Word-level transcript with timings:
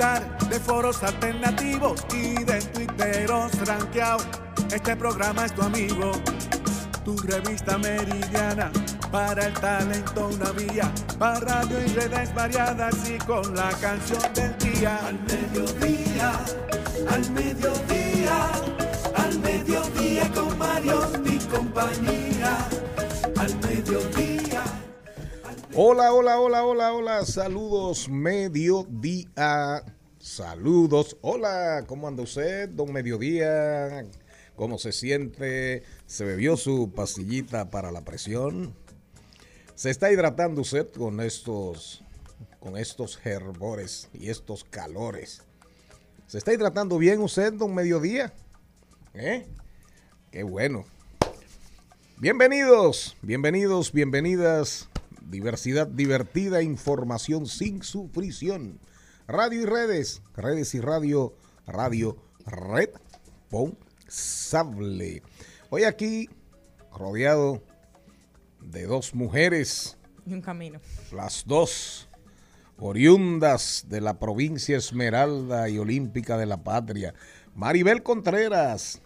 Disfrutar 0.00 0.48
de 0.48 0.60
foros 0.60 1.02
alternativos 1.02 2.04
y 2.14 2.42
de 2.44 2.60
tuiteros 2.72 3.52
rankeados, 3.66 4.26
este 4.72 4.96
programa 4.96 5.44
es 5.44 5.54
tu 5.54 5.62
amigo. 5.62 6.12
Tu 7.04 7.16
revista 7.16 7.78
meridiana 7.78 8.70
para 9.10 9.46
el 9.46 9.54
talento 9.54 10.28
una 10.28 10.50
vía, 10.52 10.92
para 11.18 11.40
radio 11.40 11.80
y 11.80 11.88
redes 11.88 12.34
variadas 12.34 12.94
y 13.08 13.18
con 13.18 13.54
la 13.54 13.70
canción 13.80 14.20
del 14.34 14.56
día. 14.58 14.98
Al 15.06 15.18
mediodía, 15.20 16.32
al 17.10 17.30
mediodía, 17.30 18.50
al 19.16 19.38
mediodía 19.40 20.32
con 20.32 20.58
Mario 20.58 21.00
y 21.24 21.38
compañía. 21.46 22.68
Al 23.38 23.56
mediodía. 23.60 24.62
Hola, 25.74 26.12
hola, 26.12 26.38
hola, 26.38 26.64
hola, 26.64 26.92
hola. 26.92 27.24
Saludos, 27.24 28.08
mediodía. 28.08 29.82
Saludos. 30.20 31.16
Hola, 31.22 31.84
¿cómo 31.86 32.06
anda 32.06 32.22
usted, 32.22 32.68
don 32.68 32.92
Mediodía? 32.92 34.04
¿Cómo 34.54 34.76
se 34.76 34.92
siente? 34.92 35.82
¿Se 36.04 36.26
bebió 36.26 36.58
su 36.58 36.92
pastillita 36.92 37.70
para 37.70 37.90
la 37.90 38.04
presión? 38.04 38.74
¿Se 39.74 39.88
está 39.88 40.12
hidratando 40.12 40.60
usted 40.60 40.90
con 40.92 41.22
estos, 41.22 42.04
con 42.58 42.76
estos 42.76 43.18
herbores 43.24 44.10
y 44.12 44.28
estos 44.28 44.62
calores? 44.62 45.40
¿Se 46.26 46.36
está 46.36 46.52
hidratando 46.52 46.98
bien 46.98 47.22
usted, 47.22 47.54
don 47.54 47.74
Mediodía? 47.74 48.34
¿Eh? 49.14 49.46
Qué 50.30 50.42
bueno. 50.42 50.84
Bienvenidos, 52.18 53.16
bienvenidos, 53.22 53.90
bienvenidas. 53.90 54.86
Diversidad 55.22 55.86
divertida, 55.86 56.60
información 56.60 57.46
sin 57.46 57.82
sufrición. 57.82 58.80
Radio 59.30 59.62
y 59.62 59.64
redes, 59.64 60.20
redes 60.34 60.74
y 60.74 60.80
radio, 60.80 61.32
radio 61.64 62.16
responsable. 62.44 65.22
Hoy 65.70 65.84
aquí, 65.84 66.28
rodeado 66.92 67.62
de 68.60 68.86
dos 68.86 69.14
mujeres, 69.14 69.96
Y 70.26 70.34
un 70.34 70.42
camino. 70.42 70.80
las 71.12 71.44
dos 71.46 72.08
oriundas 72.76 73.84
de 73.88 74.00
la 74.00 74.18
provincia 74.18 74.76
Esmeralda 74.76 75.68
y 75.68 75.78
Olímpica 75.78 76.36
de 76.36 76.46
la 76.46 76.64
Patria. 76.64 77.14
Maribel 77.54 78.02
Contreras, 78.02 79.00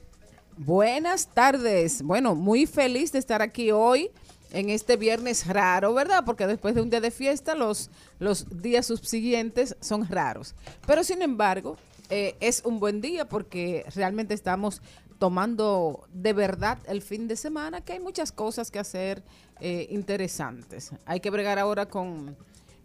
Buenas 0.57 1.29
tardes. 1.35 2.01
Bueno, 2.03 2.35
muy 2.35 2.65
feliz 2.65 3.13
de 3.13 3.19
estar 3.19 3.43
aquí 3.43 3.73
hoy 3.73 4.11
en 4.55 4.71
este 4.71 4.97
viernes 4.97 5.47
raro, 5.49 5.93
¿verdad? 5.95 6.25
Porque 6.25 6.47
después 6.47 6.77
de 6.77 6.81
un 6.81 6.89
día 6.89 7.01
de 7.01 7.11
fiesta 7.11 7.57
los, 7.57 7.91
los 8.21 8.63
días 8.63 8.87
subsiguientes 8.87 9.77
son 9.81 10.09
raros. 10.09 10.55
Pero 10.87 11.03
sin 11.03 11.23
embargo, 11.23 11.77
eh, 12.09 12.37
es 12.41 12.63
un 12.65 12.79
buen 12.79 13.01
día 13.01 13.29
porque 13.29 13.85
realmente 13.95 14.33
estamos 14.33 14.81
tomando 15.19 16.07
de 16.13 16.33
verdad 16.33 16.79
el 16.87 17.03
fin 17.03 17.27
de 17.27 17.35
semana, 17.35 17.81
que 17.81 17.95
hay 17.95 18.01
muchas 18.01 18.31
cosas 18.31 18.71
que 18.71 18.79
hacer 18.79 19.25
eh, 19.61 19.89
interesantes. 19.91 20.93
Hay 21.05 21.19
que 21.19 21.31
bregar 21.31 21.59
ahora 21.59 21.87
con, 21.87 22.37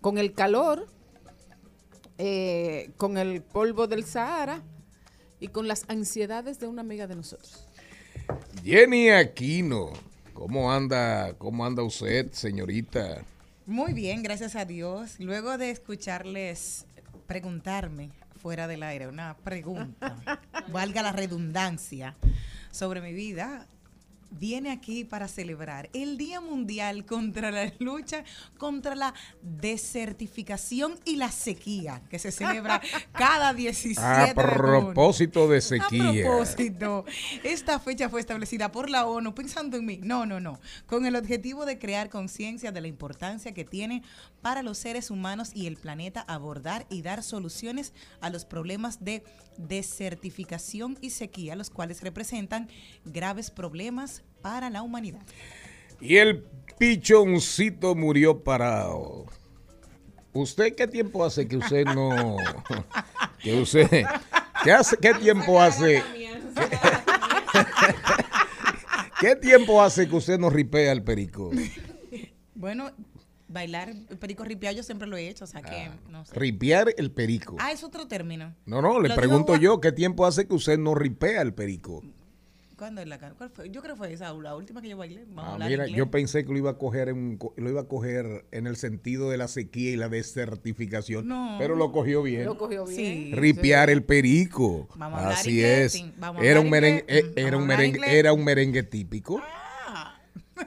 con 0.02 0.18
el 0.18 0.34
calor, 0.34 0.88
eh, 2.18 2.90
con 2.98 3.20
el 3.20 3.44
polvo 3.44 3.86
del 3.86 4.06
Sahara 4.06 4.64
y 5.40 5.50
con 5.50 5.68
las 5.68 5.86
ansiedades 5.88 6.60
de 6.60 6.68
una 6.68 6.82
amiga 6.82 7.06
de 7.06 7.16
nosotros. 7.16 7.64
Jenny 8.64 9.10
Aquino. 9.10 10.09
¿Cómo 10.40 10.72
anda, 10.72 11.34
cómo 11.34 11.66
anda 11.66 11.84
usted, 11.84 12.32
señorita? 12.32 13.26
Muy 13.66 13.92
bien, 13.92 14.24
gracias 14.24 14.56
a 14.56 14.64
Dios. 14.64 15.20
Luego 15.20 15.58
de 15.58 15.70
escucharles 15.70 16.86
preguntarme 17.28 18.12
fuera 18.42 18.66
del 18.66 18.84
aire 18.84 19.10
una 19.10 19.36
pregunta, 19.36 20.16
valga 20.72 21.04
la 21.04 21.12
redundancia, 21.12 22.16
sobre 22.72 23.02
mi 23.02 23.12
vida, 23.12 23.68
viene 24.32 24.72
aquí 24.72 25.04
para 25.04 25.28
celebrar 25.28 25.90
el 25.94 26.18
Día 26.18 26.42
Mundial 26.42 27.06
contra 27.06 27.52
la 27.52 27.72
lucha 27.80 28.24
contra 28.58 28.96
la 28.96 29.14
desertificación 29.42 31.00
y 31.06 31.16
la 31.16 31.32
sequía, 31.32 32.02
que 32.10 32.20
se 32.20 32.32
celebra 32.32 32.82
cada 33.14 33.54
17 33.54 34.02
A 34.02 34.26
de 34.28 34.36
propósito 34.36 35.48
de 35.48 35.58
A 35.58 35.62
sequía. 35.62 36.24
propósito, 36.24 37.06
esta 37.44 37.80
fecha 37.80 38.10
fue 38.10 38.20
establecida 38.20 38.72
por 38.72 38.90
la 38.90 39.06
ONU 39.06 39.34
pensando 39.34 39.78
en 39.78 39.86
mí. 39.86 40.00
No, 40.02 40.26
no, 40.26 40.40
no. 40.40 40.60
Con 40.86 41.06
el 41.06 41.16
objetivo 41.16 41.66
de 41.66 41.80
crear 41.80 42.10
conciencia 42.10 42.72
de 42.72 42.82
la 42.82 42.88
importancia 42.88 43.54
que 43.54 43.66
tiene 43.66 44.04
para 44.42 44.64
los 44.64 44.78
seres 44.78 45.12
humanos 45.12 45.52
y 45.54 45.68
el 45.68 45.78
planeta 45.78 46.22
abordar 46.22 46.86
y 46.90 47.02
dar 47.02 47.24
soluciones 47.24 47.94
a 48.22 48.30
los 48.30 48.46
problemas 48.46 49.04
de 49.04 49.24
desertificación 49.58 50.98
y 51.02 51.10
sequía, 51.10 51.56
los 51.56 51.70
cuales 51.70 52.02
representan 52.02 52.70
graves 53.06 53.52
problemas 53.52 54.19
para 54.42 54.70
la 54.70 54.82
humanidad. 54.82 55.22
Y 56.00 56.18
el 56.18 56.44
pichoncito 56.78 57.96
murió 57.96 58.44
parado. 58.44 59.26
¿Usted 60.34 60.76
qué 60.76 60.88
tiempo 60.88 61.26
hace 61.26 61.48
que 61.48 61.58
usted 61.58 61.86
no... 61.86 62.38
que 63.44 63.62
usted... 63.62 64.06
¿Qué, 64.64 64.72
hace, 64.72 64.98
¿Qué 64.98 65.14
tiempo 65.14 65.62
hace? 65.62 66.04
¿Qué 69.20 69.36
tiempo 69.36 69.82
hace 69.82 70.08
que 70.08 70.16
usted 70.16 70.40
no 70.40 70.50
ripea 70.50 70.92
el 70.92 71.04
perico? 71.04 71.52
Bueno, 72.56 72.92
bailar 73.50 73.94
perico 74.20 74.44
ripiado 74.44 74.78
yo 74.78 74.84
siempre 74.84 75.08
lo 75.08 75.18
he 75.18 75.28
hecho, 75.28 75.44
o 75.44 75.48
sea 75.48 75.62
que 75.62 75.90
no 76.10 76.26
sé. 76.26 76.34
Ripear 76.36 76.94
el 76.98 77.12
perico. 77.12 77.58
Ah, 77.60 77.72
es 77.72 77.84
otro 77.84 78.08
término. 78.08 78.56
No, 78.66 78.82
no, 78.82 79.02
le 79.02 79.10
Lo 79.10 79.16
pregunto 79.16 79.56
yo, 79.58 79.82
¿qué 79.82 79.92
tiempo 79.92 80.26
hace 80.26 80.48
que 80.48 80.54
usted 80.54 80.78
no 80.78 80.96
ripea 80.96 81.42
el 81.42 81.54
perico? 81.54 82.04
¿Cuándo 82.80 83.02
es 83.02 83.08
la 83.08 83.18
cara? 83.20 83.36
¿Cuál 83.36 83.50
fue? 83.52 83.70
Yo 83.70 83.82
creo 83.82 83.94
que 83.96 83.98
fue 84.00 84.14
esa, 84.14 84.34
la 84.34 84.56
última 84.56 84.82
que 84.82 84.90
yo 84.90 84.98
bailé. 84.98 85.26
Vamos 85.28 85.62
a 85.62 85.66
Ah, 85.66 85.70
mira, 85.70 85.86
yo 85.88 86.10
pensé 86.10 86.46
que 86.46 86.52
lo 86.52 86.58
iba 86.58 86.72
a 86.72 86.78
coger 86.78 87.10
en 87.10 87.38
lo 87.58 87.70
iba 87.70 87.82
a 87.82 87.88
coger 87.88 88.46
en 88.52 88.66
el 88.68 88.78
sentido 88.78 89.30
de 89.30 89.38
la 89.38 89.48
sequía 89.50 89.92
y 89.92 89.96
la 89.98 90.08
desertificación, 90.10 91.28
No. 91.28 91.58
pero 91.60 91.76
lo 91.76 91.92
cogió 91.92 92.24
bien. 92.24 92.46
Lo 92.46 92.58
cogió 92.58 92.86
bien. 92.86 92.98
Sí. 92.98 93.32
Ripiar 93.36 93.90
el 93.90 94.04
perico. 94.04 94.88
Vamos 94.96 95.20
a 95.20 95.24
hablar 95.24 95.38
Así 95.40 95.62
es. 95.64 96.02
Vamos 96.18 96.42
Era 96.44 96.60
un 96.62 96.70
merengue, 96.70 97.04
eh, 97.08 97.34
era 97.36 97.58
un 97.58 97.68
merengue, 97.68 97.98
inglés. 98.00 98.14
era 98.14 98.34
un 98.34 98.44
merengue 98.44 98.84
típico 98.84 99.42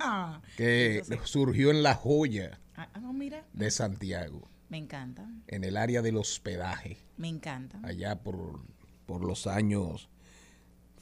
Ah, 0.00 0.40
que 0.56 0.98
eso 0.98 1.14
sí. 1.14 1.18
surgió 1.24 1.70
en 1.70 1.82
la 1.82 1.94
joya 1.94 2.58
Ah, 2.76 2.88
ah, 2.94 3.00
no, 3.00 3.12
mira, 3.12 3.44
de 3.52 3.70
Santiago, 3.70 4.48
me 4.68 4.78
encanta, 4.78 5.28
en 5.46 5.64
el 5.64 5.76
área 5.76 6.00
del 6.02 6.16
hospedaje, 6.16 6.96
me 7.18 7.28
encanta. 7.28 7.78
allá 7.82 8.22
por, 8.22 8.60
por 9.06 9.22
los 9.24 9.46
años 9.46 10.08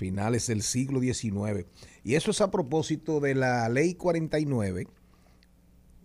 finales 0.00 0.46
del 0.46 0.62
siglo 0.62 0.98
XIX. 1.00 1.66
Y 2.02 2.14
eso 2.14 2.30
es 2.30 2.40
a 2.40 2.50
propósito 2.50 3.20
de 3.20 3.34
la 3.34 3.68
ley 3.68 3.94
49 3.94 4.88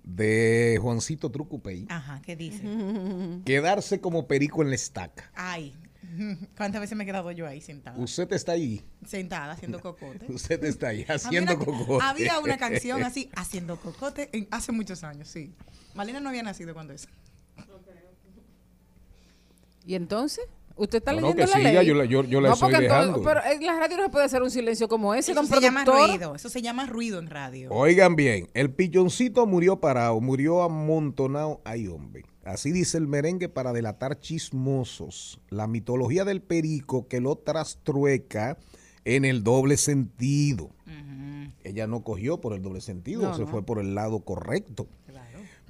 de 0.03 0.77
Juancito 0.81 1.31
Trucupey, 1.31 1.87
Ajá, 1.89 2.21
¿qué 2.23 2.35
dice? 2.35 2.61
quedarse 3.45 4.01
como 4.01 4.27
perico 4.27 4.61
en 4.61 4.69
la 4.69 4.75
estaca. 4.75 5.31
Ay, 5.33 5.73
¿cuántas 6.57 6.81
veces 6.81 6.97
me 6.97 7.05
he 7.05 7.07
quedado 7.07 7.31
yo 7.31 7.47
ahí 7.47 7.61
sentada? 7.61 7.97
Usted 7.97 8.31
está 8.33 8.51
ahí, 8.51 8.85
Sentada 9.07 9.53
haciendo 9.53 9.79
cocote. 9.79 10.25
usted 10.31 10.61
está 10.65 10.89
ahí 10.89 11.01
Había 11.03 11.15
haciendo 11.15 11.55
una- 11.55 11.65
cocote. 11.65 12.05
Había 12.05 12.39
una 12.39 12.57
canción 12.57 13.01
así, 13.01 13.29
haciendo 13.35 13.79
cocote, 13.79 14.29
en- 14.33 14.47
hace 14.51 14.73
muchos 14.73 15.03
años, 15.05 15.29
sí. 15.29 15.53
Malena 15.95 16.19
no 16.19 16.27
había 16.29 16.43
nacido 16.43 16.73
cuando 16.73 16.91
eso. 16.93 17.07
¿Y 19.87 19.95
entonces? 19.95 20.45
¿Usted 20.77 20.97
está 20.97 21.11
No, 21.13 21.21
no, 21.21 21.27
leyendo 21.27 21.45
que 21.45 21.51
la 21.51 21.57
siga, 21.69 21.79
ley? 21.81 21.87
yo 21.87 21.93
la- 21.95 22.05
yo- 22.05 22.23
yo 22.25 22.41
la 22.41 22.51
estoy 22.53 22.71
dejando. 22.73 23.21
pero 23.23 23.39
en 23.45 23.65
la 23.65 23.79
radio 23.79 23.95
no 23.97 24.03
se 24.03 24.09
puede 24.09 24.25
hacer 24.25 24.41
un 24.43 24.51
silencio 24.51 24.87
como 24.89 25.13
ese, 25.13 25.31
Eso 25.31 25.41
don 25.41 25.49
se 25.49 25.61
llama 25.61 25.85
ruido, 25.85 26.35
eso 26.35 26.49
se 26.49 26.61
llama 26.61 26.85
ruido 26.85 27.17
en 27.19 27.27
radio. 27.27 27.69
Oigan 27.71 28.15
bien, 28.17 28.49
el 28.53 28.71
pilloncito 28.71 29.45
murió 29.45 29.79
parado, 29.79 30.19
murió 30.19 30.63
amontonado. 30.63 31.61
Ay, 31.63 31.87
hombre. 31.87 32.25
Así 32.43 32.71
dice 32.71 32.97
el 32.97 33.07
merengue 33.07 33.47
para 33.49 33.71
delatar 33.73 34.19
chismosos. 34.19 35.39
La 35.49 35.65
mitología 35.67 36.25
del 36.25 36.41
perico 36.41 37.07
que 37.07 37.21
lo 37.21 37.37
trastrueca 37.37 38.57
en 39.05 39.23
el 39.25 39.43
doble 39.43 39.77
sentido. 39.77 40.69
Ella 41.63 41.87
no 41.87 42.03
cogió 42.03 42.41
por 42.41 42.53
el 42.53 42.61
doble 42.61 42.81
sentido, 42.81 43.23
No, 43.23 43.33
se 43.35 43.41
no. 43.41 43.47
fue 43.47 43.63
por 43.65 43.79
el 43.79 43.95
lado 43.95 44.19
correcto. 44.19 44.87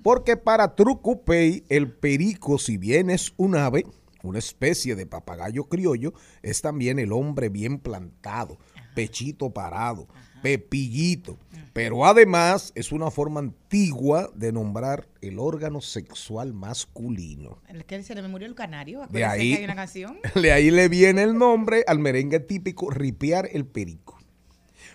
Porque 0.04 0.36
para 0.38 0.76
Trucupey, 0.76 1.64
el 1.70 1.90
perico, 1.92 2.58
si 2.58 2.78
bien 2.78 3.10
es 3.10 3.34
un 3.38 3.56
ave, 3.56 3.86
una 4.26 4.40
especie 4.40 4.96
de 4.96 5.06
papagayo 5.06 5.66
criollo, 5.66 6.14
es 6.42 6.62
también 6.62 7.00
el 7.00 7.12
hombre 7.12 7.50
bien 7.50 7.80
plantado, 7.80 8.58
pechito 8.96 9.52
parado, 9.52 10.08
pepillito. 10.42 11.38
Pero 11.74 12.06
además 12.06 12.72
es 12.76 12.92
una 12.92 13.12
forma 13.12 13.42
antigua 13.42 14.32
de 14.34 14.54
nombrar 14.54 15.10
el 15.22 15.40
órgano 15.40 15.82
sexual 15.82 16.54
masculino. 16.54 17.62
El 17.68 17.84
que 17.84 18.02
se 18.02 18.16
le 18.16 18.26
murió 18.28 18.48
el 18.48 18.56
canario. 18.56 19.06
De 19.10 19.26
ahí, 19.26 19.52
que 19.52 19.58
hay 19.58 19.64
una 19.66 19.76
canción. 19.76 20.18
de 20.42 20.52
ahí 20.52 20.72
le 20.72 20.88
viene 20.88 21.24
el 21.24 21.38
nombre 21.38 21.84
al 21.88 22.00
merengue 22.00 22.40
típico 22.40 22.90
ripiar 22.90 23.50
el 23.52 23.66
perico. 23.66 24.18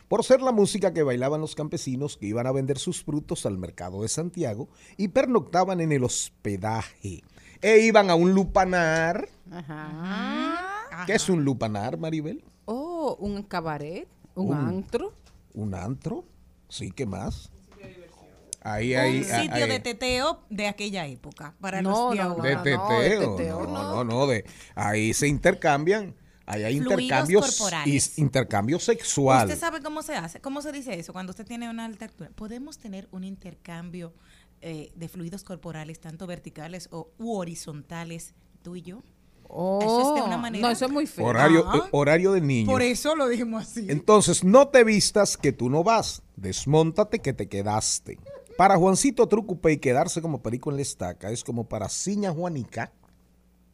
Por 0.08 0.24
ser 0.24 0.40
la 0.40 0.52
música 0.52 0.92
que 0.92 1.02
bailaban 1.02 1.40
los 1.40 1.54
campesinos 1.54 2.16
que 2.16 2.26
iban 2.26 2.46
a 2.46 2.52
vender 2.52 2.78
sus 2.78 3.04
frutos 3.04 3.46
al 3.46 3.58
mercado 3.58 4.02
de 4.02 4.08
Santiago 4.08 4.68
y 4.96 5.08
pernoctaban 5.08 5.80
en 5.80 5.92
el 5.92 6.02
hospedaje. 6.02 7.22
E 7.62 7.78
iban 7.80 8.10
a 8.10 8.14
un 8.14 8.32
lupanar. 8.34 9.28
Ajá. 9.52 11.04
¿Qué 11.06 11.14
es 11.14 11.28
un 11.28 11.44
lupanar, 11.44 11.98
Maribel? 11.98 12.42
Oh, 12.66 13.16
un 13.20 13.42
cabaret, 13.42 14.06
un 14.34 14.48
Un- 14.48 14.68
antro. 14.68 15.12
¿Un 15.54 15.74
antro? 15.74 16.24
Sí, 16.68 16.90
¿qué 16.92 17.06
más? 17.06 17.50
Ahí, 18.62 18.94
ahí, 18.94 19.18
un 19.18 19.24
sitio 19.24 19.64
ahí- 19.64 19.70
de 19.70 19.80
teteo 19.80 20.42
de 20.50 20.68
aquella 20.68 21.06
época. 21.06 21.54
Para 21.60 21.80
No, 21.80 21.90
los 21.90 22.10
de 22.10 22.16
no, 22.16 22.22
ahora. 22.30 22.42
de 22.42 22.54
no, 22.56 22.62
teteo. 22.62 23.00
de 23.00 23.26
No, 23.26 23.36
teteo, 23.36 23.60
no, 23.62 23.72
no. 23.72 23.94
no, 23.94 24.04
no, 24.04 24.26
de 24.26 24.44
ahí 24.74 25.14
se 25.14 25.26
intercambian, 25.28 26.14
ahí 26.44 26.64
hay 26.64 26.76
Fluidos 26.78 27.00
intercambios 27.00 27.58
corporales. 27.58 28.18
y 28.18 28.20
intercambio 28.20 28.78
sexual. 28.78 29.46
¿Usted 29.48 29.58
sabe 29.58 29.80
cómo 29.82 30.02
se 30.02 30.14
hace? 30.14 30.40
¿Cómo 30.42 30.60
se 30.60 30.72
dice 30.72 30.98
eso 30.98 31.14
cuando 31.14 31.30
usted 31.30 31.46
tiene 31.46 31.70
una 31.70 31.86
alta 31.86 32.04
altura? 32.04 32.30
Podemos 32.34 32.76
tener 32.78 33.08
un 33.12 33.24
intercambio 33.24 34.12
eh, 34.62 34.92
de 34.94 35.08
fluidos 35.08 35.44
corporales, 35.44 36.00
tanto 36.00 36.26
verticales 36.26 36.88
o 36.92 37.10
u 37.18 37.32
horizontales, 37.36 38.34
tú 38.62 38.76
y 38.76 38.82
yo. 38.82 39.02
Oh, 39.52 39.80
Eso 39.82 40.14
es 40.14 40.20
de 40.22 40.26
una 40.28 40.36
manera- 40.38 40.66
No, 40.68 40.72
eso 40.72 40.84
es 40.84 40.92
muy 40.92 41.06
feo. 41.08 41.26
Horario, 41.26 41.60
eh, 41.74 41.80
horario 41.90 42.32
de 42.32 42.40
niños. 42.40 42.70
Por 42.70 42.82
eso 42.82 43.16
lo 43.16 43.26
dijimos 43.26 43.62
así. 43.64 43.84
Entonces, 43.88 44.44
no 44.44 44.68
te 44.68 44.84
vistas 44.84 45.36
que 45.36 45.50
tú 45.52 45.68
no 45.68 45.82
vas. 45.82 46.22
Desmóntate 46.36 47.18
que 47.18 47.32
te 47.32 47.48
quedaste. 47.48 48.18
Para 48.56 48.76
Juancito 48.76 49.26
Trucupey, 49.26 49.78
quedarse 49.78 50.22
como 50.22 50.40
perico 50.40 50.70
en 50.70 50.76
la 50.76 50.82
estaca 50.82 51.30
es 51.30 51.42
como 51.42 51.64
para 51.64 51.88
Ciña 51.88 52.30
Juanica. 52.30 52.92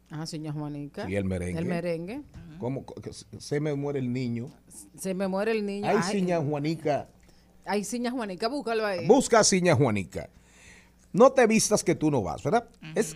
Ah, 0.09 0.25
señor 0.25 0.53
Juanica. 0.55 1.07
Y 1.09 1.15
el 1.15 1.25
merengue. 1.25 1.59
El 1.59 1.65
merengue. 1.65 2.21
Como 2.59 2.85
se- 3.37 3.59
me 3.59 3.75
muere 3.75 3.99
el 3.99 4.11
niño. 4.11 4.49
Se 4.97 5.13
me 5.13 5.27
muere 5.27 5.51
el 5.51 5.65
niño. 5.65 5.85
Ay, 5.87 5.97
Ay, 6.01 6.11
Ciña 6.11 6.39
Juanica. 6.41 7.09
Ay, 7.65 7.83
Ciña 7.83 8.09
Juanica, 8.11 8.47
búscalo 8.47 8.85
ahí. 8.85 9.05
Busca 9.05 9.41
a 9.41 9.43
Ciña 9.43 9.75
Juanica. 9.75 10.29
No 11.17 11.31
te 11.31 11.47
vistas 11.47 11.83
que 11.83 11.95
tú 11.95 12.11
no 12.11 12.21
vas, 12.21 12.43
¿verdad? 12.43 12.69
Es 12.95 13.15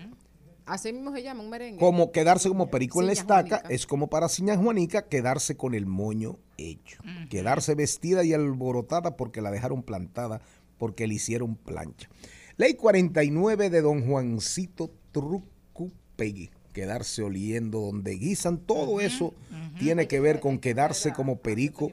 Así 0.66 0.94
mismo 0.94 1.14
se 1.14 1.22
llama 1.22 1.44
un 1.44 1.50
merengue. 1.50 1.80
como 1.80 2.12
quedarse 2.12 2.48
como 2.48 2.70
perico 2.70 3.02
en 3.02 3.08
la 3.08 3.14
estaca, 3.14 3.58
Juanica. 3.58 3.70
es 3.70 3.86
como 3.86 4.10
para 4.10 4.30
Ciña 4.30 4.56
Juanica 4.58 5.08
quedarse 5.08 5.58
con 5.58 5.74
el 5.74 5.86
moño 5.86 6.40
hecho. 6.58 7.02
Quedarse 7.30 7.76
vestida 7.76 8.24
y 8.24 8.34
alborotada 8.34 9.18
porque 9.18 9.42
la 9.42 9.52
dejaron 9.52 9.84
plantada, 9.84 10.42
porque 10.78 11.08
le 11.08 11.16
hicieron 11.16 11.56
plancha. 11.56 12.10
Ley 12.58 12.76
49 12.76 13.70
de 13.70 13.82
don 13.82 14.06
Juancito 14.08 14.92
Trucupegui. 15.12 16.52
Quedarse 16.74 17.22
oliendo 17.22 17.82
donde 17.82 18.14
guisan, 18.14 18.58
todo 18.58 19.02
eso 19.02 19.34
tiene 19.78 20.08
que 20.08 20.22
ver 20.22 20.40
con 20.40 20.58
quedarse 20.58 21.12
como 21.12 21.40
perico 21.40 21.92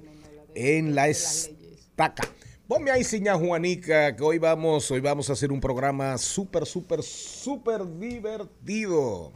en 0.54 0.94
la 0.94 1.08
estaca. 1.08 2.28
Ponme 2.68 2.90
ahí, 2.90 3.02
Ciña 3.02 3.34
Juanica, 3.34 4.14
que 4.14 4.22
hoy 4.22 4.36
vamos, 4.36 4.90
hoy 4.90 5.00
vamos 5.00 5.30
a 5.30 5.32
hacer 5.32 5.50
un 5.50 5.58
programa 5.58 6.18
súper, 6.18 6.66
súper, 6.66 7.02
súper 7.02 7.80
divertido. 7.98 9.32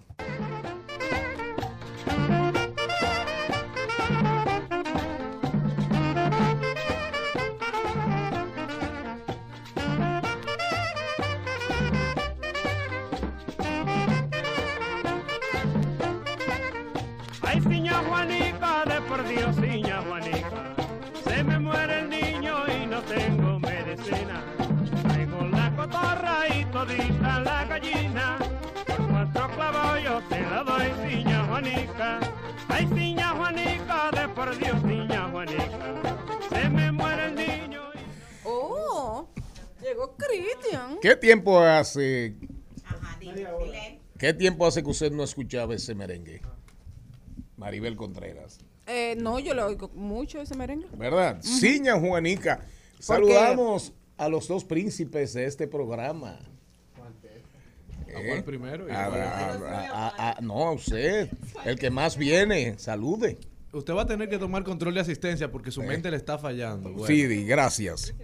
Doy, 30.78 31.10
ciña 31.10 31.46
Juanica. 31.46 32.20
Ay, 32.68 32.86
ciña 32.94 33.28
Juanica, 33.36 34.10
de 34.12 34.28
por 34.28 34.58
Dios, 34.58 34.76
ciña 34.82 35.28
Juanica. 35.30 36.18
Se 36.50 36.68
me 36.68 36.92
muere 36.92 37.26
el 37.28 37.34
niño 37.34 37.82
y... 37.94 37.98
Oh, 38.44 39.28
llegó 39.80 40.16
Cristian. 40.16 40.98
¿Qué 41.00 41.16
tiempo 41.16 41.60
hace? 41.60 42.36
¿Qué 44.18 44.32
tiempo 44.32 44.66
hace 44.66 44.82
que 44.82 44.90
usted 44.90 45.10
no 45.12 45.24
escuchaba 45.24 45.74
ese 45.74 45.94
merengue? 45.94 46.42
Maribel 47.56 47.96
Contreras, 47.96 48.58
Eh, 48.86 49.14
no, 49.18 49.38
yo 49.38 49.54
lo 49.54 49.66
oigo 49.66 49.88
mucho 49.94 50.40
ese 50.40 50.56
merengue. 50.56 50.86
¿verdad? 50.96 51.40
Ciña 51.42 51.98
Juanica. 51.98 52.64
Saludamos 52.98 53.92
a 54.16 54.28
los 54.28 54.46
dos 54.48 54.64
príncipes 54.64 55.32
de 55.32 55.46
este 55.46 55.66
programa. 55.66 56.38
¿A 58.16 58.26
cuál 58.26 58.44
primero? 58.44 58.88
y 58.88 58.90
A- 58.92 59.04
a 59.04 59.08
cuál 59.08 59.20
a- 59.20 59.48
después? 59.52 59.72
a- 59.72 60.08
a- 60.08 60.30
a- 60.32 60.40
no, 60.40 60.68
a 60.68 60.72
usted, 60.72 61.30
el 61.64 61.78
que 61.78 61.90
más 61.90 62.16
viene, 62.16 62.78
salude. 62.78 63.38
Usted 63.72 63.94
va 63.94 64.02
a 64.02 64.06
tener 64.06 64.28
que 64.28 64.38
tomar 64.38 64.64
control 64.64 64.94
de 64.94 65.00
asistencia 65.00 65.50
porque 65.50 65.70
su 65.70 65.82
mente 65.82 66.10
le 66.10 66.16
está 66.18 66.36
fallando. 66.38 66.90
Bueno. 66.92 67.06
Sí, 67.06 67.44
gracias. 67.44 68.14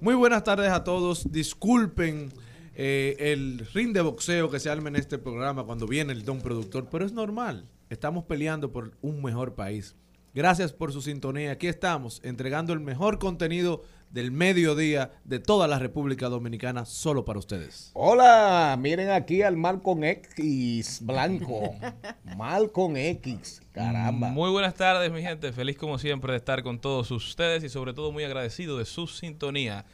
Muy 0.00 0.14
buenas 0.14 0.42
tardes 0.44 0.70
a 0.70 0.82
todos. 0.84 1.30
Disculpen 1.30 2.32
eh, 2.74 3.16
el 3.32 3.66
ring 3.72 3.94
de 3.94 4.02
boxeo 4.02 4.50
que 4.50 4.58
se 4.60 4.68
arma 4.68 4.88
en 4.90 4.96
este 4.96 5.16
programa 5.16 5.64
cuando 5.64 5.86
viene 5.86 6.12
el 6.12 6.24
don 6.24 6.40
productor, 6.42 6.88
pero 6.90 7.06
es 7.06 7.12
normal. 7.12 7.66
Estamos 7.88 8.24
peleando 8.24 8.70
por 8.72 8.92
un 9.00 9.22
mejor 9.22 9.54
país. 9.54 9.94
Gracias 10.34 10.72
por 10.74 10.92
su 10.92 11.00
sintonía. 11.00 11.52
Aquí 11.52 11.68
estamos 11.68 12.20
entregando 12.22 12.74
el 12.74 12.80
mejor 12.80 13.18
contenido 13.18 13.82
del 14.16 14.32
mediodía 14.32 15.10
de 15.24 15.40
toda 15.40 15.68
la 15.68 15.78
República 15.78 16.30
Dominicana 16.30 16.86
solo 16.86 17.26
para 17.26 17.38
ustedes. 17.38 17.90
Hola, 17.92 18.74
miren 18.80 19.10
aquí 19.10 19.42
al 19.42 19.58
Malcolm 19.58 20.04
X 20.04 21.00
blanco. 21.02 21.74
Malcolm 22.34 22.96
X, 22.96 23.60
caramba. 23.72 24.28
Muy 24.30 24.50
buenas 24.50 24.74
tardes, 24.74 25.12
mi 25.12 25.20
gente. 25.20 25.52
Feliz 25.52 25.76
como 25.76 25.98
siempre 25.98 26.32
de 26.32 26.38
estar 26.38 26.62
con 26.62 26.78
todos 26.78 27.10
ustedes 27.10 27.62
y 27.62 27.68
sobre 27.68 27.92
todo 27.92 28.10
muy 28.10 28.24
agradecido 28.24 28.78
de 28.78 28.86
su 28.86 29.06
sintonía. 29.06 29.84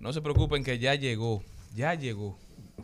No 0.00 0.12
se 0.12 0.20
preocupen 0.20 0.62
que 0.62 0.78
ya 0.78 0.94
llegó, 0.94 1.42
ya 1.74 1.94
llegó 1.94 2.36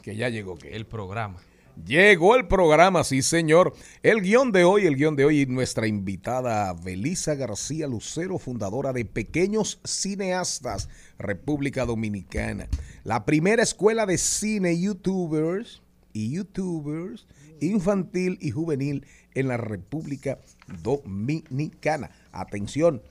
Que 0.02 0.16
ya 0.16 0.30
llegó, 0.30 0.56
que 0.56 0.74
el 0.74 0.86
programa. 0.86 1.38
Llegó 1.86 2.36
el 2.36 2.46
programa, 2.46 3.02
sí 3.02 3.22
señor. 3.22 3.74
El 4.02 4.20
guion 4.20 4.52
de 4.52 4.64
hoy, 4.64 4.86
el 4.86 4.96
guion 4.96 5.16
de 5.16 5.24
hoy, 5.24 5.46
nuestra 5.46 5.86
invitada 5.86 6.72
Belisa 6.74 7.34
García 7.34 7.86
Lucero, 7.86 8.38
fundadora 8.38 8.92
de 8.92 9.04
Pequeños 9.04 9.80
Cineastas, 9.82 10.88
República 11.18 11.86
Dominicana. 11.86 12.68
La 13.04 13.24
primera 13.24 13.62
escuela 13.62 14.04
de 14.04 14.18
cine 14.18 14.78
youtubers 14.78 15.82
y 16.12 16.32
youtubers 16.34 17.26
infantil 17.60 18.38
y 18.40 18.50
juvenil 18.50 19.06
en 19.34 19.48
la 19.48 19.56
República 19.56 20.38
Dominicana. 20.82 22.10
Atención, 22.32 23.02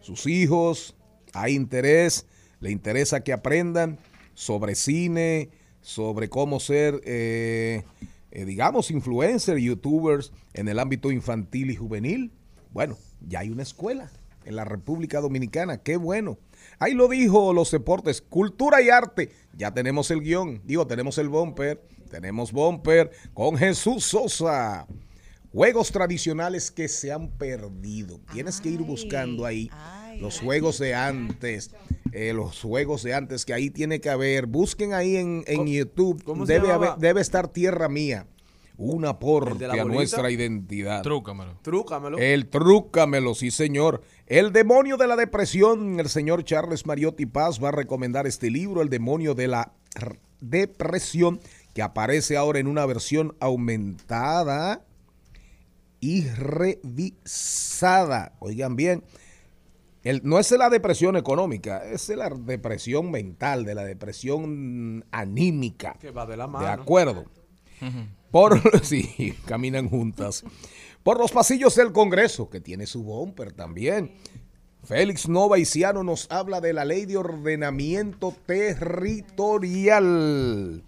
sus 0.00 0.26
hijos, 0.26 0.96
hay 1.32 1.54
interés, 1.54 2.26
le 2.60 2.70
interesa 2.70 3.20
que 3.20 3.32
aprendan 3.32 3.98
sobre 4.34 4.74
cine, 4.74 5.50
sobre 5.86 6.28
cómo 6.28 6.58
ser, 6.58 7.00
eh, 7.04 7.84
eh, 8.32 8.44
digamos, 8.44 8.90
influencers, 8.90 9.62
youtubers 9.62 10.32
en 10.52 10.66
el 10.66 10.80
ámbito 10.80 11.12
infantil 11.12 11.70
y 11.70 11.76
juvenil. 11.76 12.32
Bueno, 12.72 12.98
ya 13.20 13.38
hay 13.38 13.50
una 13.50 13.62
escuela 13.62 14.10
en 14.44 14.56
la 14.56 14.64
República 14.64 15.20
Dominicana, 15.20 15.78
qué 15.78 15.96
bueno. 15.96 16.38
Ahí 16.80 16.92
lo 16.92 17.06
dijo 17.06 17.52
los 17.52 17.70
deportes, 17.70 18.20
cultura 18.20 18.82
y 18.82 18.90
arte. 18.90 19.30
Ya 19.56 19.72
tenemos 19.72 20.10
el 20.10 20.22
guion, 20.22 20.60
digo, 20.64 20.88
tenemos 20.88 21.18
el 21.18 21.28
bumper, 21.28 21.80
tenemos 22.10 22.50
bumper 22.50 23.12
con 23.32 23.56
Jesús 23.56 24.06
Sosa. 24.06 24.88
Juegos 25.56 25.90
tradicionales 25.90 26.70
que 26.70 26.86
se 26.86 27.10
han 27.12 27.28
perdido. 27.30 28.20
Tienes 28.30 28.60
que 28.60 28.68
ir 28.68 28.82
buscando 28.82 29.46
ahí 29.46 29.70
ay, 29.72 30.20
los 30.20 30.38
juegos 30.38 30.78
de 30.78 30.94
antes. 30.94 31.70
eh, 32.12 32.34
los 32.34 32.60
juegos 32.60 33.02
de 33.02 33.14
antes 33.14 33.46
que 33.46 33.54
ahí 33.54 33.70
tiene 33.70 33.98
que 34.02 34.10
haber. 34.10 34.44
Busquen 34.44 34.92
ahí 34.92 35.16
en, 35.16 35.44
en 35.46 35.66
YouTube. 35.66 36.22
cómo 36.24 36.44
Debe, 36.44 36.70
haber- 36.70 36.96
debe 36.98 37.22
estar 37.22 37.48
Tierra 37.48 37.88
Mía. 37.88 38.26
un 38.76 39.06
aporte 39.06 39.64
a 39.64 39.82
nuestra 39.86 40.30
identidad. 40.30 41.00
Trúcamelo. 41.02 41.58
Trúcamelo. 41.62 42.18
El 42.18 42.48
trúcamelo, 42.50 43.34
sí 43.34 43.50
señor. 43.50 44.02
El 44.26 44.52
demonio 44.52 44.98
de 44.98 45.06
la 45.06 45.16
depresión, 45.16 45.98
el 46.00 46.10
señor 46.10 46.44
Charles 46.44 46.84
Mariotti 46.84 47.24
Paz 47.24 47.64
va 47.64 47.68
a 47.70 47.72
recomendar 47.72 48.26
este 48.26 48.50
libro, 48.50 48.82
El 48.82 48.90
demonio 48.90 49.34
de 49.34 49.48
la 49.48 49.72
depresión, 50.42 51.40
que 51.72 51.80
aparece 51.80 52.36
ahora 52.36 52.58
en 52.58 52.66
una 52.66 52.84
versión 52.84 53.34
aumentada 53.40 54.82
y 56.06 56.28
revisada. 56.28 58.32
Oigan 58.38 58.76
bien, 58.76 59.02
el- 60.04 60.20
no 60.22 60.38
es 60.38 60.48
la 60.52 60.70
depresión 60.70 61.16
económica, 61.16 61.84
es 61.84 62.08
la 62.10 62.28
depresión 62.30 63.10
mental, 63.10 63.64
de 63.64 63.74
la 63.74 63.84
depresión 63.84 65.04
anímica. 65.10 65.96
Que 66.00 66.12
va 66.12 66.24
de 66.26 66.36
la 66.36 66.46
mano. 66.46 66.64
De 66.64 66.70
acuerdo. 66.72 67.24
Por, 68.30 68.60
sí, 68.84 69.34
caminan 69.46 69.88
juntas. 69.88 70.44
Por 71.02 71.18
los 71.18 71.32
pasillos 71.32 71.74
del 71.74 71.90
Congreso, 71.92 72.48
que 72.48 72.60
tiene 72.60 72.86
su 72.86 73.02
bumper 73.02 73.50
también. 73.52 74.12
Félix 74.84 75.28
Novaiciano 75.28 76.04
nos 76.04 76.30
habla 76.30 76.60
de 76.60 76.72
la 76.72 76.84
ley 76.84 77.04
de 77.06 77.16
ordenamiento 77.16 78.32
territorial. 78.46 80.84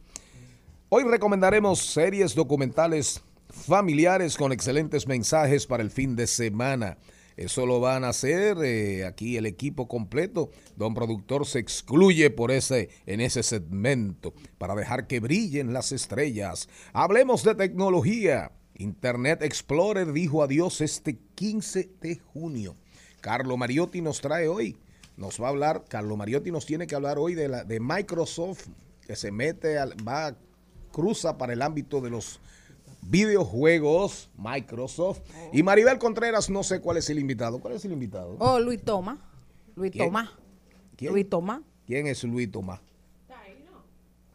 Hoy 0.91 1.03
recomendaremos 1.05 1.81
series 1.81 2.35
documentales 2.37 3.23
familiares 3.67 4.37
con 4.37 4.53
excelentes 4.53 5.07
mensajes 5.07 5.67
para 5.67 5.83
el 5.83 5.91
fin 5.91 6.17
de 6.17 6.27
semana. 6.27 6.99
Eso 7.37 7.67
lo 7.67 7.79
van 7.79 8.03
a 8.03 8.09
hacer 8.09 8.57
eh, 8.65 9.05
aquí 9.07 9.37
el 9.37 9.47
equipo 9.47 9.87
completo. 9.87 10.51
Don 10.77 10.95
productor 10.95 11.47
se 11.47 11.61
excluye 11.61 12.31
por 12.31 12.51
ese 12.51 12.89
en 13.07 13.21
ese 13.21 13.43
segmento 13.43 14.35
para 14.59 14.75
dejar 14.75 15.07
que 15.07 15.21
brillen 15.21 15.73
las 15.73 15.93
estrellas. 15.93 16.69
Hablemos 16.93 17.45
de 17.45 17.55
tecnología. 17.55 18.51
Internet 18.75 19.43
Explorer 19.43 20.13
dijo 20.13 20.43
adiós 20.43 20.81
este 20.81 21.19
15 21.37 21.91
de 22.01 22.17
junio. 22.17 22.75
Carlo 23.21 23.57
Mariotti 23.57 24.01
nos 24.01 24.21
trae 24.21 24.49
hoy. 24.49 24.77
Nos 25.17 25.41
va 25.41 25.47
a 25.47 25.51
hablar, 25.51 25.85
Carlo 25.89 26.17
Mariotti 26.17 26.51
nos 26.51 26.67
tiene 26.67 26.87
que 26.87 26.95
hablar 26.95 27.19
hoy 27.19 27.35
de 27.35 27.49
la 27.49 27.65
de 27.65 27.81
Microsoft 27.81 28.69
que 29.07 29.17
se 29.17 29.31
mete 29.31 29.79
al 29.79 29.95
va 30.07 30.37
cruza 30.93 31.39
para 31.39 31.53
el 31.53 31.63
ámbito 31.63 32.01
de 32.01 32.11
los 32.11 32.41
videojuegos 33.03 34.31
Microsoft 34.37 35.21
y 35.53 35.63
Maribel 35.63 35.99
Contreras 35.99 36.51
no 36.51 36.63
sé 36.63 36.81
cuál 36.81 36.97
es 36.99 37.09
el 37.11 37.19
invitado. 37.19 37.59
¿Cuál 37.61 37.75
es 37.75 37.85
el 37.85 37.93
invitado? 37.93 38.37
Oh, 38.39 38.59
Luis 38.59 38.83
Toma. 38.83 39.19
Luis 39.77 39.93
¿Quién? 39.93 40.07
Toma. 40.07 40.33
¿Quién? 40.97 41.13
Luis 41.13 41.29
Toma. 41.29 41.63
¿Quién 41.87 42.07
es 42.07 42.23
Luis 42.25 42.51
Tomás? 42.51 42.81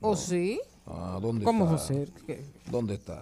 ¿O 0.01 0.15
sí? 0.15 0.59
Ah, 0.85 1.19
¿dónde 1.21 1.45
¿Cómo 1.45 1.65
está? 1.65 1.77
José? 1.77 2.07
¿Qué? 2.25 2.43
¿Dónde 2.69 2.95
está? 2.95 3.21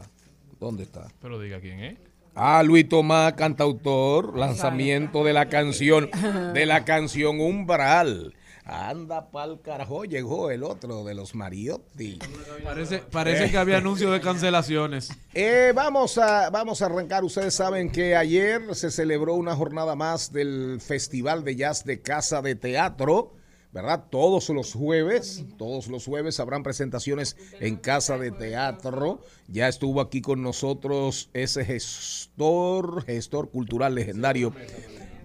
¿Dónde 0.60 0.84
está? 0.84 1.08
Pero 1.22 1.40
diga 1.40 1.60
quién 1.60 1.80
es. 1.82 1.98
Ah, 2.34 2.64
Luis 2.64 2.88
Tomás, 2.88 3.34
cantautor, 3.34 4.38
lanzamiento 4.38 5.24
de 5.26 5.34
la 5.34 5.50
canción, 5.50 6.10
de 6.54 6.66
la 6.66 6.86
canción 6.86 7.42
Umbral. 7.42 8.34
Anda 8.66 9.32
pa'l 9.32 9.62
carajo, 9.62 10.06
llegó 10.06 10.52
el 10.52 10.64
otro 10.64 11.04
de 11.04 11.16
los 11.16 11.34
Mariotti. 11.34 12.20
Parece, 12.64 13.00
parece 13.00 13.50
que 13.50 13.58
había 13.58 13.78
anuncios 13.78 14.12
de 14.12 14.22
cancelaciones. 14.22 15.10
Eh, 15.34 15.72
vamos, 15.76 16.18
a, 16.18 16.50
vamos 16.50 16.82
a 16.82 16.86
arrancar. 16.86 17.24
Ustedes 17.24 17.56
saben 17.56 17.92
que 17.92 18.16
ayer 18.16 18.76
se 18.76 18.92
celebró 18.92 19.34
una 19.34 19.56
jornada 19.56 19.96
más 19.96 20.32
del 20.32 20.80
Festival 20.80 21.44
de 21.44 21.56
Jazz 21.56 21.86
de 21.86 22.02
Casa 22.02 22.42
de 22.44 22.56
Teatro, 22.56 23.34
¿verdad? 23.72 24.06
Todos 24.12 24.50
los 24.50 24.74
jueves, 24.74 25.44
todos 25.58 25.88
los 25.88 26.06
jueves 26.06 26.40
habrán 26.40 26.62
presentaciones 26.62 27.38
en 27.60 27.78
Casa 27.78 28.18
de 28.20 28.32
Teatro. 28.32 29.22
Ya 29.48 29.68
estuvo 29.70 30.02
aquí 30.02 30.22
con 30.22 30.44
nosotros 30.44 31.30
ese 31.34 31.66
gestor, 31.66 33.06
gestor 33.06 33.50
cultural 33.50 33.96
legendario, 33.96 34.54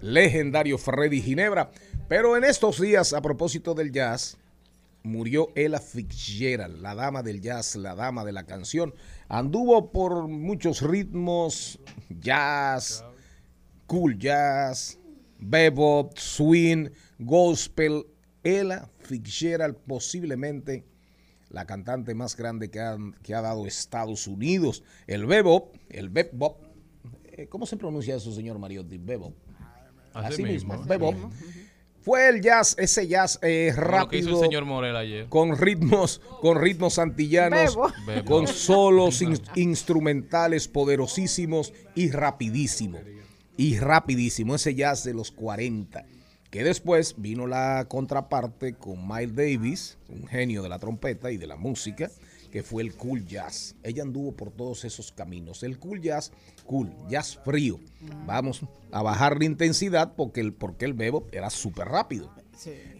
legendario 0.00 0.78
Freddy 0.78 1.20
Ginebra. 1.20 1.70
Pero 2.08 2.36
en 2.36 2.44
estos 2.44 2.80
días, 2.80 3.12
a 3.12 3.20
propósito 3.20 3.74
del 3.74 3.90
jazz, 3.90 4.36
murió 5.02 5.48
Ella 5.56 5.80
Fitzgerald, 5.80 6.80
la 6.80 6.94
dama 6.94 7.22
del 7.24 7.40
jazz, 7.40 7.74
la 7.74 7.96
dama 7.96 8.24
de 8.24 8.32
la 8.32 8.44
canción. 8.44 8.94
Anduvo 9.28 9.90
por 9.90 10.28
muchos 10.28 10.82
ritmos, 10.82 11.80
jazz, 12.20 13.04
cool 13.88 14.16
jazz, 14.18 14.98
bebop, 15.40 16.16
swing, 16.16 16.90
gospel. 17.18 18.06
Ella 18.44 18.88
Fitzgerald, 19.00 19.74
posiblemente 19.74 20.84
la 21.50 21.64
cantante 21.64 22.14
más 22.14 22.36
grande 22.36 22.70
que 22.70 22.78
ha, 22.78 22.96
que 23.24 23.34
ha 23.34 23.40
dado 23.40 23.66
Estados 23.66 24.28
Unidos. 24.28 24.84
El 25.08 25.26
bebop, 25.26 25.74
el 25.88 26.08
bebop, 26.08 26.62
eh, 27.24 27.48
¿cómo 27.48 27.66
se 27.66 27.76
pronuncia 27.76 28.14
eso, 28.14 28.32
señor 28.32 28.60
Mariotti? 28.60 28.96
Bebop. 28.96 29.34
Así, 30.14 30.44
mismo, 30.44 30.82
bebop. 30.84 31.16
Fue 32.06 32.28
el 32.28 32.40
jazz, 32.40 32.76
ese 32.78 33.08
jazz 33.08 33.38
eh, 33.42 33.72
Lo 33.76 33.82
que 34.08 34.18
hizo 34.18 34.28
rápido 34.28 34.30
el 34.38 34.44
señor 34.46 34.64
Morel 34.64 34.94
ayer. 34.96 35.26
con 35.28 35.58
ritmos, 35.58 36.20
con 36.40 36.58
ritmos 36.60 37.00
antillanos, 37.00 37.74
Bebo. 37.74 37.92
Bebo. 38.06 38.24
con 38.24 38.46
solos 38.46 39.20
in- 39.22 39.40
instrumentales 39.56 40.68
poderosísimos 40.68 41.72
y 41.96 42.10
rapidísimo. 42.10 43.00
Y 43.56 43.78
rapidísimo, 43.78 44.54
ese 44.54 44.74
jazz 44.74 45.02
de 45.02 45.14
los 45.14 45.32
40. 45.32 46.04
Que 46.50 46.62
después 46.62 47.14
vino 47.18 47.46
la 47.48 47.86
contraparte 47.88 48.74
con 48.74 49.06
Miles 49.08 49.34
Davis, 49.34 49.98
un 50.08 50.26
genio 50.28 50.62
de 50.62 50.68
la 50.68 50.78
trompeta 50.78 51.30
y 51.32 51.36
de 51.38 51.46
la 51.48 51.56
música, 51.56 52.08
que 52.46 52.62
fue 52.62 52.82
el 52.82 52.94
cool 52.94 53.26
jazz. 53.26 53.74
Ella 53.82 54.02
anduvo 54.02 54.32
por 54.32 54.50
todos 54.50 54.84
esos 54.84 55.12
caminos. 55.12 55.62
El 55.62 55.78
cool 55.78 56.00
jazz, 56.00 56.32
cool, 56.64 56.92
jazz 57.08 57.38
frío. 57.44 57.78
Vamos 58.26 58.62
a 58.92 59.02
bajar 59.02 59.38
la 59.38 59.44
intensidad 59.44 60.14
porque 60.14 60.40
el, 60.40 60.52
porque 60.52 60.84
el 60.84 60.94
bebop 60.94 61.32
era 61.34 61.50
súper 61.50 61.88
rápido. 61.88 62.32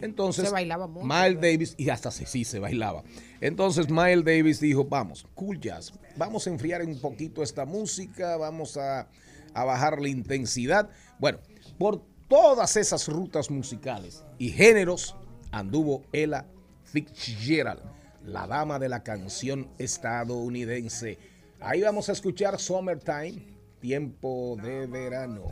Entonces, 0.01 0.45
Se 0.45 0.51
bailaba 0.51 0.87
mucho, 0.87 1.05
Miles. 1.05 1.41
Davis, 1.41 1.75
y 1.77 1.89
hasta 1.89 2.11
sí, 2.11 2.25
sí, 2.27 2.43
se 2.43 2.59
bailaba. 2.59 3.03
Entonces, 3.41 3.89
Miles 3.89 4.23
Davis 4.23 4.59
dijo, 4.59 4.85
vamos, 4.85 5.25
cool 5.33 5.59
jazz, 5.59 5.93
vamos 6.15 6.45
a 6.45 6.51
enfriar 6.51 6.83
un 6.83 6.99
poquito 6.99 7.41
esta 7.41 7.65
música, 7.65 8.37
vamos 8.37 8.77
a, 8.77 9.07
a 9.53 9.63
bajar 9.63 9.99
la 9.99 10.09
intensidad. 10.09 10.89
Bueno, 11.19 11.39
por 11.77 12.03
todas 12.27 12.77
esas 12.77 13.07
rutas 13.07 13.49
musicales 13.49 14.23
y 14.37 14.49
géneros 14.49 15.15
anduvo 15.51 16.03
Ella 16.11 16.45
Fitzgerald, 16.83 17.81
la 18.27 18.45
dama 18.45 18.77
de 18.77 18.89
la 18.89 19.03
canción 19.03 19.67
estadounidense. 19.77 21.17
Ahí 21.61 21.81
vamos 21.81 22.09
a 22.09 22.11
escuchar 22.11 22.59
Summertime, 22.59 23.41
tiempo 23.79 24.57
de 24.61 24.85
verano. 24.85 25.45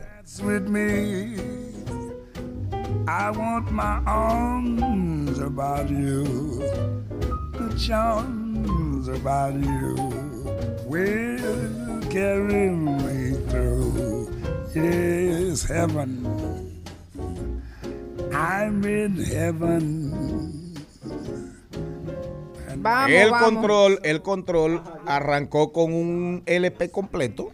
with 0.44 0.68
me. 0.68 1.36
I 3.08 3.30
want 3.30 3.70
my 3.70 4.02
arms 4.04 5.38
about 5.38 5.88
you, 5.88 6.24
the 7.52 7.74
charms 7.78 9.08
about 9.08 9.54
you 9.54 9.94
will 10.86 12.00
carry 12.10 12.70
me 12.70 13.36
through. 13.48 14.32
Yes, 14.74 15.62
heaven. 15.62 16.26
I'm 18.32 18.84
in 18.84 19.16
heaven. 19.16 20.66
Vamos, 22.78 23.10
el 23.10 23.30
vamos. 23.30 23.52
control, 23.52 24.00
el 24.02 24.22
control 24.22 24.82
arrancó 25.06 25.72
con 25.72 25.92
un 25.92 26.42
LP 26.46 26.90
completo 26.90 27.50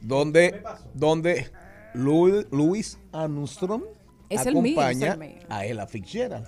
donde, 0.00 0.62
donde 0.94 1.50
Louis, 1.94 2.46
Louis 2.50 2.98
Armstrong 3.12 3.82
Es 4.28 4.46
el 4.46 4.54
mío, 4.56 4.80
es 4.80 5.02
acompaña 5.02 5.12
el 5.14 5.46
a 5.48 5.64
Ella 5.66 5.86
Fitzgerald. 5.86 6.46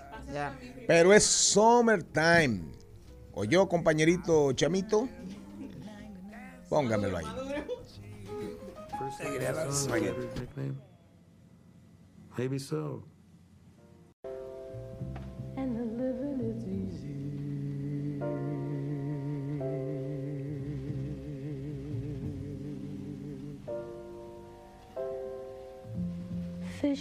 Pero 0.87 1.12
es 1.15 1.25
Summertime. 1.25 2.61
O 3.33 3.45
yo, 3.45 3.69
compañerito 3.69 4.53
Chamito, 4.53 5.09
póngamelo 6.69 7.19
ahí. 7.19 7.27
Maybe 12.37 12.59
so. 12.59 13.05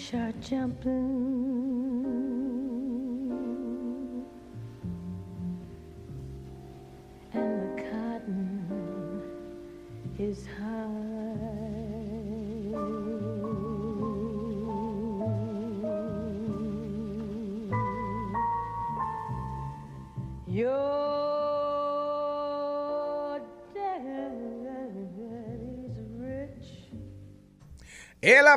shot 0.09 0.39
jumping. 0.39 1.46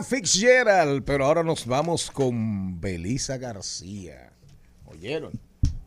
Ella 0.01 0.09
Fitzgerald, 0.09 1.05
pero 1.05 1.27
ahora 1.27 1.43
nos 1.43 1.67
vamos 1.67 2.11
con 2.11 2.81
Belisa 2.81 3.37
García. 3.37 4.33
¿Oyeron? 4.87 5.39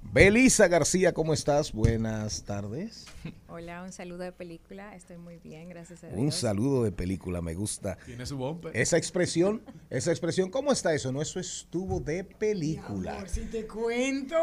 Belisa 0.03 0.67
García, 0.67 1.13
¿cómo 1.13 1.33
estás? 1.33 1.71
Buenas 1.71 2.43
tardes. 2.43 3.07
Hola, 3.47 3.81
un 3.81 3.91
saludo 3.91 4.19
de 4.19 4.31
película. 4.31 4.95
Estoy 4.95 5.17
muy 5.17 5.37
bien, 5.39 5.67
gracias 5.67 6.03
a 6.03 6.07
Dios. 6.09 6.19
Un 6.19 6.31
saludo 6.31 6.83
de 6.83 6.91
película, 6.91 7.41
me 7.41 7.55
gusta. 7.55 7.97
Tiene 8.05 8.27
su 8.27 8.37
bumper. 8.37 8.77
Esa 8.77 8.97
expresión, 8.97 9.63
esa 9.89 10.11
expresión, 10.11 10.51
¿cómo 10.51 10.71
está 10.71 10.93
eso? 10.93 11.11
No, 11.11 11.19
eso 11.19 11.39
estuvo 11.39 11.99
de 11.99 12.23
película. 12.23 13.27
si 13.27 13.41
te 13.45 13.65
cuento. 13.65 14.37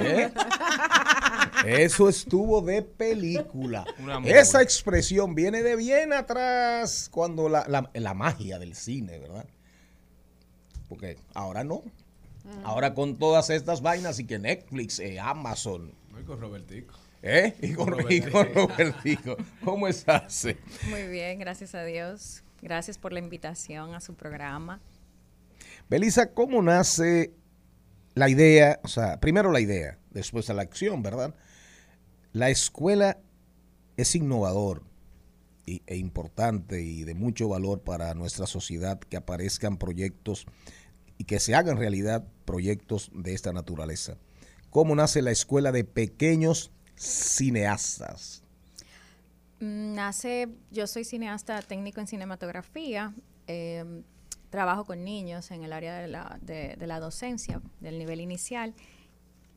¿Eh? 0.00 0.32
Eso 1.66 2.08
estuvo 2.08 2.60
de 2.62 2.82
película. 2.82 3.84
Esa 4.24 4.62
expresión 4.62 5.34
viene 5.34 5.62
de 5.62 5.76
bien 5.76 6.12
atrás 6.12 7.08
cuando 7.10 7.48
la, 7.48 7.64
la- 7.68 7.90
la 7.94 8.14
magia 8.14 8.58
del 8.58 8.74
cine, 8.74 9.18
¿verdad? 9.18 9.46
Porque 10.88 11.16
ahora 11.34 11.64
no. 11.64 11.82
Ahora 12.64 12.92
con 12.94 13.18
todas 13.18 13.50
estas 13.50 13.82
vainas 13.82 14.18
y 14.18 14.26
que 14.26 14.38
Netflix, 14.38 14.98
eh, 14.98 15.20
Amazon, 15.20 15.92
Voy 16.10 16.24
con 16.24 16.40
Robertico. 16.40 16.94
¿eh? 17.22 17.54
Y 17.62 17.72
con, 17.72 17.94
y 18.10 18.20
con 18.20 18.52
Robertico. 18.52 19.36
¿Cómo 19.64 19.86
estás? 19.88 20.46
Muy 20.90 21.06
bien, 21.06 21.38
gracias 21.38 21.74
a 21.74 21.84
Dios. 21.84 22.42
Gracias 22.60 22.98
por 22.98 23.12
la 23.12 23.20
invitación 23.20 23.94
a 23.94 24.00
su 24.00 24.14
programa. 24.14 24.80
Belisa, 25.88 26.32
¿cómo 26.32 26.60
nace 26.62 27.32
la 28.14 28.28
idea? 28.28 28.80
O 28.82 28.88
sea, 28.88 29.18
primero 29.20 29.50
la 29.52 29.60
idea, 29.60 29.98
después 30.10 30.48
la 30.48 30.62
acción, 30.62 31.02
¿verdad? 31.02 31.34
La 32.32 32.48
escuela 32.50 33.18
es 33.96 34.14
innovador 34.14 34.82
e 35.66 35.96
importante 35.96 36.82
y 36.82 37.04
de 37.04 37.14
mucho 37.14 37.48
valor 37.48 37.82
para 37.82 38.14
nuestra 38.14 38.46
sociedad 38.46 38.98
que 38.98 39.16
aparezcan 39.16 39.76
proyectos 39.76 40.46
y 41.18 41.24
que 41.24 41.38
se 41.38 41.54
hagan 41.54 41.76
realidad 41.76 42.24
proyectos 42.44 43.10
de 43.14 43.32
esta 43.34 43.52
naturaleza. 43.52 44.16
¿Cómo 44.70 44.94
nace 44.96 45.22
la 45.22 45.30
escuela 45.30 45.70
de 45.70 45.84
pequeños 45.84 46.72
cineastas? 46.96 48.42
Mm, 49.60 49.94
Nace, 49.94 50.48
yo 50.70 50.86
soy 50.86 51.04
cineasta 51.04 51.60
técnico 51.62 52.00
en 52.00 52.06
cinematografía. 52.06 53.14
eh, 53.48 54.02
trabajo 54.50 54.84
con 54.84 55.02
niños 55.02 55.50
en 55.50 55.62
el 55.64 55.72
área 55.72 55.98
de 55.98 56.08
la, 56.08 56.38
de- 56.42 56.76
de 56.78 56.86
la 56.86 57.00
docencia, 57.00 57.60
del 57.80 57.98
nivel 57.98 58.20
inicial. 58.20 58.74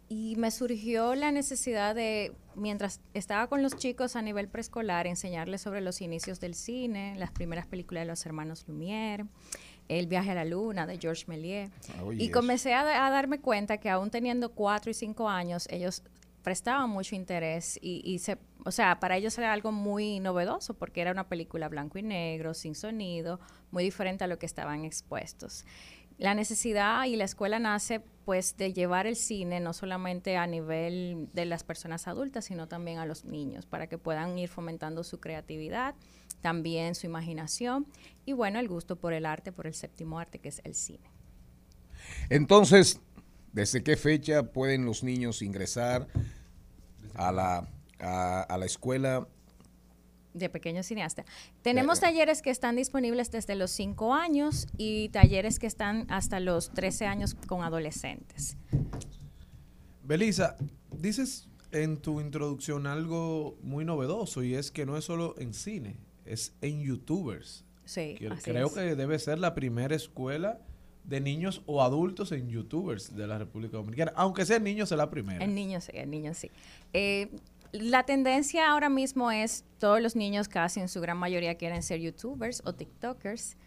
Y 0.07 0.35
me 0.35 0.51
surgió 0.51 1.15
la 1.15 1.31
necesidad 1.31 1.95
de, 1.95 2.31
mientras 2.55 3.01
estaba 3.13 3.47
con 3.47 3.63
los 3.63 3.75
chicos 3.75 4.15
a 4.15 4.21
nivel 4.21 4.47
preescolar, 4.47 5.07
enseñarles 5.07 5.61
sobre 5.61 5.81
los 5.81 5.99
inicios 5.99 6.39
del 6.39 6.53
cine, 6.53 7.15
las 7.17 7.31
primeras 7.31 7.65
películas 7.65 8.03
de 8.03 8.07
los 8.07 8.25
hermanos 8.25 8.67
Lumière, 8.67 9.27
El 9.87 10.07
viaje 10.07 10.31
a 10.31 10.35
la 10.35 10.45
luna 10.45 10.85
de 10.85 10.99
Georges 10.99 11.27
Méliès. 11.27 11.71
Oh, 12.03 12.11
y 12.11 12.29
comencé 12.29 12.73
a, 12.73 13.05
a 13.05 13.09
darme 13.09 13.39
cuenta 13.39 13.77
que 13.77 13.89
aún 13.89 14.11
teniendo 14.11 14.51
cuatro 14.51 14.91
y 14.91 14.93
cinco 14.93 15.27
años, 15.27 15.67
ellos 15.71 16.03
prestaban 16.43 16.91
mucho 16.91 17.15
interés 17.15 17.79
y, 17.81 18.01
y 18.05 18.19
se, 18.19 18.37
o 18.63 18.71
sea, 18.71 18.99
para 18.99 19.17
ellos 19.17 19.35
era 19.39 19.51
algo 19.51 19.71
muy 19.71 20.19
novedoso 20.19 20.75
porque 20.75 21.01
era 21.01 21.11
una 21.11 21.27
película 21.27 21.67
blanco 21.69 21.97
y 21.97 22.03
negro, 22.03 22.53
sin 22.53 22.75
sonido, 22.75 23.39
muy 23.71 23.83
diferente 23.83 24.23
a 24.23 24.27
lo 24.27 24.37
que 24.37 24.45
estaban 24.45 24.85
expuestos. 24.85 25.65
La 26.17 26.33
necesidad 26.33 27.03
y 27.05 27.15
la 27.15 27.25
escuela 27.25 27.59
nace 27.59 28.01
pues 28.23 28.57
de 28.57 28.73
llevar 28.73 29.05
el 29.05 29.15
cine 29.15 29.59
no 29.59 29.73
solamente 29.73 30.37
a 30.37 30.47
nivel 30.47 31.29
de 31.33 31.45
las 31.45 31.63
personas 31.63 32.07
adultas, 32.07 32.45
sino 32.45 32.67
también 32.67 32.97
a 32.97 33.05
los 33.05 33.25
niños, 33.25 33.65
para 33.65 33.87
que 33.87 33.97
puedan 33.97 34.37
ir 34.39 34.49
fomentando 34.49 35.03
su 35.03 35.19
creatividad, 35.19 35.93
también 36.41 36.95
su 36.95 37.05
imaginación 37.05 37.85
y 38.25 38.33
bueno, 38.33 38.59
el 38.59 38.67
gusto 38.67 38.95
por 38.95 39.13
el 39.13 39.25
arte, 39.25 39.51
por 39.51 39.67
el 39.67 39.73
séptimo 39.73 40.17
arte 40.17 40.39
que 40.39 40.49
es 40.49 40.61
el 40.63 40.73
cine. 40.73 41.11
Entonces, 42.29 43.01
¿desde 43.51 43.83
qué 43.83 43.97
fecha 43.97 44.51
pueden 44.51 44.85
los 44.85 45.03
niños 45.03 45.41
ingresar 45.41 46.07
a 47.13 47.31
la, 47.31 47.67
a, 47.99 48.41
a 48.41 48.57
la 48.57 48.65
escuela? 48.65 49.27
De 50.35 50.49
pequeño 50.49 50.83
cineasta. 50.83 51.25
Tenemos 51.63 51.99
talleres 51.99 52.41
que 52.41 52.51
están 52.51 52.75
disponibles 52.75 53.31
desde 53.31 53.55
los 53.55 53.71
5 53.71 54.13
años 54.13 54.67
y 54.77 55.09
talleres 55.09 55.57
que 55.57 55.67
están 55.67 56.05
hasta 56.09 56.39
los 56.39 56.71
13 56.71 57.05
años 57.07 57.35
con 57.47 57.63
adolescentes. 57.63 58.57
Belisa, 60.03 60.57
dices 60.91 61.47
en 61.71 61.97
tu 61.97 62.21
introducción 62.21 62.85
algo 62.87 63.57
muy 63.63 63.85
novedoso 63.85 64.43
y 64.43 64.55
es 64.55 64.71
que 64.71 64.85
no 64.85 64.97
es 64.97 65.05
solo 65.05 65.35
en 65.39 65.53
cine, 65.53 65.97
es 66.25 66.53
en 66.61 66.81
youtubers. 66.81 67.63
Sí, 67.85 68.15
Que 68.17 68.29
así 68.29 68.41
creo 68.43 68.67
es. 68.67 68.73
que 68.73 68.95
debe 68.95 69.17
ser 69.19 69.39
la 69.39 69.53
primera 69.53 69.95
escuela 69.95 70.59
de 71.03 71.21
niños 71.21 71.61
o 71.67 71.83
adultos 71.83 72.31
en 72.31 72.49
youtubers 72.49 73.15
de 73.15 73.27
la 73.27 73.37
República 73.37 73.77
Dominicana. 73.77 74.11
Aunque 74.15 74.43
sea 74.45 74.57
niños, 74.57 74.91
es 74.91 74.97
la 74.97 75.09
primera. 75.09 75.43
En 75.43 75.53
niños 75.53 75.83
sí, 75.85 75.91
en 75.93 76.09
niños 76.09 76.37
sí. 76.37 76.49
Eh, 76.93 77.29
la 77.81 78.03
tendencia 78.03 78.69
ahora 78.69 78.89
mismo 78.89 79.31
es 79.31 79.65
todos 79.79 80.01
los 80.01 80.15
niños 80.15 80.47
casi 80.47 80.79
en 80.79 80.87
su 80.87 81.01
gran 81.01 81.17
mayoría 81.17 81.55
quieren 81.55 81.83
ser 81.83 81.99
youtubers 81.99 82.61
o 82.65 82.73
tiktokers 82.73 83.57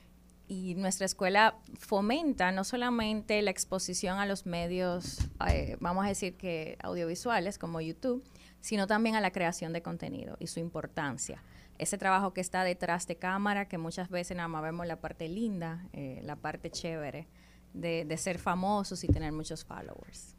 y 0.47 0.75
nuestra 0.77 1.05
escuela 1.05 1.59
fomenta 1.79 2.51
no 2.53 2.65
solamente 2.65 3.43
la 3.43 3.51
exposición 3.51 4.19
a 4.19 4.27
los 4.27 4.47
medios, 4.47 5.19
eh, 5.49 5.77
vamos 5.81 6.07
a 6.07 6.09
decir 6.09 6.37
que 6.37 6.79
audiovisuales 6.83 7.59
como 7.59 7.81
YouTube, 7.81 8.25
sino 8.61 8.87
también 8.87 9.15
a 9.15 9.21
la 9.21 9.31
creación 9.31 9.73
de 9.73 9.83
contenido 9.83 10.37
y 10.41 10.47
su 10.47 10.59
importancia. 10.59 11.43
Ese 11.77 11.99
trabajo 11.99 12.33
que 12.33 12.41
está 12.41 12.65
detrás 12.65 13.07
de 13.07 13.17
cámara, 13.17 13.69
que 13.69 13.79
muchas 13.79 14.09
veces 14.09 14.37
nada 14.37 14.49
más 14.49 14.63
vemos 14.63 14.87
la 14.87 15.01
parte 15.01 15.29
linda, 15.29 15.87
eh, 15.93 16.21
la 16.25 16.37
parte 16.37 16.71
chévere 16.71 17.29
de, 17.75 18.05
de 18.05 18.17
ser 18.17 18.39
famosos 18.39 19.05
y 19.05 19.09
tener 19.09 19.33
muchos 19.33 19.65
followers. 19.65 20.38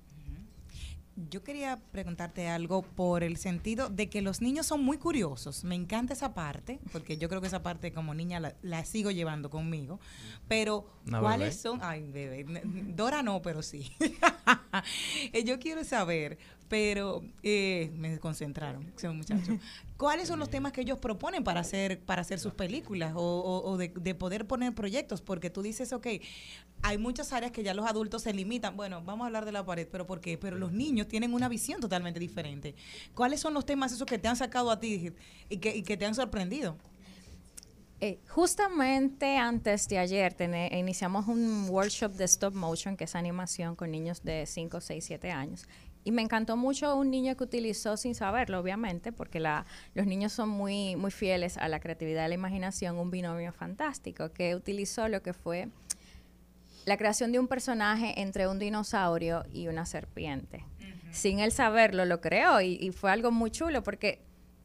Yo 1.30 1.44
quería 1.44 1.80
preguntarte 1.92 2.48
algo 2.48 2.82
por 2.82 3.24
el 3.24 3.36
sentido 3.38 3.90
de 3.90 4.10
que 4.10 4.22
los 4.22 4.42
niños 4.42 4.68
son 4.68 4.84
muy 4.84 4.98
curiosos. 4.98 5.64
Me 5.66 5.76
encanta 5.76 6.14
esa 6.14 6.34
parte, 6.34 6.80
porque 6.92 7.18
yo 7.18 7.28
creo 7.28 7.42
que 7.42 7.48
esa 7.48 7.62
parte 7.62 7.92
como 7.92 8.14
niña 8.14 8.40
la, 8.40 8.56
la 8.62 8.86
sigo 8.86 9.12
llevando 9.12 9.50
conmigo. 9.50 10.00
Pero, 10.48 10.88
¿cuáles 11.10 11.50
bebé. 11.50 11.52
son? 11.62 11.80
Ay, 11.84 12.10
bebé. 12.12 12.46
Dora 12.64 13.22
no, 13.22 13.42
pero 13.42 13.62
sí. 13.62 13.92
Eh, 15.34 15.44
yo 15.44 15.60
quiero 15.60 15.84
saber, 15.84 16.38
pero 16.70 17.22
eh, 17.44 17.92
me 17.98 18.10
desconcentraron, 18.12 18.94
ese 18.96 19.10
muchacho. 19.10 19.58
¿Cuáles 19.98 20.28
son 20.30 20.40
los 20.40 20.50
temas 20.50 20.72
que 20.72 20.82
ellos 20.82 21.00
proponen 21.00 21.44
para 21.44 21.60
hacer, 21.60 22.00
para 22.00 22.22
hacer 22.22 22.40
sus 22.40 22.54
películas 22.54 23.14
o, 23.16 23.20
o- 23.22 23.70
o 23.72 23.76
de, 23.78 23.90
de 23.90 24.16
poder 24.16 24.48
poner 24.48 24.74
proyectos? 24.74 25.22
Porque 25.22 25.50
tú 25.50 25.62
dices, 25.62 25.92
ok, 25.92 26.08
hay 26.84 26.98
muchas 26.98 27.34
áreas 27.34 27.52
que 27.52 27.64
ya 27.64 27.74
los 27.74 27.86
adultos 27.86 28.22
se 28.22 28.34
limitan. 28.34 28.78
Bueno, 28.78 29.02
vamos 29.04 29.24
a 29.24 29.28
hablar 29.28 29.44
de 29.44 29.52
la 29.52 29.66
pared, 29.66 29.88
pero 29.92 30.06
¿por 30.06 30.22
qué? 30.22 30.38
Pero 30.38 30.58
los 30.58 30.72
niños 30.72 31.08
tienen 31.10 31.34
una 31.34 31.50
visión 31.50 31.82
totalmente 31.82 32.20
diferente. 32.20 32.76
¿Cuáles 33.14 33.42
son 33.42 33.54
los 33.54 33.66
temas 33.66 33.92
esos 33.92 34.06
que 34.08 34.18
te 34.20 34.28
han 34.30 34.38
sacado 34.38 34.72
a 34.72 34.80
ti 34.80 35.12
y 35.50 35.58
que, 35.58 35.76
y 35.76 35.82
que 35.84 35.98
te 35.98 36.06
han 36.06 36.16
sorprendido? 36.16 36.78
Eh, 38.02 38.20
justamente 38.30 39.36
antes 39.36 39.90
de 39.90 39.98
ayer 39.98 40.34
tene- 40.34 40.70
iniciamos 40.80 41.28
un 41.28 41.68
workshop 41.70 42.14
de 42.14 42.24
stop 42.24 42.54
motion, 42.56 42.96
que 42.96 43.04
es 43.04 43.14
animación 43.16 43.76
con 43.76 43.92
niños 43.92 44.24
de 44.24 44.46
5, 44.46 44.80
6, 44.80 45.04
7 45.04 45.32
años. 45.32 45.68
Y 46.10 46.12
me 46.12 46.24
encantó 46.24 46.58
mucho 46.58 46.96
un 46.96 47.12
niño 47.12 47.38
que 47.38 47.44
utilizó, 47.44 47.96
sin 47.96 48.16
saberlo, 48.16 48.60
obviamente, 48.60 49.12
porque 49.12 49.40
la, 49.40 49.68
los 49.94 50.08
niños 50.08 50.34
son 50.34 50.50
muy, 50.50 50.96
muy 50.96 51.12
fieles 51.12 51.56
a 51.56 51.68
la 51.68 51.80
creatividad 51.80 52.26
y 52.26 52.30
la 52.30 52.34
imaginación, 52.34 52.98
un 52.98 53.12
binomio 53.12 53.54
fantástico, 53.54 54.34
que 54.34 54.56
utilizó 54.56 55.08
lo 55.08 55.22
que 55.22 55.34
fue 55.34 55.70
la 56.86 56.98
creación 56.98 57.32
de 57.32 57.38
un 57.38 57.48
personaje 57.48 58.20
entre 58.22 58.48
un 58.48 58.58
dinosaurio 58.58 59.46
y 59.54 59.68
una 59.68 59.86
serpiente. 59.86 60.66
Sin 61.12 61.42
él 61.42 61.52
saberlo, 61.52 62.06
lo 62.06 62.22
creó 62.22 62.60
y, 62.60 62.80
y 62.82 62.90
fue 62.90 63.12
algo 63.12 63.30
muy 63.30 63.52
chulo 63.52 63.84
porque 63.84 64.24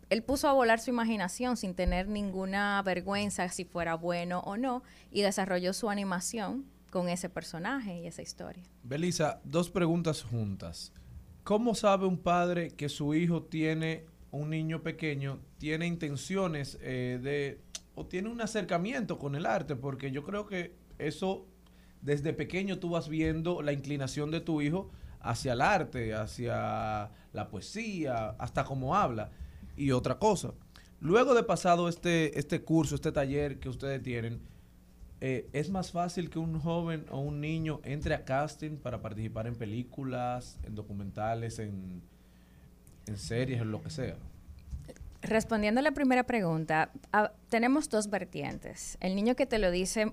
él 0.09 0.23
puso 0.23 0.49
a 0.49 0.55
volar 0.55 0.81
su 0.81 0.89
imaginación 0.89 1.59
sin 1.59 1.75
tener 1.75 2.09
ninguna 2.09 2.81
vergüenza 2.81 3.51
si 3.51 3.67
fuera 3.67 3.97
bueno 3.97 4.41
o 4.47 4.57
no 4.57 4.83
y 5.11 5.21
desarrolló 5.21 5.75
su 5.75 5.91
animación 5.91 6.65
con 6.89 7.11
ese 7.11 7.29
personaje 7.29 7.99
y 7.99 8.07
esa 8.07 8.23
historia. 8.23 8.63
Belisa, 8.83 9.43
dos 9.45 9.69
preguntas 9.69 10.23
juntas. 10.23 10.91
¿Cómo 11.45 11.75
sabe 11.75 12.07
un 12.07 12.17
padre 12.17 12.71
que 12.71 12.89
su 12.89 13.15
hijo 13.15 13.43
tiene, 13.43 14.07
un 14.31 14.49
niño 14.49 14.83
pequeño, 14.83 15.41
tiene 15.59 15.87
intenciones 15.87 16.79
eh, 16.81 17.21
de, 17.23 17.61
o 17.95 18.07
tiene 18.07 18.31
un 18.31 18.41
acercamiento 18.41 19.19
con 19.19 19.35
el 19.35 19.45
arte? 19.45 19.77
Porque 19.77 20.11
yo 20.11 20.25
creo 20.25 20.47
que 20.47 20.75
eso, 20.99 21.47
desde 22.01 22.33
pequeño 22.33 22.79
tú 22.79 22.89
vas 22.89 23.11
viendo 23.11 23.61
la 23.61 23.75
inclinación 23.75 24.31
de 24.31 24.41
tu 24.41 24.63
hijo 24.63 24.91
hacia 25.21 25.53
el 25.53 25.61
arte, 25.61 26.15
hacia 26.15 27.11
la 27.35 27.49
poesía, 27.51 28.31
hasta 28.39 28.65
cómo 28.65 28.97
habla. 28.97 29.31
Y 29.77 29.91
otra 29.91 30.19
cosa, 30.19 30.55
luego 30.99 31.35
de 31.35 31.43
pasado 31.43 31.91
este, 31.91 32.39
este 32.39 32.63
curso, 32.63 32.95
este 32.95 33.13
taller 33.13 33.61
que 33.61 33.69
ustedes 33.69 34.03
tienen, 34.03 34.41
eh, 35.27 35.49
¿es 35.55 35.71
más 35.71 35.91
fácil 35.91 36.29
que 36.29 36.39
un 36.39 36.61
joven 36.61 37.07
o 37.11 37.19
un 37.19 37.41
niño 37.41 37.81
entre 37.83 38.15
a 38.15 38.27
casting 38.27 38.77
para 38.77 39.01
participar 39.01 39.47
en 39.47 39.55
películas, 39.55 40.61
en 40.65 40.75
documentales, 40.75 41.59
en, 41.61 42.03
series, 43.15 43.63
en 43.63 43.71
lo 43.71 43.81
que 43.81 43.89
sea? 43.89 44.17
Respondiendo 45.23 45.79
a 45.79 45.83
la 45.83 45.93
primera 45.93 46.25
pregunta, 46.25 46.93
tenemos 47.49 47.89
dos 47.89 48.11
vertientes. 48.11 48.99
El 49.01 49.17
niño 49.17 49.35
que 49.35 49.47
te 49.47 49.59
lo 49.59 49.71
dice 49.71 50.13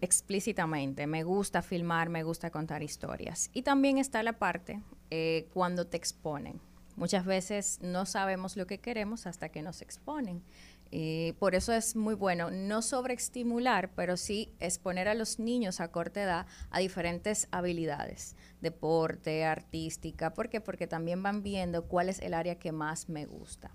explícitamente, 0.00 1.06
me 1.06 1.24
gusta 1.24 1.60
filmar, 1.60 2.08
me 2.08 2.22
gusta 2.22 2.48
contar 2.48 2.82
historias. 2.82 3.50
Y 3.52 3.60
también 3.60 3.98
está 3.98 4.22
la 4.22 4.38
parte 4.38 4.80
eh, 5.10 5.46
cuando 5.52 5.86
te 5.86 5.98
exponen. 5.98 6.58
Muchas 6.96 7.26
veces 7.26 7.78
no 7.80 8.06
sabemos 8.06 8.56
lo 8.56 8.66
que 8.66 8.78
queremos 8.78 9.26
hasta 9.26 9.50
que 9.50 9.60
nos 9.60 9.82
exponen. 9.82 10.42
Y 10.90 11.32
por 11.32 11.54
eso 11.54 11.72
es 11.72 11.96
muy 11.96 12.14
bueno 12.14 12.50
no 12.50 12.80
sobreestimular, 12.82 13.90
pero 13.94 14.16
sí 14.16 14.54
exponer 14.58 15.08
a 15.08 15.14
los 15.14 15.38
niños 15.38 15.80
a 15.80 15.88
corta 15.88 16.22
edad 16.22 16.46
a 16.70 16.78
diferentes 16.78 17.48
habilidades, 17.50 18.36
deporte, 18.60 19.44
artística. 19.44 20.32
¿Por 20.32 20.48
qué? 20.48 20.60
Porque 20.60 20.86
también 20.86 21.22
van 21.22 21.42
viendo 21.42 21.86
cuál 21.86 22.08
es 22.08 22.20
el 22.20 22.32
área 22.32 22.58
que 22.58 22.72
más 22.72 23.08
me 23.08 23.26
gusta. 23.26 23.70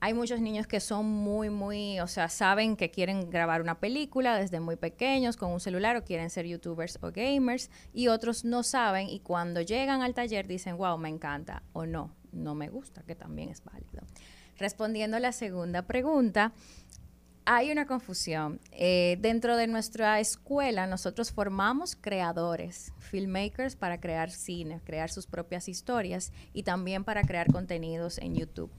Hay 0.00 0.14
muchos 0.14 0.40
niños 0.40 0.68
que 0.68 0.78
son 0.78 1.06
muy, 1.06 1.50
muy, 1.50 1.98
o 1.98 2.06
sea, 2.06 2.28
saben 2.28 2.76
que 2.76 2.88
quieren 2.88 3.30
grabar 3.30 3.60
una 3.60 3.80
película 3.80 4.36
desde 4.36 4.60
muy 4.60 4.76
pequeños 4.76 5.36
con 5.36 5.50
un 5.50 5.58
celular 5.58 5.96
o 5.96 6.04
quieren 6.04 6.30
ser 6.30 6.46
youtubers 6.46 7.00
o 7.02 7.10
gamers 7.10 7.68
y 7.92 8.06
otros 8.06 8.44
no 8.44 8.62
saben 8.62 9.08
y 9.08 9.18
cuando 9.18 9.60
llegan 9.60 10.02
al 10.02 10.14
taller 10.14 10.46
dicen, 10.46 10.76
wow, 10.76 10.96
me 10.98 11.08
encanta 11.08 11.64
o 11.72 11.84
no, 11.84 12.14
no 12.30 12.54
me 12.54 12.68
gusta, 12.68 13.02
que 13.02 13.16
también 13.16 13.48
es 13.48 13.64
válido. 13.64 14.02
Respondiendo 14.58 15.16
a 15.16 15.20
la 15.20 15.32
segunda 15.32 15.82
pregunta, 15.82 16.52
hay 17.44 17.70
una 17.70 17.86
confusión. 17.86 18.60
Eh, 18.72 19.16
dentro 19.20 19.56
de 19.56 19.66
nuestra 19.68 20.20
escuela, 20.20 20.86
nosotros 20.86 21.32
formamos 21.32 21.96
creadores, 21.96 22.92
filmmakers 22.98 23.74
para 23.74 24.00
crear 24.00 24.30
cine, 24.30 24.80
crear 24.84 25.10
sus 25.10 25.26
propias 25.26 25.68
historias 25.68 26.32
y 26.52 26.64
también 26.64 27.04
para 27.04 27.22
crear 27.22 27.50
contenidos 27.50 28.18
en 28.18 28.34
YouTube. 28.34 28.70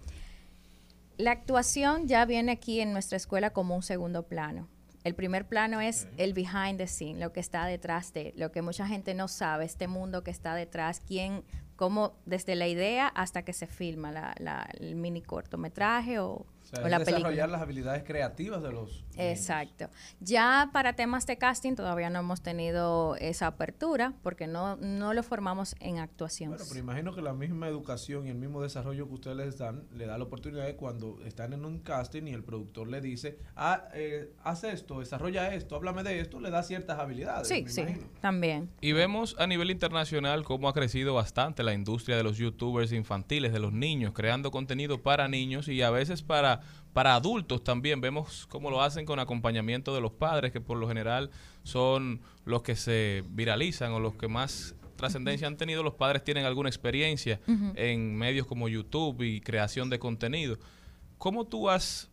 La 1.17 1.31
actuación 1.31 2.07
ya 2.07 2.25
viene 2.25 2.51
aquí 2.51 2.79
en 2.79 2.93
nuestra 2.93 3.17
escuela 3.17 3.49
como 3.49 3.75
un 3.75 3.83
segundo 3.83 4.27
plano. 4.27 4.67
El 5.03 5.15
primer 5.15 5.47
plano 5.47 5.81
es 5.81 6.07
el 6.17 6.33
behind 6.33 6.77
the 6.77 6.87
scene, 6.87 7.19
lo 7.19 7.33
que 7.33 7.39
está 7.39 7.65
detrás 7.65 8.13
de, 8.13 8.33
lo 8.35 8.51
que 8.51 8.61
mucha 8.61 8.85
gente 8.85 9.13
no 9.15 9.27
sabe, 9.27 9.65
este 9.65 9.87
mundo 9.87 10.23
que 10.23 10.31
está 10.31 10.53
detrás, 10.53 10.99
quién, 10.99 11.43
cómo 11.79 12.11
desde 12.25 12.55
la 12.57 12.67
idea 12.67 13.07
hasta 13.07 13.43
que 13.43 13.53
se 13.53 13.65
filma 13.65 14.11
la, 14.11 14.35
la- 14.37 14.69
el 14.81 14.95
mini 14.95 15.21
cortometraje 15.21 16.19
o, 16.19 16.45
O 16.71 16.75
sea, 16.75 16.83
o 16.83 16.85
es 16.85 16.91
la 16.91 16.99
desarrollar 16.99 17.23
película. 17.29 17.47
las 17.47 17.61
habilidades 17.61 18.03
creativas 18.03 18.61
de 18.61 18.71
los 18.71 19.03
Exacto. 19.17 19.89
Ya 20.19 20.69
para 20.71 20.93
temas 20.93 21.25
de 21.25 21.37
casting 21.37 21.75
todavía 21.75 22.09
no 22.09 22.19
hemos 22.19 22.41
tenido 22.41 23.15
esa 23.17 23.47
apertura 23.47 24.13
porque 24.23 24.47
no, 24.47 24.77
no 24.77 25.13
lo 25.13 25.23
formamos 25.23 25.75
en 25.79 25.97
actuación. 25.99 26.51
Bueno, 26.51 26.65
pero 26.67 26.79
imagino 26.79 27.13
que 27.13 27.21
la 27.21 27.33
misma 27.33 27.67
educación 27.67 28.27
y 28.27 28.29
el 28.29 28.37
mismo 28.37 28.61
desarrollo 28.61 29.07
que 29.07 29.13
ustedes 29.15 29.37
les 29.37 29.57
dan, 29.57 29.83
le 29.93 30.05
da 30.05 30.17
la 30.17 30.23
oportunidad 30.23 30.65
de 30.65 30.75
cuando 30.75 31.19
están 31.25 31.53
en 31.53 31.65
un 31.65 31.79
casting 31.79 32.23
y 32.27 32.33
el 32.33 32.43
productor 32.43 32.87
le 32.87 33.01
dice, 33.01 33.39
ah, 33.55 33.85
eh, 33.93 34.33
haz 34.43 34.63
esto, 34.63 34.99
desarrolla 34.99 35.53
esto, 35.53 35.75
háblame 35.75 36.03
de 36.03 36.19
esto, 36.21 36.39
le 36.39 36.49
da 36.49 36.63
ciertas 36.63 36.99
habilidades. 36.99 37.47
sí, 37.47 37.63
me 37.63 37.69
sí, 37.69 37.81
imagino. 37.81 38.07
también. 38.21 38.69
Y 38.79 38.93
vemos 38.93 39.35
a 39.39 39.47
nivel 39.47 39.71
internacional 39.71 40.43
cómo 40.43 40.69
ha 40.69 40.73
crecido 40.73 41.13
bastante 41.13 41.63
la 41.63 41.73
industria 41.73 42.15
de 42.15 42.23
los 42.23 42.37
youtubers 42.37 42.91
infantiles, 42.93 43.51
de 43.51 43.59
los 43.59 43.73
niños, 43.73 44.13
creando 44.13 44.51
contenido 44.51 45.01
para 45.01 45.27
niños 45.27 45.67
y 45.67 45.81
a 45.81 45.89
veces 45.89 46.21
para, 46.21 46.58
para 46.99 47.15
adultos 47.15 47.63
también. 47.63 48.01
Vemos 48.01 48.45
cómo 48.49 48.69
lo 48.69 48.81
hacen 48.81 49.05
con 49.05 49.19
acompañamiento 49.19 49.95
de 49.95 50.01
los 50.01 50.11
padres, 50.11 50.51
que 50.51 50.59
por 50.59 50.77
lo 50.77 50.85
general 50.85 51.31
son 51.63 52.19
los 52.43 52.61
que 52.61 52.75
se 52.75 53.23
viralizan 53.29 53.93
o 53.93 54.01
los 54.01 54.15
que 54.15 54.27
más 54.27 54.75
trascendencia 54.97 55.47
han 55.47 55.55
tenido. 55.55 55.81
Los 55.81 55.93
padres 55.93 56.25
tienen 56.25 56.43
alguna 56.43 56.67
experiencia 56.67 57.39
en 57.75 58.17
medios 58.17 58.45
como 58.47 58.67
YouTube 58.67 59.21
y 59.21 59.39
creación 59.39 59.89
de 59.89 59.97
contenido. 59.97 60.57
¿Cómo 61.17 61.47
tú 61.47 61.69
has 61.69 62.09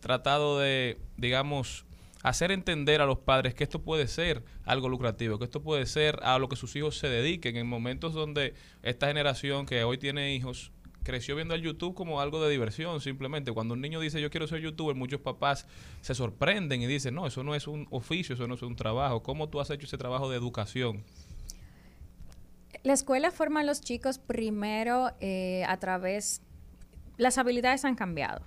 tratado 0.00 0.58
de, 0.58 0.98
digamos, 1.16 1.86
hacer 2.22 2.52
entender 2.52 3.00
a 3.00 3.06
los 3.06 3.20
padres 3.20 3.54
que 3.54 3.64
esto 3.64 3.80
puede 3.80 4.06
ser 4.06 4.44
algo 4.66 4.90
lucrativo, 4.90 5.38
que 5.38 5.46
esto 5.46 5.62
puede 5.62 5.86
ser 5.86 6.20
a 6.22 6.38
lo 6.38 6.50
que 6.50 6.56
sus 6.56 6.76
hijos 6.76 6.98
se 6.98 7.08
dediquen 7.08 7.56
en 7.56 7.66
momentos 7.66 8.12
donde 8.12 8.52
esta 8.82 9.06
generación 9.06 9.64
que 9.64 9.82
hoy 9.82 9.96
tiene 9.96 10.34
hijos 10.34 10.72
creció 11.06 11.36
viendo 11.36 11.54
el 11.54 11.62
YouTube 11.62 11.94
como 11.94 12.20
algo 12.20 12.42
de 12.42 12.50
diversión 12.50 13.00
simplemente. 13.00 13.52
Cuando 13.52 13.74
un 13.74 13.80
niño 13.80 14.00
dice 14.00 14.20
yo 14.20 14.28
quiero 14.28 14.48
ser 14.48 14.60
youtuber, 14.60 14.96
muchos 14.96 15.20
papás 15.20 15.68
se 16.00 16.16
sorprenden 16.16 16.82
y 16.82 16.86
dicen, 16.86 17.14
no, 17.14 17.28
eso 17.28 17.44
no 17.44 17.54
es 17.54 17.68
un 17.68 17.86
oficio, 17.90 18.34
eso 18.34 18.48
no 18.48 18.54
es 18.54 18.62
un 18.62 18.74
trabajo. 18.74 19.22
¿Cómo 19.22 19.48
tú 19.48 19.60
has 19.60 19.70
hecho 19.70 19.86
ese 19.86 19.98
trabajo 19.98 20.28
de 20.28 20.36
educación? 20.36 21.04
La 22.82 22.92
escuela 22.92 23.30
forma 23.30 23.60
a 23.60 23.64
los 23.64 23.80
chicos 23.80 24.18
primero 24.18 25.12
eh, 25.20 25.64
a 25.68 25.76
través, 25.76 26.42
las 27.18 27.38
habilidades 27.38 27.84
han 27.84 27.94
cambiado 27.94 28.42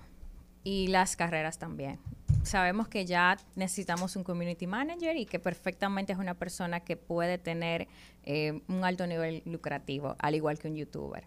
y 0.62 0.88
las 0.88 1.16
carreras 1.16 1.58
también. 1.58 1.98
Sabemos 2.42 2.88
que 2.88 3.06
ya 3.06 3.38
necesitamos 3.54 4.16
un 4.16 4.24
community 4.24 4.66
manager 4.66 5.16
y 5.16 5.24
que 5.24 5.38
perfectamente 5.38 6.12
es 6.12 6.18
una 6.18 6.34
persona 6.34 6.80
que 6.80 6.98
puede 6.98 7.38
tener 7.38 7.88
eh, 8.24 8.60
un 8.68 8.84
alto 8.84 9.06
nivel 9.06 9.42
lucrativo, 9.46 10.14
al 10.18 10.34
igual 10.34 10.58
que 10.58 10.68
un 10.68 10.76
youtuber. 10.76 11.24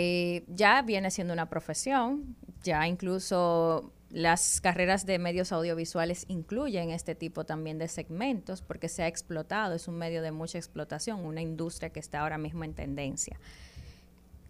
Eh, 0.00 0.44
ya 0.46 0.80
viene 0.82 1.10
siendo 1.10 1.32
una 1.32 1.50
profesión, 1.50 2.36
ya 2.62 2.86
incluso 2.86 3.92
las 4.10 4.60
carreras 4.60 5.06
de 5.06 5.18
medios 5.18 5.50
audiovisuales 5.50 6.24
incluyen 6.28 6.90
este 6.90 7.16
tipo 7.16 7.44
también 7.44 7.78
de 7.78 7.88
segmentos 7.88 8.62
porque 8.62 8.88
se 8.88 9.02
ha 9.02 9.08
explotado, 9.08 9.74
es 9.74 9.88
un 9.88 9.96
medio 9.98 10.22
de 10.22 10.30
mucha 10.30 10.56
explotación, 10.56 11.24
una 11.26 11.42
industria 11.42 11.90
que 11.90 11.98
está 11.98 12.20
ahora 12.20 12.38
mismo 12.38 12.62
en 12.62 12.74
tendencia. 12.74 13.40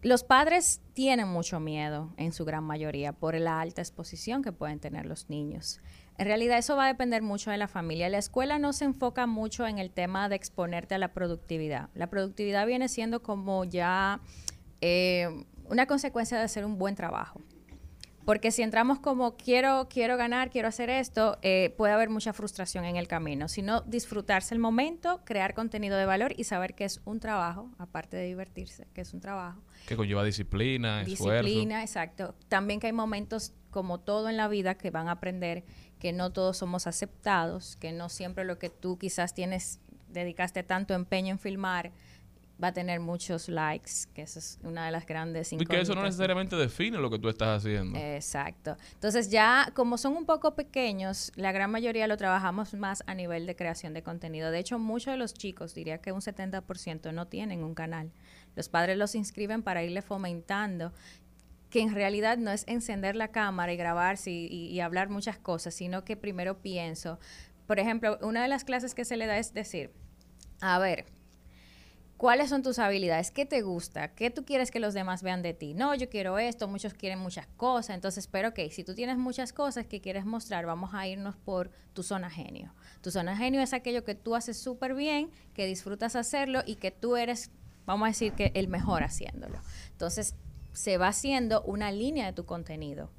Los 0.03 0.23
padres 0.23 0.83
tienen 0.93 1.29
mucho 1.29 1.61
miedo 1.61 2.13
en 2.19 2.33
su 2.35 2.45
gran 2.45 2.65
mayoría 2.65 3.15
por 3.15 3.35
la 3.35 3.59
alta 3.59 3.81
exposición 3.81 4.43
que 4.43 4.53
pueden 4.53 4.81
tener 4.81 5.07
los 5.07 5.31
niños. 5.31 5.81
En 6.19 6.27
realidad 6.27 6.59
eso 6.59 6.77
va 6.77 6.85
a 6.85 6.89
depender 6.89 7.23
mucho 7.23 7.51
de 7.51 7.57
la 7.57 7.69
familia. 7.69 8.11
La 8.11 8.19
escuela 8.19 8.59
no 8.59 8.75
se 8.75 8.85
enfoca 8.85 9.27
mucho 9.27 9.67
en 9.67 9.79
el 9.79 9.91
tema 9.91 10.29
de 10.29 10.37
exponerte 10.37 10.95
a 10.95 10.99
la 10.99 11.15
productividad. 11.15 11.89
La 11.95 12.11
productividad 12.11 12.67
viene 12.67 12.89
siendo 12.89 13.23
como 13.23 13.65
ya 13.65 14.21
eh, 14.81 15.45
una 15.65 15.87
consecuencia 15.87 16.39
de 16.39 16.45
hacer 16.45 16.65
un 16.65 16.79
buen 16.79 16.95
trabajo. 16.95 17.41
Porque 18.25 18.51
si 18.51 18.61
entramos 18.61 18.99
como 18.99 19.39
quiero, 19.39 19.89
quiero 19.89 20.19
ganar, 20.19 20.51
quiero 20.51 20.69
hacer 20.69 20.91
esto, 20.91 21.39
eh, 21.41 21.75
puede 21.79 21.95
haber 21.95 22.11
mucha 22.11 22.35
frustración 22.35 22.85
en 22.85 22.97
el 22.97 23.09
camino. 23.09 23.49
Sino 23.49 23.81
disfrutarse 23.81 24.55
el 24.55 24.61
momento, 24.61 25.23
crear 25.25 25.55
contenido 25.55 25.97
de 25.97 26.05
valor 26.05 26.35
y 26.37 26.45
saber 26.45 26.75
que 26.75 26.85
es 26.85 27.01
un 27.07 27.21
trabajo, 27.21 27.71
aparte 27.79 28.19
de 28.19 28.27
divertirse, 28.27 28.87
que 28.93 29.01
es 29.01 29.15
un 29.15 29.21
trabajo. 29.21 29.63
Que 29.87 29.97
conlleva 29.97 30.23
disciplina, 30.25 31.01
esfuerzo. 31.01 31.43
Disciplina, 31.43 31.81
exacto. 31.81 32.35
También 32.49 32.81
que 32.81 32.89
hay 32.89 32.93
momentos 32.93 33.55
como 33.71 33.99
todo 33.99 34.29
en 34.29 34.37
la 34.37 34.49
vida 34.49 34.75
que 34.75 34.91
van 34.91 35.09
a 35.09 35.13
aprender 35.13 35.65
que 35.99 36.13
no 36.13 36.31
todos 36.31 36.59
somos 36.59 36.87
aceptados, 36.87 37.77
que 37.77 37.93
no 37.93 38.11
siempre 38.11 38.45
lo 38.45 38.59
que 38.59 38.69
tú 38.69 38.99
quizás 38.99 39.35
tienes, 39.35 39.81
dedicaste 40.09 40.63
tanto 40.63 40.95
empeño 40.95 41.33
en 41.33 41.39
filmar, 41.39 41.93
va 42.63 42.69
a 42.69 42.73
tener 42.73 42.99
muchos 42.99 43.49
likes, 43.49 43.93
que 44.15 44.23
eso 44.23 44.39
es 44.41 44.59
una 44.65 44.87
de 44.87 44.91
las 44.91 45.07
grandes 45.07 45.53
Y 45.53 45.57
que 45.59 45.63
eso 45.63 45.71
no 45.71 45.81
incógnitas. 45.81 46.05
necesariamente 46.05 46.57
define 46.57 46.99
lo 46.99 47.09
que 47.09 47.19
tú 47.19 47.29
estás 47.29 47.59
haciendo. 47.63 47.99
Exacto. 47.99 48.77
Entonces 48.95 49.31
ya 49.31 49.71
como 49.75 49.97
son 49.97 50.17
un 50.17 50.27
poco 50.27 50.55
pequeños, 50.57 51.31
la 51.37 51.53
gran 51.53 51.71
mayoría 51.71 52.07
lo 52.09 52.17
trabajamos 52.17 52.75
más 52.75 53.05
a 53.07 53.15
nivel 53.15 53.47
de 53.47 53.55
creación 53.55 53.95
de 53.95 54.03
contenido. 54.03 54.51
De 54.51 54.59
hecho, 54.59 54.79
muchos 54.79 55.13
de 55.13 55.19
los 55.19 55.35
chicos, 55.35 55.73
diría 55.75 55.99
que 55.99 56.11
un 56.11 56.21
70% 56.21 57.13
no 57.13 57.29
tienen 57.29 57.63
un 57.63 57.75
canal. 57.75 58.11
Los 58.57 58.69
padres 58.69 58.99
los 58.99 59.15
inscriben 59.15 59.63
para 59.63 59.85
irle 59.85 60.03
fomentando 60.03 60.93
que 61.71 61.81
en 61.83 61.95
realidad 61.95 62.39
no 62.39 62.51
es 62.51 62.65
encender 62.67 63.15
la 63.15 63.29
cámara 63.29 63.73
y 63.73 63.77
grabarse 63.77 64.31
y, 64.31 64.47
y- 64.47 64.67
y 64.71 64.81
hablar 64.81 65.11
muchas 65.11 65.39
cosas, 65.39 65.75
sino 65.75 66.03
que 66.03 66.17
primero 66.17 66.59
pienso. 66.61 67.21
Por 67.67 67.79
ejemplo, 67.79 68.19
una 68.23 68.43
de 68.43 68.49
las 68.49 68.65
clases 68.65 68.95
que 68.95 69.05
se 69.05 69.17
le 69.19 69.27
da 69.27 69.37
es 69.39 69.53
decir, 69.55 69.93
a 70.61 70.79
ver, 70.79 71.05
¿Cuáles 72.19 72.51
son 72.51 72.65
tus 72.65 72.81
habilidades? 72.81 73.31
¿Qué 73.31 73.47
te 73.47 73.63
gusta? 73.63 74.13
¿Qué 74.17 74.29
tú 74.31 74.45
quieres 74.45 74.73
que 74.73 74.81
los 74.81 74.93
demás 74.93 75.23
vean 75.23 75.41
de 75.41 75.55
ti? 75.55 75.73
No, 75.73 75.95
yo 75.95 76.09
quiero 76.09 76.41
esto, 76.41 76.67
muchos 76.67 76.93
quieren 76.93 77.21
muchas 77.21 77.47
cosas. 77.57 77.95
Entonces, 77.95 78.27
pero 78.27 78.49
ok, 78.49 78.59
si 78.73 78.83
tú 78.83 78.97
tienes 78.97 79.19
muchas 79.19 79.53
cosas 79.53 79.87
que 79.87 80.01
quieres 80.01 80.25
mostrar, 80.25 80.67
vamos 80.67 80.91
a 80.95 81.07
irnos 81.07 81.37
por 81.37 81.71
tu 81.93 82.03
zona 82.03 82.29
genio. 82.29 82.75
Tu 83.03 83.13
zona 83.13 83.37
genio 83.37 83.61
es 83.61 83.73
aquello 83.73 84.03
que 84.03 84.17
tú 84.17 84.35
haces 84.35 84.59
súper 84.59 84.97
bien, 84.97 85.31
que 85.55 85.67
disfrutas 85.67 86.17
hacerlo 86.17 86.63
y 86.67 86.75
que 86.75 86.91
tú 86.91 87.17
eres, 87.17 87.53
vamos 87.87 88.07
a 88.07 88.11
decir 88.11 88.33
que 88.33 88.51
el 88.57 88.67
mejor 88.67 89.05
haciéndolo. 89.05 89.61
Entonces, 89.93 90.35
se 90.73 90.99
va 90.99 91.07
haciendo 91.07 91.63
una 91.63 91.93
línea 91.93 92.27
de 92.27 92.33
tu 92.33 92.45
contenido. 92.45 93.13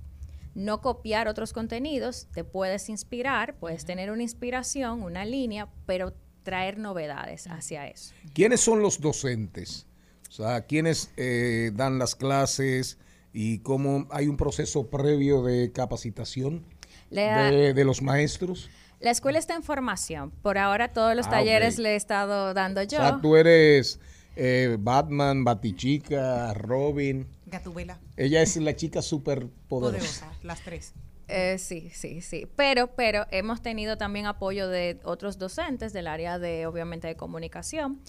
No 0.56 0.82
copiar 0.82 1.30
otros 1.30 1.54
contenidos, 1.54 2.28
te 2.34 2.44
puedes 2.44 2.90
inspirar, 2.90 3.56
puedes 3.60 3.86
tener 3.86 4.12
una 4.12 4.24
inspiración, 4.24 5.04
una 5.04 5.24
línea, 5.24 5.70
pero 5.86 6.14
traer 6.50 6.80
novedades 6.80 7.46
hacia 7.48 7.88
eso. 7.88 8.14
¿Quiénes 8.34 8.60
son 8.60 8.82
los 8.82 9.00
docentes? 9.00 9.86
O 10.30 10.32
sea, 10.32 10.62
¿quiénes 10.66 11.12
eh, 11.16 11.70
dan 11.76 12.00
las 12.00 12.16
clases 12.16 12.98
y 13.34 13.60
cómo 13.60 14.08
hay 14.10 14.28
un 14.28 14.36
proceso 14.38 14.90
previo 14.90 15.44
de 15.44 15.72
capacitación 15.72 16.66
de, 17.12 17.74
de 17.76 17.86
los 17.86 18.02
maestros? 18.02 18.70
La 19.00 19.12
escuela 19.12 19.38
está 19.38 19.56
en 19.56 19.62
formación. 19.64 20.32
Por 20.42 20.58
ahora 20.58 20.92
todos 20.92 21.16
los 21.16 21.28
Ah, 21.28 21.32
talleres 21.32 21.76
ok. 21.76 21.80
le 21.82 21.90
he 21.94 21.96
estado 21.96 22.54
dando 22.56 22.82
yo. 22.84 22.98
O 22.98 23.02
sea, 23.02 23.22
tú 23.22 23.36
eres 23.36 24.00
eh, 24.36 24.76
Batman, 24.80 25.44
Batichica, 25.44 26.54
Robin. 26.56 27.28
Gatubela. 27.46 28.00
Ella 28.18 28.42
es 28.42 28.58
la 28.58 28.76
chica 28.76 29.02
súper 29.04 29.48
poderosa. 29.68 30.26
Poderosa, 30.26 30.32
las 30.44 30.62
tres. 30.62 30.94
Eh, 31.30 31.58
sí, 31.60 31.92
sí, 31.94 32.22
sí. 32.22 32.48
Pero, 32.56 32.88
pero 32.96 33.28
hemos 33.30 33.62
tenido 33.62 33.98
también 33.98 34.26
apoyo 34.26 34.68
de 34.68 35.00
otros 35.04 35.38
docentes 35.38 35.94
del 35.94 36.08
área 36.08 36.39
de, 36.39 36.65
obviamente, 36.65 37.08
de 37.08 37.15
comunicación. 37.15 38.02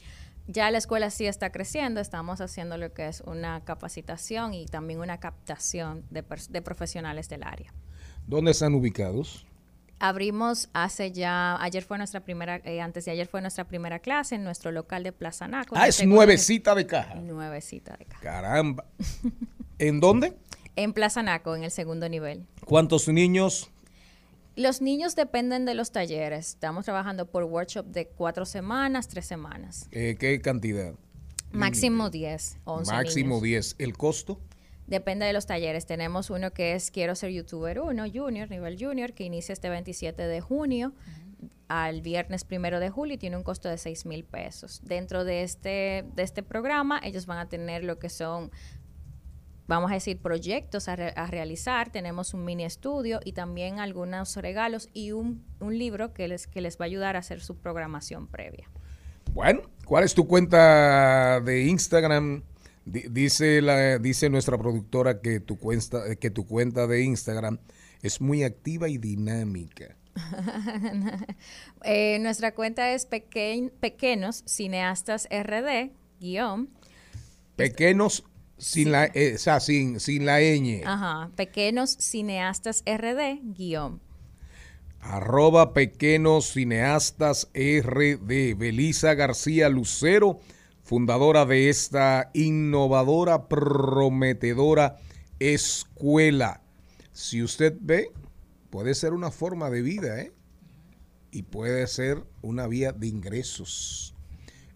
Ya 0.47 0.71
la 0.71 0.79
escuela 0.79 1.11
sí 1.11 1.27
está 1.27 1.53
creciendo, 1.53 2.01
estamos 2.01 2.41
haciendo 2.41 2.77
lo 2.77 2.93
que 2.93 3.07
es 3.07 3.21
una 3.21 3.63
capacitación 3.65 4.55
y 4.55 4.67
también 4.67 5.01
una 5.01 5.21
captación 5.21 6.05
de, 6.11 6.23
profesionales 6.23 7.29
del 7.29 7.43
área. 7.43 7.73
¿Dónde 8.27 8.51
están 8.53 8.75
ubicados? 8.75 9.47
Abrimos 9.99 10.71
hace 10.73 11.13
ya, 11.13 11.63
ayer 11.63 11.85
fue 11.85 11.99
nuestra 11.99 12.21
primera, 12.21 12.57
eh, 12.65 12.81
antes 12.81 13.05
de 13.05 13.11
ayer 13.11 13.27
fue 13.27 13.43
nuestra 13.43 13.65
primera 13.65 13.99
clase 13.99 14.35
en 14.35 14.45
nuestro 14.45 14.73
local 14.73 15.05
de 15.05 15.13
Plaza 15.13 15.47
Naco. 15.47 15.77
Ah, 15.79 15.87
es 15.87 16.05
nuevecita 16.07 16.75
de 16.75 16.87
caja. 16.87 17.17
Nuevecita 17.17 17.97
de 17.99 18.07
caja. 18.07 18.23
Caramba. 18.23 18.87
¿En 19.79 20.01
dónde? 20.01 20.35
En 20.77 20.93
Plaza 20.93 21.23
Naco, 21.23 21.57
en 21.57 21.65
el 21.65 21.71
segundo 21.71 22.09
nivel. 22.09 22.47
¿Cuántos 22.65 23.09
niños? 23.09 23.71
Los 24.57 24.83
niños 24.83 25.17
dependen 25.17 25.65
de 25.65 25.75
los 25.75 25.93
talleres. 25.93 26.49
Estamos 26.51 26.85
trabajando 26.85 27.27
por 27.27 27.45
workshop 27.45 27.87
de 27.87 28.07
cuatro 28.07 28.45
semanas, 28.45 29.09
tres 29.09 29.27
semanas. 29.27 29.89
Eh, 29.93 30.17
¿Qué 30.19 30.41
cantidad? 30.41 30.95
Máximo 31.53 32.11
10, 32.11 32.59
11 32.65 32.93
Máximo 32.93 33.37
niños. 33.37 33.43
10. 33.43 33.77
¿El 33.79 33.97
costo? 33.97 34.41
Depende 34.87 35.25
de 35.25 35.33
los 35.33 35.47
talleres. 35.47 35.87
Tenemos 35.87 36.31
uno 36.31 36.53
que 36.53 36.75
es 36.75 36.91
Quiero 36.91 37.15
ser 37.15 37.31
youtuber 37.31 37.81
1, 37.81 38.05
junior, 38.13 38.51
nivel 38.51 38.77
junior, 38.79 39.13
que 39.13 39.25
inicia 39.25 39.53
este 39.53 39.69
27 39.69 40.27
de 40.27 40.41
junio 40.41 40.93
al 41.69 42.03
viernes 42.03 42.43
primero 42.43 42.81
de 42.81 42.91
julio 42.91 43.15
y 43.15 43.19
tiene 43.19 43.37
un 43.37 43.45
costo 43.45 43.69
de 43.69 43.79
6 43.79 44.05
mil 44.05 44.25
pesos. 44.25 44.81
Dentro 44.83 45.25
de 45.25 45.45
este, 45.45 46.05
de 46.15 46.23
este 46.25 46.43
programa, 46.43 47.01
ellos 47.05 47.27
van 47.27 47.39
a 47.39 47.49
tener 47.49 47.85
lo 47.85 48.01
que 48.01 48.09
son, 48.09 48.51
vamos 49.71 49.91
a 49.91 49.95
decir, 49.95 50.19
proyectos 50.19 50.89
a, 50.89 50.97
re- 50.97 51.15
a 51.17 51.27
realizar. 51.27 51.91
Tenemos 51.91 52.35
un 52.35 52.45
mini 52.45 52.65
estudio 52.65 53.21
y 53.25 53.33
también 53.33 53.79
algunos 53.79 54.37
regalos 54.37 54.89
y 54.93 55.13
un, 55.13 55.43
un 55.61 55.79
libro 55.79 56.13
que 56.13 56.29
les, 56.29 56.47
que 56.47 56.61
les 56.61 56.77
va 56.79 56.85
a 56.85 56.87
ayudar 56.87 57.17
a 57.17 57.21
hacer 57.21 57.41
su 57.41 57.57
programación 57.57 58.27
previa. 58.27 58.69
Bueno, 59.33 59.63
¿cuál 59.87 60.05
es 60.05 60.13
tu 60.15 60.27
cuenta 60.27 61.41
de 61.41 61.63
Instagram? 61.67 62.43
Di- 62.85 63.07
dice 63.11 63.63
la 63.63 63.99
dice 63.99 64.29
nuestra 64.29 64.59
productora 64.59 65.21
que 65.21 65.39
tu 65.39 65.57
cuenta 65.57 66.17
que 66.17 66.31
tu 66.31 66.47
cuenta 66.47 66.87
de 66.87 67.03
Instagram 67.03 67.59
es 68.03 68.21
muy 68.21 68.43
activa 68.43 68.89
y 68.89 68.99
dinámica. 68.99 69.97
Eh, 71.85 72.19
nuestra 72.21 72.53
cuenta 72.55 72.93
es 72.93 73.09
Pequeñ- 73.09 73.71
Pequeños 73.81 74.43
Cineastas 74.47 75.29
RD, 75.31 75.93
guion. 76.21 76.69
Pequeños 77.57 78.25
sin 78.61 78.93
la 78.93 79.07
eh, 79.07 79.35
o 79.35 79.39
sea, 79.39 79.59
sin 79.59 79.99
sin 80.01 80.27
la 80.27 80.41
ñ. 80.41 80.83
Ajá, 80.85 81.31
Pequeños 81.35 81.97
Cineastas 81.99 82.85
RD, 82.87 83.41
guion. 83.55 84.01
Arroba 85.01 85.73
pequeños 85.73 86.53
cineastas 86.53 87.49
RD. 87.55 88.55
Belisa 88.55 89.15
García 89.15 89.71
Lucero, 89.71 90.41
fundadora 90.83 91.47
de 91.47 91.71
esta 91.71 92.31
innovadora, 92.35 93.49
prometedora 93.49 94.99
escuela. 95.39 96.61
Si 97.13 97.43
usted 97.43 97.79
ve, 97.81 98.11
puede 98.69 98.95
ser 98.95 99.15
una 99.15 99.31
forma 99.31 99.71
de 99.71 99.81
vida, 99.81 100.21
¿eh? 100.21 100.33
Y 101.31 101.45
puede 101.45 101.87
ser 101.87 102.23
una 102.43 102.67
vía 102.67 102.93
de 102.93 103.07
ingresos 103.07 104.15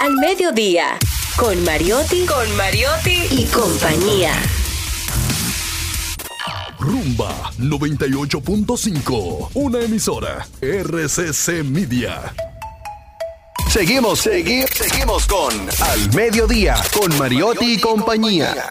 Al 0.00 0.14
mediodía, 0.16 0.98
con 1.36 1.62
Mariotti, 1.64 2.26
con 2.26 2.56
Mariotti 2.56 3.26
y 3.30 3.44
compañía. 3.46 4.32
Rumba 6.78 7.50
98.5, 7.58 9.50
una 9.54 9.80
emisora 9.80 10.46
RCC 10.60 11.64
Media. 11.64 12.34
Seguimos, 13.70 14.20
seguimos, 14.20 14.70
seguimos 14.70 15.26
con 15.26 15.52
Al 15.80 16.14
Mediodía, 16.14 16.76
con 16.92 17.16
Mariotti 17.18 17.74
y 17.74 17.80
compañía. 17.80 18.70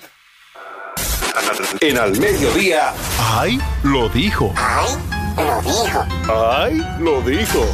En 1.80 1.98
Al 1.98 2.20
Mediodía. 2.20 2.94
¡Ay! 3.20 3.60
Lo 3.84 4.08
dijo. 4.10 4.54
¡Ay! 4.56 4.98
Lo 5.38 5.62
dijo. 5.62 6.06
¡Ay! 6.30 6.82
Lo 7.00 7.22
dijo. 7.22 7.66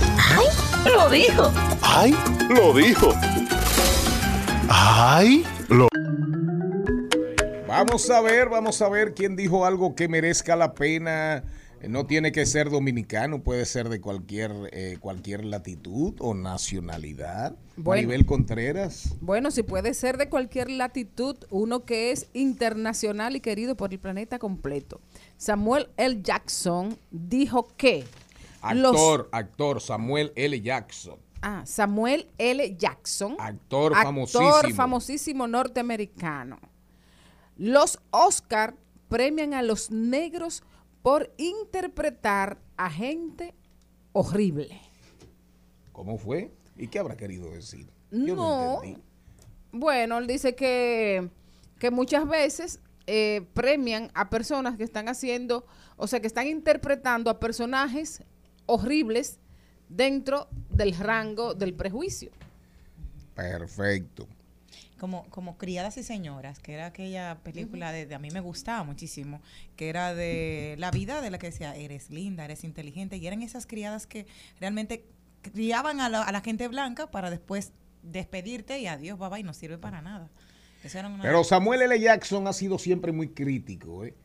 Lo 0.86 1.10
dijo. 1.10 1.52
¡Ay! 1.82 2.15
Lo 2.50 2.74
dijo. 2.74 3.13
¡Ay! 4.70 5.44
Lo 5.68 5.88
Vamos 7.68 8.10
a 8.10 8.22
ver, 8.22 8.50
vamos 8.50 8.82
a 8.82 8.89
ver 8.89 9.13
quién 9.13 9.36
dijo 9.36 9.65
algo 9.65 9.96
que 9.96 10.08
merezca 10.08 10.56
la 10.56 10.74
pena. 10.74 11.44
No 11.88 12.06
tiene 12.06 12.34
que 12.34 12.46
ser 12.46 12.70
dominicano, 12.70 13.42
puede 13.42 13.65
ser 13.65 13.88
de 13.88 14.02
cualquier, 14.02 14.52
eh, 14.74 14.98
cualquier 15.00 15.46
latitud 15.46 16.13
o 16.20 16.34
nacionalidad. 16.34 17.56
Bueno. 17.78 18.02
Maribel 18.02 18.26
Contreras. 18.26 19.15
Bueno, 19.22 19.50
si 19.52 19.63
puede 19.63 19.94
ser 19.94 20.18
de 20.18 20.28
cualquier 20.28 20.70
latitud, 20.70 21.38
uno 21.52 21.86
que 21.86 22.12
es 22.12 22.28
internacional 22.34 23.38
y 23.38 23.39
querido 23.39 23.78
por 23.78 23.94
el 23.94 24.00
planeta 24.00 24.39
completo. 24.39 25.00
Samuel 25.38 25.88
L. 25.96 26.22
Jackson 26.22 26.98
dijo 27.12 27.68
que 27.78 28.04
los- 28.74 28.91
Actor, 28.95 29.30
actor 29.32 29.82
Samuel 29.82 30.32
L. 30.36 30.62
Jackson. 30.62 31.17
Ah, 31.41 31.63
Samuel 31.65 32.28
L. 32.38 32.76
Jackson. 32.78 33.36
Actor 33.39 33.93
famosísimo. 33.93 34.50
Actor 34.56 34.74
famosísimo 34.74 35.48
norteamericano. 35.48 36.60
Los 37.58 38.00
Oscar 38.12 38.76
premian 39.08 39.54
a 39.54 39.62
los 39.62 39.89
negros 39.91 40.63
por 41.02 41.34
interpretar 41.38 42.58
a 42.78 42.89
gente 42.89 43.54
horrible. 44.12 44.82
¿Cómo 45.93 46.17
fue? 46.17 46.52
¿Y 46.78 46.88
qué 46.88 47.00
habrá 47.00 47.15
querido 47.17 47.50
decir? 47.52 47.89
No. 48.12 48.82
Bueno, 49.72 50.17
él 50.17 50.28
dice 50.28 50.56
que, 50.56 51.30
que 51.78 51.91
muchas 51.91 52.28
veces 52.28 52.80
eh, 53.08 53.45
premian 53.54 54.12
a 54.13 54.30
personas 54.30 54.78
que 54.78 54.84
están 54.84 55.08
haciendo, 55.10 55.65
o 55.98 56.08
sea, 56.08 56.19
que 56.19 56.28
están 56.28 56.48
interpretando 56.48 57.30
a 57.30 57.39
personajes 57.39 58.24
horribles 58.69 59.39
dentro 59.89 60.47
del 60.69 60.95
rango 60.95 61.53
del 61.53 61.73
prejuicio. 61.73 62.32
Perfecto. 63.36 64.27
Como, 64.99 65.23
como 65.29 65.58
Criadas 65.58 65.95
y 65.97 66.03
Señoras, 66.03 66.60
que 66.60 66.73
era 66.73 66.88
aquella 66.88 67.38
película 67.41 67.91
de, 67.93 68.05
de- 68.05 68.15
a 68.15 68.19
mí 68.19 68.32
me 68.32 68.41
gustaba 68.41 68.84
muchísimo, 68.84 69.41
que 69.77 69.88
era 69.88 70.13
de 70.13 70.75
la 70.77 70.91
vida 70.91 71.21
de 71.21 71.29
la 71.32 71.39
que 71.39 71.47
decía, 71.47 71.73
eres 71.75 72.10
linda, 72.10 72.43
eres 72.43 72.65
inteligente, 72.65 73.15
y 73.15 73.25
eran 73.25 73.41
esas 73.41 73.65
criadas 73.65 74.05
que 74.08 74.25
realmente 74.60 75.05
criaban 75.41 76.01
a 76.01 76.10
la, 76.10 76.23
a 76.23 76.32
la 76.34 76.41
gente 76.41 76.67
blanca 76.67 77.10
para 77.12 77.29
después 77.29 77.71
despedirte 78.03 78.77
y 78.79 78.88
adiós, 78.88 79.17
bye 79.17 79.39
y 79.39 79.43
no 79.43 79.53
sirve 79.53 79.77
para 79.77 80.01
nada. 80.01 80.29
Eso 80.84 80.99
era 80.99 81.08
una- 81.08 81.23
Pero 81.23 81.45
Samuel 81.45 81.82
L. 81.84 81.97
Jackson 81.97 82.45
ha 82.47 82.53
sido 82.53 82.77
siempre 82.77 83.13
muy 83.13 83.29
crítico. 83.29 84.03
¿eh? 84.03 84.15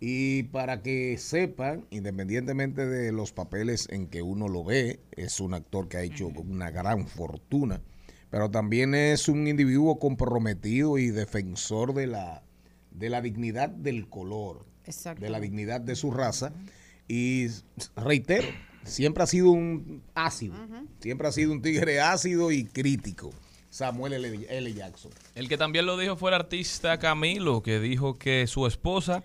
Y 0.00 0.44
para 0.44 0.82
que 0.82 1.18
sepan, 1.18 1.86
independientemente 1.90 2.86
de 2.86 3.10
los 3.10 3.32
papeles 3.32 3.88
en 3.90 4.06
que 4.06 4.22
uno 4.22 4.48
lo 4.48 4.62
ve, 4.62 5.00
es 5.12 5.40
un 5.40 5.54
actor 5.54 5.88
que 5.88 5.96
ha 5.96 6.02
hecho 6.02 6.28
una 6.28 6.70
gran 6.70 7.08
fortuna, 7.08 7.80
pero 8.30 8.50
también 8.50 8.94
es 8.94 9.28
un 9.28 9.48
individuo 9.48 9.98
comprometido 9.98 10.98
y 10.98 11.08
defensor 11.08 11.94
de 11.94 12.06
la, 12.06 12.42
de 12.92 13.10
la 13.10 13.20
dignidad 13.20 13.70
del 13.70 14.08
color, 14.08 14.66
de 15.18 15.30
la 15.30 15.40
dignidad 15.40 15.80
de 15.80 15.96
su 15.96 16.12
raza. 16.12 16.52
Y 17.08 17.46
reitero, 17.96 18.46
siempre 18.84 19.24
ha 19.24 19.26
sido 19.26 19.50
un 19.50 20.02
ácido, 20.14 20.54
siempre 21.00 21.26
ha 21.26 21.32
sido 21.32 21.50
un 21.52 21.62
tigre 21.62 22.00
ácido 22.00 22.52
y 22.52 22.64
crítico. 22.64 23.30
Samuel 23.70 24.14
L. 24.14 24.46
L. 24.48 24.74
Jackson. 24.74 25.12
El 25.34 25.48
que 25.48 25.58
también 25.58 25.84
lo 25.84 25.98
dijo 25.98 26.16
fue 26.16 26.30
el 26.30 26.34
artista 26.34 26.98
Camilo, 26.98 27.62
que 27.62 27.80
dijo 27.80 28.18
que 28.18 28.46
su 28.46 28.66
esposa 28.66 29.24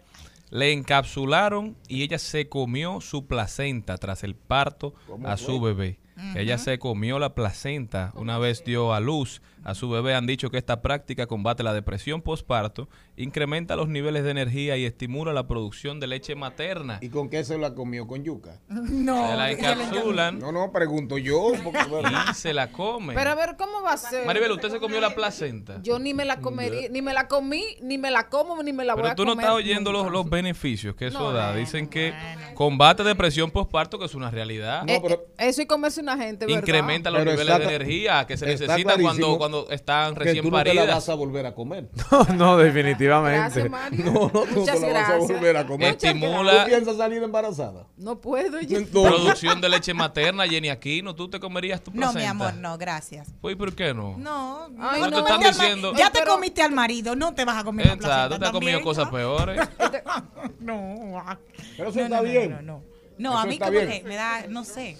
le 0.53 0.71
encapsularon 0.71 1.75
y 1.87 2.03
ella 2.03 2.19
se 2.19 2.47
comió 2.47 3.01
su 3.01 3.25
placenta 3.25 3.97
tras 3.97 4.23
el 4.23 4.35
parto 4.35 4.93
¿Cómo 5.07 5.27
a 5.27 5.35
fue? 5.35 5.45
su 5.47 5.59
bebé. 5.59 5.99
Ella 6.35 6.59
se 6.59 6.77
comió 6.77 7.17
la 7.17 7.33
placenta, 7.33 8.11
una 8.15 8.37
vez 8.37 8.63
dio 8.63 8.93
a 8.93 8.99
luz 8.99 9.41
a 9.63 9.73
su 9.73 9.89
bebé. 9.89 10.13
Han 10.13 10.27
dicho 10.27 10.51
que 10.51 10.59
esta 10.59 10.83
práctica 10.83 11.25
combate 11.25 11.63
la 11.63 11.73
depresión 11.73 12.21
postparto, 12.21 12.87
incrementa 13.15 13.75
los 13.75 13.87
niveles 13.89 14.23
de 14.23 14.31
energía 14.31 14.75
y 14.77 14.85
estimula 14.85 15.33
la 15.33 15.47
producción 15.47 15.99
de 15.99 16.07
leche 16.07 16.35
materna. 16.35 16.97
¿Y 17.01 17.09
con 17.09 17.29
qué 17.29 17.43
se 17.43 17.57
la 17.57 17.73
comió? 17.75 18.07
¿Con 18.07 18.23
yuca? 18.23 18.59
No. 18.69 19.27
Se 19.29 19.35
la 19.35 19.51
encapsulan 19.51 20.39
No, 20.39 20.51
no, 20.51 20.71
pregunto 20.71 21.17
yo. 21.17 21.51
porque, 21.63 21.83
bueno, 21.85 22.09
y 22.29 22.33
se 22.33 22.53
la 22.53 22.71
comen. 22.71 23.15
Pero 23.15 23.29
a 23.31 23.35
ver, 23.35 23.55
¿cómo 23.57 23.81
va 23.81 23.93
a 23.93 23.97
ser? 23.97 24.25
Maribel, 24.25 24.51
¿usted 24.51 24.69
se 24.69 24.79
comió 24.79 24.99
la 24.99 25.13
placenta? 25.13 25.79
Yo 25.83 25.99
ni 25.99 26.13
me 26.13 26.25
la 26.25 26.39
comería, 26.39 26.89
ni 26.89 27.01
me 27.01 27.13
la 27.13 27.27
comí, 27.27 27.63
ni 27.81 27.97
me 27.97 28.11
la 28.11 28.29
como, 28.29 28.61
ni 28.63 28.71
me 28.73 28.83
la 28.85 28.93
voy 28.93 29.03
Pero 29.03 29.11
a 29.11 29.15
tú 29.15 29.25
no 29.25 29.31
comer. 29.31 29.45
estás 29.45 29.55
oyendo 29.57 29.91
los, 29.91 30.11
los 30.11 30.29
beneficios 30.29 30.95
que 30.95 31.07
eso 31.07 31.31
da. 31.33 31.53
Dicen 31.55 31.87
que 31.87 32.13
combate 32.55 33.03
depresión 33.03 33.51
postparto, 33.51 33.99
que 33.99 34.05
es 34.05 34.15
una 34.15 34.31
realidad. 34.31 34.83
Eh, 34.87 35.01
eh, 35.07 35.19
eso 35.37 35.61
y 35.61 35.65
comerse 35.65 36.01
una 36.01 36.17
gente, 36.17 36.45
¿verdad? 36.45 36.61
Incrementa 36.61 37.09
los 37.09 37.19
Pero 37.19 37.31
niveles 37.31 37.53
está 37.55 37.67
de 37.67 37.75
energía 37.75 38.25
que 38.27 38.37
se 38.37 38.53
está 38.53 38.65
necesitan 38.75 39.01
cuando, 39.01 39.37
cuando 39.37 39.69
están 39.69 40.13
que 40.13 40.19
recién 40.23 40.43
tú 40.43 40.51
no 40.51 40.63
te 40.63 40.73
la 40.73 40.85
vas 40.85 41.09
a 41.09 41.13
volver 41.15 41.45
a 41.45 41.53
comer. 41.53 41.89
No, 42.11 42.23
no, 42.35 42.57
definitivamente. 42.57 43.02
Gracias, 43.07 43.69
Mario. 43.69 44.05
No, 44.05 44.13
no, 44.13 44.29
tú 44.29 44.59
Muchas 44.61 44.81
la 44.81 44.87
vas 44.87 44.95
a 44.95 45.09
gracias. 45.17 45.27
volver 45.31 45.57
a 45.57 45.65
comer. 45.67 45.97
Estimula- 45.97 46.63
¿Tú 46.63 46.69
piensas 46.69 46.97
salir 46.97 47.23
embarazada? 47.23 47.87
No 47.97 48.19
puedo. 48.19 48.59
yo- 48.61 48.85
Producción 48.87 49.61
de 49.61 49.69
leche 49.69 49.93
materna, 49.93 50.47
Jenny 50.47 50.69
Aquino, 50.69 51.15
¿tú 51.15 51.29
te 51.29 51.39
comerías 51.39 51.81
tu 51.81 51.91
No, 51.91 51.97
placenta? 51.97 52.19
mi 52.19 52.25
amor, 52.25 52.53
no, 52.55 52.77
gracias. 52.77 53.27
Pues, 53.41 53.53
¿y 53.53 53.55
por 53.57 53.73
qué 53.75 53.93
no? 53.93 54.15
No, 54.17 54.65
Ay, 54.79 55.01
no, 55.01 55.09
no, 55.09 55.17
no, 55.19 55.23
te 55.25 55.31
están 55.33 55.39
diciendo- 55.51 55.93
Ya 55.95 56.09
te 56.11 56.23
comiste 56.23 56.61
al 56.61 56.71
marido, 56.71 57.15
no 57.15 57.33
te 57.33 57.45
vas 57.45 57.57
a 57.57 57.63
comer 57.63 57.87
la 57.87 57.93
Exacto, 57.93 58.07
placenta 58.09 58.35
tú 58.35 58.39
te 58.41 58.45
has 58.47 58.51
comido 58.51 58.81
cosas 58.81 59.05
¿no? 59.05 59.11
peores. 59.11 59.59
No, 60.59 61.19
ah. 61.25 61.37
Pero 61.77 61.89
eso 61.89 61.99
no, 61.99 62.05
está 62.05 62.17
no, 62.17 62.23
no, 62.23 62.29
bien. 62.29 62.51
No, 62.51 62.61
no, 62.61 62.81
no. 63.17 63.37
A 63.39 63.45
mí 63.45 63.57
como 63.59 63.71
que 63.71 64.03
me 64.05 64.15
da, 64.15 64.45
no 64.47 64.63
sé, 64.63 64.97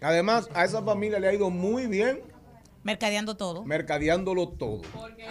Además, 0.00 0.50
a 0.54 0.64
esa 0.64 0.82
familia 0.82 1.18
le 1.18 1.28
ha 1.28 1.32
ido 1.32 1.48
muy 1.48 1.86
bien 1.86 2.20
mercadeando 2.84 3.36
todo. 3.36 3.64
mercadeándolo 3.64 4.50
todo. 4.50 4.82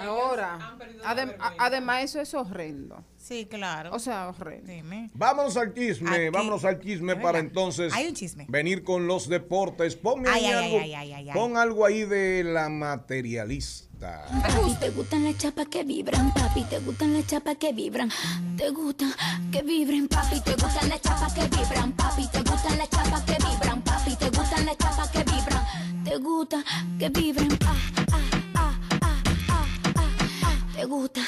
Ahora, 0.01 0.59
adem- 1.05 1.35
además 1.57 2.03
eso 2.03 2.19
es 2.19 2.33
horrendo. 2.33 3.03
Sí, 3.23 3.47
claro. 3.49 3.91
O 3.93 3.99
sea, 3.99 4.27
horrendo. 4.27 4.69
Dime. 4.69 5.09
Vámonos 5.13 5.55
al 5.55 5.73
chisme, 5.73 6.09
Aquí. 6.09 6.29
vámonos 6.29 6.65
al 6.65 6.81
chisme 6.81 7.15
para 7.15 7.39
entonces 7.39 7.93
Hay 7.93 8.07
un 8.07 8.13
chisme. 8.13 8.45
venir 8.49 8.83
con 8.83 9.07
los 9.07 9.29
deportes. 9.29 9.95
Ponme 9.95 10.27
Ay, 10.29 10.43
ahí 10.45 10.51
ay, 10.51 10.65
algo, 10.65 10.79
ay, 10.79 10.93
ay, 10.93 11.13
ay, 11.13 11.29
ay. 11.29 11.33
pon 11.33 11.55
algo 11.55 11.85
ahí 11.85 12.03
de 12.03 12.43
la 12.43 12.67
materialista. 12.67 14.25
Papi, 14.41 14.75
te 14.77 14.89
gustan 14.89 15.23
las 15.23 15.37
chapas 15.37 15.67
que 15.67 15.85
vibran, 15.85 16.33
papi, 16.33 16.63
te 16.65 16.79
gustan 16.79 17.13
las 17.13 17.25
chapas 17.25 17.55
que 17.55 17.71
vibran, 17.71 18.09
te 18.57 18.69
gustan 18.71 19.13
que 19.49 19.61
vibren, 19.61 20.09
papi, 20.09 20.41
te 20.41 20.51
gustan 20.51 20.89
las 20.89 20.99
chapas 21.01 21.33
que 21.33 21.41
vibran, 21.47 21.91
papi, 21.93 22.27
te 22.27 22.39
gustan 22.39 22.77
las 22.77 22.89
chapas 22.89 23.21
que 23.23 23.37
vibran, 23.37 23.81
papi, 23.83 24.15
te 24.17 24.29
gustan 24.29 24.65
las 24.65 24.77
chapas 24.77 25.09
que 25.09 25.19
vibran, 25.23 26.03
te 26.03 26.17
gusta 26.17 26.63
que 26.99 27.07
vibren, 27.09 27.57
ah, 27.65 27.75
ah, 28.11 28.17
ah, 28.55 28.79
ah, 29.01 29.23
ah, 29.47 29.65
ah, 29.95 30.07
ah, 30.43 30.67
te 30.75 30.83
gusta. 30.83 31.21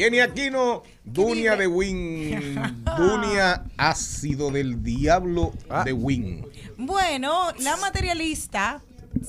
Jenny 0.00 0.20
Aquino, 0.20 0.82
Dunia 1.04 1.56
de 1.56 1.66
Win, 1.66 2.54
Dunia 2.96 3.64
ácido 3.76 4.50
del 4.50 4.82
diablo 4.82 5.52
Ah. 5.68 5.84
de 5.84 5.92
Win. 5.92 6.46
Bueno, 6.78 7.52
la 7.58 7.76
materialista 7.76 8.80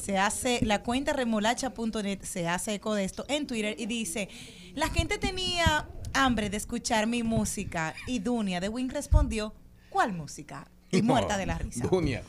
se 0.02 0.18
hace, 0.18 0.60
la 0.64 0.82
cuenta 0.82 1.12
remolacha.net 1.12 2.22
se 2.24 2.48
hace 2.48 2.76
eco 2.76 2.96
de 2.96 3.04
esto 3.04 3.26
en 3.28 3.48
Twitter 3.48 3.76
y 3.78 3.86
dice, 3.86 4.30
la 4.74 4.88
gente 4.88 5.18
tenía 5.18 5.90
hambre 6.14 6.50
de 6.50 6.56
escuchar 6.56 7.06
mi 7.06 7.22
música 7.22 7.94
y 8.08 8.20
Dunia 8.20 8.62
de 8.62 8.70
Win 8.70 8.90
respondió, 8.92 9.54
¿cuál 9.90 10.14
música? 10.14 10.70
Y 10.94 11.02
muerta 11.02 11.38
de 11.38 11.46
la 11.48 11.58
risa. 11.58 11.86
Dunia. 11.90 12.22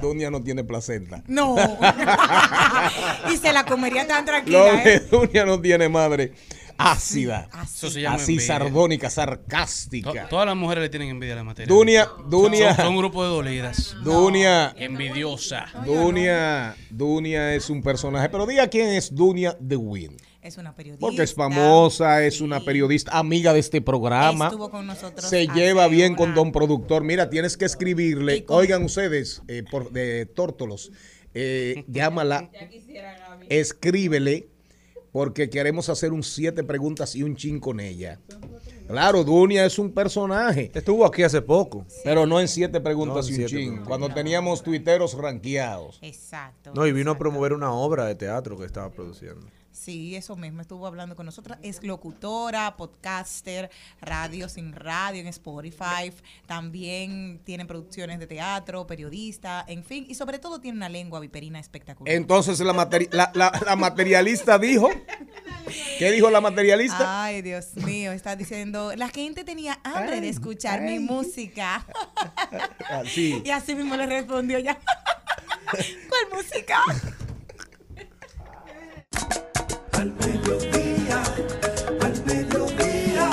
Dunia 0.00 0.30
no 0.30 0.42
tiene 0.42 0.64
placenta. 0.64 1.22
No. 1.26 1.56
y 3.32 3.36
se 3.36 3.52
la 3.52 3.64
comería 3.66 4.06
tan 4.06 4.24
Lo 4.24 4.30
tranquila, 4.32 4.82
que 4.82 4.94
¿eh? 4.94 5.00
Dunia 5.10 5.44
no 5.44 5.60
tiene 5.60 5.88
madre. 5.90 6.32
Ácida. 6.90 7.48
Eso 7.62 7.90
se 7.90 8.00
llama 8.00 8.16
Así 8.16 8.32
envidia. 8.32 8.46
sardónica, 8.46 9.08
To- 9.08 9.14
sarcástica. 9.14 10.28
todas 10.28 10.46
las 10.46 10.56
mujeres 10.56 10.82
le 10.82 10.88
tienen 10.88 11.10
envidia 11.10 11.34
a 11.34 11.36
la 11.36 11.44
materia. 11.44 11.72
Dunia, 11.72 12.08
Dunia. 12.28 12.74
Son, 12.74 12.84
son 12.86 12.94
un 12.94 12.98
grupo 12.98 13.22
de 13.22 13.30
dolidas. 13.30 13.96
Dunia. 14.04 14.74
Envidiosa. 14.76 15.66
Dunia, 15.86 16.74
Dunia 16.90 17.54
es 17.54 17.70
un 17.70 17.82
personaje. 17.82 18.28
Pero 18.28 18.46
diga 18.46 18.66
quién 18.68 18.88
es 18.88 19.14
Dunia 19.14 19.56
de 19.60 19.76
Win. 19.76 20.16
Es 20.40 20.56
una 20.58 20.74
periodista. 20.74 21.06
Porque 21.06 21.22
es 21.22 21.34
famosa, 21.34 22.24
es 22.24 22.40
una 22.40 22.58
periodista, 22.64 23.16
amiga 23.16 23.52
de 23.52 23.60
este 23.60 23.80
programa. 23.80 24.46
Estuvo 24.46 24.70
con 24.70 24.86
nosotros 24.88 25.30
Se 25.30 25.42
hace 25.48 25.54
lleva 25.54 25.86
bien 25.86 26.16
con 26.16 26.30
una- 26.30 26.34
don 26.34 26.50
productor. 26.50 27.04
Mira, 27.04 27.30
tienes 27.30 27.56
que 27.56 27.64
escribirle. 27.64 28.44
con- 28.44 28.56
Oigan 28.58 28.82
ustedes, 28.82 29.40
eh, 29.46 29.62
por, 29.70 29.92
de 29.92 30.26
Tórtolos, 30.26 30.90
eh, 31.34 31.84
llámala, 31.88 32.50
escríbele, 33.48 34.48
porque 35.12 35.50
queremos 35.50 35.88
hacer 35.88 36.12
un 36.12 36.22
siete 36.22 36.64
preguntas 36.64 37.14
y 37.14 37.22
un 37.22 37.36
chin 37.36 37.60
con 37.60 37.78
ella. 37.80 38.18
Claro, 38.88 39.22
Dunia 39.24 39.64
es 39.64 39.78
un 39.78 39.92
personaje. 39.92 40.70
Estuvo 40.74 41.06
aquí 41.06 41.22
hace 41.22 41.40
poco. 41.40 41.86
Pero 42.04 42.26
no 42.26 42.40
en 42.40 42.48
siete 42.48 42.80
preguntas 42.80 43.28
No, 43.28 43.34
en 43.34 43.40
y 43.40 43.42
un 43.44 43.48
siete 43.48 43.50
chin. 43.50 43.58
preguntas. 43.68 43.88
Cuando 43.88 44.08
teníamos 44.12 44.62
tuiteros 44.62 45.14
ranqueados. 45.14 45.98
Exacto. 46.02 46.72
No, 46.74 46.86
y 46.86 46.92
vino 46.92 47.10
a 47.12 47.18
promover 47.18 47.52
una 47.52 47.72
obra 47.72 48.06
de 48.06 48.14
teatro 48.14 48.58
que 48.58 48.64
estaba 48.66 48.90
produciendo. 48.90 49.46
Sí, 49.72 50.14
eso 50.14 50.36
mismo, 50.36 50.60
estuvo 50.60 50.86
hablando 50.86 51.16
con 51.16 51.24
nosotros. 51.26 51.56
Es 51.62 51.82
locutora, 51.82 52.76
podcaster, 52.76 53.70
radio 54.02 54.48
sin 54.48 54.72
radio 54.74 55.20
en 55.22 55.26
Spotify. 55.28 56.12
También 56.46 57.40
tiene 57.44 57.64
producciones 57.64 58.18
de 58.18 58.26
teatro, 58.26 58.86
periodista, 58.86 59.64
en 59.66 59.82
fin. 59.82 60.04
Y 60.08 60.14
sobre 60.14 60.38
todo 60.38 60.60
tiene 60.60 60.76
una 60.76 60.88
lengua 60.90 61.20
viperina 61.20 61.58
espectacular. 61.58 62.14
Entonces 62.14 62.60
la, 62.60 62.74
materi- 62.74 63.08
la, 63.12 63.30
la- 63.34 63.58
la 63.64 63.74
materialista 63.76 64.58
dijo. 64.58 64.90
¿Qué 65.98 66.10
dijo 66.10 66.28
la 66.30 66.40
materialista? 66.42 67.24
Ay, 67.24 67.40
Dios 67.40 67.74
mío, 67.76 68.12
está 68.12 68.36
diciendo, 68.36 68.92
la 68.94 69.08
gente 69.08 69.42
tenía 69.42 69.80
hambre 69.84 70.20
de 70.20 70.28
escuchar 70.28 70.82
mi 70.82 70.98
música. 70.98 71.86
Así. 72.90 73.42
Y 73.44 73.50
así 73.50 73.74
mismo 73.74 73.96
le 73.96 74.06
respondió 74.06 74.58
ya. 74.58 74.78
¿Cuál 75.70 76.26
música? 76.44 76.78
Al 80.02 80.12
mediodía, 80.14 81.22
al 82.00 82.24
mediodía, 82.24 83.30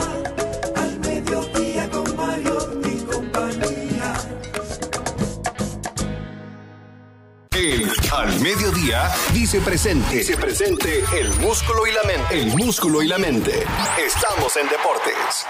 al 0.75 0.99
mediodía 0.99 1.89
con 1.89 2.15
Mario 2.15 2.81
y 2.85 2.97
compañía. 3.05 4.13
El 7.53 7.89
Al 8.13 8.39
Mediodía 8.41 9.09
dice 9.33 9.61
presente. 9.61 10.17
Dice 10.17 10.37
presente 10.37 11.03
el 11.19 11.29
músculo 11.39 11.87
y 11.87 11.91
la 11.91 12.03
mente. 12.03 12.39
El 12.39 12.55
músculo 12.55 13.01
y 13.01 13.07
la 13.07 13.17
mente. 13.17 13.63
Estamos 14.05 14.55
en 14.55 14.67
deportes. 14.69 15.47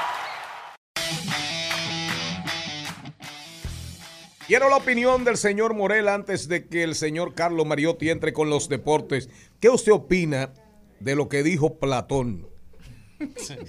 Quiero 4.48 4.70
la 4.70 4.78
opinión 4.78 5.26
del 5.26 5.36
señor 5.36 5.74
Morel 5.74 6.08
antes 6.08 6.48
de 6.48 6.70
que 6.70 6.84
el 6.84 6.96
señor 6.96 7.36
Carlos 7.36 7.68
Mariotti 7.68 8.10
entre 8.10 8.32
con 8.32 8.50
los 8.50 8.70
deportes. 8.70 9.30
¿Qué 9.60 9.70
usted 9.70 9.92
opina 9.92 10.54
de 11.00 11.16
lo 11.16 11.30
que 11.30 11.44
dijo 11.44 11.78
Platón? 11.80 12.48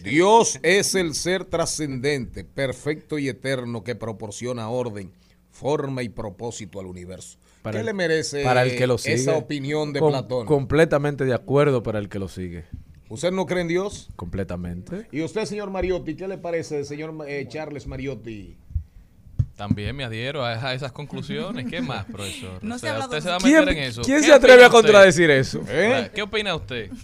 Dios 0.05 0.59
es 0.63 0.95
el 0.95 1.15
ser 1.15 1.45
trascendente, 1.45 2.45
perfecto 2.45 3.19
y 3.19 3.29
eterno 3.29 3.83
que 3.83 3.95
proporciona 3.97 4.69
orden, 4.69 5.13
forma 5.51 6.03
y 6.03 6.09
propósito 6.09 6.79
al 6.81 6.87
universo. 6.87 7.39
¿Qué 7.71 7.79
el- 7.81 7.87
le 7.87 7.93
merece 7.93 8.43
para 8.45 8.63
el 8.63 8.77
que 8.77 8.87
lo 8.87 8.97
sigue. 8.97 9.15
esa 9.17 9.37
opinión 9.37 9.93
de 9.93 10.01
Com- 10.01 10.11
Platón? 10.13 10.47
Completamente 10.47 11.25
de 11.25 11.35
acuerdo 11.35 11.83
para 11.83 11.99
el 11.99 12.09
que 12.09 12.19
lo 12.19 12.29
sigue. 12.29 12.65
¿Usted 13.09 13.33
no 13.33 13.45
cree 13.45 13.63
en 13.63 13.69
Dios? 13.69 14.09
Completamente. 14.15 15.09
¿Y 15.11 15.23
usted, 15.23 15.45
señor 15.45 15.69
Mariotti, 15.71 16.15
qué 16.15 16.29
le 16.29 16.39
parece, 16.39 16.85
señor 16.85 17.13
eh, 17.27 17.45
Charles 17.49 17.87
Mariotti? 17.89 18.57
También 19.61 19.95
me 19.95 20.05
adhiero 20.05 20.43
a, 20.43 20.53
a 20.53 20.73
esas 20.73 20.91
conclusiones. 20.91 21.67
¿Qué 21.69 21.83
más, 21.83 22.07
profesor? 22.07 22.65
No 22.65 22.77
O 22.77 22.79
se 22.79 22.87
sea, 22.87 22.97
ha 22.97 23.01
usted 23.05 23.21
se 23.21 23.29
va 23.29 23.37
a 23.37 23.39
¿Quién- 23.41 23.61
meter 23.61 23.77
en 23.77 23.85
eso. 23.91 24.01
quién 24.01 24.21
¿Qué 24.23 24.25
se 24.29 24.33
atreve 24.33 24.65
a 24.65 24.71
contradecir 24.71 25.29
eso? 25.31 25.61
¿Eh? 25.69 26.11
¿Qué 26.15 26.23
opina 26.23 26.55
usted? 26.55 26.91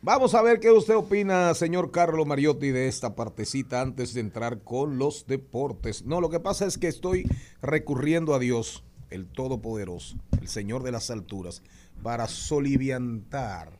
Vamos 0.00 0.34
a 0.34 0.40
ver 0.40 0.58
qué 0.58 0.70
usted 0.70 0.96
opina, 0.96 1.52
señor 1.52 1.90
Carlos 1.90 2.26
Mariotti, 2.26 2.70
de 2.70 2.88
esta 2.88 3.14
partecita 3.14 3.82
antes 3.82 4.14
de 4.14 4.20
entrar 4.22 4.60
con 4.62 4.96
los 4.96 5.26
deportes. 5.26 6.06
No, 6.06 6.22
lo 6.22 6.30
que 6.30 6.40
pasa 6.40 6.64
es 6.64 6.78
que 6.78 6.88
estoy 6.88 7.28
recurriendo 7.60 8.34
a 8.34 8.38
Dios, 8.38 8.82
el 9.10 9.26
Todopoderoso, 9.26 10.16
el 10.40 10.48
Señor 10.48 10.82
de 10.82 10.92
las 10.92 11.10
alturas, 11.10 11.62
para 12.02 12.26
soliviantar, 12.26 13.78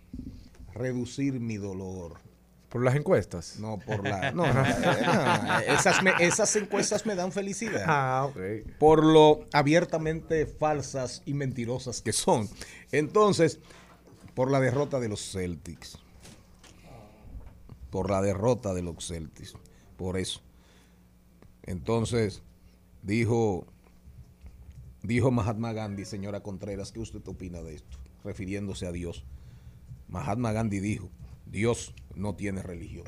reducir 0.75 1.41
mi 1.41 1.57
dolor. 1.57 2.19
¿Por 2.73 2.83
las 2.83 2.95
encuestas? 2.97 3.59
No, 3.59 3.79
por 3.79 4.03
la... 4.03 4.33
No, 4.33 4.51
no, 4.51 4.65
eh, 4.65 4.75
no, 5.05 5.59
esas, 5.61 6.03
me- 6.03 6.15
esas 6.21 6.57
encuestas 6.57 7.05
me 7.05 7.15
dan 7.15 7.31
felicidad. 7.31 7.85
Ah, 7.87 8.27
ok. 8.31 8.39
Por 8.79 9.05
lo 9.05 9.45
abiertamente 9.53 10.47
falsas 10.47 11.21
y 11.27 11.35
mentirosas 11.35 12.01
que 12.01 12.15
son. 12.15 12.49
Entonces, 12.91 13.61
por 14.35 14.51
la 14.51 14.59
derrota 14.59 15.01
de 15.01 15.11
los 15.11 15.21
Celtics. 15.33 15.99
Por 17.91 18.11
la 18.11 18.23
derrota 18.23 18.73
de 18.73 18.83
los 18.83 19.07
Celtics. 19.07 19.55
Por 19.99 20.17
eso. 20.17 20.41
Entonces, 21.65 22.43
dijo, 23.03 23.67
dijo 25.03 25.31
Mahatma 25.31 25.75
Gandhi, 25.75 26.07
señora 26.07 26.41
Contreras, 26.41 26.91
¿qué 26.91 27.01
usted 27.01 27.21
opina 27.29 27.61
de 27.63 27.75
esto? 27.75 27.99
Refiriéndose 28.25 28.87
a 28.87 28.93
Dios. 28.93 29.25
Mahatma 30.09 30.53
Gandhi 30.53 30.81
dijo, 30.81 31.11
Dios 31.53 31.95
no 32.15 32.35
tiene 32.35 32.63
religión. 32.63 33.05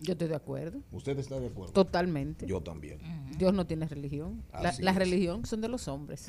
Yo 0.00 0.12
estoy 0.12 0.28
de 0.28 0.36
acuerdo. 0.36 0.80
¿Usted 0.92 1.18
está 1.18 1.40
de 1.40 1.48
acuerdo? 1.48 1.72
Totalmente. 1.72 2.46
Yo 2.46 2.62
también. 2.62 3.00
Dios 3.36 3.52
no 3.52 3.66
tiene 3.66 3.88
religión. 3.88 4.44
La, 4.52 4.68
Así 4.68 4.82
la 4.82 4.92
religión 4.92 5.44
son 5.44 5.60
de 5.60 5.68
los 5.68 5.88
hombres. 5.88 6.28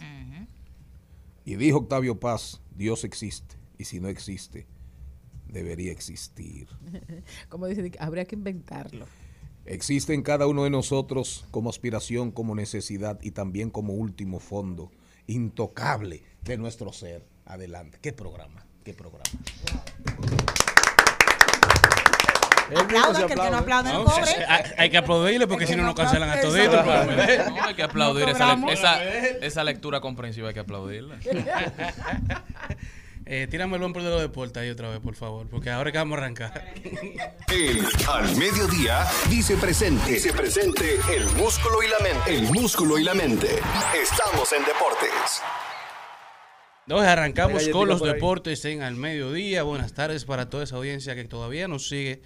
Y 1.46 1.56
dijo 1.56 1.78
Octavio 1.78 2.20
Paz, 2.20 2.62
Dios 2.76 3.04
existe. 3.04 3.56
Y 3.78 3.84
si 3.86 4.00
no 4.00 4.08
existe, 4.08 4.66
debería 5.48 5.92
existir. 5.92 6.68
Como 7.50 7.68
dice, 7.68 7.92
habría 8.00 8.26
que 8.26 8.36
inventarlo. 8.36 9.06
Existe 9.66 10.16
en 10.16 10.24
cada 10.24 10.48
uno 10.48 10.64
de 10.64 10.70
nosotros 10.70 11.46
como 11.52 11.70
aspiración, 11.70 12.32
como 12.32 12.56
necesidad 12.56 13.20
y 13.22 13.32
también 13.32 13.70
como 13.70 13.94
último 13.94 14.40
fondo 14.40 14.92
intocable 15.28 16.24
de 16.44 16.58
nuestro 16.58 16.92
ser. 16.92 17.26
Adelante. 17.46 18.00
¿Qué 18.02 18.14
programa? 18.14 18.66
¿Qué 18.84 18.94
programa? 18.94 19.24
Aplaudan, 22.76 23.28
que 23.28 23.34
el 23.34 23.40
que 23.40 23.50
no 23.50 23.58
aplaude 23.58 23.94
no 23.94 24.00
No, 24.00 24.06
cobre. 24.06 24.26
sí, 24.26 24.34
hay- 24.78 24.90
que 24.90 24.98
aplaudirle 24.98 25.48
porque 25.48 25.68
si 25.68 25.76
no 25.76 25.84
no 25.84 25.90
nos 25.90 25.96
cancelan 25.96 26.30
a 26.30 26.42
toditos. 26.42 26.74
exacto. 26.74 27.52
No, 27.56 27.64
hay 27.64 27.74
que 27.76 27.84
aplaudir 27.84 28.30
esa, 28.30 28.54
esa, 28.72 29.04
esa 29.04 29.64
lectura 29.64 30.02
comprensiva, 30.02 30.48
hay 30.50 30.54
que 30.54 30.60
aplaudirla. 30.62 31.18
Eh, 33.28 33.48
tírame 33.50 33.74
el 33.74 33.80
buen 33.80 33.92
por 33.92 34.04
de 34.04 34.10
los 34.12 34.22
deportes 34.22 34.62
ahí 34.62 34.70
otra 34.70 34.88
vez, 34.92 35.00
por 35.00 35.16
favor, 35.16 35.50
porque 35.50 35.72
ahora 35.72 35.92
que 35.92 35.98
vamos 35.98 36.16
a 36.16 36.22
arrancar. 36.22 36.74
El 37.52 37.84
Al 38.08 38.36
Mediodía 38.38 39.04
dice 39.32 39.58
presente. 39.58 40.12
Dice 40.12 40.32
presente 40.32 41.00
el 41.12 41.26
músculo 41.32 41.82
y 41.82 41.88
la 41.88 41.98
mente. 42.02 42.36
El 42.38 42.44
músculo 42.54 43.00
y 43.00 43.04
la 43.04 43.16
mente. 43.16 43.48
Estamos 44.00 44.54
en 44.54 44.64
deportes. 44.64 45.42
Entonces 46.86 47.10
arrancamos 47.10 47.68
con 47.70 47.88
los 47.88 48.00
deportes 48.04 48.64
en 48.66 48.84
al 48.84 48.94
mediodía. 48.94 49.64
Buenas 49.64 49.94
tardes 49.96 50.24
para 50.26 50.48
toda 50.52 50.66
esa 50.66 50.76
audiencia 50.76 51.16
que 51.16 51.26
todavía 51.26 51.68
nos 51.68 51.88
sigue. 51.90 52.22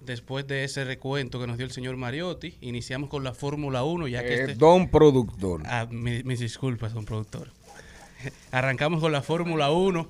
Después 0.00 0.46
de 0.46 0.64
ese 0.64 0.84
recuento 0.84 1.40
que 1.40 1.46
nos 1.46 1.56
dio 1.56 1.66
el 1.66 1.72
señor 1.72 1.96
Mariotti, 1.96 2.56
iniciamos 2.60 3.08
con 3.10 3.24
la 3.24 3.34
Fórmula 3.34 3.84
1, 3.84 4.08
ya 4.08 4.22
que 4.22 4.34
Eh, 4.34 4.40
este... 4.42 4.54
don 4.54 4.88
productor. 4.90 5.62
Ah, 5.66 5.86
mi- 5.90 6.22
mis 6.24 6.40
disculpas, 6.40 6.92
don 6.94 7.04
productor. 7.04 7.50
Arrancamos 8.50 9.00
con 9.00 9.12
la 9.12 9.22
Fórmula 9.22 9.70
1, 9.70 10.08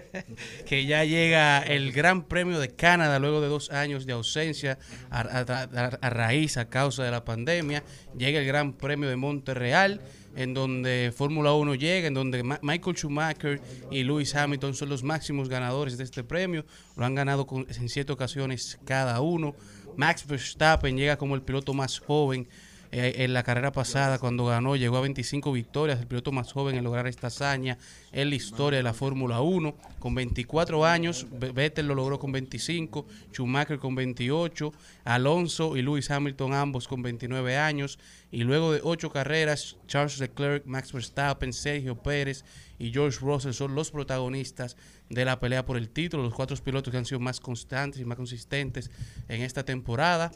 que 0.66 0.86
ya 0.86 1.04
llega 1.04 1.60
el 1.60 1.92
Gran 1.92 2.22
Premio 2.24 2.58
de 2.58 2.68
Canadá 2.70 3.18
luego 3.18 3.40
de 3.40 3.48
dos 3.48 3.70
años 3.70 4.06
de 4.06 4.12
ausencia 4.12 4.78
a, 5.10 5.20
a- 5.20 5.40
a- 5.40 5.98
a 6.00 6.10
raíz, 6.10 6.56
a 6.56 6.68
causa 6.68 7.04
de 7.04 7.10
la 7.10 7.24
pandemia. 7.24 7.82
Llega 8.16 8.40
el 8.40 8.46
Gran 8.46 8.72
Premio 8.74 9.08
de 9.08 9.16
Monterreal, 9.16 10.00
en 10.36 10.54
donde 10.54 11.12
Fórmula 11.16 11.52
1 11.52 11.74
llega, 11.74 12.08
en 12.08 12.14
donde 12.14 12.42
Michael 12.62 12.96
Schumacher 12.96 13.60
y 13.90 14.04
Lewis 14.04 14.34
Hamilton 14.34 14.74
son 14.74 14.88
los 14.88 15.02
máximos 15.02 15.48
ganadores 15.48 15.98
de 15.98 16.04
este 16.04 16.24
premio. 16.24 16.64
Lo 16.96 17.04
han 17.04 17.14
ganado 17.14 17.46
en 17.68 17.88
siete 17.88 18.12
ocasiones 18.12 18.78
cada 18.84 19.20
uno. 19.20 19.54
Max 19.96 20.26
Verstappen 20.26 20.96
llega 20.96 21.16
como 21.16 21.34
el 21.34 21.42
piloto 21.42 21.74
más 21.74 21.98
joven 21.98 22.48
eh, 22.90 23.24
en 23.24 23.32
la 23.34 23.42
carrera 23.42 23.70
pasada, 23.72 24.18
cuando 24.18 24.46
ganó, 24.46 24.74
llegó 24.76 24.96
a 24.96 25.00
25 25.02 25.52
victorias, 25.52 26.00
el 26.00 26.06
piloto 26.06 26.32
más 26.32 26.52
joven 26.52 26.76
en 26.76 26.84
lograr 26.84 27.06
esta 27.06 27.26
hazaña 27.26 27.76
en 28.12 28.30
la 28.30 28.36
historia 28.36 28.78
de 28.78 28.82
la 28.82 28.94
Fórmula 28.94 29.40
1. 29.40 29.76
Con 29.98 30.14
24 30.14 30.84
años, 30.86 31.26
Ve- 31.30 31.52
Vettel 31.52 31.86
lo 31.86 31.94
logró 31.94 32.18
con 32.18 32.32
25, 32.32 33.06
Schumacher 33.32 33.78
con 33.78 33.94
28, 33.94 34.72
Alonso 35.04 35.76
y 35.76 35.82
Lewis 35.82 36.10
Hamilton 36.10 36.52
ambos 36.54 36.88
con 36.88 37.02
29 37.02 37.56
años. 37.56 37.98
Y 38.30 38.44
luego 38.44 38.72
de 38.72 38.80
ocho 38.82 39.10
carreras, 39.10 39.76
Charles 39.86 40.18
Leclerc, 40.18 40.64
Max 40.66 40.92
Verstappen, 40.92 41.52
Sergio 41.52 41.96
Pérez 41.96 42.44
y 42.78 42.90
George 42.92 43.18
Russell 43.20 43.52
son 43.52 43.74
los 43.74 43.90
protagonistas 43.90 44.76
de 45.08 45.24
la 45.24 45.40
pelea 45.40 45.64
por 45.64 45.76
el 45.78 45.88
título, 45.88 46.22
los 46.22 46.34
cuatro 46.34 46.56
pilotos 46.58 46.90
que 46.90 46.98
han 46.98 47.06
sido 47.06 47.20
más 47.20 47.40
constantes 47.40 48.00
y 48.00 48.04
más 48.04 48.16
consistentes 48.16 48.90
en 49.28 49.42
esta 49.42 49.64
temporada. 49.64 50.30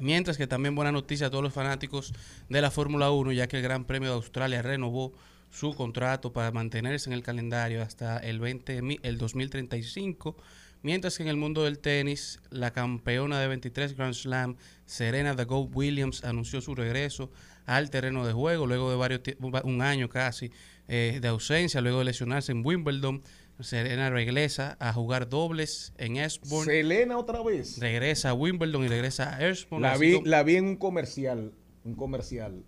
Mientras 0.00 0.36
que 0.36 0.46
también 0.46 0.74
buena 0.74 0.92
noticia 0.92 1.26
a 1.28 1.30
todos 1.30 1.44
los 1.44 1.52
fanáticos 1.52 2.12
de 2.48 2.60
la 2.60 2.70
Fórmula 2.70 3.10
1, 3.10 3.32
ya 3.32 3.46
que 3.48 3.58
el 3.58 3.62
Gran 3.62 3.84
Premio 3.84 4.08
de 4.10 4.14
Australia 4.16 4.62
renovó 4.62 5.12
su 5.50 5.74
contrato 5.74 6.32
para 6.32 6.52
mantenerse 6.52 7.10
en 7.10 7.14
el 7.14 7.22
calendario 7.22 7.82
hasta 7.82 8.18
el, 8.18 8.38
20, 8.40 8.82
mi- 8.82 8.98
el 9.02 9.18
2035. 9.18 10.36
Mientras 10.82 11.16
que 11.18 11.22
en 11.24 11.28
el 11.28 11.36
mundo 11.36 11.64
del 11.64 11.78
tenis, 11.78 12.40
la 12.50 12.72
campeona 12.72 13.38
de 13.38 13.48
23 13.48 13.94
Grand 13.96 14.14
Slam, 14.14 14.56
Serena 14.86 15.36
The 15.36 15.44
Williams, 15.44 16.24
anunció 16.24 16.60
su 16.62 16.74
regreso 16.74 17.30
al 17.66 17.90
terreno 17.90 18.26
de 18.26 18.32
juego 18.32 18.66
luego 18.66 18.90
de 18.90 18.96
varios 18.96 19.20
un 19.64 19.82
año 19.82 20.08
casi 20.08 20.50
eh, 20.88 21.18
de 21.20 21.28
ausencia, 21.28 21.80
luego 21.82 21.98
de 21.98 22.06
lesionarse 22.06 22.52
en 22.52 22.64
Wimbledon. 22.64 23.22
Serena 23.62 24.10
regresa 24.10 24.76
a 24.80 24.92
jugar 24.92 25.28
dobles 25.28 25.92
en 25.98 26.16
Eastbourne. 26.16 26.70
Selena 26.70 27.18
otra 27.18 27.42
vez. 27.42 27.78
Regresa 27.78 28.30
a 28.30 28.34
Wimbledon 28.34 28.84
y 28.84 28.88
regresa 28.88 29.36
a 29.36 29.46
Eastbourne. 29.48 29.86
La 29.86 29.96
vi, 29.96 30.20
la 30.24 30.42
vi 30.42 30.56
en 30.56 30.64
un 30.66 30.76
comercial, 30.76 31.52
un 31.84 31.94
comercial 31.94 32.64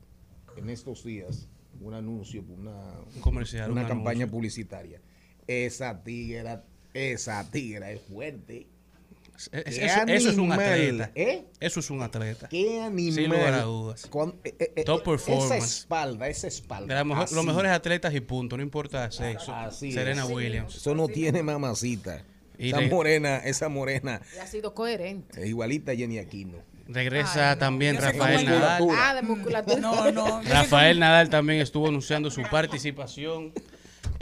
en 0.56 0.70
estos 0.70 1.04
días, 1.04 1.48
un 1.80 1.94
anuncio, 1.94 2.44
una, 2.48 2.76
Un 3.14 3.20
comercial, 3.20 3.70
una 3.70 3.82
un 3.82 3.88
campaña 3.88 4.18
anuncio. 4.24 4.30
publicitaria. 4.36 5.00
Esa 5.46 6.02
tigra, 6.02 6.64
esa 6.94 7.50
tigra 7.50 7.90
es 7.90 8.00
fuerte. 8.02 8.68
Es- 9.52 9.78
eso, 9.78 10.02
eso 10.06 10.30
es 10.30 10.36
un 10.38 10.52
atleta. 10.52 11.10
¿eh? 11.14 11.44
Eso 11.60 11.80
es 11.80 11.90
un 11.90 12.02
atleta. 12.02 12.48
Qué 12.48 12.80
animal. 12.80 13.14
Sin 13.14 13.30
lugar 13.30 13.54
a 13.54 13.62
dudas. 13.62 14.06
Con- 14.06 14.36
eh, 14.44 14.54
eh, 14.58 14.72
eh, 14.76 14.84
Top 14.84 15.00
Esa 15.00 15.10
performance. 15.10 15.64
espalda, 15.64 16.28
esa 16.28 16.46
espalda. 16.48 16.94
De 16.94 17.04
mejor- 17.04 17.24
así. 17.24 17.34
los 17.34 17.44
mejores 17.44 17.72
atletas 17.72 18.14
y 18.14 18.20
punto, 18.20 18.56
no 18.56 18.62
importa 18.62 19.10
sexo. 19.10 19.54
Así 19.54 19.92
Serena 19.92 20.24
es. 20.24 20.30
Williams. 20.30 20.76
Eso 20.76 20.94
no 20.94 21.08
tiene 21.08 21.42
mamacita. 21.42 22.22
Y 22.58 22.68
esa 22.68 22.78
re- 22.78 22.88
morena, 22.90 23.38
esa 23.38 23.68
morena, 23.68 24.20
Y 24.36 24.38
ha 24.38 24.46
sido 24.46 24.74
coherente. 24.74 25.46
igualita 25.48 25.92
a 25.92 25.96
Jenny 25.96 26.18
Aquino. 26.18 26.58
Regresa 26.86 27.56
también 27.58 27.96
Rafael. 27.96 28.44
Nadal. 28.44 28.86
Ah, 28.90 29.14
de 29.14 29.22
musculatura. 29.22 29.80
No, 29.80 30.10
no. 30.12 30.42
Rafael 30.42 30.98
Nadal 30.98 31.30
también 31.30 31.60
estuvo 31.60 31.88
anunciando 31.88 32.30
su 32.30 32.42
participación 32.42 33.52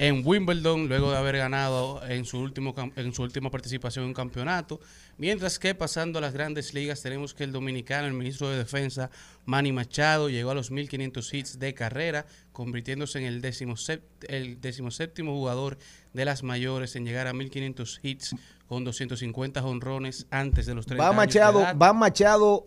en 0.02 0.22
Wimbledon 0.26 0.88
luego 0.88 1.10
de 1.10 1.18
haber 1.18 1.36
ganado 1.36 2.00
en 2.08 2.24
su 2.24 2.38
último 2.40 2.74
en 2.96 3.12
su 3.12 3.22
última 3.22 3.50
participación 3.50 4.04
en 4.04 4.08
un 4.08 4.14
campeonato, 4.14 4.80
mientras 5.18 5.58
que 5.58 5.74
pasando 5.74 6.18
a 6.18 6.22
las 6.22 6.32
grandes 6.32 6.72
ligas 6.72 7.02
tenemos 7.02 7.34
que 7.34 7.44
el 7.44 7.52
dominicano, 7.52 8.06
el 8.06 8.14
ministro 8.14 8.48
de 8.48 8.56
Defensa 8.56 9.10
Manny 9.44 9.72
Machado 9.72 10.30
llegó 10.30 10.52
a 10.52 10.54
los 10.54 10.70
1500 10.70 11.34
hits 11.34 11.58
de 11.58 11.74
carrera, 11.74 12.24
convirtiéndose 12.52 13.18
en 13.18 13.26
el 13.26 13.42
decimosép- 13.42 14.00
el 14.28 14.58
decimoséptimo 14.62 15.32
jugador 15.34 15.76
de 16.14 16.24
las 16.24 16.42
mayores 16.42 16.96
en 16.96 17.04
llegar 17.04 17.26
a 17.26 17.34
1500 17.34 18.00
hits 18.02 18.34
con 18.66 18.84
250 18.84 19.62
honrones 19.62 20.26
antes 20.30 20.64
de 20.64 20.74
los 20.74 20.86
30 20.86 21.02
Va 21.04 21.10
años 21.10 21.34
de 21.34 21.40
Machado, 21.40 21.60
edad. 21.60 21.76
va 21.76 21.92
Machado 21.92 22.66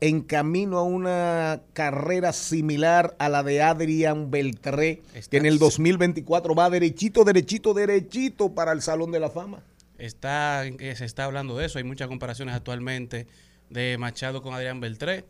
en 0.00 0.22
camino 0.22 0.78
a 0.78 0.82
una 0.82 1.62
carrera 1.72 2.32
similar 2.32 3.16
a 3.18 3.28
la 3.28 3.42
de 3.42 3.62
Adrián 3.62 4.30
Beltré, 4.30 5.02
que 5.30 5.36
en 5.36 5.46
el 5.46 5.58
2024 5.58 6.54
va 6.54 6.70
derechito, 6.70 7.24
derechito, 7.24 7.74
derechito 7.74 8.54
para 8.54 8.72
el 8.72 8.82
Salón 8.82 9.12
de 9.12 9.20
la 9.20 9.30
Fama. 9.30 9.62
Está, 9.98 10.66
eh, 10.66 10.94
se 10.96 11.04
está 11.04 11.24
hablando 11.24 11.56
de 11.56 11.66
eso. 11.66 11.78
Hay 11.78 11.84
muchas 11.84 12.08
comparaciones 12.08 12.54
actualmente 12.54 13.26
de 13.70 13.96
Machado 13.98 14.42
con 14.42 14.54
Adrián 14.54 14.80
Beltré. 14.80 15.24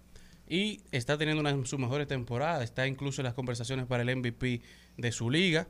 Y 0.49 0.81
está 0.93 1.19
teniendo 1.19 1.41
una 1.41 1.53
de 1.53 1.67
sus 1.67 1.79
mejores 1.79 2.07
temporadas. 2.07 2.63
Está 2.63 2.87
incluso 2.87 3.21
en 3.21 3.25
las 3.25 3.35
conversaciones 3.35 3.87
para 3.87 4.03
el 4.03 4.17
MVP 4.17 4.61
de 4.97 5.13
su 5.13 5.31
liga. 5.31 5.67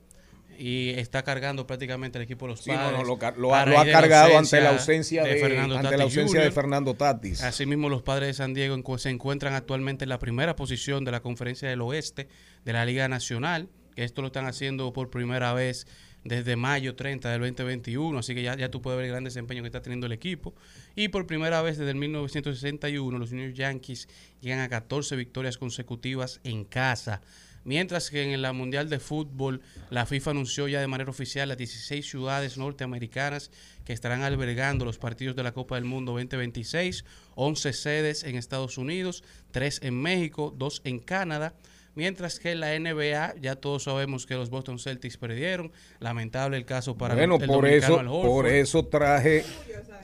Y 0.59 0.91
está 0.91 1.23
cargando 1.23 1.67
prácticamente 1.67 2.19
el 2.19 2.25
equipo 2.25 2.47
de 2.47 2.53
los 2.53 2.61
Sí, 2.61 2.71
padres. 2.71 2.99
no, 2.99 3.05
lo, 3.05 3.15
ha- 3.55 3.67
lo 3.67 3.75
cargado 3.93 4.39
ante 4.39 4.61
la 4.61 4.71
ausencia 4.71 5.23
de, 5.25 5.37
Fernando 5.37 5.75
ante 5.77 5.85
Tatis 5.85 5.99
la 5.99 6.05
ausencia 6.05 6.41
de 6.41 6.47
Jr.. 6.47 6.55
Fernando 6.55 6.95
Tatis. 6.95 7.43
Asimismo, 7.43 7.89
los 7.89 8.03
padres 8.03 8.29
de 8.29 8.35
San 8.35 8.55
Diego 8.55 8.99
se 8.99 9.11
encuentran 9.11 9.55
actualmente 9.55 10.05
en 10.05 10.09
la 10.09 10.19
primera 10.19 10.57
posición 10.57 11.05
de 11.05 11.13
la 11.13 11.21
Conferencia 11.21 11.69
del 11.69 11.81
Oeste 11.83 12.29
de 12.65 12.73
la 12.73 12.85
Liga 12.85 13.09
Nacional, 13.09 13.69
que 13.95 14.05
esto 14.05 14.21
lo 14.23 14.29
están 14.29 14.47
haciendo 14.47 14.93
por 14.93 15.11
primera 15.11 15.53
vez 15.53 15.87
desde 16.25 16.57
mayo 16.57 16.97
30 16.97 17.31
del 17.31 17.41
2021, 17.41 18.19
así 18.19 18.35
que 18.35 18.43
ya, 18.43 18.57
ya 18.57 18.69
tú 18.69 18.83
puedes 18.83 18.97
ver 18.97 19.05
el 19.07 19.13
gran 19.13 19.23
desempeño 19.23 19.63
que 19.63 19.69
está 19.69 19.81
teniendo 19.81 20.07
el 20.07 20.13
equipo. 20.13 20.55
Y 20.97 21.07
por 21.09 21.25
primera 21.27 21.63
vez 21.63 21.79
desde 21.79 21.93
el 21.93 21.97
1961, 21.99 23.17
los 23.19 23.31
New 23.33 23.45
York 23.45 23.55
Yankees 23.57 24.09
llegan 24.41 24.61
a 24.61 24.69
14 24.69 25.15
victorias 25.15 25.57
consecutivas 25.57 26.41
en 26.43 26.65
casa. 26.65 27.21
Mientras 27.67 28.11
que 28.11 28.33
en 28.33 28.43
la 28.43 28.53
Mundial 28.53 28.89
de 28.89 29.01
Fútbol, 29.01 29.61
la 29.91 30.07
FIFA 30.07 30.31
anunció 30.31 30.69
ya 30.69 30.81
de 30.81 30.87
manera 30.87 31.11
oficial 31.11 31.49
las 31.49 31.59
16 31.59 32.09
ciudades 32.09 32.59
norteamericanas 32.59 33.51
que 33.85 33.93
estarán 33.93 34.23
albergando 34.23 34.85
los 34.85 34.99
partidos 34.99 35.35
de 35.35 35.43
la 35.43 35.51
Copa 35.51 35.75
del 35.75 35.85
Mundo 35.85 36.13
2026, 36.13 37.05
11 37.35 37.73
sedes 37.73 38.23
en 38.23 38.37
Estados 38.37 38.79
Unidos, 38.79 39.25
3 39.51 39.81
en 39.83 40.01
México, 40.01 40.55
2 40.57 40.83
en 40.85 41.01
Canadá. 41.01 41.55
Mientras 41.97 42.39
que 42.39 42.53
en 42.53 42.61
la 42.61 42.79
NBA, 42.79 43.35
ya 43.41 43.57
todos 43.57 43.83
sabemos 43.83 44.27
que 44.27 44.37
los 44.37 44.49
Boston 44.49 44.79
Celtics 44.79 45.17
perdieron. 45.17 45.73
Lamentable 45.99 46.59
el 46.59 46.67
caso 46.67 46.97
para 46.97 47.17
bueno, 47.17 47.35
el 47.41 47.49
por 47.49 47.67
eso, 47.67 47.99
Al 47.99 48.07
por 48.07 48.47
eso 48.47 48.87
traje, 48.87 49.45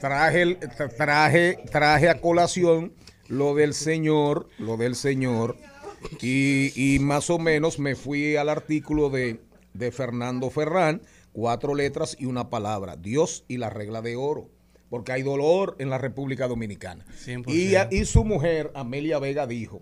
traje, 0.01 0.57
traje, 0.97 1.59
traje 1.71 2.09
a 2.09 2.19
colación 2.19 2.91
lo 3.29 3.55
del 3.55 3.73
señor, 3.73 4.49
lo 4.57 4.75
del 4.75 4.95
señor 4.95 5.55
Y, 6.21 6.71
y 6.75 6.99
más 6.99 7.29
o 7.29 7.39
menos 7.39 7.79
me 7.79 7.95
fui 7.95 8.35
al 8.35 8.49
artículo 8.49 9.09
de, 9.09 9.39
de 9.73 9.91
Fernando 9.91 10.49
Ferrán, 10.49 11.01
cuatro 11.31 11.75
letras 11.75 12.15
y 12.19 12.25
una 12.25 12.49
palabra, 12.49 12.95
Dios 12.95 13.43
y 13.47 13.57
la 13.57 13.69
regla 13.69 14.01
de 14.01 14.15
oro. 14.15 14.49
Porque 14.89 15.11
hay 15.11 15.23
dolor 15.23 15.75
en 15.79 15.89
la 15.89 15.97
República 15.97 16.47
Dominicana. 16.47 17.03
100%. 17.25 17.91
Y, 17.91 18.05
su 18.05 18.23
mujer, 18.23 18.71
Amelia 18.75 19.17
Vega, 19.17 19.47
dijo, 19.47 19.81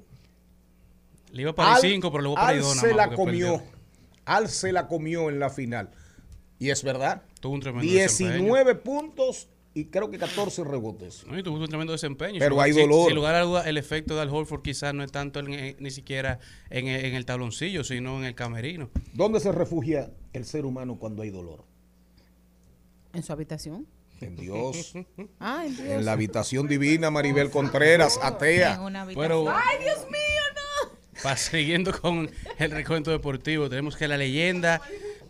Le 1.32 1.41
iba 1.41 1.53
para 1.53 1.76
el 1.76 1.82
5, 1.82 2.11
pero 2.11 2.30
voy 2.30 2.36
para 2.36 2.47
Al 2.47 2.55
el 2.55 2.61
2 2.61 2.78
se 2.78 2.93
la 2.93 3.13
comió. 3.13 3.61
Al 4.24 4.47
se 4.47 4.72
la 4.72 4.88
comió 4.88 5.30
en 5.30 5.39
la 5.39 5.49
final. 5.49 5.91
Y 6.59 6.69
es 6.69 6.84
verdad. 6.84 7.24
Tuvo 7.41 7.55
un 7.55 7.59
tremendo 7.59 7.91
19 7.91 8.76
puntos 8.76 9.49
y 9.74 9.86
creo 9.86 10.09
que 10.11 10.17
14 10.17 10.63
rebotes. 10.65 11.26
No, 11.28 11.38
y 11.39 11.43
tuvo 11.43 11.57
un 11.57 11.67
tremendo 11.67 11.93
desempeño. 11.93 12.39
Pero 12.39 12.55
Sin- 12.55 12.63
hay 12.63 12.72
dolor. 12.72 13.05
Sin 13.07 13.15
lugar 13.15 13.36
a 13.36 13.41
duda, 13.41 13.69
el 13.69 13.78
efecto 13.78 14.15
de 14.15 14.22
Al 14.22 14.30
Horford 14.30 14.61
quizás 14.61 14.93
no 14.93 15.03
es 15.03 15.11
tanto 15.11 15.39
en- 15.39 15.53
en- 15.53 15.76
ni 15.80 15.91
siquiera 15.91 16.39
en, 16.69 16.88
el- 16.88 17.05
en 17.05 17.15
el 17.15 17.26
tabloncillo, 17.26 17.84
sino 17.84 18.17
en 18.19 18.26
el 18.26 18.36
camerino. 18.36 18.89
¿Dónde 19.13 19.39
se 19.39 19.51
refugia 19.51 20.11
el 20.34 20.45
ser 20.45 20.65
humano 20.65 20.97
cuando 20.99 21.22
hay 21.24 21.30
dolor? 21.30 21.63
¿En 23.13 23.24
su 23.24 23.32
habitación? 23.34 23.88
En 24.19 24.36
Dios. 24.36 24.93
Ah, 25.39 25.63
en 25.65 25.76
Dios. 25.76 25.88
En 25.89 26.05
la 26.05 26.11
habitación 26.13 26.67
divina, 26.67 27.09
Maribel 27.09 27.49
Contreras, 27.49 28.19
atea. 28.22 28.80
Pero 29.15 29.49
¡Ay, 29.49 29.80
Dios 29.84 29.97
mío, 30.11 30.43
no! 30.55 31.22
pa- 31.24 31.36
siguiendo 31.38 31.99
con 31.99 32.30
el 32.59 32.72
recuento 32.72 33.09
deportivo, 33.11 33.69
tenemos 33.69 33.95
que 33.97 34.07
la 34.07 34.17
leyenda 34.17 34.82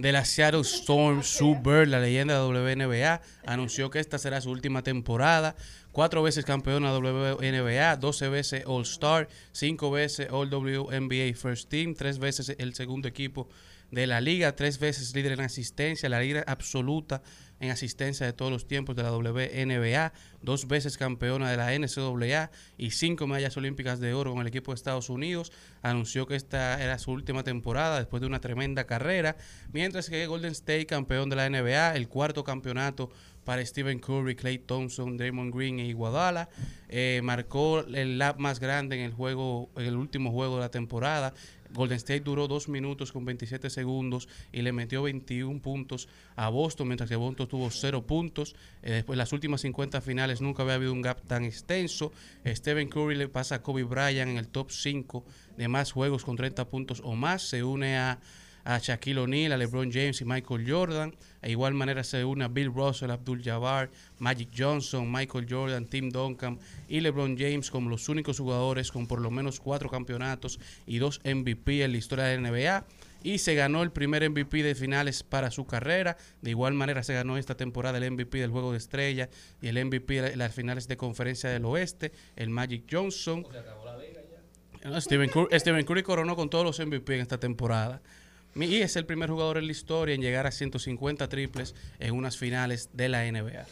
de 0.02 0.12
la 0.12 0.26
Seattle 0.26 0.62
Storm, 0.62 1.22
Sue 1.22 1.60
Bird, 1.64 1.88
la 1.88 2.00
leyenda 2.00 2.34
de 2.34 2.42
WNBA, 2.42 3.22
anunció 3.46 3.92
que 3.92 4.00
esta 4.00 4.18
será 4.18 4.42
su 4.42 4.50
última 4.50 4.82
temporada. 4.82 5.56
Cuatro 5.92 6.24
veces 6.24 6.44
campeona 6.44 6.92
WNBA, 6.92 7.98
12 7.98 8.30
veces 8.30 8.64
All-Star, 8.66 9.30
cinco 9.52 9.92
veces 9.92 10.28
All-WNBA 10.32 11.36
First 11.36 11.70
Team, 11.70 11.94
tres 11.94 12.18
veces 12.18 12.56
el 12.58 12.74
segundo 12.74 13.08
equipo 13.08 13.48
de 13.92 14.08
la 14.08 14.22
liga, 14.22 14.56
tres 14.56 14.80
veces 14.80 15.14
líder 15.14 15.34
en 15.34 15.42
asistencia, 15.42 16.10
la 16.10 16.20
líder 16.20 16.46
absoluta 16.48 17.22
en 17.62 17.70
asistencia 17.70 18.26
de 18.26 18.34
todos 18.34 18.52
los 18.52 18.68
tiempos 18.68 18.96
de 18.96 19.04
la 19.04 19.12
WNBA, 19.12 20.12
dos 20.42 20.68
veces 20.68 20.98
campeona 20.98 21.50
de 21.50 21.58
la 21.58 21.72
NCAA 21.78 22.52
y 22.78 22.92
cinco 22.92 23.28
medallas 23.28 23.56
olímpicas 23.56 24.00
de 24.00 24.14
oro 24.16 24.32
con 24.32 24.42
el 24.42 24.48
equipo 24.48 24.72
de 24.72 24.76
Estados 24.76 25.10
Unidos. 25.10 25.54
Anunció 25.84 26.26
que 26.26 26.36
esta 26.36 26.84
era 26.84 26.98
su 26.98 27.12
última 27.12 27.44
temporada 27.44 28.00
después 28.00 28.20
de 28.20 28.28
una 28.28 28.42
tremenda 28.42 28.86
carrera, 28.86 29.38
mientras 29.72 30.10
que 30.10 30.26
Golden 30.26 30.52
State, 30.52 30.88
campeón 30.88 31.30
de 31.30 31.36
la 31.36 31.50
NBA, 31.50 31.96
el 31.96 32.08
cuarto 32.10 32.44
campeonato 32.44 33.12
para 33.44 33.66
Stephen 33.66 34.00
Curry, 34.00 34.36
Clay 34.36 34.60
Thompson, 34.60 35.18
Draymond 35.18 35.54
Green 35.54 35.80
e 35.80 35.86
Iguodala. 35.86 36.50
Eh, 36.90 37.22
marcó 37.24 37.80
el 37.82 38.18
lap 38.18 38.38
más 38.40 38.60
grande 38.60 38.96
en 38.96 39.04
el 39.04 39.14
juego, 39.14 39.70
en 39.76 39.86
el 39.86 39.96
último 39.96 40.32
juego 40.32 40.56
de 40.56 40.62
la 40.62 40.70
temporada. 40.70 41.34
Golden 41.74 41.98
State 41.98 42.22
duró 42.22 42.48
2 42.48 42.70
minutos 42.70 43.12
con 43.12 43.26
27 43.26 43.70
segundos 43.70 44.28
y 44.52 44.62
le 44.62 44.72
metió 44.72 45.04
21 45.04 45.62
puntos 45.62 46.08
a 46.36 46.50
Boston, 46.50 46.88
mientras 46.88 47.10
que 47.10 47.16
Boston 47.16 47.48
tuvo 47.48 47.70
0 47.70 48.06
puntos. 48.06 48.56
Eh, 48.82 48.92
después, 48.92 49.18
las 49.18 49.32
últimas 49.34 49.62
50 49.62 50.02
finales 50.02 50.42
nunca 50.42 50.64
había 50.64 50.76
habido 50.76 50.94
un 50.94 51.02
gap 51.02 51.22
tan 51.28 51.44
extenso. 51.44 52.12
Stephen 52.46 52.90
Curry 52.90 53.16
le 53.16 53.28
pasa 53.28 53.56
a 53.56 53.62
Kobe 53.62 53.84
Bryant 53.84 54.32
en 54.32 54.38
el 54.38 54.48
top 54.48 54.72
5 54.72 55.24
de 55.58 55.68
más 55.68 55.92
juegos 55.92 56.24
con 56.24 56.36
30 56.36 56.68
puntos 56.70 57.02
o 57.04 57.16
más. 57.16 57.44
Se 57.44 57.64
une 57.64 57.98
a 57.98 58.20
a 58.64 58.78
Shaquille 58.80 59.20
O'Neal, 59.20 59.52
a 59.52 59.58
LeBron 59.58 59.92
James 59.92 60.22
y 60.22 60.26
Michael 60.26 60.66
Jordan. 60.70 61.16
De 61.42 61.52
igual 61.52 61.74
manera 61.74 62.04
se 62.04 62.24
une 62.24 62.44
a 62.44 62.48
Bill 62.48 62.72
Russell, 62.74 63.12
Abdul 63.12 63.42
Jabbar, 63.44 63.90
Magic 64.20 64.50
Johnson, 64.56 65.12
Michael 65.12 65.48
Jordan, 65.50 65.88
Tim 65.88 66.10
Duncan 66.10 66.60
y 66.88 67.00
LeBron 67.00 67.38
James 67.38 67.72
como 67.72 67.90
los 67.90 68.10
únicos 68.10 68.38
jugadores 68.38 68.92
con 68.92 69.08
por 69.08 69.22
lo 69.22 69.32
menos 69.32 69.60
cuatro 69.60 69.90
campeonatos 69.90 70.60
y 70.86 71.00
dos 71.00 71.20
MVP 71.24 71.84
en 71.84 71.92
la 71.92 71.98
historia 71.98 72.26
de 72.26 72.40
la 72.40 72.50
NBA. 72.50 72.86
Y 73.24 73.38
se 73.38 73.54
ganó 73.54 73.84
el 73.84 73.92
primer 73.92 74.28
MVP 74.28 74.64
de 74.64 74.74
finales 74.74 75.22
para 75.22 75.52
su 75.52 75.66
carrera. 75.68 76.18
De 76.42 76.50
igual 76.50 76.74
manera 76.74 77.04
se 77.04 77.14
ganó 77.14 77.38
esta 77.38 77.56
temporada 77.56 78.00
el 78.00 78.12
MVP 78.12 78.40
del 78.40 78.50
Juego 78.50 78.72
de 78.72 78.80
Estrellas 78.80 79.30
y 79.62 79.68
el 79.68 79.86
MVP 79.86 80.22
de 80.22 80.36
las 80.36 80.56
finales 80.56 80.88
de 80.88 80.98
Conferencia 80.98 81.50
del 81.50 81.66
Oeste, 81.66 82.12
el 82.36 82.50
Magic 82.50 82.86
Johnson. 82.90 83.46
No, 84.84 85.00
Stephen, 85.00 85.30
Curry, 85.30 85.60
Stephen 85.60 85.86
Curry 85.86 86.02
coronó 86.02 86.36
con 86.36 86.50
todos 86.50 86.66
los 86.66 86.86
MVP 86.86 87.14
en 87.16 87.22
esta 87.22 87.40
temporada. 87.40 88.02
Y 88.56 88.82
es 88.82 88.96
el 88.96 89.06
primer 89.06 89.30
jugador 89.30 89.58
en 89.58 89.66
la 89.66 89.72
historia 89.72 90.14
en 90.14 90.22
llegar 90.22 90.46
a 90.46 90.52
150 90.52 91.30
triples 91.30 91.74
en 92.00 92.14
unas 92.14 92.38
finales 92.38 92.90
de 92.94 93.10
la 93.10 93.24
NBA. 93.32 93.66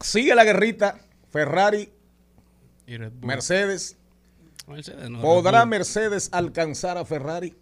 Sigue 0.00 0.34
la 0.34 0.44
guerrita. 0.44 0.98
Ferrari, 1.30 1.90
Y 2.86 2.96
Red 2.96 3.12
Bull. 3.12 3.26
Mercedes. 3.28 3.96
Mercedes 4.66 5.10
no, 5.10 5.20
¿Podrá. 5.20 5.64
Mercedes 5.66 6.28
alcanzar 6.32 6.96
a 6.98 7.04
Ferrari? 7.04 7.54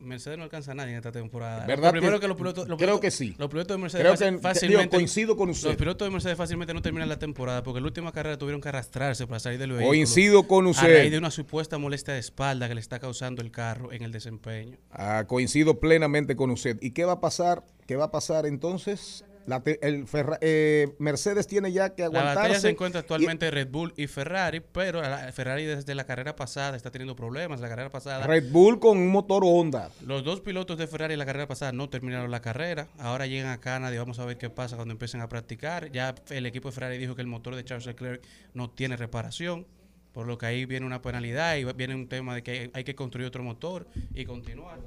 Mercedes 0.00 0.38
no 0.38 0.44
alcanza 0.44 0.72
a 0.72 0.74
nadie 0.74 0.90
en 0.92 0.96
esta 0.96 1.12
temporada. 1.12 1.66
¿Verdad 1.66 1.86
Lo 1.86 1.92
primero 1.92 2.16
que- 2.16 2.20
que 2.22 2.28
los 2.28 2.36
pilotos, 2.36 2.68
los 2.68 2.78
creo 2.78 2.88
pilotos- 2.96 3.00
que 3.00 3.10
sí. 3.10 3.34
Los 3.38 3.48
pilotos 3.50 3.76
de 3.76 3.80
Mercedes 3.82 4.02
Creo 4.02 4.12
fácil- 4.14 4.36
que- 4.36 4.42
fácilmente. 4.42 4.82
digo, 4.82 4.90
coincido 4.90 5.36
con 5.36 5.50
usted. 5.50 5.68
Los 5.68 5.76
pilotos 5.76 6.06
de 6.06 6.10
Mercedes 6.12 6.36
fácilmente 6.36 6.74
no 6.74 6.82
terminan 6.82 7.08
la 7.08 7.18
temporada 7.18 7.62
porque 7.62 7.78
en 7.78 7.84
la 7.84 7.88
última 7.88 8.12
carrera 8.12 8.38
tuvieron 8.38 8.60
que 8.60 8.68
arrastrarse 8.68 9.26
para 9.26 9.40
salir 9.40 9.58
del 9.58 9.70
vehículo. 9.70 9.88
Coincido 9.88 10.42
con 10.48 10.66
A 10.66 10.70
usted. 10.70 10.98
raíz 10.98 11.10
de 11.10 11.18
una 11.18 11.30
supuesta 11.30 11.78
molestia 11.78 12.14
de 12.14 12.20
espalda 12.20 12.68
que 12.68 12.74
le 12.74 12.80
está 12.80 12.98
causando 12.98 13.42
el 13.42 13.50
carro 13.50 13.92
en 13.92 14.02
el 14.02 14.12
desempeño. 14.12 14.76
Ah, 14.90 15.24
coincido 15.26 15.78
plenamente 15.80 16.36
con 16.36 16.50
usted. 16.50 16.78
¿Y 16.80 16.90
qué 16.92 17.04
va 17.04 17.12
a 17.12 17.20
pasar? 17.20 17.64
¿Qué 17.86 17.96
va 17.96 18.04
a 18.04 18.10
pasar 18.10 18.46
entonces? 18.46 19.24
La 19.46 19.60
te- 19.62 19.78
el 19.86 20.06
Ferra- 20.06 20.38
eh, 20.40 20.94
Mercedes 20.98 21.46
tiene 21.46 21.70
ya 21.72 21.94
que 21.94 22.02
La 22.02 22.06
aguantarse. 22.06 22.38
batalla 22.40 22.60
se 22.60 22.68
encuentra 22.70 23.00
actualmente 23.00 23.50
Red 23.50 23.68
Bull 23.68 23.92
y 23.96 24.06
Ferrari, 24.06 24.60
pero 24.60 25.02
la- 25.02 25.30
Ferrari 25.32 25.64
desde 25.66 25.94
la 25.94 26.04
carrera 26.04 26.34
pasada 26.34 26.76
está 26.76 26.90
teniendo 26.90 27.14
problemas. 27.14 27.60
La 27.60 27.68
carrera 27.68 27.90
pasada. 27.90 28.26
Red 28.26 28.50
Bull 28.50 28.80
con 28.80 28.96
un 28.98 29.08
motor 29.08 29.42
Honda. 29.44 29.90
Los 30.06 30.24
dos 30.24 30.40
pilotos 30.40 30.78
de 30.78 30.86
Ferrari 30.86 31.12
en 31.14 31.18
la 31.18 31.26
carrera 31.26 31.46
pasada 31.46 31.72
no 31.72 31.88
terminaron 31.90 32.30
la 32.30 32.40
carrera. 32.40 32.88
Ahora 32.98 33.26
llegan 33.26 33.50
a 33.50 33.60
Canadá 33.60 33.94
y 33.94 33.98
vamos 33.98 34.18
a 34.18 34.24
ver 34.24 34.38
qué 34.38 34.48
pasa 34.50 34.76
cuando 34.76 34.92
empiecen 34.92 35.20
a 35.20 35.28
practicar. 35.28 35.90
Ya 35.92 36.14
el 36.30 36.46
equipo 36.46 36.68
de 36.68 36.74
Ferrari 36.74 36.98
dijo 36.98 37.14
que 37.14 37.22
el 37.22 37.28
motor 37.28 37.54
de 37.54 37.64
Charles 37.64 37.86
Leclerc 37.86 38.22
no 38.54 38.70
tiene 38.70 38.96
reparación, 38.96 39.66
por 40.12 40.26
lo 40.26 40.38
que 40.38 40.46
ahí 40.46 40.64
viene 40.64 40.86
una 40.86 41.02
penalidad 41.02 41.56
y 41.56 41.64
viene 41.64 41.94
un 41.94 42.08
tema 42.08 42.34
de 42.34 42.42
que 42.42 42.70
hay 42.72 42.84
que 42.84 42.94
construir 42.94 43.26
otro 43.26 43.42
motor 43.42 43.86
y 44.14 44.24
continuar. 44.24 44.78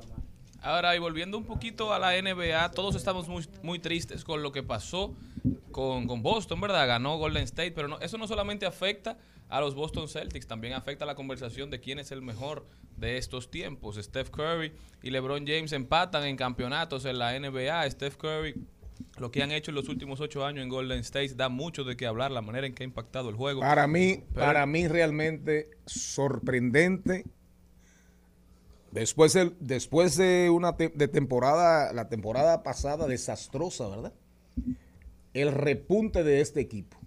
Ahora, 0.68 0.94
y 0.98 1.00
volviendo 1.00 1.38
un 1.38 1.46
poquito 1.46 1.94
a 1.94 1.98
la 1.98 2.22
NBA, 2.22 2.72
todos 2.72 2.94
estamos 2.98 3.30
muy, 3.30 3.48
muy 3.64 3.80
tristes 3.80 4.26
con 4.26 4.44
lo 4.44 4.52
que 4.52 4.64
pasó 4.64 5.16
con, 5.72 6.08
con 6.08 6.22
Boston, 6.22 6.60
¿verdad? 6.60 6.86
Ganó 6.86 7.18
Golden 7.18 7.44
State, 7.44 7.72
pero 7.72 7.88
no, 7.88 7.98
eso 8.02 8.18
no 8.18 8.28
solamente 8.28 8.66
afecta 8.66 9.18
a 9.48 9.62
los 9.62 9.76
Boston 9.76 10.10
Celtics, 10.10 10.46
también 10.46 10.74
afecta 10.74 11.06
a 11.06 11.08
la 11.08 11.16
conversación 11.16 11.70
de 11.70 11.80
quién 11.80 12.00
es 12.00 12.12
el 12.12 12.22
mejor 12.22 12.66
de 12.98 13.18
estos 13.18 13.50
tiempos. 13.50 13.96
Steph 13.96 14.30
Curry 14.30 14.74
y 15.02 15.10
LeBron 15.10 15.48
James 15.48 15.72
empatan 15.72 16.26
en 16.26 16.36
campeonatos 16.36 17.06
en 17.06 17.18
la 17.18 17.40
NBA. 17.40 17.90
Steph 17.90 18.18
Curry, 18.18 18.56
lo 19.20 19.32
que 19.32 19.44
han 19.44 19.54
hecho 19.54 19.72
en 19.72 19.76
los 19.76 19.88
últimos 19.88 20.20
ocho 20.20 20.46
años 20.46 20.64
en 20.64 20.68
Golden 20.68 21.00
State, 21.00 21.36
da 21.36 21.48
mucho 21.48 21.86
de 21.86 21.96
qué 21.96 22.08
hablar, 22.08 22.32
la 22.32 22.42
manera 22.42 22.68
en 22.68 22.74
que 22.74 22.84
ha 22.84 22.86
impactado 22.86 23.30
el 23.30 23.38
juego. 23.38 23.62
Para 23.62 23.88
mí, 23.88 24.22
Pero- 24.34 24.46
para 24.46 24.66
mí 24.66 24.86
realmente 24.90 25.70
sorprendente. 25.86 27.24
Después 28.92 29.34
de, 29.34 29.52
después 29.60 30.16
de 30.18 30.50
una 30.50 30.76
te- 30.78 30.90
de 30.94 31.08
temporada, 31.08 31.92
la 31.94 32.08
temporada 32.10 32.64
pasada 32.64 33.08
desastrosa, 33.08 33.88
¿verdad? 33.90 34.14
El 35.34 35.52
repunte 35.52 36.24
de 36.24 36.42
este 36.42 36.62
equipo. 36.62 36.98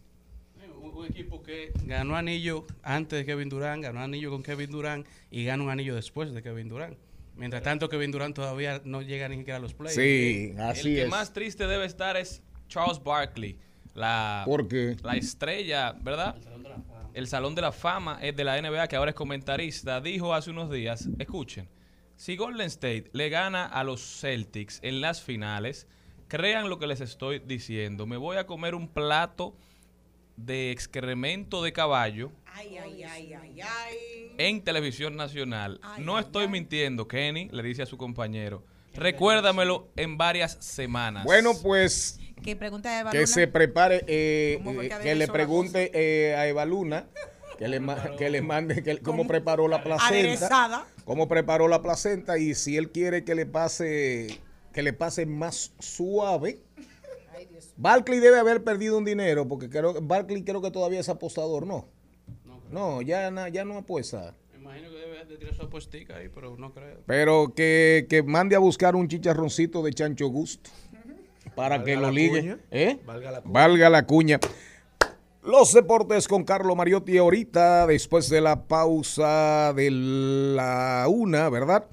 Un, 0.83 0.95
un 0.95 1.07
equipo 1.07 1.43
que 1.43 1.73
ganó 1.85 2.17
anillo 2.17 2.67
antes 2.83 3.19
de 3.19 3.25
Kevin 3.27 3.49
Durant, 3.49 3.83
ganó 3.83 4.01
anillo 4.01 4.31
con 4.31 4.43
Kevin 4.43 4.71
Durant 4.71 5.07
y 5.31 5.45
gana 5.45 5.63
un 5.65 5.71
anillo 5.71 5.95
después 5.95 6.33
de 6.33 6.43
Kevin 6.43 6.69
Durant. 6.69 6.97
Mientras 7.37 7.63
tanto, 7.63 7.89
Kevin 7.89 8.11
Durant 8.11 8.35
todavía 8.37 8.83
no 8.85 9.01
llega 9.03 9.29
ni 9.29 9.39
siquiera 9.39 9.57
a 9.57 9.61
los 9.61 9.73
playoffs. 9.73 9.95
Sí, 9.97 10.51
el 10.55 10.61
así 10.61 10.95
que 10.95 11.03
es. 11.05 11.09
más 11.09 11.33
triste 11.33 11.67
debe 11.67 11.87
estar 11.87 12.17
es 12.19 12.43
Charles 12.69 13.03
Barkley, 13.03 13.59
la, 13.95 14.43
¿Por 14.45 14.69
qué? 14.69 14.97
la 15.03 15.17
estrella, 15.17 15.93
¿verdad? 16.03 16.37
El 16.37 16.43
Salón 17.27 17.55
de 17.55 17.63
la 17.63 17.73
Fama 17.73 18.19
es 18.21 18.35
de 18.35 18.45
la 18.45 18.61
NBA, 18.61 18.89
que 18.89 18.97
ahora 18.97 19.11
es 19.11 19.17
comentarista, 19.17 20.01
dijo 20.01 20.35
hace 20.35 20.51
unos 20.51 20.71
días, 20.71 21.09
escuchen, 21.19 21.69
si 22.17 22.37
Golden 22.37 22.67
State 22.67 23.11
le 23.13 23.29
gana 23.29 23.67
a 23.67 23.85
los 23.85 24.01
Celtics 24.21 24.81
en 24.83 25.01
las 25.01 25.23
finales, 25.23 25.87
crean 26.29 26.69
lo 26.69 26.79
que 26.79 26.87
les 26.87 27.01
estoy 27.01 27.39
diciendo, 27.39 28.07
me 28.07 28.17
voy 28.17 28.37
a 28.37 28.47
comer 28.47 28.75
un 28.75 28.89
plato 28.89 29.57
de 30.37 30.71
excremento 30.71 31.63
de 31.63 31.73
caballo 31.73 32.33
Ay, 32.47 32.79
ay, 32.79 33.03
ay, 33.05 33.35
ay, 33.35 33.61
ay. 33.61 33.97
en 34.39 34.63
televisión 34.63 35.17
nacional. 35.17 35.81
no 35.99 36.19
estoy 36.19 36.49
mintiendo, 36.49 37.07
Kenny, 37.07 37.49
le 37.51 37.63
dice 37.63 37.83
a 37.83 37.87
su 37.87 37.97
compañero. 37.97 38.65
Recuérdamelo 38.95 39.89
en 39.97 40.19
varias 40.19 40.57
semanas. 40.61 41.25
Bueno, 41.25 41.53
pues 41.63 42.19
¿Qué 42.43 42.57
pregunta 42.57 42.91
de 42.93 43.01
Eva 43.01 43.11
que 43.11 43.19
Luna? 43.19 43.27
se 43.27 43.47
prepare, 43.47 44.05
eh, 44.07 44.55
¿Cómo 44.59 44.75
fue 44.75 44.87
eh, 44.87 44.89
que 44.89 44.99
que 44.99 45.15
le 45.15 45.29
pregunte 45.29 45.91
eh, 45.95 46.35
a 46.35 46.47
Eva 46.49 46.65
Luna, 46.65 47.07
que 47.59 47.69
le, 47.69 47.81
que 48.19 48.31
le 48.31 48.41
mande 48.41 48.83
que- 48.83 48.99
cómo 49.01 49.27
preparó 49.27 49.69
la 49.69 49.83
placenta. 49.85 50.09
Aderezada. 50.15 50.87
Cómo 51.05 51.29
preparó 51.29 51.69
la 51.69 51.83
placenta 51.83 52.39
y 52.39 52.55
si 52.55 52.77
él 52.77 52.91
quiere 52.91 53.25
que 53.25 53.35
le 53.35 53.45
pase, 53.47 54.41
que 54.73 54.83
le 54.83 54.93
pase 54.93 55.27
más 55.27 55.73
suave. 55.79 56.61
Barkley 57.77 58.19
debe 58.21 58.39
haber 58.39 58.65
perdido 58.65 58.97
un 58.99 59.05
dinero 59.05 59.47
porque 59.49 59.69
creo, 59.69 60.01
Barkley 60.01 60.43
creo 60.45 60.61
que 60.63 60.71
todavía 60.71 61.01
es 61.01 61.09
apostador, 61.09 61.67
¿no? 61.67 61.89
No, 62.71 63.03
ya, 63.03 63.31
na- 63.31 63.49
ya 63.49 63.65
no 63.65 63.79
apuesta. 63.79 64.35
Me 64.53 64.59
imagino 64.59 64.91
que 64.91 64.97
debe, 64.97 65.20
Le 65.31 65.37
tiré 65.37 65.55
su 65.55 65.63
apuestica 65.63 66.17
ahí, 66.17 66.29
pero 66.29 66.57
no 66.57 66.73
creo. 66.75 67.05
Pero 67.07 67.53
que, 67.55 68.05
que 68.11 68.25
mande 68.25 68.57
a 68.57 68.59
buscar 68.59 68.97
un 68.97 69.07
chicharroncito 69.07 69.81
de 69.81 69.93
chancho 69.93 70.27
gusto 70.27 70.71
para 71.55 71.79
Valga 71.79 71.85
que 71.85 71.97
lo 71.97 72.11
ligue. 72.11 72.59
¿Eh? 72.73 72.99
Valga 73.07 73.31
la 73.31 73.41
cuña. 73.41 73.53
Valga 73.53 73.91
la 73.91 74.07
cuña. 74.07 74.41
Los 75.45 75.73
deportes 75.73 76.27
con 76.27 76.43
Carlo 76.43 76.75
Mariotti 76.75 77.17
ahorita, 77.17 77.87
después 77.87 78.29
de 78.29 78.41
la 78.41 78.65
pausa 78.65 79.73
de 79.73 79.93
la 79.93 81.07
una, 81.09 81.49
¿verdad? 81.49 81.87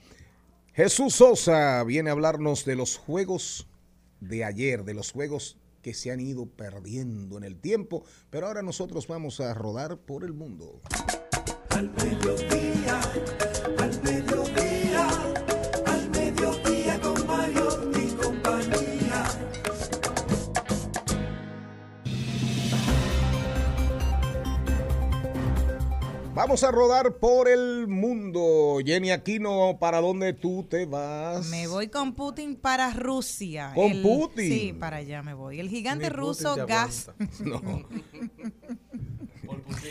Jesús 0.74 1.14
Sosa 1.14 1.84
viene 1.84 2.10
a 2.10 2.14
hablarnos 2.14 2.66
de 2.66 2.76
los 2.76 2.98
juegos 2.98 3.68
de 4.20 4.46
ayer, 4.46 4.84
de 4.84 4.96
los 4.96 5.12
juegos 5.12 5.60
que 5.84 5.94
se 5.94 6.10
han 6.10 6.22
ido 6.22 6.48
perdiendo 6.48 7.38
en 7.38 7.44
el 7.44 7.60
tiempo, 7.60 8.04
pero 8.32 8.48
ahora 8.48 8.64
nosotros 8.64 9.06
vamos 9.06 9.40
a 9.42 9.54
rodar 9.54 10.00
por 10.00 10.24
el 10.24 10.34
mundo. 10.34 10.82
Al 11.78 11.92
mediodía, 11.92 13.00
al 13.78 14.02
mediodía, 14.02 15.08
al 15.86 16.10
mediodía 16.10 17.00
con 17.00 17.28
Mario 17.28 17.92
y 17.96 18.08
compañía. 18.16 19.24
Vamos 26.34 26.64
a 26.64 26.72
rodar 26.72 27.18
por 27.18 27.48
el 27.48 27.88
mundo. 27.88 28.80
Jenny 28.84 29.12
Aquino, 29.12 29.78
¿para 29.80 30.02
dónde 30.02 30.34
tú 30.34 30.66
te 30.68 30.88
vas? 30.88 31.48
Me 31.50 31.68
voy 31.68 31.90
con 31.90 32.14
Putin 32.16 32.56
para 32.56 32.92
Rusia. 32.92 33.72
¿Con 33.76 33.92
El- 33.92 34.02
Putin? 34.02 34.52
Sí, 34.52 34.74
para 34.74 34.98
allá 34.98 35.22
me 35.22 35.36
voy. 35.36 35.60
El 35.60 35.70
gigante 35.70 36.06
Ni 36.06 36.10
ruso 36.10 36.56
Gas. 36.68 37.12
No. 37.40 37.62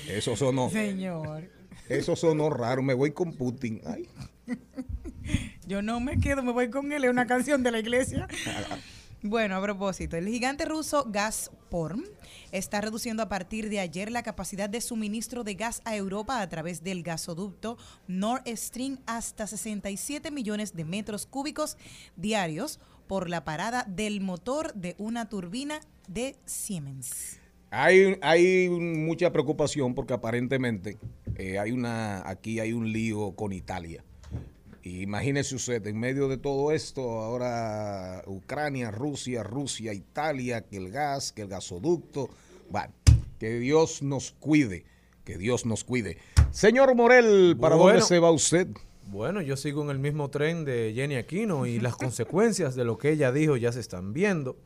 Eso 0.08 0.34
sonó. 0.36 0.68
Señor. 0.70 1.55
Eso 1.88 2.16
sonó 2.16 2.50
raro. 2.50 2.82
Me 2.82 2.94
voy 2.94 3.12
con 3.12 3.32
Putin. 3.32 3.80
Ay. 3.86 4.08
Yo 5.66 5.82
no 5.82 6.00
me 6.00 6.18
quedo, 6.18 6.42
me 6.42 6.52
voy 6.52 6.70
con 6.70 6.92
él. 6.92 7.04
Es 7.04 7.10
una 7.10 7.26
canción 7.26 7.62
de 7.62 7.70
la 7.70 7.78
iglesia. 7.78 8.28
Bueno, 9.22 9.56
a 9.56 9.62
propósito, 9.62 10.16
el 10.16 10.28
gigante 10.28 10.66
ruso 10.66 11.06
Gazprom 11.08 12.04
está 12.52 12.80
reduciendo 12.80 13.22
a 13.22 13.28
partir 13.28 13.70
de 13.70 13.80
ayer 13.80 14.12
la 14.12 14.22
capacidad 14.22 14.68
de 14.68 14.80
suministro 14.80 15.42
de 15.42 15.54
gas 15.54 15.80
a 15.84 15.96
Europa 15.96 16.40
a 16.40 16.48
través 16.48 16.84
del 16.84 17.02
gasoducto 17.02 17.76
Nord 18.06 18.42
Stream 18.54 18.98
hasta 19.06 19.46
67 19.46 20.30
millones 20.30 20.76
de 20.76 20.84
metros 20.84 21.26
cúbicos 21.26 21.76
diarios 22.14 22.78
por 23.08 23.28
la 23.28 23.44
parada 23.44 23.84
del 23.88 24.20
motor 24.20 24.72
de 24.74 24.94
una 24.98 25.28
turbina 25.28 25.80
de 26.06 26.36
Siemens. 26.44 27.40
Hay, 27.70 28.16
hay 28.22 28.68
mucha 28.70 29.32
preocupación 29.32 29.94
porque 29.94 30.14
aparentemente 30.14 30.98
eh, 31.36 31.58
hay 31.58 31.72
una 31.72 32.28
aquí 32.28 32.60
hay 32.60 32.72
un 32.72 32.92
lío 32.92 33.32
con 33.32 33.52
Italia. 33.52 34.04
Y 34.82 35.02
imagínese 35.02 35.56
usted, 35.56 35.84
en 35.88 35.98
medio 35.98 36.28
de 36.28 36.36
todo 36.38 36.70
esto, 36.70 37.02
ahora 37.20 38.22
Ucrania, 38.26 38.92
Rusia, 38.92 39.42
Rusia, 39.42 39.92
Italia, 39.92 40.60
que 40.62 40.76
el 40.76 40.90
gas, 40.92 41.32
que 41.32 41.42
el 41.42 41.48
gasoducto. 41.48 42.30
Bueno, 42.70 42.92
que 43.40 43.58
Dios 43.58 44.00
nos 44.02 44.30
cuide, 44.30 44.84
que 45.24 45.38
Dios 45.38 45.66
nos 45.66 45.82
cuide. 45.82 46.18
Señor 46.52 46.94
Morel, 46.94 47.56
¿para 47.60 47.74
Bueno. 47.74 47.94
dónde 47.94 48.06
se 48.06 48.20
va 48.20 48.30
usted? 48.30 48.68
Bueno, 49.08 49.40
yo 49.40 49.56
sigo 49.56 49.82
en 49.82 49.90
el 49.90 49.98
mismo 49.98 50.30
tren 50.30 50.64
de 50.64 50.92
Jenny 50.94 51.16
Aquino 51.16 51.66
y 51.66 51.80
las 51.80 51.96
consecuencias 51.96 52.76
de 52.76 52.84
lo 52.84 52.96
que 52.96 53.10
ella 53.10 53.32
dijo 53.32 53.56
ya 53.56 53.72
se 53.72 53.80
están 53.80 54.12
viendo. 54.12 54.56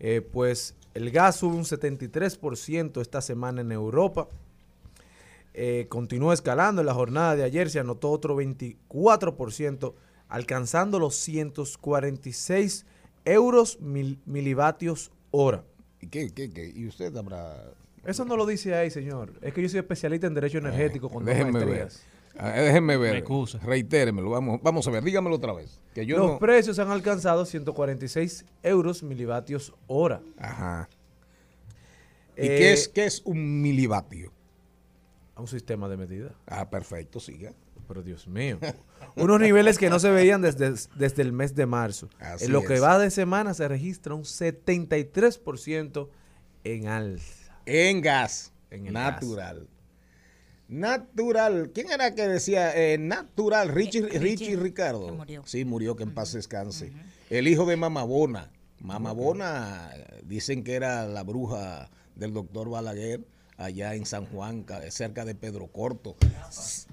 Eh, 0.00 0.20
pues 0.20 0.74
el 0.98 1.10
gas 1.12 1.36
sube 1.36 1.54
un 1.56 1.64
73% 1.64 3.00
esta 3.00 3.20
semana 3.20 3.60
en 3.60 3.70
Europa. 3.72 4.28
Eh, 5.54 5.86
continúa 5.88 6.34
escalando. 6.34 6.82
En 6.82 6.86
la 6.86 6.94
jornada 6.94 7.36
de 7.36 7.44
ayer 7.44 7.70
se 7.70 7.78
anotó 7.80 8.10
otro 8.10 8.36
24%, 8.36 9.94
alcanzando 10.28 10.98
los 10.98 11.14
146 11.16 12.84
euros 13.24 13.80
mil- 13.80 14.18
milivatios 14.26 15.10
hora. 15.30 15.64
¿Y 16.00 16.08
qué, 16.08 16.30
qué, 16.30 16.50
qué? 16.50 16.70
¿Y 16.74 16.86
usted 16.86 17.16
habrá...? 17.16 17.64
Eso 18.04 18.24
no 18.24 18.36
lo 18.36 18.46
dice 18.46 18.74
ahí, 18.74 18.90
señor. 18.90 19.32
Es 19.42 19.52
que 19.52 19.62
yo 19.62 19.68
soy 19.68 19.80
especialista 19.80 20.26
en 20.26 20.34
derecho 20.34 20.58
energético 20.58 21.08
con 21.08 21.24
dos 21.24 21.34
Déjenme 21.34 21.64
ver. 21.64 21.88
Ah, 22.38 22.50
déjenme 22.52 22.96
ver. 22.96 23.24
Reitéremelo. 23.62 24.30
Vamos, 24.30 24.60
vamos 24.62 24.86
a 24.86 24.90
ver. 24.90 25.02
Dígamelo 25.02 25.36
otra 25.36 25.52
vez. 25.52 25.80
Que 25.94 26.06
yo 26.06 26.16
Los 26.18 26.26
no- 26.32 26.38
precios 26.38 26.78
han 26.78 26.90
alcanzado 26.90 27.44
146 27.44 28.44
euros 28.62 29.02
milivatios 29.02 29.74
hora. 29.88 30.22
Ajá. 30.38 30.88
¿Y 32.36 32.42
Eh, 32.42 32.46
qué, 32.58 32.72
es, 32.72 32.88
qué 32.88 33.04
es 33.06 33.22
un 33.24 33.60
milivatio? 33.60 34.32
Un 35.36 35.48
sistema 35.48 35.88
de 35.88 35.96
medida. 35.96 36.34
Ah, 36.46 36.70
perfecto, 36.70 37.18
siga. 37.20 37.52
Pero 37.88 38.02
Dios 38.02 38.28
mío. 38.28 38.58
Unos 39.16 39.40
niveles 39.40 39.78
que 39.78 39.88
no 39.90 39.98
se 39.98 40.10
veían 40.10 40.42
desde, 40.42 40.74
desde 40.96 41.22
el 41.22 41.32
mes 41.32 41.54
de 41.54 41.66
marzo. 41.66 42.08
Así 42.20 42.44
en 42.44 42.52
lo 42.52 42.62
que 42.62 42.78
va 42.80 42.98
de 42.98 43.10
semana 43.10 43.54
se 43.54 43.66
registra 43.66 44.14
un 44.14 44.24
73% 44.24 46.08
en 46.64 46.86
alza. 46.88 47.58
En 47.66 48.00
gas. 48.00 48.52
En 48.70 48.86
el 48.86 48.92
natural. 48.92 49.66
Natural. 50.68 51.70
¿Quién 51.74 51.90
era 51.90 52.14
que 52.14 52.28
decía 52.28 52.72
eh, 52.76 52.98
natural? 52.98 53.68
Richie, 53.70 54.02
Richie, 54.02 54.18
Richie 54.18 54.56
Ricardo. 54.56 55.06
que 55.06 55.12
murió. 55.12 55.42
Sí, 55.46 55.64
murió, 55.64 55.96
que 55.96 56.02
en 56.04 56.14
paz 56.14 56.32
descanse. 56.32 56.92
El 57.30 57.48
hijo 57.48 57.66
de 57.66 57.76
Mamabona. 57.76 58.50
Mamabona, 58.80 59.90
eh, 59.94 60.20
dicen 60.24 60.62
que 60.62 60.74
era 60.74 61.06
la 61.06 61.22
bruja 61.24 61.90
del 62.14 62.32
doctor 62.32 62.68
Balaguer, 62.70 63.22
allá 63.56 63.94
en 63.96 64.06
San 64.06 64.26
Juan, 64.26 64.62
ca- 64.62 64.88
cerca 64.92 65.24
de 65.24 65.34
Pedro 65.34 65.66
Corto. 65.66 66.16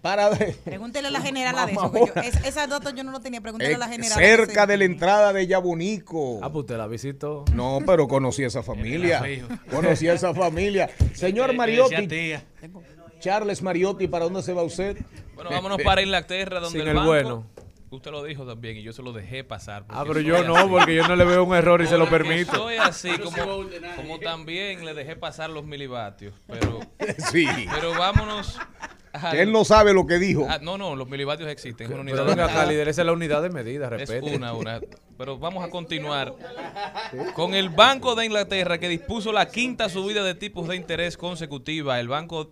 Para 0.02 0.32
Pregúntele 0.64 1.10
a 1.10 1.12
la 1.12 1.22
general 1.22 1.68
de 1.68 1.74
eso. 1.74 1.92
que 1.92 2.00
yo- 2.00 2.22
es- 2.24 2.44
esa 2.46 2.66
dato 2.66 2.90
yo 2.90 3.04
no 3.04 3.12
lo 3.12 3.20
tenía. 3.20 3.40
Pregúntele 3.42 3.76
a 3.76 3.78
la 3.78 3.86
Eh, 3.88 3.92
general. 3.92 4.18
cerca 4.18 4.66
de 4.66 4.78
la 4.78 4.86
entrada 4.86 5.32
de 5.32 5.46
Yabunico. 5.46 6.40
Ah, 6.42 6.52
pues 6.52 6.62
usted 6.64 6.78
la 6.78 6.88
visitó. 6.88 7.46
No, 7.54 7.80
pero 7.86 8.08
conocí 8.08 8.44
a 8.44 8.48
esa 8.48 8.64
familia. 8.64 9.22
Conocí 9.70 10.08
a 10.08 10.14
esa 10.14 10.34
familia. 10.34 10.90
Señor 11.14 11.54
Mariotti. 11.54 12.08
Charles 13.26 13.64
Mariotti, 13.64 14.08
¿para 14.08 14.26
dónde 14.26 14.44
se 14.44 14.54
va 14.54 14.62
usted? 14.62 14.98
Bueno, 15.34 15.50
vámonos 15.50 15.82
para 15.82 16.04
Inglaterra, 16.04 16.60
donde 16.60 16.78
Sin 16.78 16.82
el, 16.82 16.90
el 16.90 16.94
banco, 16.94 17.08
bueno. 17.10 17.48
Usted 17.90 18.12
lo 18.12 18.24
dijo 18.24 18.46
también 18.46 18.78
y 18.78 18.84
yo 18.84 18.94
se 18.94 19.02
lo 19.02 19.14
dejé 19.14 19.44
pasar. 19.44 19.84
Ah, 19.90 20.04
pero 20.08 20.20
yo 20.20 20.44
no, 20.44 20.70
porque 20.70 20.94
yo 20.94 21.08
no 21.08 21.16
le 21.16 21.26
veo 21.26 21.44
un 21.44 21.56
error 21.56 21.82
y 21.82 21.88
se 21.88 21.98
lo 21.98 22.08
permito. 22.08 22.52
Soy 22.56 22.76
así, 22.76 23.10
Yo 23.18 23.32
como, 23.96 24.20
también 24.20 24.86
le 24.86 24.94
dejé 24.94 25.16
pasar 25.16 25.50
los 25.50 25.66
milivatios. 25.66 26.36
Pero, 26.46 26.82
Sí. 27.32 27.48
pero 27.74 27.98
vámonos. 27.98 28.60
Que 29.32 29.42
él 29.42 29.52
no 29.52 29.66
sabe 29.66 29.92
lo 29.94 30.06
que 30.06 30.20
dijo. 30.20 30.46
Ah, 30.48 30.60
no, 30.62 30.78
no, 30.78 30.96
los 30.96 31.10
milivatios 31.10 31.50
existen. 31.50 31.88
Es 31.88 31.92
una 31.94 32.02
unidad 32.02 32.18
Pero 32.18 32.30
venga 32.30 32.46
acá, 32.46 32.54
medida. 32.58 32.72
líder, 32.74 32.88
esa 32.90 33.02
es 33.02 33.06
la 33.08 33.14
unidad 33.14 33.42
de 33.42 33.50
medida, 33.50 33.86
Es 33.86 33.92
respete. 33.92 34.36
una, 34.36 34.54
una. 34.54 34.82
Pero 35.18 35.40
vamos 35.40 35.64
a 35.64 35.70
continuar 35.72 36.36
con 37.34 37.56
el 37.56 37.70
Banco 37.70 38.14
de 38.14 38.26
Inglaterra 38.26 38.78
que 38.78 38.88
dispuso 38.88 39.32
la 39.32 39.48
quinta 39.48 39.90
subida 39.90 40.22
de 40.24 40.36
tipos 40.36 40.68
de 40.68 40.76
interés 40.76 41.18
consecutiva. 41.18 42.00
El 42.00 42.08
Banco 42.10 42.52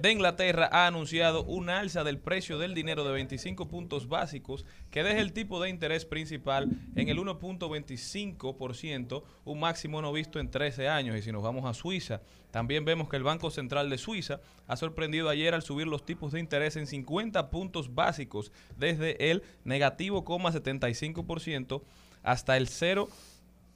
de 0.00 0.12
Inglaterra 0.12 0.70
ha 0.72 0.86
anunciado 0.86 1.42
un 1.44 1.68
alza 1.68 2.02
del 2.04 2.18
precio 2.18 2.58
del 2.58 2.72
dinero 2.74 3.04
de 3.04 3.12
25 3.12 3.68
puntos 3.68 4.08
básicos 4.08 4.64
que 4.90 5.02
deja 5.02 5.20
el 5.20 5.34
tipo 5.34 5.60
de 5.60 5.68
interés 5.68 6.06
principal 6.06 6.70
en 6.96 7.10
el 7.10 7.18
1.25%, 7.18 9.22
un 9.44 9.60
máximo 9.60 10.00
no 10.00 10.10
visto 10.12 10.40
en 10.40 10.50
13 10.50 10.88
años. 10.88 11.16
Y 11.16 11.22
si 11.22 11.32
nos 11.32 11.42
vamos 11.42 11.66
a 11.66 11.74
Suiza, 11.74 12.22
también 12.50 12.84
vemos 12.84 13.08
que 13.08 13.16
el 13.16 13.22
Banco 13.22 13.50
Central 13.50 13.88
de 13.90 13.98
Suiza 13.98 14.40
ha 14.66 14.76
sorprendido 14.76 15.28
ayer 15.28 15.54
al 15.54 15.62
subir 15.62 15.86
los 15.86 16.06
tipos 16.06 16.32
de 16.32 16.40
interés 16.40 16.76
en 16.76 16.86
50 16.86 17.50
puntos 17.50 17.94
básicos 17.94 18.52
desde 18.78 19.30
el 19.30 19.42
negativo, 19.64 20.24
75% 20.24 21.82
hasta 22.22 22.56
el 22.56 22.68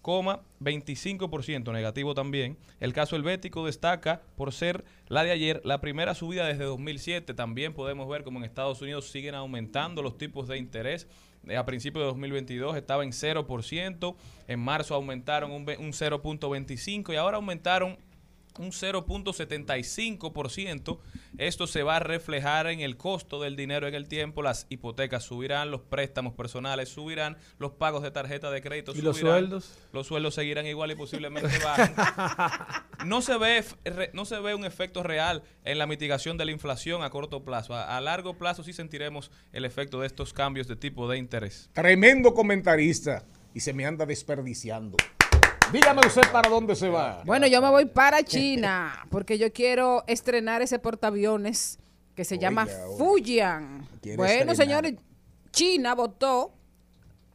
0,25% 0.04 1.72
negativo 1.72 2.14
también. 2.14 2.56
El 2.80 2.92
caso 2.92 3.16
helvético 3.16 3.64
destaca 3.66 4.22
por 4.36 4.52
ser 4.52 4.84
la 5.08 5.24
de 5.24 5.30
ayer 5.30 5.60
la 5.64 5.80
primera 5.80 6.14
subida 6.14 6.46
desde 6.46 6.64
2007. 6.64 7.34
También 7.34 7.74
podemos 7.74 8.08
ver 8.08 8.24
como 8.24 8.38
en 8.38 8.44
Estados 8.44 8.80
Unidos 8.82 9.10
siguen 9.10 9.34
aumentando 9.34 10.02
los 10.02 10.18
tipos 10.18 10.48
de 10.48 10.58
interés. 10.58 11.08
Eh, 11.46 11.56
A 11.56 11.66
principios 11.66 12.02
de 12.02 12.06
2022 12.06 12.76
estaba 12.76 13.04
en 13.04 13.10
0%, 13.10 14.16
en 14.48 14.60
marzo 14.60 14.94
aumentaron 14.94 15.50
un, 15.50 15.62
un 15.62 15.92
0.25 15.92 17.12
y 17.12 17.16
ahora 17.16 17.36
aumentaron 17.36 17.98
un 18.58 18.70
0.75%. 18.70 20.98
Esto 21.38 21.66
se 21.66 21.82
va 21.82 21.96
a 21.96 22.00
reflejar 22.00 22.66
en 22.68 22.80
el 22.80 22.96
costo 22.96 23.42
del 23.42 23.56
dinero 23.56 23.88
en 23.88 23.94
el 23.94 24.08
tiempo. 24.08 24.42
Las 24.42 24.66
hipotecas 24.68 25.24
subirán, 25.24 25.70
los 25.70 25.80
préstamos 25.80 26.34
personales 26.34 26.88
subirán, 26.88 27.36
los 27.58 27.72
pagos 27.72 28.02
de 28.02 28.10
tarjeta 28.10 28.50
de 28.50 28.62
crédito 28.62 28.92
¿Y 28.92 28.96
subirán. 28.96 29.12
los 29.12 29.20
sueldos? 29.20 29.78
Los 29.92 30.06
sueldos 30.06 30.34
seguirán 30.34 30.66
igual 30.66 30.90
y 30.92 30.94
posiblemente 30.94 31.58
bajen. 31.58 31.94
no 33.06 33.22
se 33.22 33.36
ve 33.38 33.64
no 34.12 34.24
se 34.24 34.38
ve 34.40 34.54
un 34.54 34.64
efecto 34.64 35.02
real 35.02 35.42
en 35.64 35.78
la 35.78 35.86
mitigación 35.86 36.38
de 36.38 36.44
la 36.44 36.52
inflación 36.52 37.02
a 37.02 37.10
corto 37.10 37.44
plazo. 37.44 37.74
A, 37.74 37.96
a 37.96 38.00
largo 38.00 38.38
plazo 38.38 38.62
sí 38.62 38.72
sentiremos 38.72 39.32
el 39.52 39.64
efecto 39.64 40.00
de 40.00 40.06
estos 40.06 40.32
cambios 40.32 40.68
de 40.68 40.76
tipo 40.76 41.08
de 41.08 41.18
interés. 41.18 41.70
Tremendo 41.72 42.34
comentarista. 42.34 43.24
Y 43.54 43.60
se 43.60 43.72
me 43.72 43.86
anda 43.86 44.04
desperdiciando. 44.04 44.96
Dígame 45.74 46.06
usted 46.06 46.22
para 46.30 46.48
dónde 46.48 46.76
se 46.76 46.88
va. 46.88 47.24
Bueno, 47.24 47.48
yo 47.48 47.60
me 47.60 47.68
voy 47.68 47.86
para 47.86 48.22
China 48.22 49.04
porque 49.10 49.38
yo 49.38 49.52
quiero 49.52 50.04
estrenar 50.06 50.62
ese 50.62 50.78
portaaviones 50.78 51.80
que 52.14 52.24
se 52.24 52.38
llama 52.38 52.62
oiga. 52.62 52.96
Fujian. 52.96 53.88
Bueno, 54.16 54.52
estrenar. 54.52 54.56
señores, 54.56 54.94
China 55.50 55.96
votó 55.96 56.52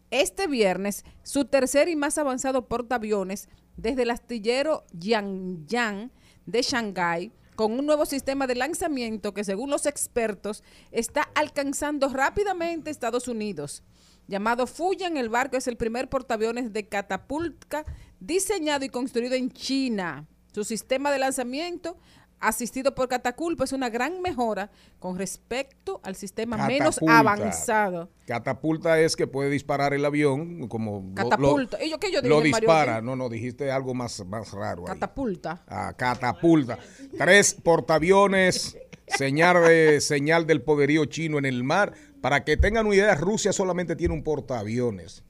este 0.10 0.48
viernes 0.48 1.04
su 1.22 1.44
tercer 1.44 1.90
y 1.90 1.98
más 1.98 2.18
avanzado 2.18 2.66
portaaviones 2.66 3.50
desde 3.76 4.04
el 4.04 4.12
astillero 4.12 4.86
Yangyang 4.94 6.10
de 6.46 6.62
Shanghái 6.62 7.34
con 7.56 7.74
un 7.74 7.86
nuevo 7.86 8.06
sistema 8.06 8.48
de 8.48 8.56
lanzamiento 8.56 9.34
que 9.34 9.44
según 9.44 9.70
los 9.70 9.86
expertos 9.86 10.64
está 10.92 11.24
alcanzando 11.36 12.08
rápidamente 12.08 12.90
Estados 12.90 13.28
Unidos. 13.28 13.84
Llamado 14.30 14.68
Fujian, 14.68 15.18
el 15.18 15.28
barco 15.28 15.58
es 15.58 15.68
el 15.68 15.76
primer 15.76 16.08
portaaviones 16.08 16.72
de 16.72 16.88
catapulta 16.88 17.84
diseñado 18.20 18.86
y 18.86 18.90
construido 18.90 19.36
en 19.36 19.52
China. 19.52 20.26
Su 20.54 20.64
sistema 20.64 21.12
de 21.12 21.20
lanzamiento 21.20 21.98
asistido 22.42 22.96
por 22.96 23.10
catapulta 23.10 23.66
es 23.66 23.74
una 23.74 23.90
gran 23.90 24.22
mejora 24.22 24.72
con 25.00 25.18
respecto 25.18 26.00
al 26.04 26.16
sistema 26.16 26.66
menos 26.68 26.98
avanzado. 27.06 28.10
Catapulta 28.26 29.00
es 29.02 29.16
que 29.18 29.28
puede 29.28 29.50
disparar 29.50 29.94
el 29.94 30.06
avión 30.06 30.68
como... 30.70 31.04
lo- 31.10 31.16
Catapulta. 31.16 31.78
Lo, 31.78 31.84
¿Y 31.86 31.90
yo 31.92 32.00
qué 32.00 32.12
yo 32.12 32.22
lo 32.22 32.40
dije, 32.40 32.52
Mario? 32.52 32.68
dispara. 32.70 33.02
No, 33.02 33.16
no, 33.18 33.28
dijiste 33.30 33.70
algo 33.72 33.94
más, 33.94 34.26
más 34.26 34.52
raro 34.54 34.84
ahí. 34.84 34.94
Catapulta. 34.94 35.64
Ah, 35.68 35.94
catapulta. 35.98 36.80
Tres 37.18 37.54
portaaviones, 37.56 38.78
señal, 39.08 39.62
de, 39.68 40.00
señal 40.02 40.48
del 40.48 40.62
poderío 40.62 41.06
chino 41.06 41.38
en 41.40 41.46
el 41.46 41.64
mar. 41.64 41.94
Para 42.22 42.44
que 42.46 42.56
tengan 42.58 42.86
una 42.86 42.96
idea, 42.96 43.16
Rusia 43.16 43.52
solamente 43.52 43.96
tiene 43.96 44.14
un 44.14 44.24
portaaviones 44.24 45.24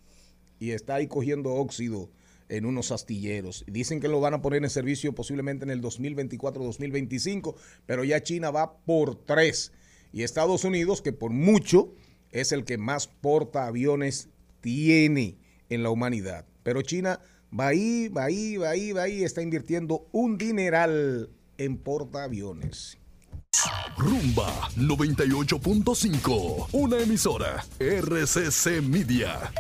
y 0.60 0.72
está 0.72 0.96
ahí 0.96 1.08
cogiendo 1.08 1.54
óxido 1.54 2.10
en 2.50 2.66
unos 2.66 2.92
astilleros. 2.92 3.64
Dicen 3.68 4.00
que 4.00 4.08
lo 4.08 4.20
van 4.20 4.34
a 4.34 4.42
poner 4.42 4.64
en 4.64 4.70
servicio 4.70 5.14
posiblemente 5.14 5.64
en 5.64 5.72
el 5.72 5.82
2024-2025, 5.82 7.56
pero 7.86 8.04
ya 8.04 8.22
China 8.22 8.52
va 8.52 8.78
por 8.78 9.16
tres. 9.16 9.72
Y 10.12 10.24
Estados 10.24 10.64
Unidos, 10.64 11.02
que 11.02 11.14
por 11.14 11.32
mucho 11.32 11.94
es 12.32 12.52
el 12.52 12.66
que 12.66 12.78
más 12.78 13.08
portaaviones 13.08 14.30
tiene 14.62 15.38
en 15.70 15.84
la 15.84 15.92
humanidad. 15.92 16.46
Pero 16.64 16.82
China 16.82 17.22
va 17.58 17.68
ahí, 17.68 18.10
va 18.10 18.26
ahí, 18.26 18.58
va 18.58 18.72
ahí, 18.72 18.92
va 18.92 19.04
ahí, 19.04 19.24
está 19.24 19.42
invirtiendo 19.42 20.08
un 20.12 20.38
dineral 20.38 21.30
en 21.58 21.78
portaaviones. 21.78 22.98
Rumba 23.98 24.70
98.5. 24.78 26.70
Una 26.72 27.00
emisora. 27.00 27.66
RCC 27.80 28.82
Media. 28.82 29.52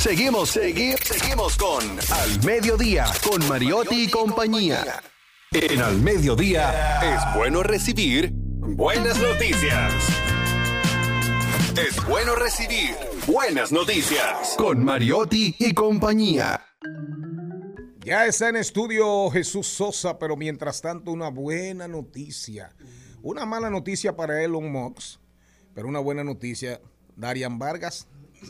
Seguimos, 0.00 0.50
seguimos, 0.50 1.00
seguimos 1.00 1.56
con 1.56 1.82
Al 2.10 2.44
Mediodía, 2.44 3.06
con 3.28 3.46
Mariotti 3.48 4.04
y 4.04 4.10
compañía. 4.10 5.02
En 5.52 5.80
Al 5.80 6.00
Mediodía 6.00 7.00
es 7.02 7.36
bueno 7.36 7.62
recibir 7.62 8.30
buenas 8.32 9.18
noticias. 9.20 9.92
Es 11.76 12.04
bueno 12.06 12.34
recibir 12.34 12.96
buenas 13.26 13.72
noticias 13.72 14.54
con 14.56 14.84
Mariotti 14.84 15.54
y 15.58 15.72
compañía. 15.72 16.60
Ya 18.04 18.26
está 18.26 18.48
en 18.48 18.56
estudio 18.56 19.30
Jesús 19.30 19.68
Sosa, 19.68 20.18
pero 20.18 20.36
mientras 20.36 20.80
tanto 20.80 21.12
una 21.12 21.28
buena 21.28 21.86
noticia. 21.86 22.74
Una 23.22 23.46
mala 23.46 23.70
noticia 23.70 24.16
para 24.16 24.42
Elon 24.42 24.70
Musk, 24.72 25.20
pero 25.74 25.86
una 25.86 26.00
buena 26.00 26.24
noticia. 26.24 26.80
Darian 27.14 27.58
Vargas 27.58 28.08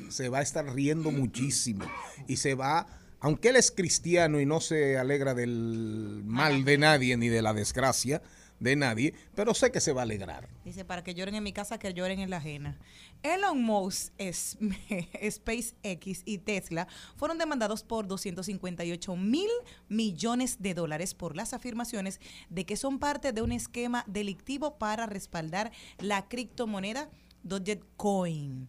se 0.08 0.28
va 0.28 0.38
a 0.38 0.42
estar 0.42 0.64
riendo 0.74 1.10
muchísimo 1.10 1.84
y 2.28 2.36
se 2.36 2.54
va, 2.54 2.86
aunque 3.20 3.48
él 3.50 3.56
es 3.56 3.70
cristiano 3.70 4.40
y 4.40 4.46
no 4.46 4.60
se 4.60 4.98
alegra 4.98 5.34
del 5.34 6.22
mal 6.24 6.64
de 6.64 6.78
nadie 6.78 7.16
ni 7.16 7.28
de 7.28 7.42
la 7.42 7.52
desgracia 7.54 8.22
de 8.60 8.76
nadie, 8.76 9.12
pero 9.34 9.54
sé 9.54 9.72
que 9.72 9.80
se 9.80 9.92
va 9.92 10.02
a 10.02 10.04
alegrar. 10.04 10.48
Dice, 10.64 10.84
para 10.84 11.02
que 11.02 11.14
lloren 11.14 11.34
en 11.34 11.42
mi 11.42 11.52
casa, 11.52 11.80
que 11.80 11.92
lloren 11.94 12.20
en 12.20 12.30
la 12.30 12.36
ajena. 12.36 12.78
Elon 13.24 13.60
Musk, 13.60 14.12
es- 14.18 14.56
SpaceX 15.30 16.22
y 16.24 16.38
Tesla 16.38 16.86
fueron 17.16 17.38
demandados 17.38 17.82
por 17.82 18.06
258 18.06 19.16
mil 19.16 19.50
millones 19.88 20.62
de 20.62 20.74
dólares 20.74 21.12
por 21.14 21.34
las 21.34 21.54
afirmaciones 21.54 22.20
de 22.50 22.64
que 22.64 22.76
son 22.76 23.00
parte 23.00 23.32
de 23.32 23.42
un 23.42 23.50
esquema 23.50 24.04
delictivo 24.06 24.78
para 24.78 25.06
respaldar 25.06 25.72
la 25.98 26.28
criptomoneda 26.28 27.10
Dogecoin. 27.42 28.68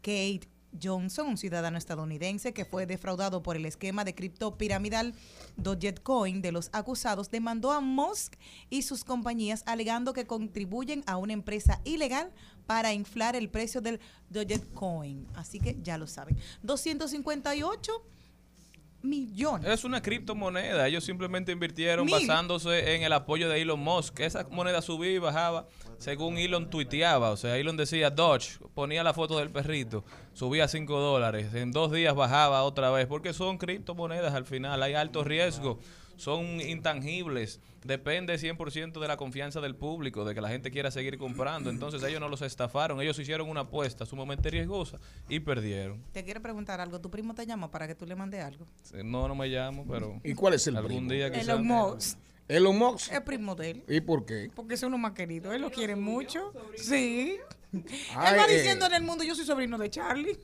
Kate 0.00 0.48
Johnson, 0.82 1.28
un 1.28 1.36
ciudadano 1.36 1.78
estadounidense 1.78 2.52
que 2.52 2.64
fue 2.64 2.86
defraudado 2.86 3.42
por 3.42 3.56
el 3.56 3.66
esquema 3.66 4.04
de 4.04 4.14
cripto 4.14 4.56
piramidal 4.56 5.14
Dogecoin 5.56 6.42
de 6.42 6.52
los 6.52 6.70
acusados, 6.72 7.30
demandó 7.30 7.72
a 7.72 7.80
Musk 7.80 8.34
y 8.70 8.82
sus 8.82 9.04
compañías 9.04 9.62
alegando 9.66 10.12
que 10.12 10.26
contribuyen 10.26 11.02
a 11.06 11.16
una 11.16 11.32
empresa 11.32 11.80
ilegal 11.84 12.32
para 12.66 12.92
inflar 12.92 13.36
el 13.36 13.50
precio 13.50 13.80
del 13.80 14.00
Dogecoin. 14.30 15.26
Así 15.34 15.60
que 15.60 15.78
ya 15.82 15.98
lo 15.98 16.06
saben. 16.06 16.36
258 16.62 18.13
millones. 19.04 19.70
Es 19.70 19.84
una 19.84 20.00
criptomoneda. 20.00 20.88
Ellos 20.88 21.04
simplemente 21.04 21.52
invirtieron 21.52 22.06
Mil. 22.06 22.14
basándose 22.14 22.94
en 22.94 23.02
el 23.02 23.12
apoyo 23.12 23.48
de 23.48 23.60
Elon 23.60 23.80
Musk. 23.80 24.20
Esa 24.20 24.46
moneda 24.50 24.82
subía 24.82 25.12
y 25.12 25.18
bajaba 25.18 25.66
según 25.98 26.38
Elon 26.38 26.70
tuiteaba. 26.70 27.30
O 27.30 27.36
sea, 27.36 27.56
Elon 27.56 27.76
decía 27.76 28.10
Dodge, 28.10 28.58
ponía 28.74 29.02
la 29.02 29.14
foto 29.14 29.38
del 29.38 29.50
perrito, 29.50 30.04
subía 30.32 30.68
5 30.68 31.00
dólares. 31.00 31.54
En 31.54 31.72
dos 31.72 31.92
días 31.92 32.14
bajaba 32.14 32.62
otra 32.62 32.90
vez. 32.90 33.06
Porque 33.06 33.32
son 33.32 33.58
criptomonedas 33.58 34.34
al 34.34 34.44
final. 34.44 34.82
Hay 34.82 34.94
alto 34.94 35.24
riesgo. 35.24 35.78
Son 36.16 36.60
intangibles. 36.60 37.60
Depende 37.84 38.34
100% 38.36 38.98
de 38.98 39.06
la 39.08 39.18
confianza 39.18 39.60
del 39.60 39.76
público, 39.76 40.24
de 40.24 40.34
que 40.34 40.40
la 40.40 40.48
gente 40.48 40.70
quiera 40.70 40.90
seguir 40.90 41.18
comprando. 41.18 41.68
Entonces 41.68 42.02
ellos 42.02 42.18
no 42.18 42.30
los 42.30 42.40
estafaron. 42.40 42.98
Ellos 43.02 43.18
hicieron 43.18 43.48
una 43.48 43.60
apuesta 43.60 44.06
sumamente 44.06 44.48
riesgosa 44.48 44.98
y 45.28 45.40
perdieron. 45.40 46.02
Te 46.12 46.24
quiero 46.24 46.40
preguntar 46.40 46.80
algo. 46.80 46.98
¿Tu 46.98 47.10
primo 47.10 47.34
te 47.34 47.44
llama 47.44 47.70
para 47.70 47.86
que 47.86 47.94
tú 47.94 48.06
le 48.06 48.16
mandes 48.16 48.42
algo? 48.42 48.66
No, 49.04 49.28
no 49.28 49.34
me 49.34 49.48
llamo, 49.48 49.84
pero... 49.86 50.18
¿Y 50.24 50.32
cuál 50.34 50.54
es 50.54 50.66
el 50.66 50.76
Algún 50.76 51.06
primo? 51.06 51.12
día 51.12 51.30
quizás... 51.30 51.48
Elon 52.46 52.78
Musk. 52.78 53.12
Es 53.12 53.20
primo 53.22 53.54
de 53.54 53.70
él. 53.70 53.84
¿Y 53.88 54.00
por 54.00 54.24
qué? 54.24 54.50
Porque 54.54 54.74
es 54.74 54.82
uno 54.82 54.98
más 54.98 55.12
querido. 55.12 55.52
Él 55.52 55.62
lo 55.62 55.70
quiere 55.70 55.96
mucho. 55.96 56.52
Sí. 56.76 57.38
Ay, 58.14 58.34
él 58.34 58.40
va 58.40 58.46
eh. 58.48 58.56
diciendo 58.56 58.86
en 58.86 58.94
el 58.94 59.02
mundo, 59.02 59.24
yo 59.24 59.34
soy 59.34 59.44
sobrino 59.44 59.78
de 59.78 59.90
Charlie. 59.90 60.38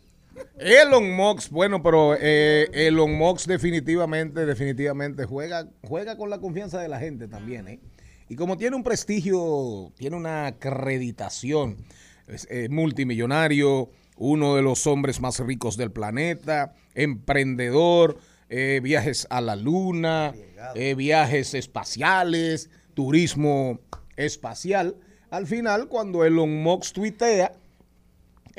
Elon 0.59 1.11
Musk, 1.13 1.51
bueno, 1.51 1.83
pero 1.83 2.17
eh, 2.19 2.69
Elon 2.73 3.13
Musk 3.17 3.47
definitivamente, 3.47 4.47
definitivamente 4.47 5.25
juega, 5.25 5.69
juega 5.83 6.17
con 6.17 6.31
la 6.31 6.39
confianza 6.39 6.81
de 6.81 6.89
la 6.89 6.99
gente 6.99 7.29
también, 7.29 7.69
¿eh? 7.69 7.81
Y 8.29 8.37
como 8.37 8.57
tiene 8.57 8.77
un 8.77 8.85
prestigio, 8.85 9.93
tiene 9.97 10.17
una 10.17 10.47
acreditación, 10.47 11.79
es 12.29 12.47
eh, 12.49 12.69
multimillonario, 12.71 13.91
uno 14.17 14.55
de 14.55 14.63
los 14.63 14.87
hombres 14.87 15.21
más 15.21 15.41
ricos 15.41 15.77
del 15.77 15.91
planeta, 15.91 16.75
emprendedor, 16.95 18.19
eh, 18.49 18.81
viajes 18.83 19.27
a 19.31 19.41
la 19.41 19.57
luna, 19.57 20.35
eh, 20.75 20.95
viajes 20.95 21.55
espaciales, 21.55 22.71
turismo 22.95 23.81
espacial. 24.17 24.97
Al 25.31 25.47
final, 25.47 25.89
cuando 25.89 26.25
Elon 26.25 26.63
Musk 26.63 26.95
tuitea, 26.95 27.53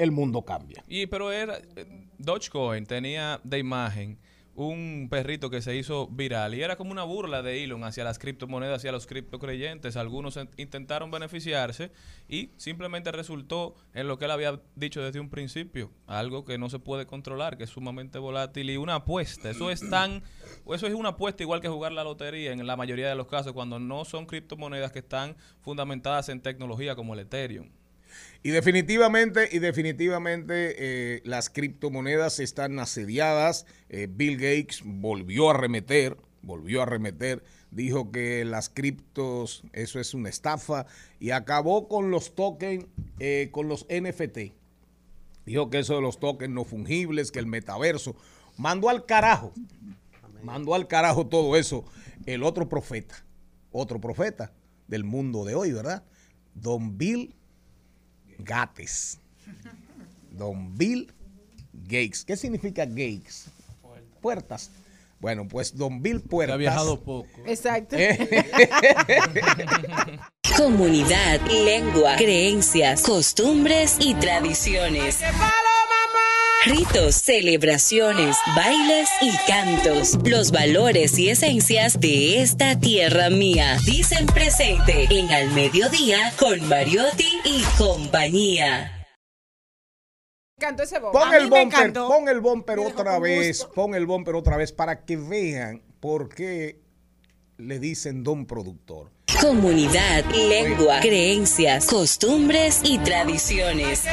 el 0.01 0.11
mundo 0.11 0.43
cambia. 0.43 0.83
Y 0.87 1.05
pero 1.07 1.31
era 1.31 1.57
eh, 1.75 2.07
Dogecoin 2.17 2.85
tenía 2.85 3.39
de 3.43 3.59
imagen 3.59 4.17
un 4.53 5.07
perrito 5.09 5.49
que 5.49 5.61
se 5.61 5.77
hizo 5.77 6.07
viral 6.07 6.53
y 6.53 6.61
era 6.61 6.75
como 6.75 6.91
una 6.91 7.03
burla 7.03 7.41
de 7.41 7.63
Elon 7.63 7.85
hacia 7.85 8.03
las 8.03 8.19
criptomonedas, 8.19 8.77
hacia 8.79 8.91
los 8.91 9.07
criptocreyentes. 9.07 9.95
Algunos 9.95 10.35
en- 10.35 10.49
intentaron 10.57 11.09
beneficiarse 11.09 11.89
y 12.27 12.49
simplemente 12.57 13.13
resultó 13.13 13.75
en 13.93 14.09
lo 14.09 14.17
que 14.19 14.25
él 14.25 14.31
había 14.31 14.61
dicho 14.75 15.01
desde 15.01 15.21
un 15.21 15.29
principio, 15.29 15.89
algo 16.05 16.43
que 16.43 16.57
no 16.57 16.69
se 16.69 16.79
puede 16.79 17.05
controlar, 17.07 17.57
que 17.57 17.63
es 17.63 17.69
sumamente 17.69 18.19
volátil 18.19 18.69
y 18.69 18.75
una 18.75 18.95
apuesta. 18.95 19.49
Eso 19.49 19.71
es 19.71 19.89
tan 19.89 20.21
eso 20.71 20.85
es 20.85 20.93
una 20.93 21.09
apuesta 21.09 21.43
igual 21.43 21.61
que 21.61 21.69
jugar 21.69 21.93
la 21.93 22.03
lotería 22.03 22.51
en 22.51 22.67
la 22.67 22.75
mayoría 22.75 23.07
de 23.07 23.15
los 23.15 23.27
casos 23.27 23.53
cuando 23.53 23.79
no 23.79 24.03
son 24.03 24.25
criptomonedas 24.25 24.91
que 24.91 24.99
están 24.99 25.37
fundamentadas 25.61 26.27
en 26.27 26.41
tecnología 26.41 26.93
como 26.95 27.13
el 27.13 27.21
Ethereum. 27.21 27.69
Y 28.43 28.49
definitivamente, 28.49 29.49
y 29.51 29.59
definitivamente 29.59 30.75
eh, 30.77 31.21
las 31.25 31.49
criptomonedas 31.49 32.39
están 32.39 32.79
asediadas. 32.79 33.65
Eh, 33.89 34.07
Bill 34.09 34.37
Gates 34.37 34.81
volvió 34.83 35.49
a 35.49 35.53
remeter, 35.53 36.17
volvió 36.41 36.81
a 36.81 36.85
remeter, 36.85 37.43
dijo 37.69 38.11
que 38.11 38.43
las 38.45 38.69
criptos, 38.69 39.63
eso 39.73 39.99
es 39.99 40.13
una 40.13 40.29
estafa, 40.29 40.87
y 41.19 41.31
acabó 41.31 41.87
con 41.87 42.09
los 42.09 42.35
tokens, 42.35 42.85
eh, 43.19 43.49
con 43.51 43.67
los 43.67 43.85
NFT. 43.89 44.53
Dijo 45.45 45.69
que 45.69 45.79
eso 45.79 45.95
de 45.95 46.01
los 46.01 46.19
tokens 46.19 46.53
no 46.53 46.63
fungibles, 46.63 47.31
que 47.31 47.39
el 47.39 47.47
metaverso. 47.47 48.15
Mandó 48.57 48.89
al 48.89 49.05
carajo, 49.05 49.53
mandó 50.43 50.75
al 50.75 50.87
carajo 50.87 51.27
todo 51.27 51.55
eso. 51.55 51.85
El 52.25 52.43
otro 52.43 52.69
profeta, 52.69 53.23
otro 53.71 53.99
profeta 53.99 54.53
del 54.87 55.03
mundo 55.03 55.45
de 55.45 55.55
hoy, 55.55 55.71
¿verdad? 55.71 56.03
Don 56.53 56.97
Bill 56.97 57.35
Gates. 58.43 59.17
Don 60.31 60.77
Bill 60.77 61.11
Gates. 61.87 62.25
¿Qué 62.25 62.35
significa 62.35 62.85
Gates? 62.85 63.45
Puertas. 64.21 64.69
Bueno, 65.19 65.47
pues 65.47 65.77
Don 65.77 66.01
Bill 66.01 66.19
Puertas. 66.21 66.55
ha 66.55 66.57
viajado 66.57 66.99
poco. 66.99 67.27
Exacto. 67.45 67.95
Eh. 67.97 68.17
Comunidad, 70.57 71.39
lengua, 71.49 72.15
creencias, 72.17 73.03
costumbres 73.03 73.97
y 73.99 74.13
tradiciones. 74.15 75.19
Ritos, 76.63 77.15
celebraciones, 77.15 78.37
bailes 78.55 79.09
y 79.19 79.31
cantos. 79.47 80.19
Los 80.23 80.51
valores 80.51 81.17
y 81.17 81.31
esencias 81.31 81.99
de 81.99 82.39
esta 82.43 82.79
tierra 82.79 83.31
mía. 83.31 83.77
Dicen 83.83 84.27
presente 84.27 85.07
en 85.09 85.31
Al 85.31 85.49
Mediodía 85.53 86.31
con 86.37 86.63
Mariotti 86.69 87.25
y 87.45 87.63
compañía. 87.79 89.07
Cantó 90.59 90.83
ese. 90.83 90.99
Pon 90.99 91.33
el 91.33 91.47
bumper, 91.47 91.93
pon 91.93 92.29
el 92.29 92.39
bumper 92.41 92.77
otra 92.77 93.17
vez, 93.17 93.65
pon 93.73 93.95
el 93.95 94.05
bumper 94.05 94.35
otra 94.35 94.55
vez 94.55 94.71
para 94.71 95.03
que 95.03 95.17
vean 95.17 95.81
por 95.99 96.29
qué 96.29 96.79
le 97.57 97.79
dicen 97.79 98.23
don 98.23 98.45
productor. 98.45 99.09
Comunidad, 99.41 100.23
lengua, 100.35 100.99
creencias, 100.99 101.87
costumbres 101.87 102.81
y 102.83 102.99
tradiciones. 102.99 104.03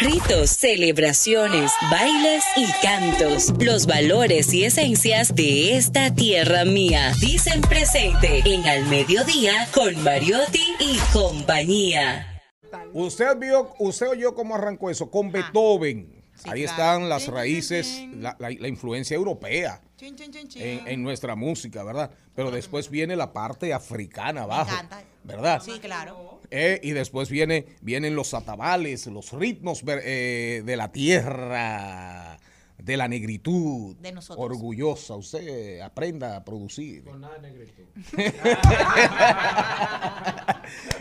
Ritos, 0.00 0.50
celebraciones, 0.50 1.70
bailes 1.90 2.44
y 2.56 2.66
cantos. 2.82 3.52
Los 3.60 3.86
valores 3.86 4.52
y 4.52 4.64
esencias 4.64 5.34
de 5.34 5.76
esta 5.76 6.14
tierra 6.14 6.64
mía. 6.64 7.12
Dicen 7.20 7.60
presente 7.60 8.42
en 8.44 8.66
Al 8.66 8.86
Mediodía 8.86 9.68
con 9.72 10.02
Mariotti 10.02 10.64
y 10.80 10.98
compañía. 11.12 12.40
Usted 12.92 13.36
vio, 13.36 13.74
usted 13.78 14.08
oyó 14.08 14.34
cómo 14.34 14.54
arrancó 14.54 14.90
eso 14.90 15.10
con 15.10 15.30
Beethoven. 15.30 16.11
Ahí 16.44 16.64
claro. 16.64 16.82
están 16.82 17.08
las 17.08 17.18
Chin, 17.22 17.26
chin, 17.26 17.34
raíces, 17.34 18.00
la, 18.16 18.36
la- 18.38 18.50
la 18.50 18.68
influencia 18.68 19.14
europea 19.14 19.80
Chin, 19.96 20.16
chin, 20.16 20.30
chin, 20.32 20.48
chin. 20.48 20.62
en, 20.62 20.88
en 20.88 21.02
nuestra 21.02 21.34
música, 21.36 21.82
¿verdad? 21.84 22.10
Pero 22.34 22.50
después 22.50 22.90
viene 22.90 23.14
la 23.16 23.32
parte 23.32 23.72
africana 23.72 24.42
abajo, 24.42 24.70
¿verdad? 25.24 25.62
Sí, 25.64 25.78
claro. 25.80 26.40
Eh, 26.50 26.80
y 26.82 26.90
después 26.90 27.30
viene, 27.30 27.66
vienen 27.80 28.14
los 28.16 28.34
atabales, 28.34 29.06
los 29.06 29.32
ritmos 29.32 29.82
eh, 29.86 30.62
de 30.64 30.76
la 30.76 30.90
tierra, 30.92 32.38
de 32.78 32.96
la 32.96 33.06
negritud. 33.08 33.96
De 33.96 34.12
nosotros. 34.12 34.44
Orgullosa, 34.44 35.14
usted 35.14 35.80
aprenda 35.80 36.36
a 36.36 36.44
producir. 36.44 37.04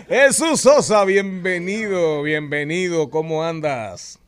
Jesús 0.08 0.62
Sosa, 0.62 1.04
bienvenido, 1.06 2.22
bienvenido, 2.24 3.10
¿cómo 3.10 3.44
andas? 3.44 4.20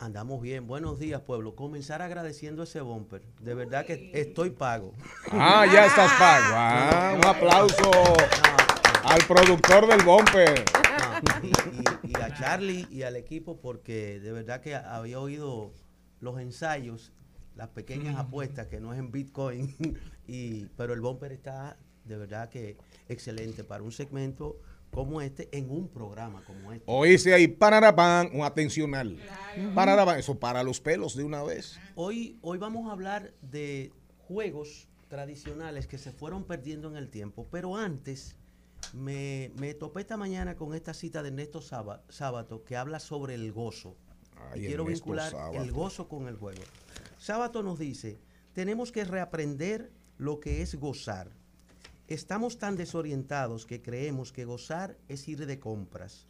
Andamos 0.00 0.40
bien, 0.40 0.66
buenos 0.66 0.98
días 0.98 1.20
pueblo. 1.20 1.54
Comenzar 1.54 2.00
agradeciendo 2.00 2.62
ese 2.62 2.80
bumper. 2.80 3.20
De 3.38 3.52
verdad 3.54 3.84
que 3.84 4.10
estoy 4.14 4.48
pago. 4.48 4.94
Ah, 5.30 5.66
ya 5.70 5.84
estás 5.86 6.10
pago. 6.18 6.46
Ah, 6.54 7.14
un 7.18 7.24
aplauso 7.26 7.90
al 9.04 9.20
productor 9.26 9.86
del 9.86 10.02
bumper. 10.02 10.64
Y, 11.42 11.48
y- 11.48 12.12
y 12.12 12.14
a 12.16 12.32
Charlie 12.34 12.86
y 12.90 13.02
al 13.02 13.14
equipo 13.16 13.60
porque 13.60 14.20
de 14.20 14.32
verdad 14.32 14.62
que 14.62 14.74
había 14.74 15.20
oído 15.20 15.74
los 16.20 16.40
ensayos, 16.40 17.12
las 17.54 17.68
pequeñas 17.68 18.16
apuestas 18.16 18.68
que 18.68 18.80
no 18.80 18.94
es 18.94 18.98
en 18.98 19.12
Bitcoin, 19.12 19.76
y, 20.26 20.64
pero 20.78 20.94
el 20.94 21.02
bumper 21.02 21.32
está 21.32 21.76
de 22.06 22.16
verdad 22.16 22.48
que 22.48 22.78
excelente 23.08 23.64
para 23.64 23.82
un 23.82 23.92
segmento 23.92 24.56
como 24.90 25.20
este 25.20 25.48
en 25.56 25.70
un 25.70 25.88
programa 25.88 26.42
como 26.44 26.72
este. 26.72 26.84
Oíste 26.86 27.32
ahí, 27.32 27.46
panarapán, 27.48 28.30
un 28.32 28.42
atencional. 28.42 29.18
Panarapán, 29.74 30.18
eso 30.18 30.38
para 30.38 30.62
los 30.62 30.80
pelos 30.80 31.14
de 31.16 31.24
una 31.24 31.42
vez. 31.42 31.78
Hoy, 31.94 32.38
hoy 32.42 32.58
vamos 32.58 32.88
a 32.88 32.92
hablar 32.92 33.32
de 33.42 33.92
juegos 34.26 34.88
tradicionales 35.08 35.86
que 35.86 35.98
se 35.98 36.12
fueron 36.12 36.44
perdiendo 36.44 36.88
en 36.88 36.96
el 36.96 37.08
tiempo, 37.08 37.46
pero 37.50 37.76
antes 37.76 38.36
me, 38.92 39.52
me 39.58 39.74
topé 39.74 40.00
esta 40.00 40.16
mañana 40.16 40.56
con 40.56 40.74
esta 40.74 40.94
cita 40.94 41.22
de 41.22 41.28
Ernesto 41.28 41.60
Sába- 41.60 42.02
Sábato 42.08 42.64
que 42.64 42.76
habla 42.76 42.98
sobre 43.00 43.34
el 43.34 43.52
gozo. 43.52 43.96
Ay, 44.52 44.62
y 44.62 44.66
quiero 44.66 44.84
Ernesto 44.84 45.04
vincular 45.06 45.30
Sábato. 45.30 45.62
el 45.62 45.72
gozo 45.72 46.08
con 46.08 46.26
el 46.28 46.36
juego. 46.36 46.62
Sábato 47.18 47.62
nos 47.62 47.78
dice, 47.78 48.18
tenemos 48.52 48.90
que 48.92 49.04
reaprender 49.04 49.92
lo 50.16 50.40
que 50.40 50.62
es 50.62 50.74
gozar. 50.76 51.30
Estamos 52.10 52.58
tan 52.58 52.74
desorientados 52.74 53.66
que 53.66 53.82
creemos 53.82 54.32
que 54.32 54.44
gozar 54.44 54.98
es 55.06 55.28
ir 55.28 55.46
de 55.46 55.60
compras. 55.60 56.26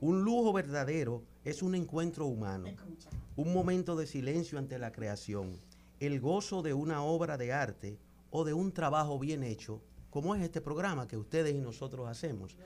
Un 0.00 0.22
lujo 0.22 0.52
verdadero 0.52 1.24
es 1.44 1.62
un 1.62 1.74
encuentro 1.74 2.26
humano, 2.26 2.68
un 3.34 3.52
momento 3.52 3.96
de 3.96 4.06
silencio 4.06 4.56
ante 4.56 4.78
la 4.78 4.92
creación, 4.92 5.60
el 5.98 6.20
gozo 6.20 6.62
de 6.62 6.74
una 6.74 7.02
obra 7.02 7.36
de 7.36 7.52
arte 7.52 7.98
o 8.30 8.44
de 8.44 8.52
un 8.54 8.70
trabajo 8.70 9.18
bien 9.18 9.42
hecho, 9.42 9.82
como 10.10 10.32
es 10.36 10.42
este 10.44 10.60
programa 10.60 11.08
que 11.08 11.16
ustedes 11.16 11.56
y 11.56 11.58
nosotros 11.58 12.08
hacemos. 12.08 12.56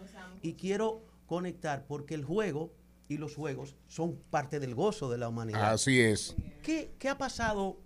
Y 0.43 0.53
quiero 0.53 1.03
conectar 1.25 1.87
porque 1.87 2.15
el 2.15 2.27
juego 2.27 2.75
y 3.09 3.17
los 3.17 3.37
juegos 3.37 3.75
son 3.89 4.17
parte 4.29 4.61
del 4.61 4.75
gozo 4.75 5.11
de 5.11 5.17
la 5.17 5.31
humanidad. 5.31 5.73
Así 5.73 5.99
es. 5.99 6.37
¿Qué, 6.63 6.93
qué 6.99 7.09
ha 7.09 7.17
pasado 7.17 7.79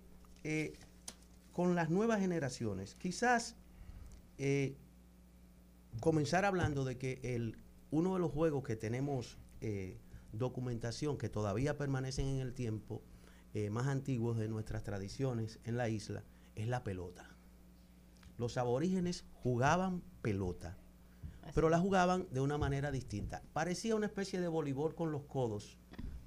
eh, 0.43 0.73
con 1.53 1.75
las 1.75 1.89
nuevas 1.89 2.19
generaciones? 2.19 2.95
Quizás 2.95 3.55
eh, 4.37 4.75
comenzar 5.99 6.45
hablando 6.45 6.85
de 6.85 6.97
que 6.97 7.19
el, 7.23 7.57
uno 7.91 8.13
de 8.13 8.19
los 8.19 8.31
juegos 8.31 8.63
que 8.63 8.75
tenemos 8.75 9.37
eh, 9.61 9.97
documentación 10.33 11.17
que 11.17 11.29
todavía 11.29 11.77
permanecen 11.77 12.27
en 12.27 12.39
el 12.39 12.53
tiempo 12.53 13.01
eh, 13.53 13.69
más 13.69 13.87
antiguos 13.87 14.37
de 14.37 14.49
nuestras 14.49 14.83
tradiciones 14.83 15.59
en 15.63 15.77
la 15.77 15.89
isla 15.89 16.23
es 16.55 16.67
la 16.67 16.83
pelota. 16.83 17.29
Los 18.37 18.57
aborígenes 18.57 19.23
jugaban 19.33 20.03
pelota, 20.21 20.77
pero 21.53 21.69
la 21.69 21.79
jugaban 21.79 22.27
de 22.31 22.41
una 22.41 22.57
manera 22.57 22.91
distinta. 22.91 23.41
Parecía 23.53 23.95
una 23.95 24.07
especie 24.07 24.41
de 24.41 24.49
voleibol 24.49 24.93
con 24.93 25.11
los 25.11 25.23
codos, 25.23 25.77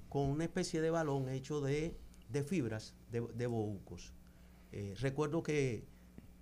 con 0.07 0.23
una 0.23 0.45
especie 0.45 0.81
de 0.81 0.89
balón 0.89 1.29
hecho 1.29 1.61
de, 1.61 1.95
de 2.29 2.43
fibras, 2.43 2.95
de, 3.11 3.21
de 3.21 3.47
bohucos. 3.47 4.13
Eh, 4.71 4.95
recuerdo 4.99 5.43
que 5.43 5.85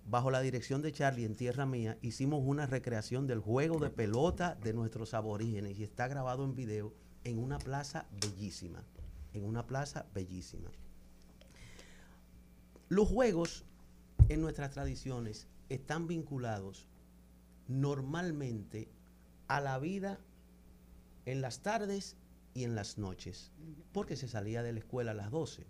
bajo 0.08 0.30
la 0.30 0.40
dirección 0.40 0.80
de 0.80 0.92
Charlie 0.92 1.24
en 1.26 1.36
Tierra 1.36 1.66
Mía 1.66 1.98
hicimos 2.00 2.42
una 2.44 2.66
recreación 2.66 3.26
del 3.26 3.40
juego 3.40 3.78
de 3.78 3.90
pelota 3.90 4.54
de 4.54 4.72
nuestros 4.72 5.12
aborígenes 5.12 5.78
y 5.78 5.84
está 5.84 6.08
grabado 6.08 6.44
en 6.44 6.54
video 6.54 6.94
en 7.24 7.38
una 7.38 7.58
plaza 7.58 8.06
bellísima, 8.22 8.82
en 9.34 9.44
una 9.44 9.66
plaza 9.66 10.06
bellísima. 10.14 10.70
Los 12.88 13.08
juegos 13.08 13.66
en 14.30 14.40
nuestras 14.40 14.70
tradiciones 14.70 15.46
están 15.68 16.06
vinculados 16.06 16.86
normalmente 17.66 18.88
a 19.46 19.60
la 19.60 19.78
vida 19.78 20.18
en 21.26 21.42
las 21.42 21.60
tardes 21.60 22.16
y 22.54 22.64
en 22.64 22.74
las 22.74 22.96
noches, 22.96 23.52
porque 23.92 24.16
se 24.16 24.26
salía 24.26 24.62
de 24.62 24.72
la 24.72 24.78
escuela 24.78 25.10
a 25.10 25.14
las 25.14 25.30
12, 25.30 25.66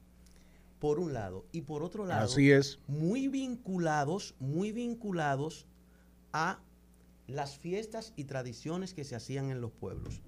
por 0.79 1.01
un 1.01 1.13
lado, 1.13 1.47
y 1.53 1.63
por 1.63 1.83
otro 1.83 2.07
lado, 2.07 2.25
Así 2.25 2.51
es. 2.51 2.79
muy 2.87 3.29
vinculados, 3.29 4.35
muy 4.39 4.73
vinculados 4.73 5.67
a 6.33 6.61
las 7.27 7.59
fiestas 7.59 8.13
y 8.17 8.25
tradiciones 8.25 8.95
que 8.95 9.05
se 9.05 9.17
hacían 9.17 9.51
en 9.51 9.61
los 9.61 9.73
pueblos. 9.73 10.23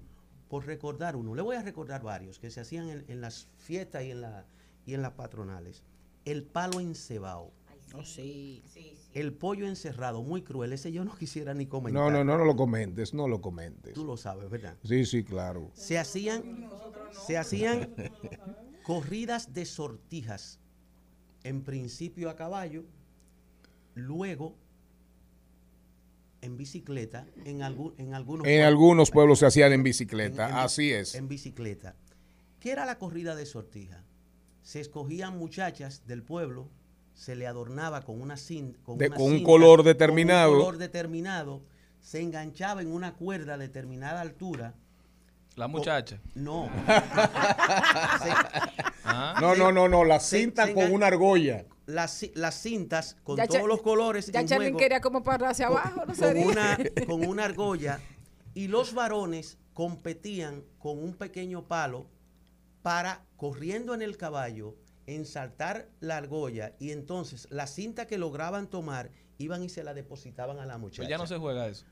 Por 0.49 0.65
recordar 0.65 1.15
uno, 1.15 1.33
le 1.35 1.41
voy 1.41 1.55
a 1.55 1.61
recordar 1.61 2.03
varios 2.03 2.37
que 2.37 2.51
se 2.51 2.59
hacían 2.59 2.89
en, 2.89 3.05
en 3.07 3.21
las 3.21 3.47
fiestas 3.57 4.03
y 4.03 4.11
en, 4.11 4.21
la, 4.21 4.45
y 4.85 4.93
en 4.93 5.01
las 5.01 5.13
patronales. 5.13 5.83
El 6.25 6.43
palo 6.43 6.79
encebado. 6.79 7.51
Oh, 7.93 8.03
sí. 8.03 8.63
El 9.13 9.33
pollo 9.33 9.67
encerrado, 9.67 10.23
muy 10.23 10.43
cruel. 10.43 10.71
Ese 10.73 10.91
yo 10.91 11.03
no 11.03 11.15
quisiera 11.17 11.53
ni 11.53 11.65
comentar. 11.65 12.01
No, 12.03 12.11
no, 12.11 12.23
no, 12.23 12.37
no 12.37 12.45
lo 12.45 12.55
comentes, 12.55 13.13
no 13.13 13.27
lo 13.27 13.41
comentes. 13.41 13.93
Tú 13.93 14.05
lo 14.05 14.17
sabes, 14.17 14.49
¿verdad? 14.49 14.77
Sí, 14.83 15.05
sí, 15.05 15.23
claro. 15.23 15.71
Se 15.73 15.97
hacían, 15.97 16.69
se 17.25 17.37
hacían 17.37 17.93
corridas 18.83 19.53
de 19.53 19.65
sortijas. 19.65 20.59
En 21.43 21.63
principio 21.63 22.29
a 22.29 22.35
caballo, 22.35 22.83
luego 23.95 24.55
en 26.41 26.57
bicicleta, 26.57 27.27
en, 27.45 27.61
algún, 27.61 27.93
en 27.97 28.13
algunos 28.13 28.45
En 28.47 28.53
pueblos- 28.53 28.67
algunos 28.67 29.11
pueblos 29.11 29.39
se 29.39 29.45
hacían 29.45 29.73
en 29.73 29.83
bicicleta, 29.83 30.45
en- 30.45 30.49
en 30.49 30.55
bi- 30.55 30.61
así 30.61 30.91
es. 30.91 31.15
En 31.15 31.27
bicicleta. 31.27 31.95
¿Qué 32.59 32.71
era 32.71 32.85
la 32.85 32.97
corrida 32.97 33.35
de 33.35 33.45
sortija? 33.45 34.03
Se 34.63 34.79
escogían 34.79 35.37
muchachas 35.37 36.03
del 36.07 36.23
pueblo, 36.23 36.67
se 37.13 37.35
le 37.35 37.45
adornaba 37.47 38.01
con 38.03 38.21
una 38.21 38.37
cinta, 38.37 38.79
con, 38.83 38.97
De- 38.97 39.07
una 39.07 39.15
con 39.15 39.25
un 39.27 39.31
cinta, 39.33 39.45
color 39.45 39.83
determinado. 39.83 40.49
con 40.51 40.59
un 40.59 40.65
color 40.65 40.77
determinado, 40.79 41.61
se 41.99 42.21
enganchaba 42.21 42.81
en 42.81 42.91
una 42.91 43.13
cuerda 43.15 43.55
a 43.55 43.57
determinada 43.57 44.21
altura. 44.21 44.73
La 45.55 45.67
muchacha. 45.67 46.19
No. 46.35 46.69
Ah. 49.03 49.35
No, 49.41 49.55
no, 49.55 49.71
no, 49.71 49.89
no, 49.89 50.05
la 50.05 50.19
cinta 50.19 50.65
se 50.67 50.73
con 50.73 50.91
una 50.93 51.07
argolla. 51.07 51.65
Las, 51.85 52.25
las 52.35 52.55
cintas 52.61 53.17
con 53.23 53.35
Ya 53.35 53.47
todos 53.47 53.67
los 53.67 53.81
colores 53.81 54.31
Ya 54.31 54.45
juego, 54.47 54.77
quería 54.77 55.01
como 55.01 55.23
para 55.23 55.49
hacia 55.49 55.67
con- 55.67 55.77
abajo, 55.77 56.03
no 56.05 56.13
con, 56.13 56.37
una, 56.37 56.77
con 57.07 57.27
una 57.27 57.45
argolla 57.45 57.99
y 58.53 58.67
los 58.67 58.93
varones 58.93 59.57
competían 59.73 60.63
con 60.79 60.99
un 61.03 61.15
pequeño 61.15 61.67
palo 61.67 62.05
para, 62.81 63.25
corriendo 63.35 63.93
en 63.93 64.01
el 64.01 64.15
caballo, 64.17 64.75
ensaltar 65.07 65.89
la 65.99 66.17
argolla 66.17 66.73
y 66.79 66.91
entonces 66.91 67.47
la 67.49 67.67
cinta 67.67 68.07
que 68.07 68.17
lograban 68.17 68.67
tomar 68.67 69.09
iban 69.37 69.63
y 69.63 69.69
se 69.69 69.83
la 69.83 69.93
depositaban 69.93 70.59
a 70.59 70.65
la 70.65 70.77
muchacha. 70.77 71.01
Pues 71.01 71.09
ya 71.09 71.17
no 71.17 71.27
se 71.27 71.37
juega 71.37 71.67
eso. 71.67 71.85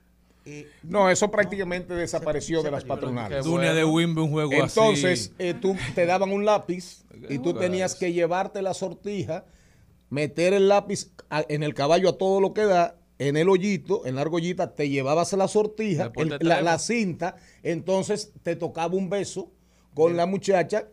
Eh, 0.45 0.67
No, 0.83 1.09
eso 1.09 1.29
prácticamente 1.29 1.93
desapareció 1.93 2.63
de 2.63 2.71
las 2.71 2.83
patronales. 2.83 3.43
Dunia 3.45 3.73
de 3.73 3.83
Wimby, 3.85 4.21
un 4.21 4.31
juego 4.31 4.51
Entonces, 4.53 5.31
así. 5.33 5.33
eh, 5.39 5.53
tú 5.53 5.75
te 5.95 6.05
daban 6.05 6.31
un 6.31 6.45
lápiz 6.45 7.03
y 7.29 7.39
tú 7.39 7.53
tenías 7.53 7.95
que 7.95 8.13
llevarte 8.13 8.61
la 8.61 8.73
sortija, 8.73 9.45
meter 10.09 10.53
el 10.53 10.67
lápiz 10.69 11.11
a- 11.29 11.45
en 11.49 11.63
el 11.63 11.73
caballo 11.73 12.09
a 12.09 12.17
todo 12.17 12.41
lo 12.41 12.53
que 12.53 12.65
da, 12.65 12.95
en 13.19 13.35
el 13.37 13.49
hoyito, 13.49 14.05
en 14.05 14.15
la 14.15 14.21
argollita, 14.21 14.73
te 14.75 14.89
llevabas 14.89 15.33
la 15.33 15.47
sortija, 15.47 16.11
el- 16.15 16.37
la, 16.41 16.79
cinta, 16.79 17.35
entonces 17.63 18.31
te 18.43 18.55
tocaba 18.55 18.95
un 18.95 19.09
beso 19.09 19.51
con 19.93 20.15
la 20.15 20.25
muchacha 20.25 20.87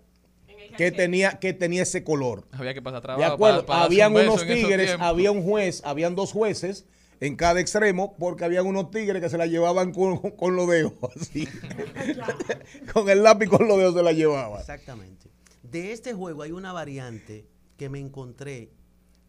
que 0.77 0.91
tenía, 0.91 1.39
que 1.39 1.53
tenía 1.53 1.83
ese 1.85 2.03
color. 2.03 2.47
Había 2.51 2.75
que 2.75 2.83
pasar 2.83 3.01
De 3.01 3.07
trabajo. 3.07 3.33
acuerdo, 3.35 3.57
para- 3.59 3.67
para 3.67 3.79
darse 3.81 3.95
habían 4.03 4.13
un 4.17 4.23
unos 4.29 4.47
tigres, 4.47 4.97
había 4.99 5.31
un 5.31 5.43
juez, 5.45 5.81
habían 5.85 6.15
dos 6.17 6.33
jueces 6.33 6.85
en 7.21 7.37
cada 7.37 7.61
extremo, 7.61 8.17
porque 8.19 8.45
habían 8.45 8.67
unos 8.67 8.91
tigres 8.91 9.23
que 9.23 9.29
se 9.29 9.39
la 9.39 9.47
llevaban 9.47 9.93
con, 9.93 10.19
con 10.33 10.57
los 10.57 10.69
dedos, 10.69 10.93
así. 11.21 11.49
con 12.93 13.09
el 13.09 13.23
lápiz 13.23 13.49
con 13.49 13.67
los 13.67 13.79
dedos 13.79 13.95
se 13.95 14.03
la 14.03 14.13
llevaban. 14.13 14.61
Exactamente. 14.61 15.31
De 15.63 15.93
este 15.93 16.13
juego 16.13 16.43
hay 16.43 16.53
una 16.53 16.73
variante 16.73 17.47
que 17.77 17.89
me 17.89 17.99
encontré 17.99 18.71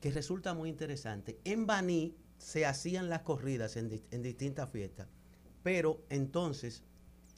que 0.01 0.11
resulta 0.11 0.53
muy 0.53 0.69
interesante. 0.69 1.39
En 1.43 1.65
Baní 1.65 2.15
se 2.37 2.65
hacían 2.65 3.09
las 3.09 3.21
corridas 3.21 3.77
en, 3.77 4.01
en 4.11 4.21
distintas 4.21 4.69
fiestas, 4.69 5.07
pero 5.63 6.01
entonces 6.09 6.83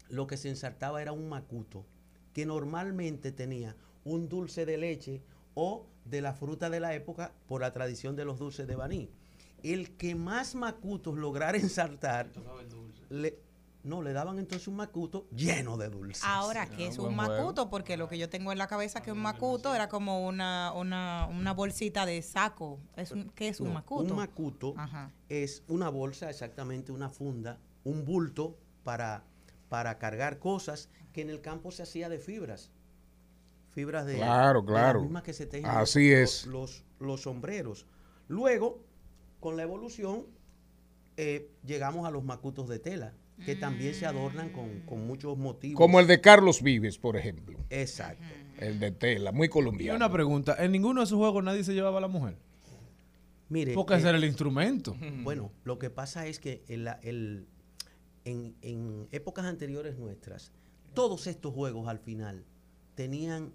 lo 0.09 0.27
que 0.27 0.37
se 0.37 0.49
ensartaba 0.49 1.01
era 1.01 1.11
un 1.11 1.29
macuto 1.29 1.85
que 2.33 2.45
normalmente 2.45 3.31
tenía 3.31 3.75
un 4.03 4.27
dulce 4.27 4.65
de 4.65 4.77
leche 4.77 5.21
o 5.53 5.87
de 6.05 6.21
la 6.21 6.33
fruta 6.33 6.69
de 6.69 6.79
la 6.79 6.93
época 6.95 7.33
por 7.47 7.61
la 7.61 7.73
tradición 7.73 8.15
de 8.15 8.25
los 8.25 8.39
dulces 8.39 8.67
de 8.67 8.75
Baní. 8.75 9.09
El 9.63 9.95
que 9.97 10.15
más 10.15 10.55
macutos 10.55 11.17
lograra 11.17 11.57
ensartar, 11.57 12.29
le- 13.09 13.39
no, 13.81 14.01
le 14.01 14.11
daban 14.11 14.39
entonces 14.39 14.67
un 14.67 14.75
macuto 14.75 15.25
lleno 15.31 15.77
de 15.77 15.89
dulces. 15.89 16.23
Ahora, 16.25 16.67
¿qué 16.67 16.87
es 16.87 16.97
un 16.99 17.15
macuto? 17.15 17.69
Porque 17.69 17.95
lo 17.95 18.09
que 18.09 18.17
yo 18.17 18.29
tengo 18.29 18.51
en 18.51 18.57
la 18.57 18.67
cabeza 18.67 19.01
que 19.01 19.11
un 19.11 19.19
macuto 19.21 19.73
era 19.73 19.87
como 19.87 20.27
una, 20.27 20.73
una, 20.73 21.27
una 21.27 21.53
bolsita 21.53 22.05
de 22.05 22.21
saco. 22.21 22.79
Es 22.97 23.11
un, 23.11 23.29
¿Qué 23.29 23.47
es 23.47 23.61
un 23.61 23.69
No, 23.69 23.73
macuto? 23.75 24.13
Un 24.13 24.17
macuto 24.19 24.73
Ajá. 24.77 25.11
es 25.29 25.63
una 25.69 25.89
bolsa, 25.89 26.29
exactamente 26.29 26.91
una 26.91 27.09
funda, 27.09 27.57
un 27.85 28.03
bulto 28.03 28.57
para, 28.83 29.23
para 29.69 29.97
cargar 29.97 30.39
cosas 30.39 30.89
que 31.13 31.21
en 31.21 31.29
el 31.29 31.39
campo 31.39 31.71
se 31.71 31.83
hacía 31.83 32.09
de 32.09 32.19
fibras. 32.19 32.71
Fibras 33.71 34.05
de, 34.05 34.15
Claro, 34.17 34.59
de 34.61 34.67
claro. 34.67 34.99
las 34.99 35.03
mismas 35.03 35.23
que 35.23 35.33
se 35.33 35.45
tejen 35.45 35.65
Así 35.69 36.09
los, 36.11 36.19
es. 36.19 36.45
Los, 36.47 36.83
los 36.99 37.21
sombreros. 37.21 37.85
Luego, 38.27 38.83
con 39.39 39.57
la 39.57 39.63
evolución, 39.63 40.25
eh, 41.17 41.49
llegamos 41.65 42.05
a 42.07 42.11
los 42.11 42.23
macutos 42.23 42.67
de 42.69 42.79
tela, 42.79 43.13
que 43.45 43.55
también 43.55 43.93
se 43.93 44.05
adornan 44.05 44.49
con, 44.51 44.81
con 44.81 45.05
muchos 45.07 45.37
motivos. 45.37 45.77
Como 45.77 45.99
el 45.99 46.07
de 46.07 46.19
Carlos 46.21 46.61
Vives, 46.61 46.97
por 46.97 47.15
ejemplo. 47.17 47.57
Exacto. 47.69 48.23
El 48.59 48.79
de 48.79 48.91
tela, 48.91 49.31
muy 49.31 49.45
Y 49.47 49.49
colombiano. 49.49 49.95
una 49.95 50.11
pregunta, 50.11 50.55
¿en 50.59 50.71
ninguno 50.73 50.99
de 51.01 51.05
esos 51.05 51.17
juegos 51.17 51.43
nadie 51.43 51.63
se 51.63 51.73
llevaba 51.73 51.99
a 51.99 52.01
la 52.01 52.07
mujer? 52.09 52.35
Mire, 53.47 53.73
Porque 53.73 53.93
eh, 53.93 53.97
ese 53.97 54.09
era 54.09 54.17
el 54.17 54.25
instrumento. 54.25 54.95
Bueno, 55.23 55.51
lo 55.63 55.79
que 55.79 55.89
pasa 55.89 56.27
es 56.27 56.39
que 56.39 56.63
en, 56.67 56.83
la- 56.83 56.99
el- 57.01 57.47
en- 58.25 58.55
en 58.61 59.07
épocas 59.11 59.45
anteriores 59.45 59.97
nuestras, 59.97 60.51
todos 60.93 61.25
estos 61.27 61.53
juegos 61.53 61.87
al 61.87 61.99
final 61.99 62.43
tenían 62.95 63.53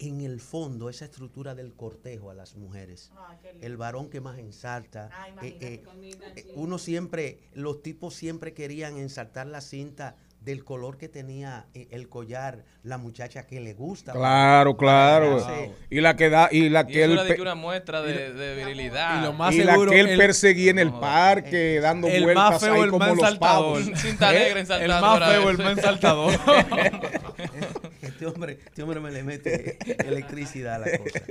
en 0.00 0.20
el 0.22 0.40
fondo 0.40 0.88
esa 0.88 1.04
estructura 1.04 1.54
del 1.54 1.74
cortejo 1.74 2.30
a 2.30 2.34
las 2.34 2.56
mujeres. 2.56 3.12
el 3.60 3.76
varón 3.76 4.08
que 4.10 4.20
más 4.20 4.38
ensarta. 4.38 5.10
eh, 5.42 5.56
eh, 5.60 5.82
eh, 6.36 6.52
uno 6.54 6.78
siempre, 6.78 7.38
los 7.52 7.82
tipos 7.82 8.14
siempre 8.14 8.52
querían 8.54 8.96
ensartar 8.96 9.46
la 9.46 9.60
cinta 9.60 10.16
del 10.40 10.64
color 10.64 10.96
que 10.96 11.10
tenía 11.10 11.66
eh, 11.74 11.86
el 11.90 12.08
collar 12.08 12.64
la 12.82 12.96
muchacha 12.96 13.46
que 13.46 13.60
le 13.60 13.74
gusta. 13.74 14.12
Claro, 14.12 14.74
claro. 14.74 15.32
Wow. 15.38 15.74
Y 15.90 16.00
la 16.00 16.16
que 16.16 16.30
da, 16.30 16.48
y 16.50 16.70
la 16.70 16.80
Y 16.80 16.86
que 16.86 17.04
eso 17.04 17.22
él 17.22 17.40
una 17.42 17.54
muestra 17.54 18.00
de, 18.00 18.32
de 18.32 18.54
virilidad. 18.56 19.20
Y 19.20 19.24
lo 19.26 19.34
más 19.34 19.54
y 19.54 19.62
la 19.64 19.76
que 19.86 20.00
él 20.00 20.08
el- 20.08 20.16
perseguía 20.18 20.70
en 20.70 20.78
el 20.78 20.94
parque, 20.94 21.78
dando 21.82 22.08
el 22.08 22.22
vueltas 22.24 22.52
más 22.52 22.60
feo, 22.62 22.72
ahí 22.72 22.80
el 22.80 22.90
como 22.90 23.00
más 23.04 23.16
los 23.16 23.20
saltador. 23.20 23.82
pavos. 23.84 24.00
Cinta 24.00 24.32
negra 24.32 24.60
ensaltando. 24.60 24.94
El 24.96 25.00
más 25.20 25.30
feo, 25.30 25.50
el 25.50 25.58
más 25.58 25.72
ensaltador. 25.76 26.32
Este 28.20 28.26
hombre, 28.26 28.58
este 28.66 28.82
hombre 28.82 29.00
me 29.00 29.10
le 29.10 29.22
mete 29.22 29.78
electricidad 30.06 30.74
a 30.74 30.78
la 30.80 30.98
cosa. 30.98 31.22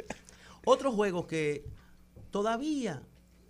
Otros 0.66 0.96
juegos 0.96 1.28
que 1.28 1.64
todavía 2.32 3.04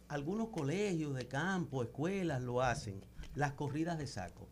algunos 0.10 0.50
colegios 0.50 1.16
de 1.16 1.26
campo, 1.30 1.82
escuelas 1.84 2.42
lo 2.42 2.62
hacen, 2.62 3.00
las 3.36 3.54
corridas 3.54 3.98
de 3.98 4.08
saco. 4.08 4.46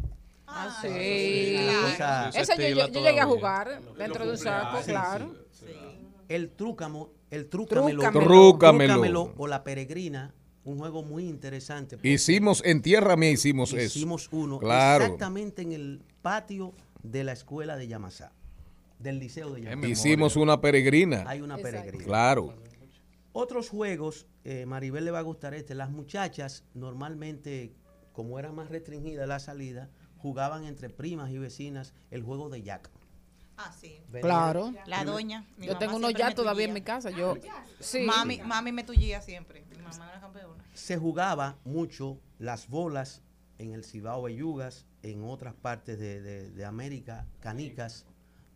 Ah, 0.47 0.79
sí. 0.81 1.57
Una 1.67 1.81
cosa- 1.81 2.29
Ese 2.29 2.69
yo, 2.71 2.77
yo- 2.77 2.87
yo 2.87 3.03
llegué 3.03 3.19
a 3.19 3.25
jugar 3.25 3.81
dentro 3.97 4.23
de 4.25 4.31
un 4.31 4.37
saco, 4.37 4.77
Sí, 4.81 4.91
claro. 4.91 5.35
El 6.29 6.49
trúcamo, 6.51 7.11
el 7.29 7.49
trúcamelo, 7.49 7.99
Trúcamelo. 8.03 8.23
Trúcamelo. 8.25 9.33
o 9.35 9.47
la 9.47 9.65
peregrina, 9.65 10.33
un 10.63 10.77
juego 10.77 11.03
muy 11.03 11.27
interesante. 11.27 11.97
Hicimos, 12.03 12.61
en 12.63 12.81
tierra 12.81 13.17
mía 13.17 13.31
hicimos, 13.31 13.73
eso. 13.73 13.97
Hicimos 13.97 14.29
uno 14.31 14.59
Claro. 14.59 15.03
exactamente 15.03 15.61
en 15.61 15.73
el 15.73 16.01
patio 16.21 16.73
de 17.03 17.23
la 17.25 17.31
escuela 17.33 17.75
de 17.77 17.87
Yamasá, 17.87 18.31
del 18.99 19.19
liceo 19.19 19.51
de. 19.53 19.87
Hicimos 19.87 20.35
una 20.35 20.59
peregrina. 20.61 21.23
Hay 21.27 21.41
una 21.41 21.57
peregrina. 21.57 22.03
Claro. 22.03 22.53
Otros 23.33 23.69
juegos, 23.69 24.25
eh, 24.43 24.65
Maribel 24.65 25.05
le 25.05 25.11
va 25.11 25.19
a 25.19 25.23
gustar 25.23 25.53
este, 25.53 25.75
las 25.75 25.91
muchachas 25.91 26.63
normalmente, 26.73 27.73
como 28.13 28.39
era 28.39 28.51
más 28.51 28.69
restringida 28.69 29.27
la 29.27 29.39
salida, 29.39 29.89
jugaban 30.17 30.63
entre 30.65 30.89
primas 30.89 31.29
y 31.29 31.37
vecinas 31.37 31.93
el 32.09 32.23
juego 32.23 32.49
de 32.49 32.63
Jack. 32.63 32.89
Ah, 33.57 33.71
sí. 33.79 33.99
Claro. 34.21 34.73
La 34.87 35.03
doña. 35.03 35.45
mi 35.57 35.65
Yo 35.67 35.73
mamá 35.73 35.79
tengo 35.79 35.95
uno 35.97 36.07
siempre 36.07 36.23
ya 36.29 36.35
todavía 36.35 36.65
en 36.65 36.73
mi 36.73 36.81
casa. 36.81 37.09
Yo, 37.11 37.35
sí. 37.79 38.01
Mami, 38.01 38.39
mami 38.39 38.71
me 38.71 38.83
tullía 38.83 39.21
siempre. 39.21 39.63
Mi 39.75 39.81
mamá 39.83 40.09
era 40.09 40.19
campeona. 40.19 40.63
Se 40.73 40.97
jugaba 40.97 41.57
mucho 41.63 42.19
las 42.39 42.67
bolas 42.67 43.21
en 43.59 43.73
el 43.73 43.83
Cibao 43.83 44.21
Bellugas, 44.23 44.85
en 45.01 45.23
otras 45.23 45.55
partes 45.55 45.97
de, 45.99 46.21
de- 46.21 46.51
de 46.51 46.65
América, 46.65 47.25
canicas. 47.39 48.05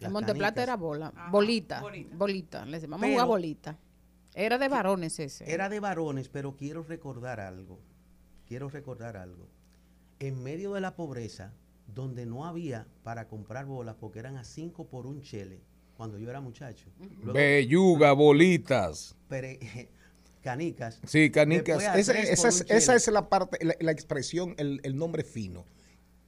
En 0.08 0.12
Monteplata 0.12 0.64
era 0.64 0.76
bola. 0.76 1.12
bolita. 1.32 1.82
Bolita. 2.14 2.66
Les 2.66 2.84
a 2.84 2.88
Pero- 2.98 3.28
bolita. 3.28 3.78
Era 4.34 4.58
de 4.58 4.70
varones 4.70 5.20
ese. 5.20 5.52
Era 5.52 5.68
de 5.70 5.80
varones, 5.80 6.30
pero 6.30 6.56
quiero 6.56 6.84
recordar 6.84 7.40
algo. 7.40 7.80
Quiero 8.48 8.70
recordar 8.70 9.18
algo. 9.18 9.48
En 10.20 10.42
medio 10.42 10.74
de 10.74 10.82
la 10.82 10.96
pobreza, 10.96 11.54
donde 11.88 12.26
no 12.26 12.46
había 12.46 12.88
para 13.04 13.28
comprar 13.28 13.66
bolas, 13.66 13.96
porque 14.00 14.20
eran 14.20 14.38
a 14.38 14.44
5 14.46 14.88
por 14.88 15.06
un 15.06 15.22
chele, 15.22 15.62
cuando 15.98 16.18
yo 16.18 16.30
era 16.30 16.40
muchacho. 16.40 16.90
Luego, 17.22 17.34
Belluga, 17.34 18.14
bolitas. 18.14 19.16
pere- 19.30 19.60
canicas. 20.42 21.00
Sí, 21.06 21.30
canicas. 21.30 21.84
Esa, 21.98 22.14
es, 22.18 22.66
esa 22.70 23.12
la 23.12 23.28
parte, 23.30 23.64
la, 23.66 23.76
la 23.80 23.92
expresión, 23.92 24.56
el, 24.58 24.80
el 24.84 24.96
nombre 24.96 25.24
fino. 25.24 25.66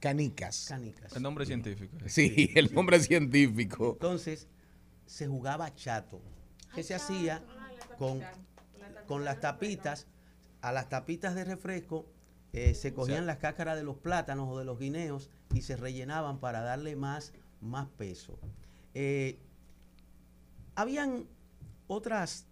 Canicas. 0.04 0.66
Canicas. 0.68 1.16
El 1.16 1.22
nombre 1.22 1.46
científico. 1.46 1.96
Sí, 2.04 2.50
el 2.54 2.74
nombre 2.74 3.00
científico. 3.00 3.92
Entonces, 3.94 4.48
se 5.06 5.26
jugaba 5.26 5.74
chato. 5.74 6.20
que 6.74 6.82
se 6.82 6.94
hacía 6.94 7.42
con, 7.96 8.20
con 9.06 9.24
las 9.24 9.40
tapitas? 9.40 10.06
A 10.60 10.72
las 10.72 10.90
tapitas 10.90 11.34
de 11.34 11.44
refresco 11.44 12.04
eh, 12.52 12.74
se 12.74 12.92
cogían 12.92 13.24
las 13.24 13.38
cáscaras 13.38 13.76
de 13.76 13.82
los 13.82 13.96
plátanos 13.96 14.46
o 14.50 14.58
de 14.58 14.66
los 14.66 14.78
guineos 14.78 15.30
y 15.54 15.62
se 15.62 15.74
rellenaban 15.74 16.38
para 16.38 16.60
darle 16.60 16.96
más, 16.96 17.32
más 17.62 17.88
peso. 17.88 18.38
Eh, 18.92 19.38
habían 20.74 21.26
otras 21.86 22.46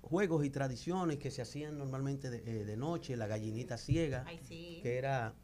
juegos 0.00 0.42
y 0.46 0.48
tradiciones 0.48 1.18
que 1.18 1.30
se 1.30 1.42
hacían 1.42 1.76
normalmente 1.76 2.30
de, 2.30 2.38
eh, 2.38 2.64
de 2.64 2.76
noche, 2.78 3.14
la 3.16 3.26
gallinita 3.26 3.76
ciega, 3.76 4.24
que 4.48 4.96
era 4.96 5.34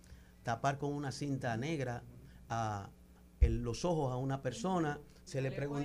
tapar 0.43 0.79
con 0.79 0.93
una 0.93 1.13
cinta 1.13 1.57
negra 1.57 2.03
a 2.49 2.91
el- 3.41 3.63
los 3.63 3.85
ojos 3.85 4.13
a 4.13 4.17
una 4.17 4.43
persona, 4.43 4.99
se 5.25 5.41
le, 5.41 5.51
pregun- 5.57 5.83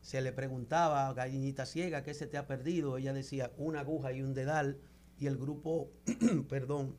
se 0.00 0.20
le 0.22 0.32
preguntaba, 0.32 1.12
gallinita 1.12 1.66
ciega, 1.66 2.02
¿qué 2.02 2.14
se 2.14 2.26
te 2.26 2.38
ha 2.38 2.46
perdido? 2.46 2.96
Ella 2.96 3.12
decía, 3.12 3.52
una 3.58 3.80
aguja 3.80 4.12
y 4.12 4.22
un 4.22 4.32
dedal, 4.34 4.78
y 5.18 5.26
el 5.26 5.36
grupo, 5.36 5.90
perdón, 6.48 6.96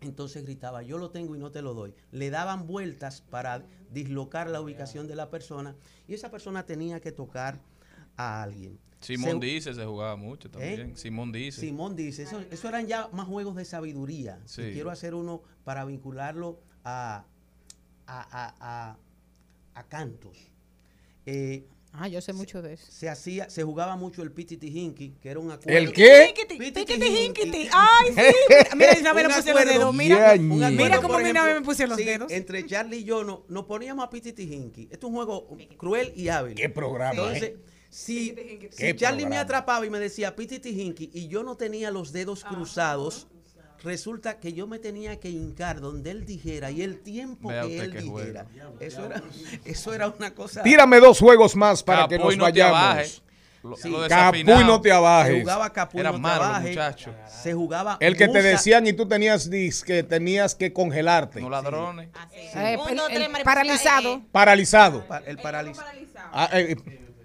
entonces 0.00 0.44
gritaba, 0.44 0.82
yo 0.82 0.98
lo 0.98 1.10
tengo 1.10 1.34
y 1.34 1.38
no 1.38 1.50
te 1.50 1.62
lo 1.62 1.74
doy. 1.74 1.94
Le 2.12 2.30
daban 2.30 2.66
vueltas 2.66 3.22
para 3.22 3.64
dislocar 3.90 4.48
la 4.50 4.60
ubicación 4.60 5.08
de 5.08 5.16
la 5.16 5.30
persona, 5.30 5.74
y 6.06 6.14
esa 6.14 6.30
persona 6.30 6.66
tenía 6.66 7.00
que 7.00 7.10
tocar 7.10 7.58
a 8.16 8.42
alguien. 8.42 8.78
Simón 9.04 9.40
Se- 9.40 9.46
dice 9.46 9.74
se 9.74 9.84
jugaba 9.84 10.16
mucho 10.16 10.50
también. 10.50 10.80
¿Eh? 10.90 10.92
Simón 10.96 11.30
dice. 11.32 11.60
Simón 11.60 11.94
dice, 11.96 12.22
eso, 12.24 12.42
eso 12.50 12.68
eran 12.68 12.86
ya 12.86 13.08
más 13.12 13.26
juegos 13.26 13.54
de 13.56 13.64
sabiduría. 13.64 14.40
Sí. 14.46 14.62
Y 14.62 14.72
quiero 14.72 14.90
hacer 14.90 15.14
uno 15.14 15.42
para 15.64 15.84
vincularlo 15.84 16.60
a, 16.84 17.24
a, 18.06 18.20
a- 18.20 18.54
a- 18.60 18.96
a 19.74 19.82
cantos. 19.88 20.36
Eh, 21.26 21.64
Ah, 21.96 22.08
yo 22.08 22.20
sé 22.20 22.32
mucho 22.32 22.60
de 22.60 22.72
eso. 22.72 22.86
Se 22.90 23.08
hacía, 23.08 23.48
se 23.48 23.62
jugaba 23.62 23.94
mucho 23.94 24.24
el 24.24 24.32
pititi 24.32 24.66
hinky, 24.66 25.10
que 25.22 25.28
era 25.30 25.38
un 25.38 25.52
acuerdo. 25.52 25.78
¿El 25.78 25.92
qué? 25.92 26.34
Piquiti, 26.58 27.04
hinkiti. 27.06 27.68
Ay, 27.72 28.12
sí. 28.12 28.20
Mira, 28.76 28.98
Isabel 28.98 29.28
me 29.28 29.32
Un 29.32 29.36
pusieron 29.36 29.64
los 29.64 29.72
dedos. 29.74 29.94
Mira, 29.94 30.34
mira 30.36 31.00
cómo 31.00 31.20
ejemplo, 31.20 31.32
nave 31.32 31.54
me 31.54 31.60
pusieron 31.64 31.90
los 31.90 31.98
sí, 32.00 32.04
dedos. 32.04 32.32
Entre 32.32 32.66
Charlie 32.66 32.96
y 32.96 33.04
yo 33.04 33.22
no, 33.22 33.44
nos 33.48 33.66
poníamos 33.66 34.04
a 34.04 34.10
pititi 34.10 34.42
hinky. 34.42 34.88
Esto 34.90 35.06
es 35.06 35.10
un 35.10 35.14
juego 35.14 35.46
cruel 35.76 36.12
y 36.16 36.26
hábil. 36.30 36.56
¿Qué 36.56 36.68
programa, 36.68 37.12
Entonces, 37.12 37.42
eh? 37.44 37.56
Si, 37.94 38.34
si 38.72 38.96
Charlie 38.96 39.24
me 39.26 39.38
atrapaba 39.38 39.86
y 39.86 39.90
me 39.90 40.00
decía 40.00 40.34
pititi 40.34 40.70
hinky 40.82 41.10
y 41.14 41.28
yo 41.28 41.44
no 41.44 41.56
tenía 41.56 41.92
los 41.92 42.10
dedos 42.12 42.42
cruzados, 42.42 43.28
resulta 43.84 44.40
que 44.40 44.52
yo 44.52 44.66
me 44.66 44.80
tenía 44.80 45.20
que 45.20 45.30
hincar 45.30 45.80
donde 45.80 46.10
él 46.10 46.26
dijera 46.26 46.72
y 46.72 46.82
el 46.82 46.98
tiempo 47.02 47.50
Vea 47.50 47.62
que 47.62 47.78
él 47.78 47.92
dijera. 47.92 48.46
Eso 48.80 49.04
era, 49.04 49.22
eso 49.64 49.94
era 49.94 50.08
una 50.08 50.34
cosa. 50.34 50.62
Tírame 50.64 50.98
dos 50.98 51.20
juegos 51.20 51.54
más 51.54 51.84
para 51.84 52.08
que 52.08 52.18
nos 52.18 52.36
no 52.36 52.46
te 52.52 52.60
vayamos. 52.62 53.20
Lo- 53.62 53.76
Sí. 53.76 53.88
lo 53.88 54.06
Capuy 54.08 54.44
no 54.44 54.78
te 54.82 54.90
Se 54.90 54.94
abajes. 54.94 55.40
jugaba 55.40 55.72
capuy, 55.72 56.00
Era 56.00 56.10
no 56.10 56.16
te 56.16 56.20
malo, 56.20 56.44
abajes. 56.44 56.68
muchachos. 56.70 57.14
Se 57.42 57.54
jugaba 57.54 57.96
El 57.98 58.14
que 58.14 58.28
te 58.28 58.42
decían 58.42 58.86
y 58.86 58.92
tú 58.92 59.08
tenías 59.08 59.50
dis- 59.50 59.82
que 59.82 60.02
tenías 60.02 60.54
que 60.54 60.70
congelarte. 60.72 61.40
No 61.40 61.48
ladrones. 61.48 62.10
Eh, 62.54 62.76
el 63.10 63.42
paralizado. 63.42 64.14
eh, 64.16 64.22
Paralizado. 64.32 65.06
pa- 65.06 65.18
el 65.24 65.38
paralizado. 65.38 65.88
Ah, 66.30 66.50
eh, 66.52 66.76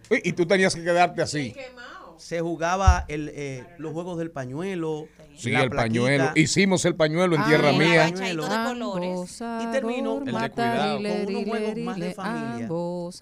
y 0.10 0.34
tú 0.34 0.45
tenías 0.45 0.76
que 0.76 0.84
quedarte 0.84 1.22
así. 1.22 1.55
Se 2.18 2.41
jugaba 2.41 3.05
el, 3.07 3.30
eh, 3.34 3.66
los 3.78 3.93
juegos 3.93 4.18
del 4.18 4.30
pañuelo. 4.32 5.07
Sí, 5.38 5.51
la 5.51 5.64
el 5.64 5.70
plaquita. 5.70 5.84
pañuelo. 6.03 6.32
Hicimos 6.36 6.84
el 6.84 6.95
pañuelo 6.95 7.38
en 7.38 7.45
tierra 7.45 7.70
Ay, 7.70 7.78
mía. 7.78 8.05
agachadito 8.07 8.41
de 8.49 8.64
colores. 8.66 9.41
Y 9.62 9.72
termino 9.72 10.18
El 10.18 10.26
de 10.26 10.32
cuidado. 10.51 10.97
con 10.97 11.05
unos 11.05 11.45
juegos 11.45 11.78
más 11.86 11.95
de 11.97 12.05
ile, 12.07 12.14
familia. 12.14 12.68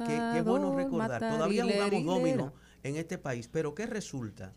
Que, 0.08 0.32
que 0.34 0.38
es 0.40 0.44
bueno 0.46 0.76
recordar. 0.76 1.20
Todavía 1.20 1.64
jugamos 1.64 2.06
domino 2.06 2.54
en 2.84 2.96
este 2.96 3.18
país, 3.20 3.48
pero 3.52 3.76
¿qué 3.76 3.86
resulta? 3.86 4.54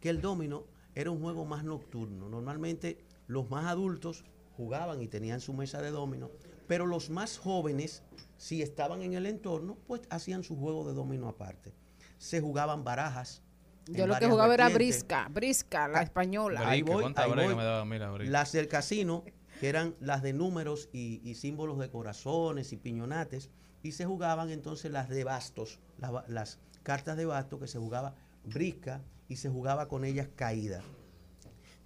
Que 0.00 0.10
el 0.10 0.20
domino 0.20 0.64
era 0.94 1.10
un 1.10 1.20
juego 1.22 1.46
más 1.46 1.64
nocturno. 1.64 2.28
Normalmente 2.28 2.98
los 3.26 3.48
más 3.48 3.64
adultos 3.66 4.24
jugaban 4.56 5.00
y 5.00 5.08
tenían 5.08 5.40
su 5.40 5.54
mesa 5.54 5.80
de 5.80 5.90
domino, 5.90 6.30
pero 6.68 6.86
los 6.86 7.10
más 7.10 7.38
jóvenes, 7.38 8.04
si 8.36 8.62
estaban 8.62 9.02
en 9.02 9.14
el 9.14 9.26
entorno, 9.26 9.76
pues 9.86 10.02
hacían 10.10 10.44
su 10.44 10.56
juego 10.56 10.86
de 10.86 10.94
domino 10.94 11.28
aparte. 11.28 11.74
Se 12.18 12.40
jugaban 12.40 12.84
barajas. 12.84 13.42
Yo 13.86 14.06
lo 14.06 14.16
que 14.18 14.28
jugaba 14.28 14.52
era 14.54 14.68
brisca, 14.68 15.28
brisca, 15.30 15.88
la 15.88 16.02
española. 16.02 16.60
Ahí 16.68 16.82
voy, 16.82 17.00
¿cuánta 17.02 17.24
ahí 17.24 17.30
voy. 17.32 17.54
me 17.56 17.64
daba? 17.64 17.84
Mira. 17.86 18.12
Las 18.24 18.52
del 18.52 18.68
casino, 18.68 19.24
que 19.60 19.68
eran 19.68 19.96
las 19.98 20.22
de 20.22 20.34
números 20.34 20.90
y, 20.92 21.20
y 21.28 21.34
símbolos 21.36 21.78
de 21.78 21.90
corazones 21.90 22.72
y 22.72 22.76
piñonates, 22.76 23.50
y 23.82 23.92
se 23.92 24.04
jugaban 24.04 24.50
entonces 24.50 24.92
las 24.92 25.08
de 25.08 25.24
bastos, 25.24 25.80
las, 25.98 26.12
ba- 26.12 26.24
las 26.28 26.58
cartas 26.82 27.16
de 27.16 27.24
bastos 27.24 27.60
que 27.60 27.66
se 27.66 27.78
jugaba 27.78 28.14
brisca 28.44 29.00
y 29.28 29.36
se 29.36 29.48
jugaba 29.48 29.88
con 29.88 30.04
ellas 30.04 30.28
caída. 30.36 30.82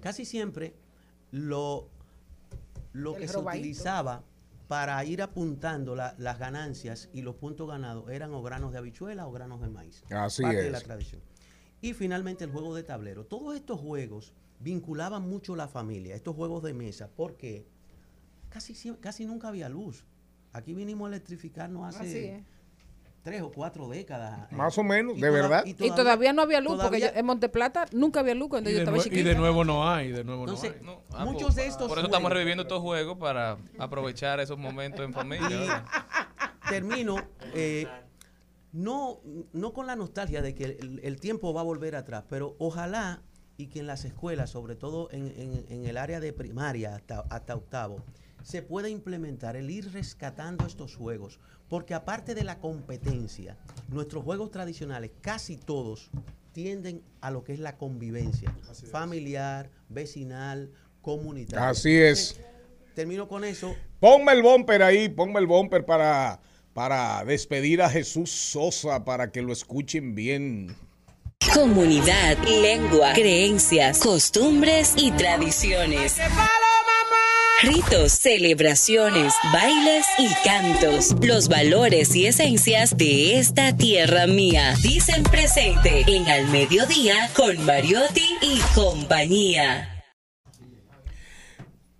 Casi 0.01 0.25
siempre 0.25 0.75
lo, 1.31 1.89
lo 2.93 3.15
que 3.15 3.29
se 3.29 3.39
utilizaba 3.39 4.25
para 4.73 5.05
ir 5.05 5.21
apuntando 5.21 5.95
la- 5.95 6.15
las 6.17 6.39
ganancias 6.39 7.11
y 7.13 7.21
los 7.21 7.35
puntos 7.35 7.69
ganados 7.69 8.09
eran 8.09 8.33
o 8.33 8.43
granos 8.43 8.73
de 8.73 8.79
habichuela 8.79 9.27
o 9.27 9.31
granos 9.31 9.61
de 9.61 9.69
maíz. 9.69 10.03
Así 10.11 10.41
parte 10.43 10.61
de 10.63 10.67
es. 10.69 10.73
la 10.73 10.81
tradición. 10.81 11.21
Y 11.83 11.93
finalmente 11.93 12.45
el 12.45 12.51
juego 12.51 12.75
de 12.75 12.83
tablero. 12.83 13.27
Todos 13.27 13.55
estos 13.55 13.79
juegos 13.79 14.33
vinculaban 14.61 15.29
mucho 15.29 15.57
la 15.57 15.69
familia, 15.69 16.15
estos 16.15 16.35
juegos 16.35 16.63
de 16.63 16.73
mesa, 16.73 17.11
porque 17.15 17.67
casi, 18.49 18.73
casi 18.95 19.27
nunca 19.27 19.49
había 19.49 19.69
luz. 19.69 20.07
Aquí 20.55 20.73
vinimos 20.73 21.05
a 21.05 21.09
electrificarnos 21.11 21.95
hace 21.95 22.01
Así 22.01 22.19
es. 22.19 22.45
Tres 23.23 23.41
o 23.43 23.51
cuatro 23.53 23.89
décadas. 23.89 24.51
eh. 24.51 24.55
Más 24.55 24.77
o 24.79 24.83
menos, 24.83 25.15
de 25.15 25.21
toda- 25.21 25.31
verdad. 25.33 25.65
Y 25.65 25.75
todavía 25.75 26.33
no 26.33 26.43
había 26.43 26.61
luz, 26.61 26.73
porque 26.73 26.99
todavía- 26.99 27.13
yo- 27.13 27.19
en 27.21 27.27
Monteplata 27.27 27.87
nunca 27.93 28.21
había 28.21 28.35
luz 28.35 28.49
cuando 28.49 28.69
Y 28.69 28.73
yo 28.73 28.79
de, 28.79 28.83
estaba 28.83 28.97
nue- 28.97 29.01
y 29.01 29.05
chiquita. 29.05 29.29
de 29.29 29.35
nuevo 29.37 29.65
no 29.65 29.89
hay, 29.89 30.11
de 30.13 30.25
nuevo 30.25 30.47
no 30.47 30.53
hay. 30.61 30.73
No, 30.83 31.03
ah, 31.13 31.25
muchos 31.25 31.43
pues, 31.45 31.57
de 31.57 31.67
estos 31.67 31.89
Por 31.89 31.99
eso 31.99 32.07
estamos 32.09 32.33
reviviendo 32.33 32.63
estos 32.63 32.81
juegos 32.81 33.17
para 33.19 33.57
aprovechar 33.79 34.41
esos 34.41 34.59
momentos 34.59 35.05
en 35.05 35.13
familia. 35.13 35.85
termino 36.69 37.17
eh, 37.55 37.87
no, 38.73 39.21
no 39.53 39.73
con 39.73 39.87
la 39.87 39.97
nostalgia 39.97 40.41
de 40.43 40.55
que 40.55 40.65
el, 40.65 41.01
el 41.03 41.21
tiempo 41.21 41.53
va 41.53 41.61
a 41.61 41.65
volver 41.65 41.95
atrás, 41.97 42.25
pero 42.29 42.57
ojalá 42.59 43.23
y 43.59 43.67
que 43.67 43.81
en 43.81 43.87
las 43.87 44.05
escuelas, 44.05 44.51
sobre 44.51 44.77
todo 44.77 45.09
en, 45.13 45.27
en- 45.37 45.67
en 45.69 45.85
el 45.87 45.97
área 45.99 46.21
de 46.21 46.33
primaria 46.33 46.95
hasta, 46.97 47.21
hasta 47.31 47.55
octavo, 47.55 48.03
se 48.43 48.63
pueda 48.63 48.89
implementar 48.89 49.57
el 49.57 49.71
ir 49.71 49.93
rescatando 49.93 50.67
estos 50.67 50.97
juegos, 50.97 51.39
porque 51.69 51.95
aparte 51.95 52.35
de 52.35 52.45
la 52.45 52.59
competencia, 52.59 53.57
nuestros 53.89 54.25
juegos 54.25 54.51
tradicionales, 54.51 55.11
casi 55.21 55.57
todos, 55.57 56.11
tienden 56.53 57.03
a 57.21 57.31
lo 57.31 57.45
que 57.45 57.55
es 57.55 57.59
la 57.59 57.77
convivencia 57.77 58.55
familiar, 58.91 59.71
vecinal, 59.89 60.71
comunitaria. 61.01 61.69
Así 61.69 61.97
es. 61.97 62.39
Termino 62.95 63.27
con 63.27 63.45
eso. 63.45 63.75
Ponme 64.01 64.33
el 64.33 64.43
bumper 64.43 64.83
ahí, 64.83 65.09
ponme 65.09 65.41
el 65.41 65.47
bumper 65.47 65.85
para, 65.87 66.41
para 66.75 67.25
despedir 67.25 67.81
a 67.81 67.89
Jesús 67.89 68.31
Sosa, 68.31 69.05
para 69.05 69.33
que 69.33 69.41
lo 69.41 69.53
escuchen 69.53 70.15
bien. 70.15 70.77
Comunidad, 71.55 72.37
lengua, 72.47 73.13
creencias, 73.15 73.99
costumbres 73.99 74.95
y 74.97 75.11
tradiciones. 75.13 76.19
Ritos, 77.63 78.11
celebraciones, 78.11 79.35
bailes 79.53 80.05
y 80.19 80.27
cantos. 80.45 81.15
Los 81.25 81.49
valores 81.49 82.17
y 82.17 82.27
esencias 82.27 82.97
de 82.97 83.39
esta 83.39 83.77
tierra 83.77 84.27
mía. 84.27 84.75
Dicen 84.83 85.23
presente 85.23 86.03
en 86.09 86.27
Al 86.27 86.49
Mediodía 86.49 87.31
con 87.37 87.65
Mariotti 87.65 88.37
y 88.43 88.59
compañía. 88.75 90.03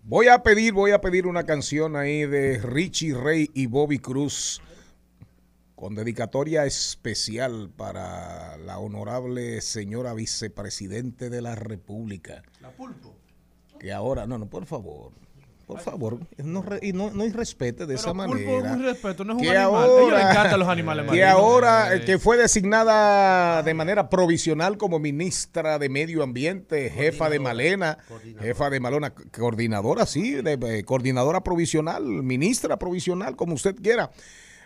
Voy 0.03 0.27
a 0.27 0.43
pedir, 0.43 0.73
voy 0.73 0.91
a 0.91 1.01
pedir 1.01 1.29
una 1.29 1.47
canción 1.47 1.95
ahí 1.95 2.27
de 2.27 2.59
Richie 2.59 3.15
Rey 3.15 3.49
y 3.55 3.67
Bobby 3.67 4.01
Cruz 4.01 4.61
con 5.77 5.95
dedicatoria 5.95 6.67
especial 6.67 7.71
para 7.71 8.57
la 8.57 8.81
honorable 8.81 9.61
señora 9.61 10.13
vicepresidente 10.13 11.31
de 11.31 11.41
la 11.41 11.55
República. 11.55 12.43
La 12.61 12.73
pulpo. 12.73 13.15
Que 13.79 13.93
ahora, 13.93 14.27
no, 14.27 14.39
no, 14.39 14.51
por 14.51 14.67
favor, 14.67 15.13
por 15.75 15.81
favor, 15.83 16.19
no, 16.39 16.65
y 16.81 16.93
no, 16.93 17.11
no 17.11 17.25
irrespete 17.25 17.87
de 17.87 17.95
esa 17.95 18.13
pulpo 18.13 18.29
manera. 18.29 18.73
un 18.73 18.83
respeto, 18.83 19.25
no 19.25 19.33
es 19.33 19.37
un 19.39 19.43
que 19.43 19.57
animal. 19.57 19.75
A 19.83 19.87
ellos 19.87 19.99
les 19.99 20.13
ahora- 20.13 20.31
encantan 20.31 20.61
los 20.61 20.69
animales 20.69 21.03
Que 21.05 21.09
marinos. 21.11 21.31
ahora, 21.31 21.95
Eh. 21.95 21.97
eh, 21.99 22.05
que 22.05 22.19
fue 22.19 22.37
designada 22.37 23.63
de 23.63 23.75
manera 23.75 24.09
provisional 24.09 24.77
como 24.79 24.99
ministra 24.99 25.79
de 25.79 25.89
Medio 25.89 26.23
Ambiente, 26.23 26.91
jefa 26.91 27.29
de 27.31 27.39
Malena, 27.39 27.99
jefa 28.41 28.71
de 28.71 28.81
Malona, 28.81 29.13
coordinadora, 29.15 30.07
sí, 30.07 30.33
de, 30.33 30.59
eh, 30.63 30.85
coordinadora 30.85 31.43
provisional, 31.43 32.05
ministra 32.05 32.79
provisional, 32.79 33.37
como 33.37 33.55
usted 33.55 33.75
quiera. 33.77 34.11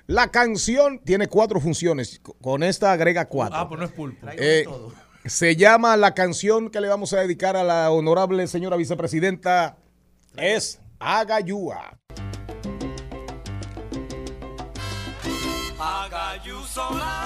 La 0.07 0.29
canción 0.31 1.01
tiene 1.05 1.27
cuatro 1.27 1.61
funciones, 1.61 2.21
co- 2.23 2.35
con 2.41 2.63
esta 2.63 2.93
agrega 2.93 3.25
cuatro. 3.25 3.59
Ah, 3.59 3.69
pues 3.69 3.79
no 3.81 3.87
es 3.87 3.93
pulpo. 3.93 4.27
Eh, 4.39 4.65
se 5.25 5.57
llama 5.57 5.97
la 5.97 6.15
canción 6.15 6.71
que 6.71 6.81
le 6.81 6.89
vamos 6.89 7.13
a 7.13 7.21
dedicar 7.21 7.57
a 7.57 7.65
la 7.65 7.91
honorable 7.91 8.47
señora 8.47 8.77
vicepresidenta 8.77 9.77
es 10.37 10.79
Agayúa. 11.01 11.97
Préstame 16.77 17.26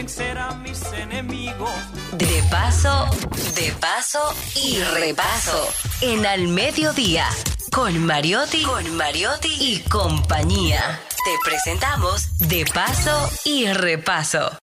Vencer 0.00 0.38
a 0.38 0.54
mis 0.54 0.82
enemigos. 0.94 1.68
De 2.12 2.42
paso, 2.50 3.06
de 3.54 3.70
paso 3.72 4.34
y 4.54 4.78
repaso. 4.94 5.68
En 6.00 6.24
Al 6.24 6.48
Mediodía. 6.48 7.26
Con 7.70 8.06
Mariotti, 8.06 8.62
con 8.62 8.96
Mariotti 8.96 9.54
y 9.60 9.80
compañía. 9.90 10.98
Te 11.22 11.32
presentamos 11.44 12.38
De 12.38 12.64
paso 12.72 13.30
y 13.44 13.66
repaso. 13.66 14.59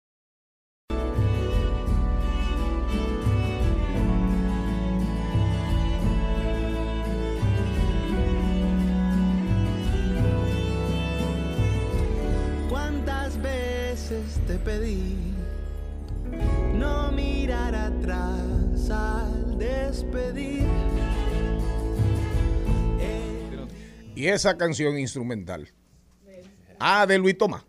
Y 24.14 24.28
esa 24.28 24.56
canción 24.56 24.98
instrumental 24.98 25.68
Ah, 26.78 27.06
de 27.06 27.16
Luis 27.18 27.36
Tomás. 27.38 27.64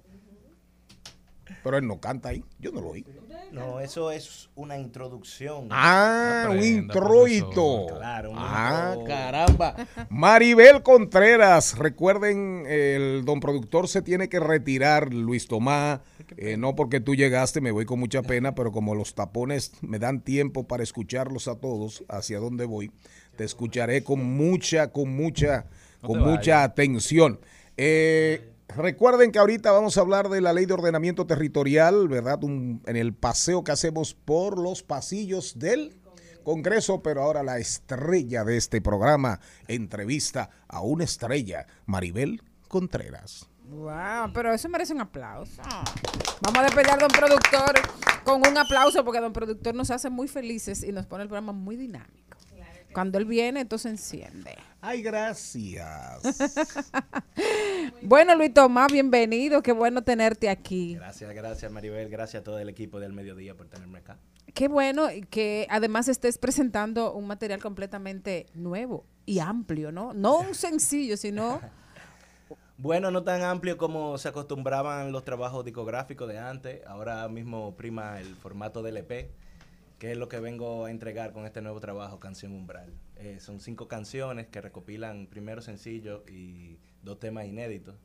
Pero 1.63 1.77
él 1.77 1.87
no 1.87 1.99
canta 1.99 2.29
ahí. 2.29 2.43
Yo 2.59 2.71
no 2.71 2.81
lo 2.81 2.89
oí. 2.89 3.05
No, 3.53 3.79
eso 3.79 4.11
es 4.11 4.49
una 4.55 4.77
introducción. 4.77 5.69
Ah, 5.71 6.47
un 6.49 6.61
introito. 6.61 7.87
Claro, 7.97 8.31
un 8.31 8.37
Ah, 8.37 8.89
intro. 8.97 9.05
caramba. 9.07 9.75
Maribel 10.09 10.83
Contreras, 10.83 11.77
recuerden, 11.77 12.65
el 12.67 13.23
don 13.25 13.39
productor 13.39 13.87
se 13.87 14.01
tiene 14.01 14.27
que 14.27 14.39
retirar, 14.41 15.13
Luis 15.13 15.47
Tomás. 15.47 16.01
Eh, 16.35 16.57
no 16.57 16.75
porque 16.75 16.99
tú 16.99 17.15
llegaste, 17.15 17.61
me 17.61 17.71
voy 17.71 17.85
con 17.85 17.99
mucha 17.99 18.21
pena, 18.21 18.53
pero 18.53 18.71
como 18.71 18.95
los 18.95 19.15
tapones 19.15 19.71
me 19.81 19.97
dan 19.99 20.21
tiempo 20.21 20.67
para 20.67 20.83
escucharlos 20.83 21.47
a 21.47 21.55
todos, 21.55 22.03
hacia 22.09 22.39
dónde 22.39 22.65
voy, 22.65 22.91
te 23.37 23.45
escucharé 23.45 24.03
con 24.03 24.23
mucha, 24.23 24.91
con 24.91 25.09
mucha, 25.15 25.67
No 26.01 26.09
con 26.09 26.19
mucha 26.19 26.63
atención. 26.63 27.39
Eh, 27.77 28.51
recuerden 28.75 29.31
que 29.31 29.39
ahorita 29.39 29.71
vamos 29.71 29.97
a 29.97 30.01
hablar 30.01 30.27
de 30.29 30.41
la 30.41 30.51
ley 30.51 30.65
de 30.65 30.73
ordenamiento 30.73 31.25
territorial, 31.25 32.07
¿verdad? 32.09 32.43
Un- 32.43 32.81
en 32.85 32.97
el 32.97 33.13
paseo 33.13 33.63
que 33.63 33.71
hacemos 33.71 34.13
por 34.13 34.57
los 34.59 34.83
pasillos 34.83 35.57
del 35.59 35.99
Congreso, 36.43 37.01
pero 37.03 37.23
ahora 37.23 37.43
la 37.43 37.57
estrella 37.59 38.43
de 38.43 38.57
este 38.57 38.81
programa 38.81 39.39
entrevista 39.67 40.49
a 40.67 40.81
una 40.81 41.03
estrella, 41.03 41.67
Maribel 41.85 42.41
Contreras. 42.67 43.49
Wow, 43.69 44.31
pero 44.33 44.53
eso 44.53 44.69
merece 44.69 44.93
un 44.93 45.01
aplauso. 45.01 45.61
Vamos 46.41 46.59
a 46.59 46.63
despedir 46.63 46.89
al 46.91 46.99
don 46.99 47.09
productor 47.09 47.75
con 48.23 48.47
un 48.47 48.57
aplauso 48.57 49.03
porque 49.03 49.19
don 49.19 49.33
productor 49.33 49.75
nos 49.75 49.91
hace 49.91 50.09
muy 50.09 50.27
felices 50.27 50.83
y 50.83 50.91
nos 50.91 51.05
pone 51.05 51.23
el 51.23 51.29
programa 51.29 51.51
muy 51.51 51.75
dinámico. 51.75 52.37
Cuando 52.93 53.19
él 53.19 53.25
viene, 53.25 53.59
entonces 53.59 53.91
enciende. 53.91 54.55
Ay, 54.81 55.01
gracias. 55.01 56.21
Bueno, 58.01 58.35
Luis 58.35 58.53
Tomás, 58.53 58.91
bienvenido. 58.91 59.61
Qué 59.61 59.71
bueno 59.71 60.03
tenerte 60.03 60.49
aquí. 60.49 60.95
Gracias, 60.95 61.33
gracias 61.33 61.71
Maribel, 61.71 62.09
gracias 62.09 62.41
a 62.41 62.43
todo 62.43 62.57
el 62.59 62.69
equipo 62.69 62.99
del 62.99 63.13
mediodía 63.13 63.55
por 63.55 63.67
tenerme 63.67 63.99
acá. 63.99 64.17
Qué 64.53 64.67
bueno 64.67 65.07
que 65.29 65.67
además 65.69 66.07
estés 66.07 66.37
presentando 66.37 67.13
un 67.13 67.27
material 67.27 67.61
completamente 67.61 68.47
nuevo 68.53 69.05
y 69.25 69.39
amplio, 69.39 69.91
¿no? 69.91 70.13
No 70.13 70.39
un 70.39 70.55
sencillo, 70.55 71.17
sino 71.17 71.59
Bueno, 72.79 73.09
no 73.09 73.23
tan 73.23 73.41
amplio 73.41 73.75
como 73.75 74.19
se 74.19 74.29
acostumbraban 74.29 75.11
los 75.11 75.23
trabajos 75.23 75.65
discográficos 75.65 76.27
de 76.27 76.37
antes. 76.37 76.85
Ahora 76.85 77.27
mismo 77.27 77.75
prima 77.75 78.19
el 78.19 78.35
formato 78.35 78.83
del 78.83 78.97
EP, 78.97 79.31
que 79.97 80.11
es 80.11 80.17
lo 80.17 80.29
que 80.29 80.39
vengo 80.39 80.85
a 80.85 80.91
entregar 80.91 81.33
con 81.33 81.47
este 81.47 81.59
nuevo 81.63 81.79
trabajo, 81.79 82.19
Canción 82.19 82.51
Umbral. 82.51 82.93
Eh, 83.15 83.39
son 83.39 83.59
cinco 83.61 83.87
canciones 83.87 84.45
que 84.45 84.61
recopilan 84.61 85.25
primero 85.25 85.63
sencillo 85.63 86.23
y 86.27 86.77
dos 87.01 87.19
temas 87.19 87.47
inéditos. 87.47 87.95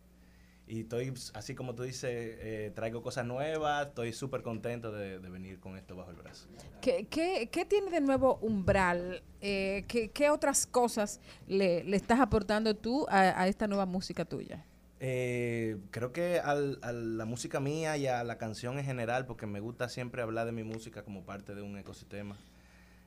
Y 0.66 0.80
estoy, 0.82 1.12
así 1.34 1.54
como 1.54 1.74
tú 1.74 1.82
dices, 1.82 2.10
eh, 2.12 2.72
traigo 2.74 3.02
cosas 3.02 3.26
nuevas, 3.26 3.88
estoy 3.88 4.12
súper 4.12 4.42
contento 4.42 4.92
de, 4.92 5.18
de 5.18 5.28
venir 5.28 5.58
con 5.60 5.76
esto 5.76 5.96
bajo 5.96 6.10
el 6.10 6.16
brazo. 6.16 6.46
¿qué, 6.80 7.06
qué, 7.10 7.48
qué 7.52 7.64
tiene 7.64 7.90
de 7.90 8.00
nuevo 8.00 8.38
Umbral? 8.40 9.22
Eh, 9.40 9.84
¿qué, 9.88 10.10
qué 10.10 10.30
otras 10.30 10.66
cosas 10.66 11.20
le, 11.46 11.82
le 11.84 11.96
estás 11.96 12.20
aportando 12.20 12.74
tú 12.76 13.06
a, 13.10 13.40
a 13.42 13.48
esta 13.48 13.66
nueva 13.66 13.86
música 13.86 14.24
tuya? 14.24 14.64
Eh, 15.00 15.78
creo 15.90 16.12
que 16.12 16.38
al- 16.38 16.78
a 16.80 16.92
la 16.92 17.24
música 17.24 17.58
mía 17.58 17.96
y 17.96 18.06
a 18.06 18.22
la 18.22 18.38
canción 18.38 18.78
en 18.78 18.84
general, 18.84 19.26
porque 19.26 19.46
me 19.46 19.58
gusta 19.58 19.88
siempre 19.88 20.22
hablar 20.22 20.46
de 20.46 20.52
mi 20.52 20.62
música 20.62 21.02
como 21.02 21.24
parte 21.24 21.54
de 21.56 21.62
un 21.62 21.76
ecosistema. 21.76 22.36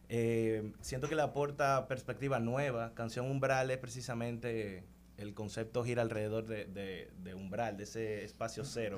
eh, 0.09 0.71
siento 0.81 1.07
que 1.09 1.15
le 1.15 1.21
aporta 1.23 1.87
perspectiva 1.87 2.39
nueva. 2.39 2.93
Canción 2.93 3.31
Umbral 3.31 3.71
es 3.71 3.77
precisamente 3.77 4.83
el 5.17 5.33
concepto 5.33 5.83
gira 5.83 6.01
alrededor 6.01 6.45
de, 6.45 6.65
de- 6.65 7.11
de 7.23 7.33
umbral, 7.35 7.77
de 7.77 7.83
ese 7.83 8.23
espacio 8.23 8.63
cero 8.65 8.97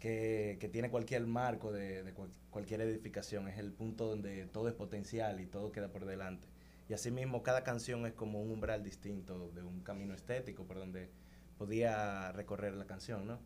que, 0.00 0.56
que 0.60 0.68
tiene 0.68 0.90
cualquier 0.90 1.26
marco 1.26 1.72
de, 1.72 2.02
de 2.02 2.12
cual- 2.14 2.30
cualquier 2.50 2.80
edificación. 2.82 3.48
Es 3.48 3.58
el 3.58 3.72
punto 3.72 4.06
donde 4.06 4.46
todo 4.46 4.68
es 4.68 4.74
potencial 4.74 5.40
y 5.40 5.46
todo 5.46 5.72
queda 5.72 5.88
por 5.88 6.04
delante. 6.04 6.46
Y 6.88 6.92
asimismo, 6.92 7.42
cada 7.42 7.64
canción 7.64 8.04
es 8.06 8.12
como 8.12 8.42
un 8.42 8.50
umbral 8.50 8.82
distinto 8.84 9.50
de 9.54 9.62
un 9.62 9.80
camino 9.80 10.12
estético 10.14 10.64
por 10.64 10.76
donde 10.78 11.10
podía 11.56 12.30
recorrer 12.32 12.74
la 12.74 12.84
canción, 12.86 13.26
¿no? 13.26 13.38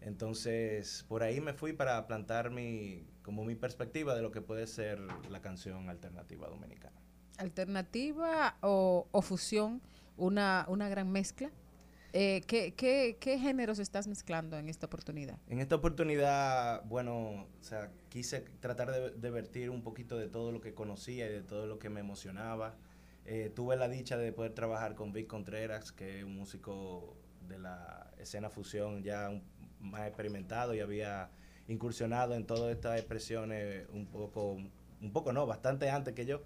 Entonces, 0.00 1.04
por 1.08 1.22
ahí 1.22 1.40
me 1.40 1.52
fui 1.52 1.72
para 1.72 2.06
plantar 2.06 2.50
mi, 2.50 3.04
como 3.22 3.44
mi 3.44 3.56
perspectiva 3.56 4.14
de 4.14 4.22
lo 4.22 4.30
que 4.30 4.40
puede 4.40 4.66
ser 4.66 5.00
la 5.28 5.42
canción 5.42 5.88
alternativa 5.90 6.48
dominicana. 6.48 6.96
¿Alternativa 7.36 8.56
o, 8.62 9.06
o 9.10 9.22
fusión? 9.22 9.82
Una, 10.18 10.66
una 10.68 10.88
gran 10.88 11.10
mezcla. 11.10 11.50
Eh, 12.12 12.42
¿qué, 12.46 12.74
qué, 12.74 13.16
qué 13.20 13.38
géneros 13.38 13.78
estás 13.78 14.06
mezclando 14.08 14.58
en 14.58 14.68
esta 14.68 14.86
oportunidad? 14.86 15.38
En 15.48 15.60
esta 15.60 15.74
oportunidad, 15.76 16.82
bueno, 16.86 17.42
o 17.42 17.62
sea, 17.62 17.90
quise 18.08 18.40
tratar 18.60 18.90
de, 18.90 19.10
de 19.10 19.30
vertir 19.30 19.70
un 19.70 19.82
poquito 19.82 20.16
de 20.18 20.28
todo 20.28 20.50
lo 20.50 20.60
que 20.60 20.74
conocía 20.74 21.26
y 21.26 21.32
de 21.32 21.42
todo 21.42 21.66
lo 21.66 21.78
que 21.78 21.88
me 21.90 22.00
emocionaba. 22.00 22.74
Eh, 23.26 23.52
tuve 23.54 23.76
la 23.76 23.88
dicha 23.88 24.16
de 24.16 24.32
poder 24.32 24.52
trabajar 24.54 24.94
con 24.94 25.12
Vic 25.12 25.26
Contreras, 25.26 25.92
que 25.92 26.18
es 26.18 26.24
un 26.24 26.34
músico 26.36 27.14
de 27.46 27.58
la 27.58 28.10
escena 28.18 28.48
fusión 28.50 29.02
ya 29.02 29.28
un- 29.28 29.42
más 29.80 30.06
experimentado 30.08 30.74
y 30.74 30.80
había 30.80 31.30
incursionado 31.68 32.34
en 32.34 32.46
todas 32.46 32.74
estas 32.74 32.98
expresiones 32.98 33.86
un 33.92 34.06
poco, 34.06 34.54
un 35.00 35.12
poco 35.12 35.32
no, 35.32 35.46
bastante 35.46 35.90
antes 35.90 36.14
que 36.14 36.24
yo. 36.24 36.42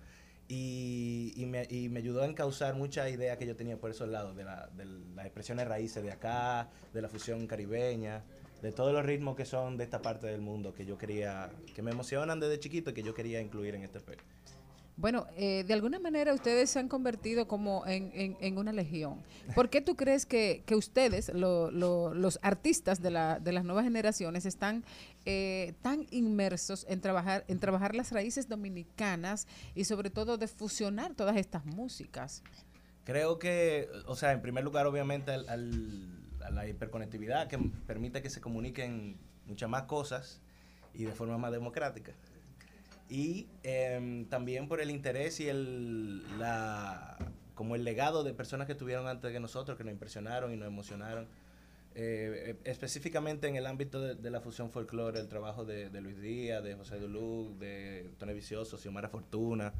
Y, 0.48 1.32
y 1.36 1.46
me, 1.46 1.66
y 1.70 1.88
me 1.88 2.00
ayudó 2.00 2.22
a 2.22 2.26
encauzar 2.26 2.74
muchas 2.74 3.10
ideas 3.10 3.38
que 3.38 3.46
yo 3.46 3.56
tenía 3.56 3.78
por 3.78 3.90
esos 3.90 4.08
lados, 4.08 4.36
de, 4.36 4.44
la, 4.44 4.68
de 4.76 4.84
las 4.84 5.24
expresiones 5.24 5.66
raíces 5.66 6.02
de 6.02 6.12
acá, 6.12 6.68
de 6.92 7.00
la 7.00 7.08
fusión 7.08 7.46
caribeña, 7.46 8.22
de 8.62 8.70
todos 8.70 8.92
los 8.92 9.04
ritmos 9.04 9.34
que 9.34 9.44
son 9.44 9.76
de 9.76 9.84
esta 9.84 10.00
parte 10.00 10.26
del 10.26 10.40
mundo 10.40 10.72
que 10.72 10.86
yo 10.86 10.96
quería, 10.96 11.50
que 11.74 11.82
me 11.82 11.90
emocionan 11.90 12.38
desde 12.38 12.60
chiquito 12.60 12.90
y 12.90 12.94
que 12.94 13.02
yo 13.02 13.12
quería 13.12 13.40
incluir 13.40 13.74
en 13.74 13.82
este. 13.82 13.98
Bueno, 14.96 15.26
eh, 15.36 15.64
de 15.66 15.72
alguna 15.72 15.98
manera 15.98 16.34
ustedes 16.34 16.68
se 16.70 16.78
han 16.78 16.88
convertido 16.88 17.48
como 17.48 17.82
en, 17.86 18.58
una 18.58 18.72
legión. 18.72 19.22
¿Por 19.54 19.70
qué 19.70 19.80
tú 19.80 19.96
crees 19.96 20.26
que, 20.26 20.62
que 20.66 20.74
ustedes, 20.74 21.30
lo- 21.32 21.70
lo- 21.70 22.12
los 22.14 22.38
artistas 22.42 23.00
de, 23.00 23.10
la, 23.10 23.40
de 23.40 23.52
las 23.52 23.64
nuevas 23.64 23.84
generaciones, 23.84 24.44
están 24.44 24.84
eh, 25.24 25.72
tan 25.80 26.06
inmersos 26.10 26.84
en 26.90 27.00
trabajar, 27.00 27.44
en 27.48 27.58
trabajar 27.58 27.94
las 27.94 28.12
raíces 28.12 28.48
dominicanas 28.48 29.46
y 29.74 29.84
sobre 29.84 30.10
todo 30.10 30.36
de 30.36 30.46
fusionar 30.46 31.14
todas 31.14 31.36
estas 31.36 31.64
músicas? 31.64 32.42
Creo 33.04 33.38
que, 33.38 33.88
o 34.06 34.14
sea, 34.14 34.32
en 34.32 34.42
primer 34.42 34.62
lugar, 34.62 34.86
obviamente, 34.86 35.32
al, 35.32 36.18
a 36.44 36.50
la 36.50 36.68
hiperconectividad 36.68 37.48
que 37.48 37.58
permite 37.86 38.20
que 38.22 38.28
se 38.30 38.40
comuniquen 38.42 39.16
muchas 39.46 39.68
más 39.70 39.84
cosas 39.84 40.40
y 40.94 41.04
de 41.04 41.12
forma 41.12 41.38
más 41.38 41.50
democrática. 41.50 42.12
Y 43.12 43.46
em, 43.62 44.24
también 44.24 44.68
por 44.68 44.80
el 44.80 44.90
interés 44.90 45.38
y 45.38 45.48
el, 45.48 46.38
la, 46.38 47.18
como 47.54 47.74
el 47.74 47.84
legado 47.84 48.24
de 48.24 48.32
personas 48.32 48.66
que 48.66 48.72
estuvieron 48.72 49.06
antes 49.06 49.30
que 49.32 49.38
nosotros, 49.38 49.76
que 49.76 49.84
nos 49.84 49.92
impresionaron 49.92 50.50
y 50.54 50.56
nos 50.56 50.66
emocionaron. 50.66 51.26
Eh, 51.94 52.54
eh, 52.54 52.56
específicamente 52.64 53.48
en 53.48 53.56
el 53.56 53.66
ámbito 53.66 54.00
de, 54.00 54.14
de 54.14 54.30
la 54.30 54.40
fusión 54.40 54.70
folclore, 54.70 55.20
el 55.20 55.28
trabajo 55.28 55.66
de, 55.66 55.90
de 55.90 56.00
Luis 56.00 56.22
Díaz, 56.22 56.64
de 56.64 56.74
José 56.74 56.98
Duluc, 56.98 57.58
de 57.58 58.10
Tony 58.18 58.32
Vicioso, 58.32 58.78
Xiomara 58.78 59.10
Fortuna, 59.10 59.74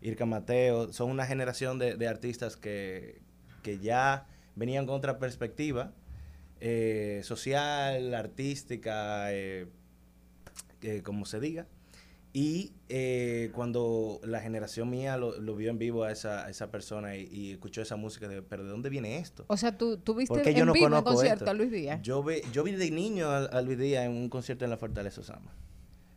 Irka 0.00 0.24
Mateo, 0.24 0.92
son 0.92 1.10
una 1.10 1.26
generación 1.26 1.80
de, 1.80 1.96
de 1.96 2.06
artistas 2.06 2.56
que, 2.56 3.20
que 3.64 3.80
ya 3.80 4.28
venían 4.54 4.86
con 4.86 4.94
otra 4.94 5.18
perspectiva 5.18 5.92
eh, 6.60 7.22
social, 7.24 8.14
artística, 8.14 9.32
eh, 9.32 9.66
eh, 10.82 11.02
como 11.02 11.26
se 11.26 11.40
diga. 11.40 11.66
Y 12.38 12.74
eh, 12.90 13.50
cuando 13.54 14.20
la 14.22 14.40
generación 14.40 14.90
mía 14.90 15.16
lo, 15.16 15.40
lo 15.40 15.56
vio 15.56 15.70
en 15.70 15.78
vivo 15.78 16.04
a 16.04 16.12
esa, 16.12 16.44
a 16.44 16.50
esa 16.50 16.70
persona 16.70 17.16
y, 17.16 17.26
y 17.32 17.52
escuchó 17.52 17.80
esa 17.80 17.96
música, 17.96 18.28
de, 18.28 18.42
pero 18.42 18.62
¿de 18.62 18.68
dónde 18.68 18.90
viene 18.90 19.16
esto? 19.16 19.46
O 19.46 19.56
sea, 19.56 19.78
tú, 19.78 19.96
tú 19.96 20.14
viste 20.14 20.46
en 20.50 20.54
yo 20.54 20.66
no 20.66 20.74
vivo 20.74 20.86
un 20.94 21.02
concierto 21.02 21.44
esto. 21.44 21.50
a 21.50 21.54
Luis 21.54 21.70
Díaz. 21.70 22.02
Yo, 22.02 22.22
vi, 22.22 22.42
yo 22.52 22.62
vi 22.62 22.72
de 22.72 22.90
niño 22.90 23.30
a, 23.30 23.38
a 23.46 23.62
Luis 23.62 23.78
Díaz 23.78 24.04
en 24.04 24.12
un 24.12 24.28
concierto 24.28 24.66
en 24.66 24.70
la 24.70 24.76
Fortaleza 24.76 25.22
Osama. 25.22 25.50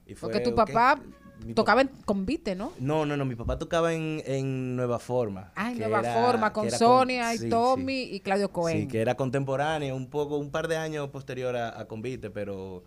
Y 0.05 0.13
fue, 0.15 0.29
Porque 0.29 0.43
tu 0.43 0.53
papá 0.53 0.99
mi 1.45 1.53
tocaba 1.53 1.79
en 1.83 1.87
convite, 2.03 2.53
¿no? 2.53 2.73
No, 2.81 3.05
no, 3.05 3.15
no, 3.15 3.23
mi 3.23 3.35
papá 3.35 3.57
tocaba 3.57 3.93
en, 3.93 4.21
en 4.25 4.75
Nueva 4.75 4.99
Forma. 4.99 5.53
Ah, 5.55 5.71
en 5.71 5.79
Nueva 5.79 6.01
era- 6.01 6.13
Forma, 6.21 6.51
con 6.51 6.69
Sonia 6.69 7.33
y 7.33 7.47
Tommy 7.47 8.01
y 8.01 8.19
Claudio 8.19 8.51
Cohen. 8.51 8.81
Sí, 8.81 8.87
que 8.89 8.99
era 8.99 9.15
contemporáneo, 9.15 9.95
un 9.95 10.09
poco, 10.09 10.35
un 10.37 10.51
par 10.51 10.67
de 10.67 10.75
años 10.75 11.07
posterior 11.11 11.55
a, 11.55 11.79
a 11.79 11.85
Convite, 11.87 12.29
pero 12.29 12.83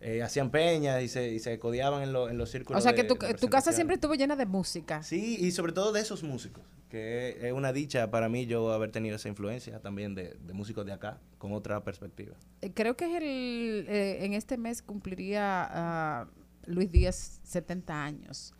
eh, 0.00 0.22
hacían 0.22 0.50
peñas 0.50 1.02
y 1.02 1.08
se, 1.08 1.30
y 1.32 1.38
se 1.40 1.58
codiaban 1.58 2.02
en, 2.02 2.12
lo- 2.12 2.28
en 2.30 2.38
los 2.38 2.50
círculos 2.50 2.80
o 2.80 2.82
sea 2.82 2.94
que 2.94 3.04
tu, 3.04 3.14
de 3.16 3.34
tu 3.34 3.48
casa 3.48 3.72
siempre 3.72 3.94
estuvo 3.96 4.14
llena 4.14 4.34
de 4.36 4.46
música. 4.46 5.02
Sí, 5.02 5.36
y 5.38 5.50
sobre 5.52 5.72
todo 5.72 5.92
de 5.92 6.00
esos 6.00 6.22
músicos, 6.22 6.64
que 6.88 7.38
es 7.46 7.52
una 7.52 7.72
dicha 7.72 8.10
para 8.10 8.28
mí 8.28 8.46
yo 8.46 8.72
haber 8.72 8.90
tenido 8.92 9.16
esa 9.16 9.28
influencia 9.28 9.80
también 9.80 10.14
de, 10.14 10.34
de 10.40 10.52
músicos 10.54 10.86
de 10.86 10.92
acá, 10.92 11.20
con 11.38 11.52
otra 11.52 11.84
perspectiva. 11.84 12.34
Eh, 12.62 12.72
Creo 12.74 12.96
que 12.96 13.04
es 13.06 13.16
el, 13.22 13.86
eh, 13.88 14.24
en 14.24 14.32
este 14.34 14.56
mes 14.56 14.80
cumpliría 14.82 15.66
ah, 15.70 16.28
Luis 16.66 16.90
Díaz 16.90 17.40
70 17.44 18.02
años. 18.04 18.54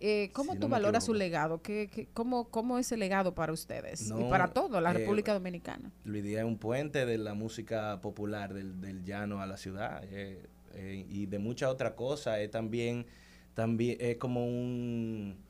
eh, 0.00 0.30
¿cómo 0.32 0.54
tú 0.54 0.60
no 0.60 0.68
valoras 0.68 1.04
su 1.04 1.14
legado? 1.14 1.60
¿Qué, 1.62 1.88
qué- 1.92 2.06
cómo, 2.12 2.48
¿Cómo 2.50 2.78
es 2.78 2.90
el 2.92 3.00
legado 3.00 3.34
para 3.34 3.52
ustedes? 3.52 4.10
y 4.10 4.24
para 4.30 4.48
todo, 4.48 4.80
la 4.80 4.90
eh, 4.90 4.94
República 4.94 5.32
Dominicana. 5.34 5.90
Luis 6.04 6.22
Díaz 6.24 6.40
es 6.40 6.46
un 6.46 6.58
puente 6.58 7.04
de 7.06 7.18
la 7.18 7.34
música 7.34 8.00
popular 8.00 8.52
del, 8.54 8.80
del 8.80 9.04
llano 9.04 9.40
a 9.42 9.46
la 9.46 9.56
ciudad 9.56 10.02
eh, 10.04 10.46
eh, 10.76 11.06
y 11.08 11.26
de 11.26 11.38
muchas 11.38 11.70
otras 11.70 11.92
cosas. 11.92 12.38
Es 12.38 12.50
también, 12.50 13.06
también 13.54 13.96
es 14.00 14.16
como 14.16 14.46
un... 14.46 15.44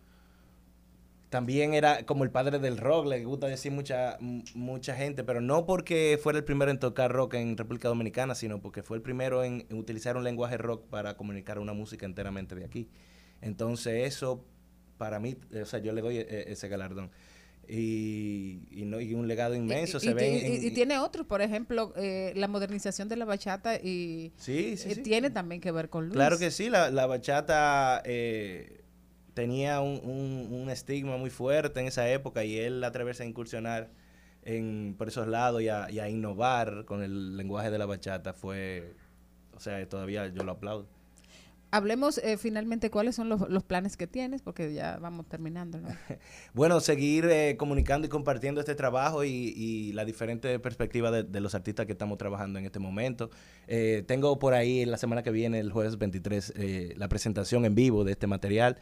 También 1.28 1.74
era 1.74 2.07
como 2.07 2.23
el 2.24 2.31
padre 2.31 2.61
del 2.61 2.78
rock, 2.78 3.07
le 3.07 3.24
gusta 3.24 3.48
decir 3.48 3.73
mucha, 3.73 4.16
mucha 4.55 4.94
gente, 4.94 5.24
pero 5.24 5.40
no 5.40 5.66
porque 5.66 6.19
fuera 6.23 6.39
el 6.39 6.44
primero 6.44 6.70
en 6.70 6.78
tocar 6.78 7.12
rock 7.12 7.35
en 7.35 7.57
República 7.57 7.89
Dominicana, 7.89 8.35
sino 8.36 8.62
porque 8.62 8.82
fue 8.85 8.97
el 8.97 9.03
primero 9.03 9.43
en, 9.43 9.66
utilizar 9.73 10.16
un 10.16 10.23
lenguaje 10.23 10.57
rock 10.57 10.86
para 10.89 11.16
comunicar 11.16 11.59
una 11.59 11.73
música 11.73 12.07
enteramente 12.07 12.55
de 12.55 12.65
aquí. 12.65 12.89
Entonces 13.43 14.07
eso, 14.07 14.44
para 14.98 15.19
mí, 15.19 15.36
eh, 15.51 15.62
o 15.62 15.66
sea, 15.66 15.81
yo 15.81 15.93
le 15.93 16.01
doy 16.01 16.19
eh, 16.19 16.44
ese 16.47 16.69
galardón. 16.69 17.11
Y, 17.68 18.60
y, 18.70 18.84
no, 18.84 19.01
y 19.01 19.14
un 19.14 19.26
legado 19.26 19.55
inmenso 19.55 19.97
y, 19.98 20.01
se 20.01 20.10
y- 20.10 20.14
ve 20.14 20.28
y- 20.28 20.56
en- 20.56 20.64
y 20.66 20.70
tiene 20.70 20.98
otros, 20.98 21.26
por 21.26 21.43
ejemplo, 21.43 21.93
eh, 21.97 22.32
la 22.36 22.47
modernización 22.48 23.09
de 23.09 23.16
la 23.16 23.24
bachata 23.24 23.76
y 23.76 24.32
Sí, 24.36 24.76
sí, 24.76 24.90
eh, 24.90 24.94
sí. 24.97 25.02
tiene 25.02 25.30
también 25.30 25.60
que 25.60 25.72
ver 25.72 25.88
con 25.90 26.05
Luis. 26.05 26.14
Claro 26.14 26.38
que 26.38 26.51
sí, 26.51 26.68
la, 26.70 26.90
la 26.90 27.06
bachata 27.06 28.02
eh, 28.05 28.82
tenía 29.34 29.80
un, 29.80 30.01
un- 30.05 30.48
un 30.52 30.70
estigma 30.70 31.16
muy 31.16 31.30
fuerte 31.30 31.80
en 31.80 31.86
esa 31.86 32.09
época 32.10 32.44
y 32.44 32.56
él 32.56 32.82
atreverse 32.84 33.24
a 33.24 33.26
incursionar 33.26 33.90
en, 34.43 34.94
por 34.97 35.09
esos 35.09 35.26
lados 35.26 35.60
y 35.60 35.68
a, 35.68 35.90
y 35.90 35.98
a 35.98 36.09
innovar 36.09 36.84
con 36.84 37.02
el 37.02 37.36
lenguaje 37.36 37.70
de 37.72 37.78
la 37.78 37.86
bachata 37.86 38.32
fue, 38.32 38.93
o 39.56 39.60
sea, 39.60 39.84
todavía 39.88 40.28
yo 40.28 40.44
lo 40.44 40.52
aplaudo. 40.52 40.86
Hablemos 41.77 42.16
eh, 42.19 42.39
finalmente 42.39 42.90
cuáles 42.90 43.16
son 43.16 43.28
los, 43.28 43.62
planes 43.65 43.98
que 43.98 44.07
tienes, 44.07 44.40
porque 44.40 44.73
ya 44.73 44.97
vamos 44.97 45.27
terminando. 45.28 45.78
¿no? 45.78 45.89
Bueno, 46.55 46.81
seguir 46.81 47.27
eh, 47.27 47.57
comunicando 47.59 48.07
y 48.07 48.11
compartiendo 48.11 48.61
este 48.61 48.74
trabajo 48.74 49.24
y, 49.24 49.53
y 49.55 49.93
la 49.93 50.07
diferente 50.07 50.59
perspectiva 50.59 51.11
de, 51.11 51.23
de 51.23 51.40
los 51.40 51.55
artistas 51.55 51.85
que 51.85 51.93
estamos 51.93 52.16
trabajando 52.16 52.59
en 52.59 52.65
este 52.65 52.78
momento. 52.78 53.31
Eh, 53.69 54.05
tengo 54.07 54.39
por 54.39 54.55
ahí 54.55 54.85
la 54.85 54.97
semana 54.97 55.23
que 55.23 55.31
viene, 55.31 55.59
el 55.59 55.73
jueves 55.73 55.98
23, 55.98 56.53
eh, 56.57 56.94
la 56.97 57.09
presentación 57.09 57.65
en 57.65 57.74
vivo 57.74 58.05
de 58.05 58.12
este 58.12 58.27
material, 58.27 58.78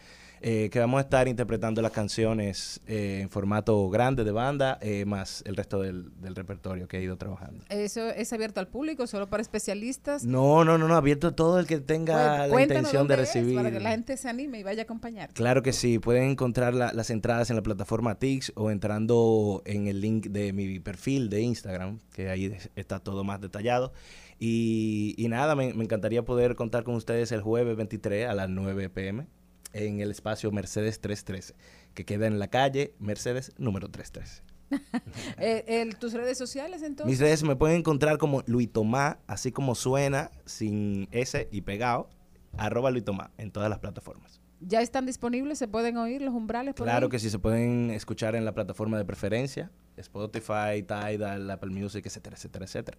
eh, 0.47 0.69
que 0.71 0.79
vamos 0.79 0.99
a 0.99 1.01
estar 1.01 1.27
interpretando 1.27 1.81
las 1.81 1.91
canciones 1.91 2.79
eh, 2.87 3.21
en 3.23 3.31
formato 3.31 3.89
grande 3.89 4.25
de 4.25 4.31
banda, 4.31 4.77
eh, 4.83 5.07
más 5.07 5.43
el 5.47 5.57
resto 5.57 5.81
del, 5.81 6.13
del 6.21 6.35
repertorio 6.35 6.87
que 6.87 6.99
he 6.99 7.03
ido 7.03 7.17
trabajando. 7.17 7.65
¿Eso 7.71 8.11
es 8.11 8.31
abierto 8.35 8.61
al 8.61 8.69
público, 8.69 9.07
solo 9.07 9.27
para 9.27 9.41
especialistas? 9.41 10.25
No, 10.27 10.63
no, 10.63 10.77
no, 10.77 10.87
no, 10.87 10.97
abierto 10.97 11.29
a 11.29 11.33
todo 11.33 11.59
el 11.59 11.67
que 11.67 11.79
tenga 11.81 12.47
Pues, 12.51 12.69
la 12.69 12.75
intención 12.75 13.09
de 13.09 13.17
recibir. 13.17 13.57
para 13.57 13.71
que 13.71 13.81
la 13.81 13.93
gente 13.93 14.19
se 14.19 14.29
anime 14.29 14.59
y 14.59 14.63
vaya 14.65 14.83
a 14.83 14.85
acompañar. 14.85 15.31
Claro 15.33 15.63
que 15.63 15.73
sí, 15.73 15.99
pueden 15.99 16.25
encontrar 16.33 16.75
la- 16.75 16.93
las 16.93 17.09
entradas 17.09 17.49
en 17.49 17.57
la 17.57 17.63
plataforma 17.63 18.19
Tix 18.19 18.53
o 18.55 18.71
entrando 18.71 19.63
en 19.65 19.87
el 19.87 20.03
link 20.03 20.27
de 20.27 20.53
mi 20.53 20.79
perfil 20.79 21.31
de 21.31 21.41
Instagram, 21.41 22.01
que 22.13 22.29
ahí 22.29 22.45
es- 22.47 22.69
está 22.77 23.01
todo 23.01 23.25
más 23.25 23.41
detallado. 23.41 23.95
Y, 24.39 25.15
y 25.17 25.29
nada, 25.29 25.55
me, 25.57 25.73
me 25.73 25.85
encantaría 25.85 26.23
poder 26.25 26.55
contar 26.55 26.85
con 26.85 26.97
ustedes 26.97 27.33
el 27.33 27.41
jueves 27.41 27.77
23 27.79 28.29
a 28.29 28.35
las 28.35 28.51
9 28.51 28.91
pm 28.91 29.27
en 29.75 30.01
el 30.01 30.11
espacio 30.11 30.51
Mercedes 30.51 31.01
313, 31.01 31.55
que 31.93 32.05
queda 32.07 32.27
en 32.27 32.39
la 32.39 32.49
calle 32.49 32.95
Mercedes 32.99 33.53
número 33.59 33.89
313. 33.91 34.43
Eh, 35.39 35.65
el- 35.83 35.97
¿Tus 35.99 36.15
redes 36.15 36.39
sociales 36.39 36.83
entonces? 36.83 37.07
Mis 37.11 37.21
redes 37.21 37.43
me 37.43 37.55
pueden 37.55 37.79
encontrar 37.79 38.17
como 38.19 38.43
Luis 38.47 38.73
Tomás, 38.73 39.19
así 39.27 39.53
como 39.53 39.75
suena, 39.75 40.31
sin 40.47 41.07
S 41.13 41.49
y 41.53 41.61
pegado, 41.61 42.09
arroba 42.57 42.91
Luis 42.91 43.05
Tomás 43.05 43.31
en 43.37 43.51
todas 43.51 43.69
las 43.69 43.79
plataformas. 43.81 44.41
¿Ya 44.61 44.81
están 44.81 45.05
disponibles? 45.05 45.59
¿Se 45.59 45.69
pueden 45.69 45.99
oír 45.99 46.23
los 46.23 46.33
umbrales 46.35 46.75
por 46.75 46.87
Claro 46.87 47.07
ahí? 47.07 47.11
que 47.11 47.19
sí, 47.19 47.29
se 47.29 47.39
pueden 47.39 47.91
escuchar 47.91 48.35
en 48.35 48.45
la 48.47 48.55
plataforma 48.55 48.97
de 48.97 49.05
preferencia, 49.05 49.71
Spotify, 49.97 50.83
Tidal, 50.87 51.51
Apple 51.51 51.71
Music, 51.71 52.07
etcétera, 52.07 52.37
etcétera, 52.37 52.65
etcétera. 52.65 52.99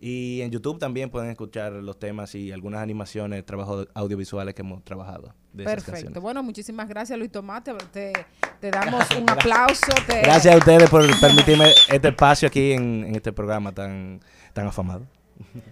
Y 0.00 0.42
en 0.42 0.50
YouTube 0.50 0.78
también 0.78 1.08
pueden 1.10 1.30
escuchar 1.30 1.72
los 1.72 1.98
temas 1.98 2.34
y 2.34 2.52
algunas 2.52 2.82
animaciones, 2.82 3.44
trabajos 3.46 3.88
audiovisuales 3.94 4.54
que 4.54 4.62
hemos 4.62 4.84
trabajado 4.84 5.34
de 5.52 5.64
esas 5.64 5.84
Perfecto. 5.84 6.20
Bueno, 6.20 6.42
muchísimas 6.42 6.88
gracias, 6.88 7.18
Luis 7.18 7.30
Tomate. 7.32 7.72
Te, 7.92 8.12
te 8.60 8.70
damos 8.70 9.04
un 9.18 9.30
aplauso. 9.30 9.86
te- 10.06 10.20
Gracias 10.22 10.54
a 10.54 10.58
ustedes 10.58 10.90
por 10.90 11.08
permitirme 11.20 11.72
este 11.90 12.08
espacio 12.08 12.48
aquí 12.48 12.72
en, 12.72 13.04
en 13.04 13.14
este 13.16 13.32
programa 13.32 13.72
tan, 13.72 14.20
tan 14.52 14.66
afamado. 14.66 15.06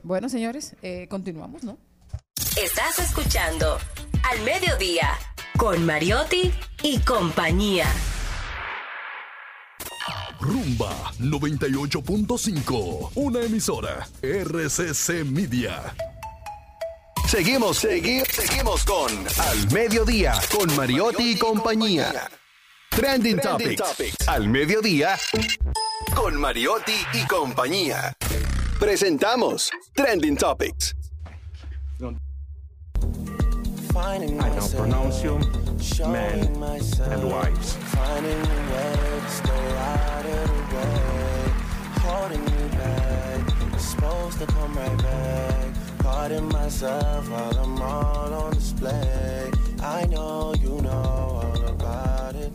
Bueno, 0.03 0.28
señores, 0.28 0.77
eh, 0.82 1.07
continuamos, 1.09 1.62
¿no? 1.65 1.77
Estás 2.62 2.99
escuchando 3.01 3.77
Al 4.31 4.40
Mediodía 4.44 5.09
con 5.59 5.85
Mariotti 5.85 6.53
y 6.82 6.99
compañía. 7.01 7.86
Rumba 10.43 11.12
98.5, 11.20 13.12
una 13.14 13.40
emisora 13.43 14.09
RCC 14.20 15.24
Media. 15.24 15.94
Seguimos, 17.28 17.78
seguimos, 17.78 18.27
seguimos 18.27 18.85
con 18.85 19.12
Al 19.39 19.70
Mediodía, 19.73 20.35
con 20.51 20.74
Mariotti 20.74 21.31
y 21.31 21.39
compañía. 21.39 22.28
Trending, 22.90 23.39
Trending 23.39 23.77
Topics. 23.77 24.28
Al 24.28 24.48
Mediodía, 24.48 25.16
con 26.16 26.35
Mariotti 26.35 26.97
y 27.14 27.24
compañía. 27.28 28.12
Presentamos 28.81 29.70
Trending 29.94 30.36
Topics. 30.36 30.97
I 33.94 34.19
pronounce 34.74 35.23
you 35.23 35.39
men 36.07 36.41
and 36.41 37.25
wives. 37.25 37.77
Holding 42.03 42.45
me 42.45 42.69
back, 42.77 43.79
supposed 43.79 44.39
to 44.39 44.47
come 44.47 44.75
right 44.75 44.99
back. 45.03 45.67
Caught 45.99 46.33
in 46.33 46.45
myself 46.49 47.29
while 47.29 47.59
I'm 47.59 47.83
all 47.83 48.35
on 48.35 48.53
display. 48.53 49.51
I 49.81 50.07
know 50.07 50.55
you 50.55 50.81
know 50.83 51.41
all 51.43 51.65
about 51.69 52.37
it. 52.37 52.53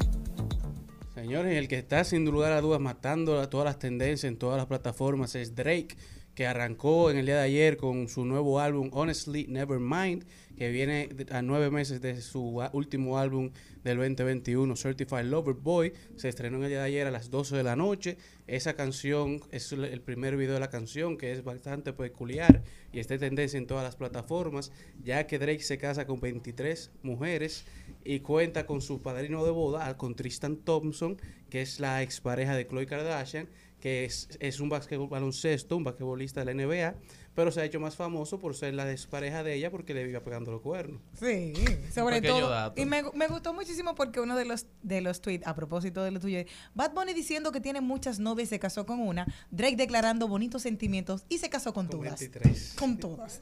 Señores, 1.16 1.58
el 1.58 1.68
que 1.68 1.78
está 1.78 2.04
sin 2.04 2.26
lugar 2.26 2.54
a 2.54 2.62
dudas 2.62 2.80
matando 2.80 3.42
a 3.42 3.50
todas 3.50 3.66
las 3.66 3.80
tendencias 3.80 4.24
en 4.26 4.38
todas 4.38 4.58
las 4.58 4.68
plataformas 4.68 5.36
es 5.36 5.56
Drake, 5.56 5.98
que 6.38 6.46
arrancó 6.46 7.10
en 7.10 7.18
el 7.18 7.26
día 7.26 7.38
de 7.38 7.42
ayer 7.42 7.78
con 7.78 8.08
su 8.08 8.24
nuevo 8.24 8.60
álbum 8.60 8.92
Honestly 8.94 9.48
Nevermind, 9.48 10.24
que 10.56 10.70
viene 10.70 11.10
a 11.32 11.42
nueve 11.42 11.72
meses 11.72 12.00
de 12.00 12.22
su 12.22 12.62
último 12.74 13.18
álbum 13.18 13.50
del 13.84 13.98
2021, 13.98 14.76
Certified 14.76 15.24
Lover 15.24 15.56
Boy. 15.56 15.94
Se 16.16 16.30
estrenó 16.30 16.58
en 16.58 16.66
el 16.66 16.70
día 16.70 16.82
de 16.82 16.86
ayer 16.86 17.08
a 17.08 17.12
las 17.12 17.32
12 17.32 17.56
de 17.56 17.64
la 17.64 17.76
noche. 17.76 18.18
Esa 18.46 18.76
canción 18.76 19.42
es 19.50 19.72
el- 19.72 19.86
el 19.86 20.00
primer 20.02 20.38
video 20.38 20.54
de 20.54 20.60
la 20.60 20.70
canción, 20.70 21.18
que 21.18 21.32
es 21.32 21.44
bastante 21.44 21.92
peculiar 21.92 22.62
y 22.94 23.00
está 23.00 23.16
en 23.16 23.20
tendencia 23.22 23.58
en 23.58 23.66
todas 23.66 23.84
las 23.84 23.96
plataformas, 23.96 24.72
ya 25.04 25.26
que 25.26 25.40
Drake 25.40 25.64
se 25.64 25.80
casa 25.80 26.06
con 26.06 26.22
23 26.22 26.92
mujeres 27.02 27.66
y 28.06 28.20
cuenta 28.20 28.68
con 28.68 28.82
su 28.82 29.02
padrino 29.02 29.44
de 29.44 29.50
boda, 29.50 29.98
con 29.98 30.14
Tristan 30.14 30.58
Thompson, 30.58 31.18
que 31.50 31.64
es 31.64 31.80
la 31.80 32.04
expareja 32.04 32.56
de 32.56 32.68
Khloe 32.68 32.86
Kardashian, 32.86 33.50
que 33.88 34.04
es, 34.04 34.28
es 34.42 34.60
un 34.60 34.68
basquetbol 34.68 35.08
baloncesto, 35.08 35.78
un 35.78 35.86
basquetbolista 35.86 36.44
de 36.44 36.54
la 36.54 36.66
NBA, 36.66 36.96
pero 37.36 37.54
se 37.54 37.62
ha 37.62 37.64
hecho 37.64 37.80
más 37.80 37.96
famoso 37.96 38.38
por 38.38 38.54
ser 38.54 38.74
la 38.74 38.92
expareja 38.92 39.44
de 39.44 39.54
ella 39.54 39.72
porque 39.72 39.94
le 39.94 40.04
vive 40.04 40.20
pegando 40.20 40.52
los 40.52 40.60
cuernos. 40.60 41.00
Sí, 41.18 41.54
sobre 41.94 42.22
todo. 42.22 42.50
dato. 42.50 42.82
Y 42.82 42.86
me, 42.86 43.04
me 43.14 43.28
gustó 43.28 43.54
muchísimo 43.54 43.96
porque 43.96 44.20
uno 44.20 44.36
de 44.36 44.44
los 44.44 44.66
de 44.84 45.00
los 45.00 45.22
tweets, 45.22 45.48
a 45.48 45.56
propósito 45.56 46.04
de 46.04 46.12
lo 46.12 46.20
tuyo, 46.20 46.40
Bad 46.76 46.94
Bunny 46.94 47.14
diciendo 47.14 47.54
que 47.54 47.62
tiene 47.62 47.80
muchas 47.80 48.20
novias 48.20 48.48
y 48.48 48.50
se 48.50 48.60
casó 48.60 48.86
con 48.86 49.00
una, 49.00 49.26
Drake 49.52 49.78
declarando 49.78 50.28
bonitos 50.28 50.64
sentimientos 50.64 51.24
y 51.30 51.38
se 51.38 51.50
casó 51.50 51.74
con, 51.74 51.88
todas. 51.88 52.30
Con 52.78 52.98
todas. 52.98 53.42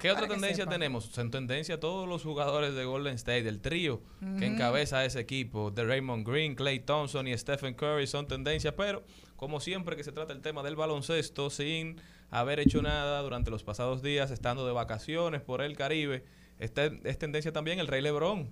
¿Qué 0.00 0.10
otra 0.10 0.28
tendencia 0.28 0.66
tenemos? 0.66 1.16
En 1.18 1.30
tendencia 1.30 1.80
todos 1.80 2.08
los 2.08 2.22
jugadores 2.22 2.74
de 2.74 2.84
Golden 2.84 3.14
State, 3.14 3.42
del 3.42 3.60
trío 3.60 4.02
que 4.38 4.46
encabeza 4.46 5.04
ese 5.04 5.20
equipo, 5.20 5.70
de 5.70 5.84
Raymond 5.84 6.26
Green, 6.26 6.54
Clay 6.54 6.80
Thompson 6.80 7.26
y 7.26 7.36
Stephen 7.36 7.74
Curry 7.74 8.06
son 8.06 8.26
tendencia, 8.26 8.76
pero 8.76 9.04
como 9.36 9.60
siempre 9.60 9.96
que 9.96 10.04
se 10.04 10.12
trata 10.12 10.32
el 10.32 10.40
tema 10.40 10.62
del 10.62 10.76
baloncesto, 10.76 11.50
sin 11.50 12.00
haber 12.30 12.60
hecho 12.60 12.82
nada 12.82 13.20
durante 13.22 13.50
los 13.50 13.62
pasados 13.62 14.02
días, 14.02 14.30
estando 14.30 14.66
de 14.66 14.72
vacaciones 14.72 15.42
por 15.42 15.62
el 15.62 15.76
Caribe, 15.76 16.24
está, 16.58 16.86
es 17.04 17.18
tendencia 17.18 17.52
también 17.52 17.78
el 17.78 17.86
Rey 17.86 18.02
Lebron. 18.02 18.50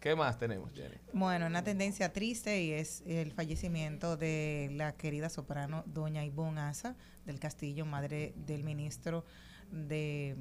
¿Qué 0.00 0.14
más 0.14 0.38
tenemos, 0.38 0.72
Jenny? 0.72 0.94
Bueno, 1.12 1.46
una 1.46 1.64
tendencia 1.64 2.12
triste 2.12 2.62
y 2.62 2.70
es 2.70 3.02
el 3.04 3.32
fallecimiento 3.32 4.16
de 4.16 4.70
la 4.72 4.92
querida 4.92 5.28
soprano 5.28 5.82
doña 5.86 6.24
Ivonne 6.24 6.60
Asa 6.60 6.96
del 7.26 7.40
Castillo, 7.40 7.84
madre 7.84 8.32
del 8.36 8.62
ministro 8.62 9.24
de 9.72 10.36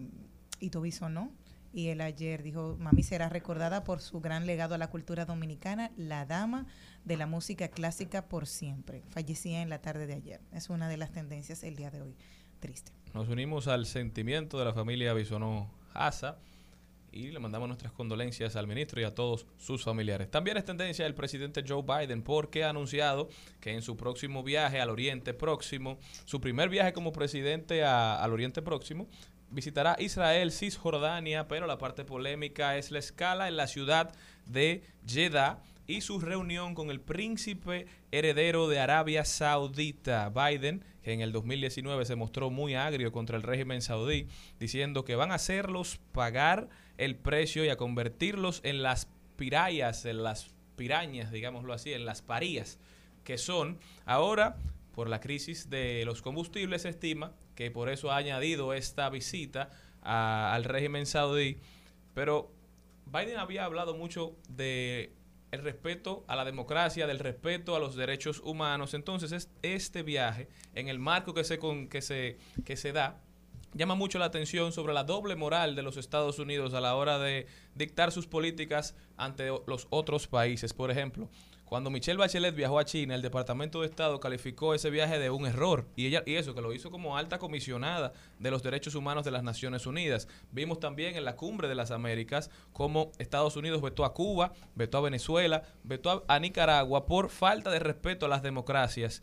Ito 0.60 0.82
Bisonó. 0.82 1.32
Y 1.74 1.90
él 1.90 2.02
ayer 2.02 2.44
dijo, 2.44 2.78
mami 2.80 3.04
será 3.04 3.30
recordada 3.30 3.84
por 3.84 4.02
su 4.02 4.20
gran 4.20 4.48
legado 4.48 4.74
a 4.74 4.78
la 4.78 4.90
cultura 4.90 5.26
dominicana, 5.26 5.92
la 5.98 6.26
dama 6.26 6.66
de 7.06 7.18
la 7.18 7.28
música 7.28 7.68
clásica 7.68 8.28
por 8.28 8.48
siempre. 8.48 9.04
Fallecía 9.10 9.62
en 9.62 9.70
la 9.70 9.80
tarde 9.80 10.08
de 10.08 10.14
ayer. 10.14 10.42
Es 10.54 10.70
una 10.70 10.90
de 10.90 10.98
las 10.98 11.12
tendencias 11.12 11.64
el 11.64 11.76
día 11.76 11.92
de 11.92 12.02
hoy. 12.02 12.16
Triste. 12.60 12.92
Nos 13.14 13.28
unimos 13.30 13.68
al 13.68 13.86
sentimiento 13.86 14.58
de 14.58 14.66
la 14.66 14.74
familia 14.74 15.14
Bisonó 15.14 15.70
Asa 15.94 16.40
y 17.12 17.32
le 17.32 17.40
mandamos 17.40 17.68
nuestras 17.68 17.92
condolencias 17.92 18.56
al 18.56 18.68
ministro 18.68 19.02
y 19.02 19.04
a 19.04 19.14
todos 19.14 19.48
sus 19.58 19.84
familiares. 19.84 20.30
También 20.30 20.58
es 20.58 20.66
tendencia 20.66 21.06
el 21.06 21.16
presidente 21.16 21.64
Joe 21.68 21.84
Biden 21.84 22.22
porque 22.22 22.64
ha 22.64 22.70
anunciado 22.70 23.30
que 23.60 23.74
en 23.74 23.82
su 23.82 23.98
próximo 23.98 24.44
viaje 24.44 24.80
al 24.80 24.90
Oriente 24.90 25.34
Próximo, 25.34 26.00
su 26.26 26.42
primer 26.42 26.70
viaje 26.70 26.94
como 26.94 27.12
presidente 27.12 27.84
al 27.84 28.32
Oriente 28.32 28.62
Próximo, 28.62 29.08
visitará 29.50 29.96
Israel, 30.00 30.52
Cisjordania, 30.52 31.48
pero 31.48 31.68
la 31.68 31.78
parte 31.78 32.04
polémica 32.04 32.78
es 32.78 32.92
la 32.92 33.00
escala 33.00 33.48
en 33.48 33.58
la 33.58 33.68
ciudad 33.68 34.14
de 34.46 34.84
Jeddah 35.06 35.62
y 35.88 36.02
su 36.02 36.20
reunión 36.20 36.76
con 36.76 36.92
el 36.92 37.00
príncipe 37.00 37.88
heredero 38.12 38.68
de 38.68 38.80
Arabia 38.80 39.24
Saudita, 39.24 40.30
Biden, 40.30 40.84
que 41.02 41.14
en 41.14 41.22
el 41.22 41.32
2019 41.32 42.06
se 42.06 42.16
mostró 42.16 42.50
muy 42.50 42.76
agrio 42.76 43.14
contra 43.14 43.38
el 43.38 43.44
régimen 43.44 43.82
saudí, 43.82 44.28
diciendo 44.60 45.06
que 45.06 45.16
van 45.16 45.32
a 45.32 45.36
hacerlos 45.36 46.00
pagar 46.12 46.68
el 46.98 47.16
precio 47.16 47.64
y 47.64 47.70
a 47.70 47.78
convertirlos 47.78 48.60
en 48.64 48.84
las 48.84 49.08
pirayas, 49.38 50.04
en 50.06 50.24
las 50.24 50.52
pirañas, 50.76 51.32
digámoslo 51.32 51.74
así, 51.74 51.94
en 51.94 52.06
las 52.06 52.22
parías, 52.22 52.80
que 53.24 53.38
son. 53.38 53.80
Ahora, 54.06 54.58
por 54.94 55.08
la 55.08 55.22
crisis 55.22 55.70
de 55.70 56.04
los 56.06 56.22
combustibles, 56.22 56.82
se 56.82 56.90
estima 56.90 57.32
que 57.58 57.72
por 57.72 57.90
eso 57.90 58.12
ha 58.12 58.18
añadido 58.18 58.72
esta 58.74 59.10
visita 59.10 59.72
a- 60.04 60.54
al 60.54 60.64
régimen 60.64 61.08
saudí, 61.08 61.58
pero 62.14 62.52
Biden 63.08 63.38
había 63.38 63.66
hablado 63.66 63.96
mucho 63.96 64.36
de 64.48 65.12
el 65.52 65.64
respeto 65.64 66.24
a 66.28 66.36
la 66.36 66.46
democracia, 66.46 67.08
del 67.08 67.20
respeto 67.20 67.76
a 67.76 67.80
los 67.80 67.96
derechos 67.96 68.42
humanos. 68.44 68.94
Entonces, 68.94 69.32
es- 69.32 69.50
este 69.64 70.04
viaje, 70.04 70.50
en 70.76 70.88
el 70.88 71.00
marco 71.00 71.34
que 71.34 71.44
se, 71.44 71.58
que 71.90 72.02
se, 72.02 72.38
que 72.64 72.78
se 72.78 72.92
da, 72.92 73.22
llama 73.74 73.96
mucho 73.96 74.20
la 74.20 74.26
atención 74.26 74.72
sobre 74.72 74.94
la 74.94 75.04
doble 75.04 75.36
moral 75.36 75.76
de 75.76 75.82
los 75.84 75.98
Estados 75.98 76.38
Unidos 76.38 76.74
a 76.74 76.82
la 76.82 76.96
hora 76.96 77.18
de 77.18 77.48
dictar 77.76 78.12
sus 78.12 78.28
políticas 78.28 78.94
ante 79.16 79.48
los 79.48 79.88
otros 79.90 80.28
países. 80.28 80.74
Por 80.74 80.92
ejemplo, 80.92 81.30
cuando 81.68 81.90
Michelle 81.90 82.18
Bachelet 82.18 82.56
viajó 82.56 82.80
a 82.80 82.86
China, 82.86 83.14
el 83.14 83.22
Departamento 83.22 83.82
de 83.82 83.88
Estado 83.88 84.22
calificó 84.22 84.74
ese 84.74 84.90
viaje 84.90 85.20
de 85.20 85.30
un 85.30 85.46
error. 85.46 85.86
Y 85.98 86.08
ella 86.08 86.24
y 86.26 86.36
eso, 86.36 86.56
que 86.56 86.62
lo 86.62 86.74
hizo 86.74 86.92
como 86.92 87.18
alta 87.18 87.40
comisionada 87.40 88.14
de 88.40 88.52
los 88.52 88.64
derechos 88.64 88.96
humanos 88.96 89.26
de 89.26 89.32
las 89.32 89.44
Naciones 89.44 89.86
Unidas. 89.86 90.30
Vimos 90.52 90.80
también 90.80 91.18
en 91.18 91.26
la 91.26 91.36
cumbre 91.36 91.68
de 91.68 91.76
las 91.76 91.92
Américas 91.92 92.50
cómo 92.72 93.12
Estados 93.18 93.58
Unidos 93.58 93.82
vetó 93.82 94.06
a 94.06 94.14
Cuba, 94.14 94.54
vetó 94.76 95.00
a 95.00 95.02
Venezuela, 95.02 95.64
vetó 95.84 96.10
a, 96.10 96.36
a 96.36 96.40
Nicaragua 96.40 97.06
por 97.06 97.30
falta 97.30 97.70
de 97.70 97.80
respeto 97.80 98.28
a 98.28 98.30
las 98.30 98.44
democracias 98.44 99.22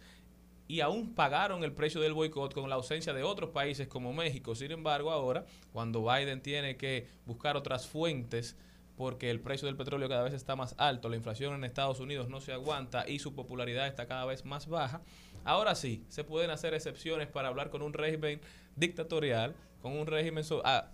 y 0.68 0.80
aún 0.80 1.14
pagaron 1.14 1.64
el 1.64 1.72
precio 1.72 2.00
del 2.00 2.14
boicot 2.14 2.52
con 2.52 2.68
la 2.68 2.76
ausencia 2.76 3.12
de 3.12 3.22
otros 3.22 3.50
países 3.50 3.88
como 3.88 4.12
México. 4.12 4.54
Sin 4.54 4.70
embargo, 4.70 5.10
ahora, 5.10 5.46
cuando 5.72 6.02
Biden 6.02 6.42
tiene 6.42 6.76
que 6.76 7.06
buscar 7.26 7.56
otras 7.56 7.86
fuentes 7.86 8.56
porque 8.96 9.30
el 9.30 9.40
precio 9.40 9.66
del 9.66 9.76
petróleo 9.76 10.08
cada 10.08 10.22
vez 10.22 10.34
está 10.34 10.56
más 10.56 10.74
alto, 10.78 11.08
la 11.08 11.16
inflación 11.16 11.54
en 11.54 11.64
Estados 11.64 12.00
Unidos 12.00 12.28
no 12.28 12.40
se 12.40 12.52
aguanta 12.52 13.08
y 13.08 13.18
su 13.18 13.34
popularidad 13.34 13.86
está 13.86 14.06
cada 14.06 14.24
vez 14.24 14.44
más 14.44 14.68
baja, 14.68 15.02
ahora 15.44 15.74
sí, 15.74 16.04
se 16.08 16.24
pueden 16.24 16.50
hacer 16.50 16.74
excepciones 16.74 17.28
para 17.28 17.48
hablar 17.48 17.70
con 17.70 17.82
un 17.82 17.92
régimen 17.92 18.40
dictatorial, 18.76 19.54
con 19.82 19.92
un 19.92 20.06
régimen 20.06 20.44
ah, 20.64 20.90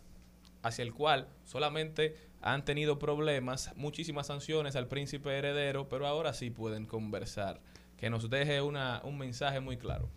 hacia 0.62 0.82
el 0.82 0.93
cual 0.94 1.28
solamente 1.44 2.16
han 2.43 2.64
tenido 2.64 2.98
problemas, 2.98 3.74
muchísimas 3.77 4.27
sanciones 4.27 4.77
al 4.77 4.89
príncipe 4.89 5.36
heredero, 5.36 5.89
pero 5.89 6.06
ahora 6.06 6.32
sí 6.32 6.51
pueden 6.51 6.86
conversar. 6.86 7.60
Que 7.97 8.09
nos 8.09 8.31
deje 8.31 8.62
una, 8.62 9.02
un 9.05 9.18
mensaje 9.18 9.60
muy 9.60 9.77
claro. 9.77 10.09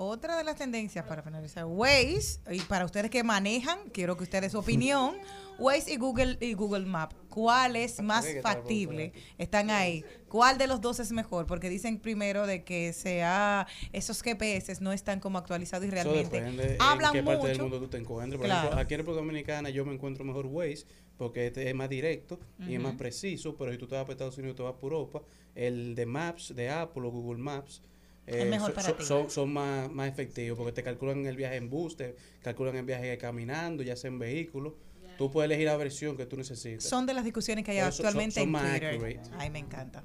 Otra 0.00 0.36
de 0.38 0.44
las 0.44 0.54
tendencias 0.54 1.04
para 1.06 1.24
finalizar, 1.24 1.64
Waze, 1.64 2.38
y 2.52 2.60
para 2.60 2.84
ustedes 2.84 3.10
que 3.10 3.24
manejan, 3.24 3.80
quiero 3.92 4.16
que 4.16 4.22
ustedes 4.22 4.52
su 4.52 4.58
opinión, 4.60 5.16
Waze 5.58 5.94
y 5.94 5.96
Google 5.96 6.38
y 6.40 6.52
Google 6.52 6.86
Map, 6.86 7.12
¿cuál 7.28 7.74
es 7.74 8.00
más 8.00 8.24
factible? 8.40 9.12
Están 9.38 9.70
ahí. 9.70 10.04
¿Cuál 10.28 10.56
de 10.56 10.68
los 10.68 10.80
dos 10.80 11.00
es 11.00 11.10
mejor? 11.10 11.46
Porque 11.46 11.68
dicen 11.68 11.98
primero 11.98 12.46
de 12.46 12.62
que 12.62 12.92
sea 12.92 13.66
esos 13.92 14.22
GPS 14.22 14.80
no 14.80 14.92
están 14.92 15.18
como 15.18 15.36
actualizados 15.36 15.84
y 15.84 15.90
realmente 15.90 16.36
depende 16.42 16.76
hablan 16.78 17.16
en 17.16 17.24
qué 17.24 17.28
parte 17.28 17.48
del 17.48 17.60
mundo 17.60 17.80
tú 17.80 17.88
te 17.88 17.96
encuentres. 17.96 18.38
Por 18.38 18.46
Claro. 18.46 18.68
ejemplo, 18.68 18.80
aquí 18.80 18.94
en 18.94 18.98
República 18.98 19.20
Dominicana 19.20 19.70
yo 19.70 19.84
me 19.84 19.94
encuentro 19.94 20.24
mejor 20.24 20.46
Waze 20.46 20.86
porque 21.16 21.48
este 21.48 21.68
es 21.68 21.74
más 21.74 21.88
directo 21.88 22.38
y 22.68 22.74
es 22.74 22.80
más 22.80 22.94
preciso, 22.94 23.56
pero 23.56 23.72
si 23.72 23.78
tú 23.78 23.88
te 23.88 23.96
vas 23.96 24.04
para 24.04 24.12
Estados 24.12 24.38
Unidos, 24.38 24.54
te 24.54 24.62
vas 24.62 24.74
por 24.74 24.92
Europa, 24.92 25.22
el 25.56 25.96
de 25.96 26.06
Maps, 26.06 26.54
de 26.54 26.70
Apple 26.70 27.02
o 27.04 27.10
Google 27.10 27.42
Maps, 27.42 27.82
eh, 28.28 28.42
Es 28.42 28.46
mejor 28.48 28.66
son- 28.68 28.74
para 28.74 28.88
son, 28.88 28.96
ti. 28.98 29.04
son- 29.04 29.30
son 29.30 29.52
más, 29.52 29.90
más 29.90 30.08
efectivos 30.08 30.56
porque 30.58 30.72
te 30.72 30.82
calculan 30.82 31.26
el 31.26 31.36
viaje 31.36 31.56
en 31.56 31.68
bus, 31.70 31.96
te 31.96 32.14
calculan 32.42 32.76
el 32.76 32.84
viaje 32.84 33.16
caminando, 33.18 33.82
ya 33.82 33.96
sea 33.96 34.08
en 34.08 34.18
vehículo. 34.18 34.76
Tú 35.16 35.30
puedes 35.30 35.48
elegir 35.50 35.66
la 35.66 35.76
versión 35.76 36.16
que 36.16 36.26
tú 36.26 36.36
necesites. 36.36 36.84
Son 36.88 37.04
de 37.06 37.12
las 37.14 37.24
discusiones 37.24 37.64
que 37.64 37.72
hay 37.72 37.78
Pero 37.78 37.90
son- 37.92 38.06
actualmente 38.06 38.34
son 38.34 38.42
en 38.44 38.50
más 38.50 38.70
Twitter. 38.70 38.94
accurate. 38.94 39.20
Ay, 39.38 39.50
me 39.50 39.58
encanta. 39.58 40.04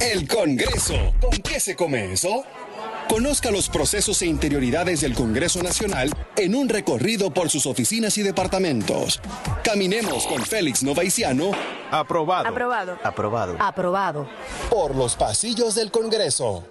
El 0.00 0.26
Congreso. 0.28 0.94
¿Con 1.20 1.32
qué 1.42 1.60
se 1.60 1.74
come 1.76 2.12
eso? 2.12 2.44
Conozca 3.08 3.50
los 3.50 3.68
procesos 3.70 4.20
e 4.22 4.26
interioridades 4.26 5.00
del 5.00 5.14
Congreso 5.14 5.62
Nacional 5.62 6.10
en 6.36 6.54
un 6.54 6.68
recorrido 6.68 7.32
por 7.32 7.48
sus 7.50 7.64
oficinas 7.66 8.16
y 8.18 8.22
departamentos. 8.22 9.20
Caminemos 9.64 10.26
con 10.26 10.42
Félix 10.42 10.82
Novaiciano. 10.82 11.50
Aprobado. 11.90 12.46
Aprobado. 12.48 12.98
Aprobado. 13.02 13.56
Aprobado. 13.58 14.28
Por 14.70 14.94
los 14.94 15.16
pasillos 15.16 15.74
del 15.74 15.90
Congreso. 15.90 16.64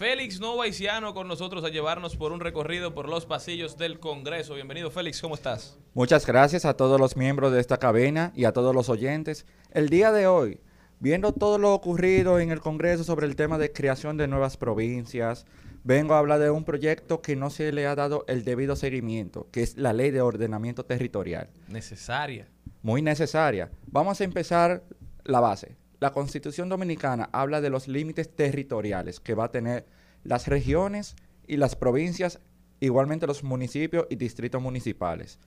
Félix 0.00 0.40
Novaiciano 0.40 1.12
con 1.12 1.28
nosotros 1.28 1.62
a 1.62 1.68
llevarnos 1.68 2.16
por 2.16 2.32
un 2.32 2.40
recorrido 2.40 2.94
por 2.94 3.06
los 3.06 3.26
pasillos 3.26 3.76
del 3.76 4.00
Congreso. 4.00 4.54
Bienvenido, 4.54 4.90
Félix, 4.90 5.20
¿cómo 5.20 5.34
estás? 5.34 5.76
Muchas 5.92 6.24
gracias 6.24 6.64
a 6.64 6.72
todos 6.72 6.98
los 6.98 7.18
miembros 7.18 7.52
de 7.52 7.60
esta 7.60 7.76
cabina 7.76 8.32
y 8.34 8.46
a 8.46 8.52
todos 8.52 8.74
los 8.74 8.88
oyentes. 8.88 9.44
El 9.72 9.90
día 9.90 10.10
de 10.10 10.26
hoy, 10.26 10.62
viendo 11.00 11.34
todo 11.34 11.58
lo 11.58 11.74
ocurrido 11.74 12.40
en 12.40 12.50
el 12.50 12.60
Congreso 12.60 13.04
sobre 13.04 13.26
el 13.26 13.36
tema 13.36 13.58
de 13.58 13.74
creación 13.74 14.16
de 14.16 14.26
nuevas 14.26 14.56
provincias, 14.56 15.44
vengo 15.84 16.14
a 16.14 16.18
hablar 16.20 16.38
de 16.38 16.48
un 16.48 16.64
proyecto 16.64 17.20
que 17.20 17.36
no 17.36 17.50
se 17.50 17.70
le 17.70 17.86
ha 17.86 17.94
dado 17.94 18.24
el 18.26 18.42
debido 18.42 18.76
seguimiento, 18.76 19.48
que 19.52 19.62
es 19.62 19.76
la 19.76 19.92
Ley 19.92 20.12
de 20.12 20.22
Ordenamiento 20.22 20.82
Territorial. 20.82 21.50
Necesaria. 21.68 22.48
Muy 22.80 23.02
necesaria. 23.02 23.70
Vamos 23.88 24.18
a 24.22 24.24
empezar 24.24 24.82
la 25.24 25.40
base. 25.40 25.76
La 26.00 26.12
Constitución 26.12 26.70
Dominicana 26.70 27.28
habla 27.30 27.60
de 27.60 27.68
los 27.68 27.86
límites 27.86 28.34
territoriales 28.34 29.20
que 29.20 29.34
va 29.34 29.44
a 29.44 29.50
tener 29.50 29.84
las 30.24 30.48
regiones 30.48 31.14
y 31.46 31.58
las 31.58 31.76
provincias, 31.76 32.40
igualmente 32.80 33.26
los 33.26 33.44
municipios 33.44 34.06
y 34.08 34.16
distritos 34.16 34.62
municipales. 34.62 35.38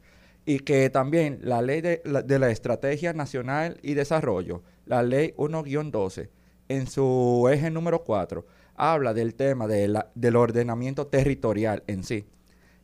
Y 0.45 0.59
que 0.59 0.91
también 0.91 1.39
la 1.41 1.63
ley 1.63 1.81
de 1.81 2.03
la, 2.05 2.51
Estrategia 2.51 3.13
Nacional 3.13 3.79
y 3.81 3.95
Desarrollo, 3.95 4.61
la 4.85 5.01
ley 5.01 5.33
1-12, 5.37 6.29
en 6.69 6.85
su 6.85 7.49
eje 7.51 7.71
número 7.71 8.03
4, 8.03 8.45
habla 8.75 9.15
del 9.15 9.33
tema 9.33 9.67
de 9.67 9.87
la- 9.87 10.11
del 10.13 10.35
ordenamiento 10.35 11.07
territorial 11.07 11.81
en 11.87 12.03
sí. 12.03 12.25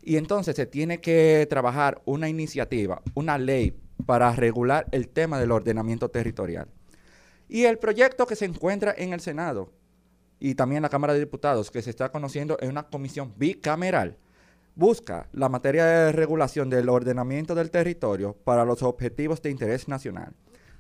Y 0.01 0.17
entonces 0.17 0.55
se 0.55 0.65
tiene 0.65 1.01
que 1.01 1.45
trabajar 1.47 2.01
una 2.05 2.29
iniciativa, 2.29 3.03
una 3.13 3.37
ley 3.37 3.77
para 4.07 4.31
regular 4.35 4.87
el 4.91 5.07
tema 5.09 5.39
del 5.39 5.51
ordenamiento 5.51 6.09
territorial. 6.09 6.67
Y 7.49 7.65
el 7.65 7.80
proyecto 7.80 8.27
que 8.27 8.35
se 8.35 8.45
encuentra 8.45 8.93
en 8.95 9.11
el 9.11 9.21
Senado 9.21 9.73
y 10.39 10.53
también 10.53 10.84
la 10.84 10.89
Cámara 10.89 11.13
de 11.13 11.19
Diputados, 11.19 11.71
que 11.71 11.81
se 11.81 11.89
está 11.89 12.11
conociendo 12.11 12.57
en 12.61 12.69
una 12.69 12.84
comisión 12.84 13.34
bicameral, 13.38 14.17
busca 14.76 15.27
la 15.34 15.49
materia 15.49 15.84
de 15.84 16.11
regulación 16.11 16.69
del 16.69 16.88
ordenamiento 16.89 17.55
del 17.55 17.71
territorio 17.71 18.38
para 18.43 18.65
los 18.65 18.84
objetivos 18.84 19.41
de 19.41 19.49
interés 19.49 19.88
nacional. 19.88 20.34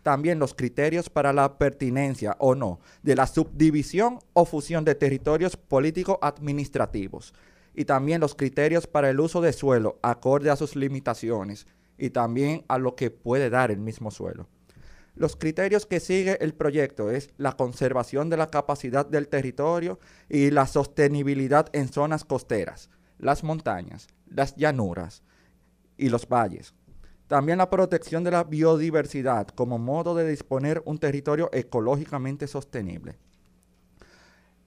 También 0.03 0.37
los 0.37 0.53
criterios 0.53 1.09
para 1.09 1.33
la 1.33 1.57
pertinencia 1.57 2.35
o 2.39 2.53
no 2.53 2.79
de 3.01 3.15
la 3.15 3.25
subdivisión 3.25 4.19
o 4.33 4.45
fusión 4.45 4.85
de 4.85 4.95
territorios 4.95 5.57
político-administrativos. 5.57 7.33
Y 7.73 7.85
también 7.85 8.21
los 8.21 8.35
criterios 8.35 8.85
para 8.85 9.09
el 9.09 9.19
uso 9.19 9.41
de 9.41 9.53
suelo 9.53 9.97
acorde 10.03 10.51
a 10.51 10.55
sus 10.55 10.75
limitaciones 10.75 11.67
y 11.97 12.11
también 12.11 12.63
a 12.67 12.77
lo 12.77 12.95
que 12.95 13.09
puede 13.11 13.49
dar 13.49 13.71
el 13.71 13.79
mismo 13.79 14.11
suelo. 14.11 14.47
Los 15.19 15.35
criterios 15.35 15.85
que 15.85 15.99
sigue 15.99 16.37
el 16.39 16.53
proyecto 16.53 17.11
es 17.11 17.29
la 17.35 17.51
conservación 17.57 18.29
de 18.29 18.37
la 18.37 18.47
capacidad 18.47 19.05
del 19.05 19.27
territorio 19.27 19.99
y 20.29 20.49
la 20.49 20.65
sostenibilidad 20.65 21.67
en 21.73 21.89
zonas 21.89 22.23
costeras, 22.23 22.89
las 23.17 23.43
montañas, 23.43 24.07
las 24.27 24.55
llanuras 24.55 25.21
y 25.97 26.07
los 26.07 26.25
valles. 26.29 26.73
También 27.27 27.57
la 27.57 27.69
protección 27.69 28.23
de 28.23 28.31
la 28.31 28.45
biodiversidad 28.45 29.47
como 29.49 29.77
modo 29.77 30.15
de 30.15 30.25
disponer 30.25 30.81
un 30.85 30.97
territorio 30.99 31.49
ecológicamente 31.51 32.47
sostenible. 32.47 33.17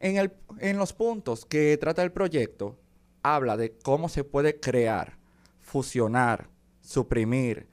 En, 0.01 0.19
el- 0.19 0.35
en 0.59 0.77
los 0.77 0.93
puntos 0.93 1.47
que 1.47 1.79
trata 1.79 2.03
el 2.03 2.13
proyecto, 2.13 2.77
habla 3.23 3.57
de 3.57 3.73
cómo 3.83 4.11
se 4.11 4.23
puede 4.23 4.61
crear, 4.61 5.17
fusionar, 5.61 6.51
suprimir, 6.83 7.69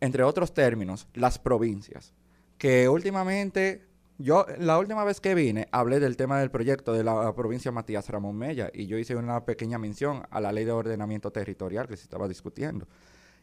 entre 0.00 0.24
otros 0.24 0.52
términos, 0.52 1.06
las 1.14 1.38
provincias. 1.38 2.15
Que 2.58 2.88
últimamente, 2.88 3.86
yo 4.18 4.46
la 4.58 4.78
última 4.78 5.04
vez 5.04 5.20
que 5.20 5.34
vine, 5.34 5.68
hablé 5.72 6.00
del 6.00 6.16
tema 6.16 6.40
del 6.40 6.50
proyecto 6.50 6.92
de 6.92 7.04
la 7.04 7.34
provincia 7.34 7.70
Matías 7.70 8.08
Ramón 8.08 8.36
Mella 8.36 8.70
y 8.72 8.86
yo 8.86 8.98
hice 8.98 9.16
una 9.16 9.44
pequeña 9.44 9.78
mención 9.78 10.22
a 10.30 10.40
la 10.40 10.52
ley 10.52 10.64
de 10.64 10.72
ordenamiento 10.72 11.30
territorial 11.30 11.86
que 11.86 11.96
se 11.96 12.04
estaba 12.04 12.28
discutiendo. 12.28 12.86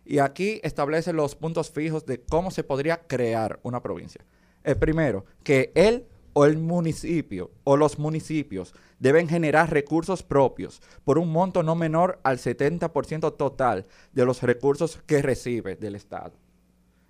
Y 0.05 0.19
aquí 0.19 0.59
establece 0.63 1.13
los 1.13 1.35
puntos 1.35 1.71
fijos 1.71 2.05
de 2.05 2.21
cómo 2.21 2.51
se 2.51 2.63
podría 2.63 3.07
crear 3.07 3.59
una 3.63 3.81
provincia. 3.81 4.25
El 4.63 4.77
primero, 4.77 5.25
que 5.43 5.71
él 5.75 6.07
o 6.33 6.45
el 6.45 6.57
municipio 6.57 7.51
o 7.63 7.77
los 7.77 7.99
municipios 7.99 8.73
deben 8.99 9.29
generar 9.29 9.71
recursos 9.71 10.23
propios 10.23 10.81
por 11.05 11.19
un 11.19 11.31
monto 11.31 11.63
no 11.63 11.75
menor 11.75 12.19
al 12.23 12.37
70% 12.37 13.37
total 13.37 13.85
de 14.11 14.25
los 14.25 14.41
recursos 14.41 14.99
que 15.05 15.21
recibe 15.21 15.75
del 15.75 15.95
Estado. 15.95 16.33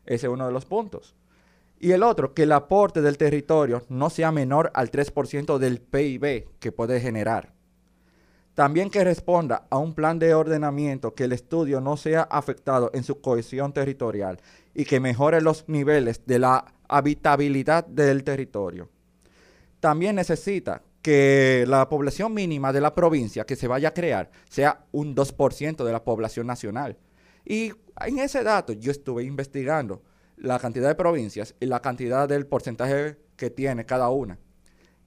Ese 0.06 0.28
es 0.28 0.34
uno 0.34 0.46
de 0.46 0.52
los 0.52 0.66
puntos. 0.66 1.16
Y 1.84 1.92
el 1.92 2.02
otro, 2.02 2.34
que 2.34 2.44
el 2.44 2.54
aporte 2.54 3.02
del 3.02 3.18
territorio 3.18 3.84
no 3.90 4.10
sea 4.10 4.32
menor 4.32 4.72
al 4.74 4.90
3% 4.90 5.58
del 5.58 5.82
PIB 5.82 6.48
que 6.58 6.72
puede 6.72 7.02
generar. 7.02 7.52
También 8.54 8.90
que 8.90 9.04
responda 9.04 9.68
a 9.70 9.80
un 9.80 9.94
plan 9.94 10.18
de 10.18 10.34
ordenamiento 10.34 11.14
que 11.14 11.26
el 11.26 11.34
estudio 11.34 11.82
no 11.82 11.98
sea 11.98 12.22
afectado 12.22 12.90
en 12.94 13.04
su 13.04 13.20
cohesión 13.20 13.74
territorial 13.74 14.40
y 14.74 14.86
que 14.86 15.02
mejore 15.02 15.42
los 15.42 15.68
niveles 15.68 16.26
de 16.26 16.40
la 16.40 16.74
habitabilidad 16.88 17.86
del 17.86 18.24
territorio. 18.24 18.88
También 19.82 20.16
necesita 20.16 20.84
que 21.02 21.66
la 21.68 21.90
población 21.90 22.34
mínima 22.34 22.72
de 22.72 22.80
la 22.80 22.96
provincia 22.96 23.44
que 23.44 23.58
se 23.58 23.68
vaya 23.68 23.90
a 23.90 23.94
crear 23.94 24.32
sea 24.48 24.86
un 24.94 25.14
2% 25.14 25.84
de 25.84 25.92
la 25.92 26.02
población 26.02 26.48
nacional. 26.48 26.98
Y 27.44 27.74
en 28.06 28.20
ese 28.20 28.42
dato 28.42 28.72
yo 28.72 28.90
estuve 28.90 29.26
investigando 29.26 30.02
la 30.38 30.60
cantidad 30.60 30.88
de 30.88 30.96
provincias 30.96 31.56
y 31.60 31.66
la 31.66 31.82
cantidad 31.82 32.28
del 32.28 32.46
porcentaje 32.46 33.18
que 33.36 33.50
tiene 33.50 33.86
cada 33.86 34.10
una. 34.10 34.40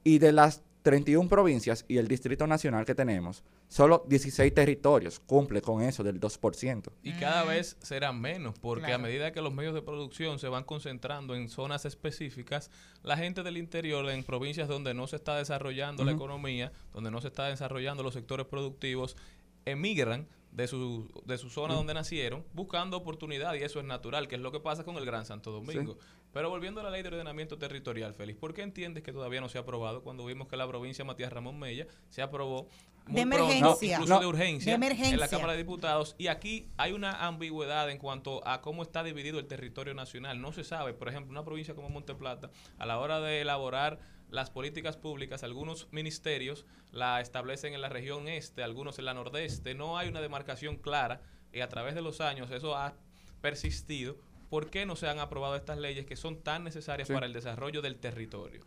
Y 0.04 0.18
de 0.18 0.32
las 0.32 0.62
31 0.86 1.28
provincias 1.28 1.84
y 1.88 1.96
el 1.96 2.06
Distrito 2.06 2.46
Nacional 2.46 2.84
que 2.84 2.94
tenemos, 2.94 3.42
solo 3.66 4.04
16 4.06 4.54
territorios 4.54 5.18
cumple 5.18 5.60
con 5.60 5.82
eso 5.82 6.04
del 6.04 6.20
2%. 6.20 6.92
Y 7.02 7.12
cada 7.14 7.42
vez 7.42 7.76
serán 7.82 8.20
menos, 8.20 8.56
porque 8.60 8.92
a 8.92 8.98
medida 8.98 9.32
que 9.32 9.40
los 9.40 9.52
medios 9.52 9.74
de 9.74 9.82
producción 9.82 10.38
se 10.38 10.46
van 10.46 10.62
concentrando 10.62 11.34
en 11.34 11.48
zonas 11.48 11.86
específicas, 11.86 12.70
la 13.02 13.16
gente 13.16 13.42
del 13.42 13.56
interior, 13.56 14.08
en 14.08 14.22
provincias 14.22 14.68
donde 14.68 14.94
no 14.94 15.08
se 15.08 15.16
está 15.16 15.36
desarrollando 15.36 16.04
la 16.04 16.12
economía, 16.12 16.70
donde 16.92 17.10
no 17.10 17.20
se 17.20 17.26
está 17.26 17.46
desarrollando 17.46 18.04
los 18.04 18.14
sectores 18.14 18.46
productivos, 18.46 19.16
emigran 19.64 20.28
de 20.56 20.66
su, 20.66 21.08
de 21.26 21.36
su 21.36 21.50
zona 21.50 21.74
Ujú. 21.74 21.80
donde 21.80 21.92
nacieron, 21.94 22.42
buscando 22.54 22.96
oportunidad, 22.96 23.54
y 23.54 23.62
eso 23.62 23.78
es 23.78 23.84
natural, 23.84 24.26
que 24.26 24.36
es 24.36 24.40
lo 24.40 24.50
que 24.52 24.58
pasa 24.58 24.84
con 24.84 24.96
el 24.96 25.04
Gran 25.04 25.26
Santo 25.26 25.52
Domingo. 25.52 25.98
Pero 26.32 26.48
volviendo 26.48 26.80
a 26.80 26.84
la 26.84 26.90
ley 26.90 27.02
de 27.02 27.08
ordenamiento 27.08 27.58
territorial, 27.58 28.14
Félix, 28.14 28.38
¿por 28.38 28.54
qué 28.54 28.62
entiendes 28.62 29.02
que 29.02 29.12
todavía 29.12 29.40
no 29.42 29.48
se 29.50 29.58
ha 29.58 29.60
aprobado 29.60 30.02
cuando 30.02 30.24
vimos 30.24 30.48
que 30.48 30.56
la 30.56 30.66
provincia 30.66 31.04
Matías 31.04 31.30
Ramón 31.32 31.58
Mella 31.58 31.86
se 32.08 32.22
aprobó 32.22 32.68
muy 33.06 33.20
De 33.22 33.26
pronto, 33.26 33.52
emergencia. 33.52 33.92
incluso 33.96 34.14
No, 34.14 34.20
de 34.20 34.26
urgencia, 34.26 34.70
de 34.72 34.74
en 34.74 34.80
la 34.80 34.86
emergencia. 34.86 35.28
Cámara 35.28 35.52
de 35.52 35.58
Diputados 35.58 36.16
y 36.18 36.26
aquí 36.26 36.66
hay 36.78 36.92
una 36.92 37.26
ambigüedad 37.26 37.88
en 37.90 37.98
cuanto 37.98 38.46
a 38.48 38.60
cómo 38.62 38.82
está 38.82 39.04
dividido 39.04 39.38
el 39.38 39.46
territorio 39.46 39.94
nacional. 39.94 40.40
No 40.40 40.52
se 40.52 40.64
sabe, 40.64 40.92
por 40.94 41.08
ejemplo, 41.08 41.30
una 41.30 41.44
provincia 41.44 41.74
como 41.74 41.88
Monteplata, 41.90 42.50
a 42.78 42.86
la 42.86 42.98
hora 42.98 43.20
de 43.20 43.42
elaborar 43.42 44.00
las 44.30 44.50
políticas 44.50 44.96
públicas, 44.96 45.42
algunos 45.42 45.88
ministerios 45.92 46.66
la 46.90 47.20
establecen 47.20 47.74
en 47.74 47.80
la 47.80 47.88
región 47.88 48.28
este, 48.28 48.62
algunos 48.62 48.98
en 48.98 49.04
la 49.04 49.14
nordeste. 49.14 49.74
No 49.74 49.98
hay 49.98 50.08
una 50.08 50.20
demarcación 50.20 50.76
clara 50.76 51.20
y 51.52 51.60
a 51.60 51.68
través 51.68 51.94
de 51.94 52.02
los 52.02 52.20
años 52.20 52.50
eso 52.50 52.76
ha 52.76 52.94
persistido. 53.40 54.16
¿Por 54.50 54.70
qué 54.70 54.86
no 54.86 54.96
se 54.96 55.08
han 55.08 55.18
aprobado 55.18 55.56
estas 55.56 55.78
leyes 55.78 56.06
que 56.06 56.16
son 56.16 56.42
tan 56.42 56.64
necesarias 56.64 57.08
Sí. 57.08 57.14
para 57.14 57.26
el 57.26 57.32
desarrollo 57.32 57.82
del 57.82 57.96
territorio? 57.96 58.60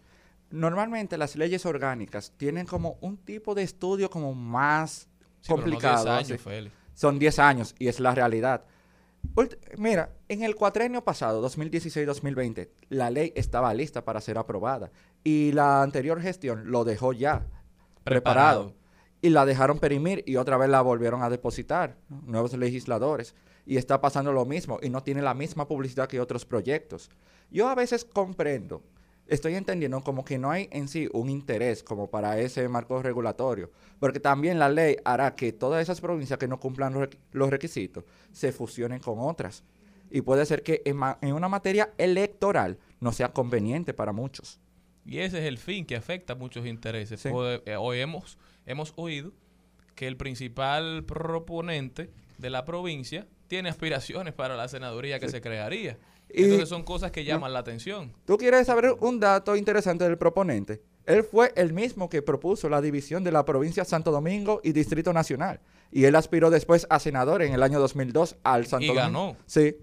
Normalmente 0.52 1.18
las 1.18 1.36
leyes 1.36 1.66
orgánicas 1.66 2.34
tienen 2.38 2.66
como 2.66 2.98
un 3.02 3.18
tipo 3.18 3.54
de 3.56 3.64
estudio 3.64 4.10
como 4.10 4.34
más 4.34 5.08
Sí, 5.42 5.48
pero 5.48 5.58
no 5.58 5.64
complicado. 5.64 6.04
10 6.06 6.08
años, 6.18 6.32
así. 6.32 6.38
Félix. 6.38 6.76
Son 6.94 7.18
10 7.20 7.40
años 7.40 7.76
y 7.80 7.88
es 7.88 8.00
la 8.00 8.14
realidad. 8.16 8.66
Mira, 9.78 10.12
en 10.28 10.44
el 10.44 10.56
cuatrenio 10.56 11.04
pasado, 11.04 11.48
2016-2020, 11.48 12.70
la 12.90 13.10
ley 13.10 13.32
estaba 13.36 13.74
lista 13.74 14.04
para 14.04 14.22
ser 14.22 14.38
aprobada 14.38 14.92
y 15.24 15.52
la 15.54 15.82
anterior 15.82 16.22
gestión 16.22 16.72
lo 16.72 16.84
dejó 16.84 17.14
ya 17.14 17.46
preparado. 18.04 18.74
Preparado. 18.74 18.74
Y 19.22 19.30
la 19.30 19.46
dejaron 19.46 19.80
perimir 19.80 20.24
y 20.26 20.38
otra 20.38 20.58
vez 20.58 20.70
la 20.70 20.82
volvieron 20.82 21.22
a 21.24 21.30
depositar, 21.30 21.98
nuevos 22.26 22.54
legisladores. 22.54 23.36
Y 23.66 23.78
está 23.78 24.02
pasando 24.02 24.32
lo 24.32 24.46
mismo 24.46 24.80
y 24.82 24.90
no 24.90 25.04
tiene 25.04 25.22
la 25.22 25.34
misma 25.34 25.68
publicidad 25.68 26.08
que 26.08 26.22
otros 26.22 26.46
proyectos. 26.46 27.10
Yo 27.52 27.68
a 27.68 27.76
veces 27.76 28.06
comprendo, 28.06 28.82
estoy 29.30 29.56
entendiendo 29.56 30.02
como 30.02 30.26
que 30.26 30.38
no 30.38 30.52
hay 30.52 30.68
en 30.72 30.88
sí 30.88 31.08
un 31.14 31.30
interés 31.30 31.84
como 31.84 32.10
para 32.10 32.40
ese 32.40 32.68
marco 32.68 33.02
regulatorio, 33.02 33.72
porque 34.00 34.20
también 34.20 34.60
la 34.60 34.70
ley 34.70 34.98
hará 35.06 35.36
que 35.36 35.52
todas 35.54 35.82
esas 35.82 36.02
provincias 36.02 36.38
que 36.40 36.48
no 36.48 36.60
cumplan 36.60 36.94
los, 36.94 37.04
requ- 37.10 37.18
los 37.32 37.50
requisitos 37.50 38.04
se 38.32 38.52
fusionen 38.52 39.00
con 39.00 39.20
otras. 39.20 39.64
Y 40.12 40.22
puede 40.22 40.46
ser 40.46 40.64
que 40.64 40.82
en, 40.86 40.98
ma- 40.98 41.18
en 41.22 41.34
una 41.34 41.48
materia 41.50 41.92
electoral 41.98 42.78
no 43.00 43.12
sea 43.12 43.32
conveniente 43.32 43.94
para 43.94 44.12
muchos. 44.12 44.60
Y 45.06 45.20
ese 45.20 45.40
es 45.40 45.46
el 45.46 45.58
fin 45.58 45.86
que 45.86 45.96
afecta 45.96 46.34
a 46.34 46.36
muchos 46.36 46.66
intereses. 46.66 47.22
Sí. 47.22 47.30
Hoy, 47.32 47.62
eh, 47.66 47.76
hoy 47.78 48.00
hemos, 48.00 48.38
hemos 48.66 48.94
oído 48.96 49.32
que 49.96 50.08
el 50.08 50.18
principal 50.18 51.04
proponente 51.06 52.10
de 52.38 52.50
la 52.50 52.66
provincia 52.66 53.28
tiene 53.48 53.70
aspiraciones 53.70 54.34
para 54.34 54.56
la 54.56 54.68
senaduría 54.68 55.20
que 55.20 55.28
Sí. 55.28 55.32
se 55.34 55.42
crearía. 55.42 55.98
Y- 56.32 56.44
Entonces 56.44 56.70
son 56.70 56.84
cosas 56.84 57.12
que 57.12 57.22
no. 57.22 57.28
llaman 57.28 57.54
la 57.54 57.60
atención. 57.60 58.14
¿Tú 58.26 58.38
quieres 58.38 58.68
saber 58.68 58.96
un 59.00 59.20
dato 59.20 59.56
interesante 59.56 60.04
del 60.04 60.18
proponente? 60.18 60.82
Él 61.06 61.24
fue 61.24 61.52
el 61.56 61.74
mismo 61.74 62.08
que 62.10 62.22
propuso 62.22 62.70
la 62.70 62.82
división 62.82 63.24
de 63.24 63.32
la 63.32 63.44
provincia 63.46 63.84
Santo 63.84 64.12
Domingo 64.12 64.62
y 64.64 64.74
Distrito 64.74 65.12
Nacional. 65.12 65.60
Y 65.92 66.04
él 66.06 66.16
aspiró 66.16 66.52
después 66.52 66.86
a 66.92 67.00
senador 67.00 67.42
en 67.42 67.54
el 67.54 67.64
año 67.64 67.80
2002 67.80 68.36
al 68.44 68.68
Santo 68.68 68.84
Y 68.84 68.88
Domingo. 68.90 69.04
ganó. 69.04 69.38
Sí, 69.48 69.76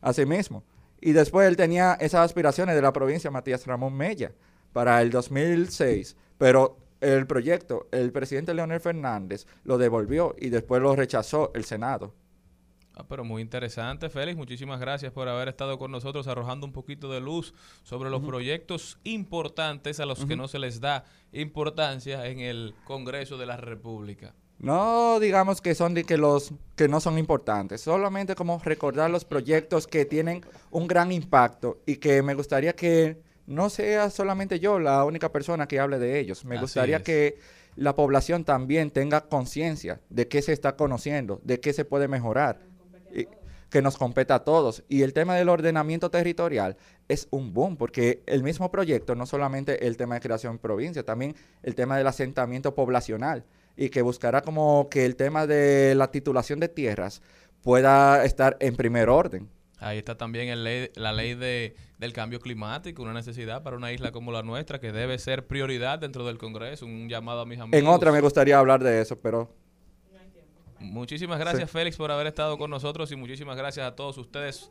así 0.00 0.26
mismo. 0.26 0.64
Y 1.00 1.12
después 1.12 1.46
él 1.46 1.56
tenía 1.56 1.94
esas 2.00 2.24
aspiraciones 2.24 2.74
de 2.74 2.82
la 2.82 2.92
provincia 2.92 3.30
Matías 3.30 3.64
Ramón 3.66 3.94
Mella 3.94 4.32
para 4.72 5.00
el 5.00 5.10
2006. 5.10 6.16
Pero 6.38 6.78
el 7.00 7.26
proyecto, 7.28 7.86
el 7.92 8.10
presidente 8.10 8.52
Leonel 8.54 8.80
Fernández 8.80 9.46
lo 9.62 9.78
devolvió 9.78 10.34
y 10.38 10.48
después 10.48 10.82
lo 10.82 10.96
rechazó 10.96 11.52
el 11.54 11.64
Senado. 11.64 12.14
Ah, 12.96 13.04
pero 13.08 13.24
muy 13.24 13.42
interesante, 13.42 14.08
Félix. 14.08 14.36
Muchísimas 14.36 14.78
gracias 14.78 15.12
por 15.12 15.28
haber 15.28 15.48
estado 15.48 15.78
con 15.78 15.90
nosotros 15.90 16.28
arrojando 16.28 16.64
un 16.64 16.72
poquito 16.72 17.10
de 17.10 17.20
luz 17.20 17.52
sobre 17.82 18.08
los 18.08 18.22
proyectos 18.22 18.98
importantes 19.02 19.98
a 19.98 20.06
los 20.06 20.24
que 20.24 20.36
no 20.36 20.46
se 20.46 20.60
les 20.60 20.80
da 20.80 21.04
importancia 21.32 22.26
en 22.26 22.38
el 22.38 22.74
Congreso 22.84 23.36
de 23.36 23.46
la 23.46 23.56
República. 23.56 24.34
No 24.60 25.18
digamos 25.18 25.60
que 25.60 25.74
son 25.74 25.94
de 25.94 26.04
que 26.04 26.16
los 26.16 26.52
que 26.76 26.86
no 26.86 27.00
son 27.00 27.18
importantes, 27.18 27.80
solamente 27.80 28.36
como 28.36 28.60
recordar 28.64 29.10
los 29.10 29.24
proyectos 29.24 29.88
que 29.88 30.04
tienen 30.04 30.42
un 30.70 30.86
gran 30.86 31.10
impacto 31.10 31.80
y 31.86 31.96
que 31.96 32.22
me 32.22 32.34
gustaría 32.34 32.74
que 32.74 33.20
no 33.46 33.68
sea 33.68 34.08
solamente 34.10 34.60
yo 34.60 34.78
la 34.78 35.04
única 35.04 35.32
persona 35.32 35.66
que 35.66 35.80
hable 35.80 35.98
de 35.98 36.20
ellos. 36.20 36.44
Me 36.44 36.54
Así 36.54 36.62
gustaría 36.62 36.98
es. 36.98 37.02
que 37.02 37.38
la 37.74 37.96
población 37.96 38.44
también 38.44 38.92
tenga 38.92 39.22
conciencia 39.22 40.00
de 40.08 40.28
qué 40.28 40.40
se 40.40 40.52
está 40.52 40.76
conociendo, 40.76 41.40
de 41.42 41.58
qué 41.58 41.72
se 41.72 41.84
puede 41.84 42.06
mejorar, 42.06 42.60
y 43.14 43.28
que 43.70 43.82
nos 43.82 43.96
competa 43.96 44.36
a 44.36 44.44
todos. 44.44 44.84
Y 44.88 45.02
el 45.02 45.12
tema 45.12 45.34
del 45.36 45.48
ordenamiento 45.48 46.10
territorial 46.10 46.76
es 47.08 47.26
un 47.30 47.52
boom, 47.52 47.76
porque 47.76 48.22
el 48.26 48.42
mismo 48.42 48.70
proyecto, 48.70 49.14
no 49.14 49.26
solamente 49.26 49.86
el 49.86 49.96
tema 49.96 50.14
de 50.14 50.20
creación 50.20 50.54
de 50.54 50.58
provincia, 50.60 51.02
también 51.04 51.34
el 51.62 51.74
tema 51.74 51.96
del 51.98 52.06
asentamiento 52.06 52.74
poblacional, 52.74 53.44
y 53.76 53.88
que 53.88 54.02
buscará 54.02 54.42
como 54.42 54.88
que 54.90 55.04
el 55.04 55.16
tema 55.16 55.46
de 55.46 55.94
la 55.96 56.10
titulación 56.10 56.60
de 56.60 56.68
tierras 56.68 57.20
pueda 57.62 58.24
estar 58.24 58.56
en 58.60 58.76
primer 58.76 59.08
orden. 59.08 59.48
Ahí 59.78 59.98
está 59.98 60.16
también 60.16 60.48
el 60.48 60.62
ley- 60.62 60.90
la 60.94 61.12
ley 61.12 61.34
de, 61.34 61.74
del 61.98 62.12
cambio 62.12 62.38
climático, 62.40 63.02
una 63.02 63.12
necesidad 63.12 63.62
para 63.62 63.76
una 63.76 63.92
isla 63.92 64.12
como 64.12 64.30
la 64.30 64.42
nuestra 64.42 64.78
que 64.78 64.92
debe 64.92 65.18
ser 65.18 65.46
prioridad 65.46 65.98
dentro 65.98 66.24
del 66.24 66.38
Congreso. 66.38 66.86
Un 66.86 67.08
llamado 67.08 67.40
a 67.40 67.46
mis 67.46 67.58
amigos. 67.58 67.80
En 67.80 67.88
otra 67.88 68.12
me 68.12 68.20
gustaría 68.20 68.58
hablar 68.58 68.82
de 68.82 69.00
eso, 69.00 69.18
pero 69.18 69.50
Muchísimas 70.80 71.38
gracias, 71.38 71.70
Sí. 71.70 71.76
Félix, 71.78 71.96
por 71.96 72.10
haber 72.10 72.26
estado 72.26 72.58
con 72.58 72.70
nosotros 72.70 73.10
y 73.12 73.16
muchísimas 73.16 73.56
gracias 73.56 73.86
a 73.86 73.94
todos 73.94 74.18
ustedes 74.18 74.70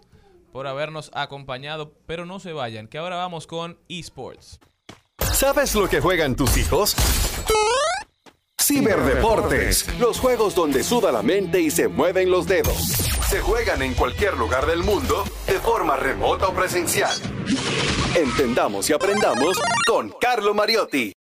por 0.52 0.68
habernos 0.68 1.10
acompañado. 1.14 1.94
Pero 2.06 2.26
no 2.26 2.40
se 2.40 2.54
vayan, 2.54 2.88
que 2.88 2.98
ahora 2.98 3.16
vamos 3.18 3.48
con 3.48 3.78
eSports. 3.90 4.60
¿Sabes 5.34 5.74
lo 5.76 5.90
que 5.90 6.00
juegan 6.00 6.36
tus 6.36 6.58
hijos? 6.58 6.96
Ciberdeportes, 8.62 10.00
los 10.00 10.20
juegos 10.20 10.56
donde 10.56 10.84
suda 10.84 11.12
la 11.12 11.22
mente 11.22 11.60
y 11.60 11.70
se 11.70 11.90
mueven 11.90 12.32
los 12.32 12.48
dedos. 12.48 12.78
Se 13.30 13.42
juegan 13.42 13.82
en 13.82 13.94
cualquier 13.94 14.38
lugar 14.38 14.66
del 14.66 14.84
mundo, 14.84 15.26
de 15.48 15.60
forma 15.60 15.98
remota 15.98 16.48
o 16.48 16.54
presencial. 16.54 17.12
Entendamos 18.16 18.90
y 18.90 18.94
aprendamos 18.94 19.60
con 19.86 20.14
Carlo 20.22 20.54
Mariotti. 20.54 21.12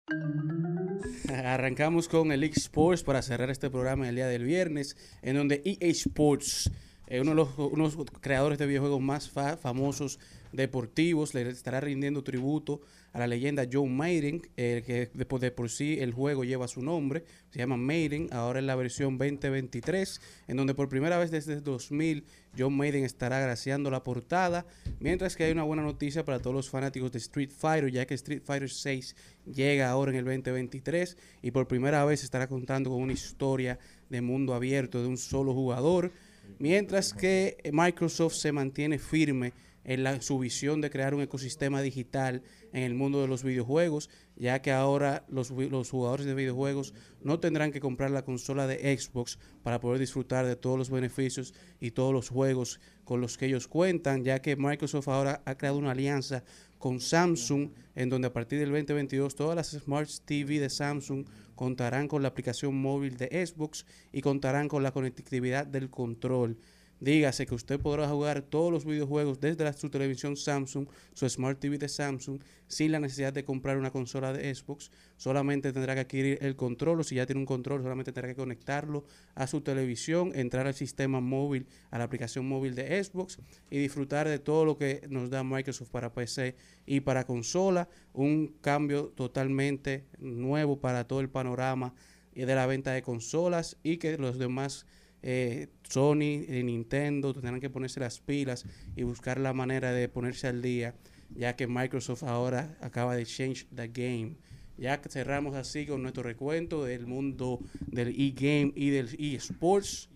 Arrancamos 1.43 2.07
con 2.07 2.31
el 2.31 2.43
eSports 2.45 3.03
para 3.03 3.21
cerrar 3.21 3.49
este 3.49 3.69
programa 3.69 4.07
el 4.07 4.15
día 4.15 4.27
del 4.27 4.45
viernes, 4.45 4.95
en 5.21 5.35
donde 5.35 5.61
EA 5.65 5.89
Sports 5.89 6.71
eh, 7.07 7.19
uno 7.19 7.31
de 7.31 7.35
los 7.77 7.97
creadores 8.21 8.57
de 8.57 8.65
videojuegos 8.65 9.01
más 9.01 9.29
fa- 9.29 9.57
famosos 9.57 10.19
deportivos, 10.53 11.33
le 11.33 11.49
estará 11.49 11.81
rindiendo 11.81 12.23
tributo 12.23 12.79
a 13.13 13.19
la 13.19 13.27
leyenda 13.27 13.67
John 13.71 13.95
Maiden, 13.95 14.41
eh, 14.57 14.83
que 14.85 15.11
de 15.13 15.25
por, 15.25 15.39
de 15.39 15.51
por 15.51 15.69
sí 15.69 15.97
el 15.99 16.13
juego 16.13 16.43
lleva 16.43 16.67
su 16.67 16.81
nombre, 16.81 17.23
se 17.51 17.59
llama 17.59 17.77
Maiden, 17.77 18.27
ahora 18.31 18.57
en 18.57 18.65
la 18.65 18.75
versión 18.75 19.19
2023, 19.19 20.19
en 20.47 20.57
donde 20.57 20.73
por 20.73 20.89
primera 20.89 21.19
vez 21.19 21.29
desde 21.29 21.53
el 21.53 21.63
2000 21.63 22.25
John 22.57 22.75
Maiden 22.75 23.03
estará 23.03 23.39
graciando 23.39 23.91
la 23.91 24.03
portada, 24.03 24.65
mientras 24.99 25.35
que 25.35 25.43
hay 25.43 25.51
una 25.51 25.61
buena 25.61 25.83
noticia 25.83 26.25
para 26.25 26.39
todos 26.39 26.55
los 26.55 26.69
fanáticos 26.69 27.11
de 27.11 27.19
Street 27.19 27.51
Fighter, 27.55 27.91
ya 27.91 28.05
que 28.07 28.15
Street 28.15 28.41
Fighter 28.43 28.69
6 28.69 29.15
llega 29.45 29.91
ahora 29.91 30.11
en 30.11 30.17
el 30.17 30.25
2023 30.25 31.15
y 31.43 31.51
por 31.51 31.67
primera 31.67 32.03
vez 32.05 32.23
estará 32.23 32.47
contando 32.47 32.89
con 32.89 33.01
una 33.01 33.13
historia 33.13 33.77
de 34.09 34.21
mundo 34.21 34.55
abierto 34.55 35.01
de 35.01 35.07
un 35.07 35.17
solo 35.17 35.53
jugador, 35.53 36.11
mientras 36.57 37.13
que 37.13 37.57
Microsoft 37.71 38.35
se 38.35 38.51
mantiene 38.51 38.97
firme 38.97 39.53
en 39.83 40.03
la, 40.03 40.21
su 40.21 40.39
visión 40.39 40.81
de 40.81 40.89
crear 40.89 41.13
un 41.13 41.21
ecosistema 41.21 41.81
digital 41.81 42.43
en 42.71 42.83
el 42.83 42.93
mundo 42.93 43.21
de 43.21 43.27
los 43.27 43.43
videojuegos, 43.43 44.09
ya 44.35 44.61
que 44.61 44.71
ahora 44.71 45.25
los, 45.29 45.51
los 45.51 45.89
jugadores 45.89 46.25
de 46.25 46.33
videojuegos 46.33 46.93
no 47.21 47.39
tendrán 47.39 47.71
que 47.71 47.79
comprar 47.79 48.11
la 48.11 48.25
consola 48.25 48.67
de 48.67 48.97
Xbox 48.97 49.37
para 49.61 49.79
poder 49.79 49.99
disfrutar 49.99 50.45
de 50.45 50.55
todos 50.55 50.77
los 50.77 50.89
beneficios 50.89 51.53
y 51.79 51.91
todos 51.91 52.13
los 52.13 52.29
juegos 52.29 52.79
con 53.03 53.21
los 53.21 53.37
que 53.37 53.47
ellos 53.47 53.67
cuentan, 53.67 54.23
ya 54.23 54.41
que 54.41 54.55
Microsoft 54.55 55.07
ahora 55.07 55.41
ha 55.45 55.55
creado 55.55 55.77
una 55.77 55.91
alianza 55.91 56.43
con 56.83 56.99
Samsung, 56.99 57.69
en 57.95 58.09
donde 58.09 58.27
a 58.27 58.33
partir 58.33 58.59
del 58.59 58.71
2022 58.71 59.35
todas 59.35 59.55
las 59.55 59.69
Smart 59.69 60.09
TV 60.25 60.59
de 60.59 60.69
Samsung 60.69 61.25
contarán 61.55 62.09
con 62.09 62.21
la 62.21 62.27
aplicación 62.27 62.75
móvil 62.75 63.15
de 63.15 63.45
Xbox 63.45 63.85
y 64.11 64.19
contarán 64.19 64.67
con 64.67 64.83
la 64.83 64.91
conectividad 64.91 65.65
del 65.65 65.89
control. 65.89 66.57
Dígase 67.03 67.45
que 67.45 67.53
usted 67.53 67.81
podrá 67.81 68.07
jugar 68.07 68.43
todos 68.43 68.71
los 68.71 68.85
videojuegos 68.85 69.41
desde 69.41 69.65
la- 69.65 69.73
su 69.73 69.89
televisión 69.89 70.37
Samsung, 70.37 70.87
su 71.13 71.27
Smart 71.27 71.59
TV 71.59 71.77
de 71.77 71.89
Samsung, 71.89 72.39
sin 72.69 72.93
la 72.93 72.99
necesidad 73.01 73.33
de 73.33 73.43
comprar 73.43 73.77
una 73.77 73.91
consola 73.91 74.31
de 74.31 74.55
Xbox. 74.55 74.89
Solamente 75.17 75.73
tendrá 75.73 75.95
que 75.95 75.99
adquirir 75.99 76.37
el 76.41 76.55
control 76.55 77.01
o 77.01 77.03
si 77.03 77.15
ya 77.15 77.25
tiene 77.25 77.41
un 77.41 77.45
control, 77.45 77.81
solamente 77.81 78.13
tendrá 78.13 78.29
que 78.29 78.37
conectarlo 78.37 79.03
a 79.35 79.47
su 79.47 79.59
televisión, 79.59 80.31
entrar 80.33 80.65
al 80.65 80.75
sistema 80.75 81.19
móvil, 81.19 81.67
a 81.91 81.97
la 81.97 82.05
aplicación 82.05 82.47
móvil 82.47 82.73
de 82.73 83.03
Xbox 83.03 83.37
y 83.69 83.79
disfrutar 83.79 84.29
de 84.29 84.39
todo 84.39 84.63
lo 84.63 84.77
que 84.77 85.05
nos 85.09 85.29
da 85.29 85.43
Microsoft 85.43 85.89
para 85.89 86.13
PC 86.13 86.55
y 86.85 87.01
para 87.01 87.25
consola. 87.25 87.89
Un 88.13 88.55
cambio 88.61 89.07
totalmente 89.13 90.05
nuevo 90.19 90.79
para 90.79 91.05
todo 91.05 91.19
el 91.19 91.27
panorama 91.29 91.93
eh, 92.33 92.45
de 92.45 92.55
la 92.55 92.65
venta 92.65 92.93
de 92.93 93.01
consolas 93.01 93.75
y 93.83 93.97
que 93.97 94.17
los 94.17 94.39
demás 94.39 94.85
eh, 95.25 95.69
Sony 95.83 96.43
y 96.47 96.63
Nintendo 96.63 97.33
tendrán 97.33 97.61
que 97.61 97.69
ponerse 97.69 98.01
las 98.01 98.19
pilas 98.19 98.65
y 98.95 99.03
buscar 99.03 99.39
la 99.39 99.53
manera 99.53 99.93
de 99.93 100.09
ponerse 100.09 100.47
al 100.47 100.61
día, 100.61 100.95
ya 101.33 101.55
que 101.55 101.65
Microsoft 101.65 102.23
ahora 102.23 102.77
acaba 102.81 103.15
de 103.15 103.25
change 103.25 103.65
the 103.73 103.87
game. 103.87 104.35
Ya 104.77 104.99
cerramos 105.09 105.55
así 105.55 105.85
con 105.85 106.01
nuestro 106.01 106.23
recuento 106.23 106.83
del 106.83 107.07
mundo 107.07 107.59
del 107.87 108.09
e-game 108.09 108.73
y 108.75 108.89
del 108.89 109.15
e-sports. 109.17 110.09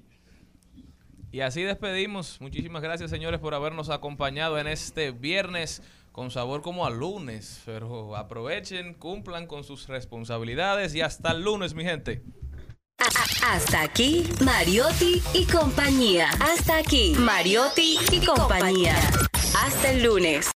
Y 1.32 1.40
así 1.40 1.62
despedimos. 1.62 2.42
Muchísimas 2.42 2.82
gracias, 2.82 3.10
señores, 3.10 3.40
por 3.40 3.54
habernos 3.54 3.90
acompañado 3.90 4.60
en 4.60 4.68
este 4.68 5.12
viernes 5.12 5.82
con 6.12 6.32
sabor 6.32 6.62
como 6.62 6.86
a 6.86 6.90
lunes. 6.90 7.62
Pero 7.66 8.16
aprovechen, 8.18 8.94
cumplan 8.94 9.48
con 9.48 9.64
sus 9.64 9.88
responsabilidades 9.88 10.96
y 10.96 11.02
hasta 11.02 11.32
el 11.32 11.44
lunes, 11.44 11.76
mi 11.76 11.84
gente. 11.84 12.24
Hasta 13.44 13.82
aquí, 13.82 14.24
Mariotti 14.44 15.22
y 15.34 15.46
compañía. 15.46 16.30
Hasta 16.40 16.78
aquí, 16.78 17.16
Mariotti 17.18 17.98
y 18.12 18.26
compañía. 18.26 18.96
Hasta 19.56 19.92
el 19.92 20.04
lunes. 20.04 20.50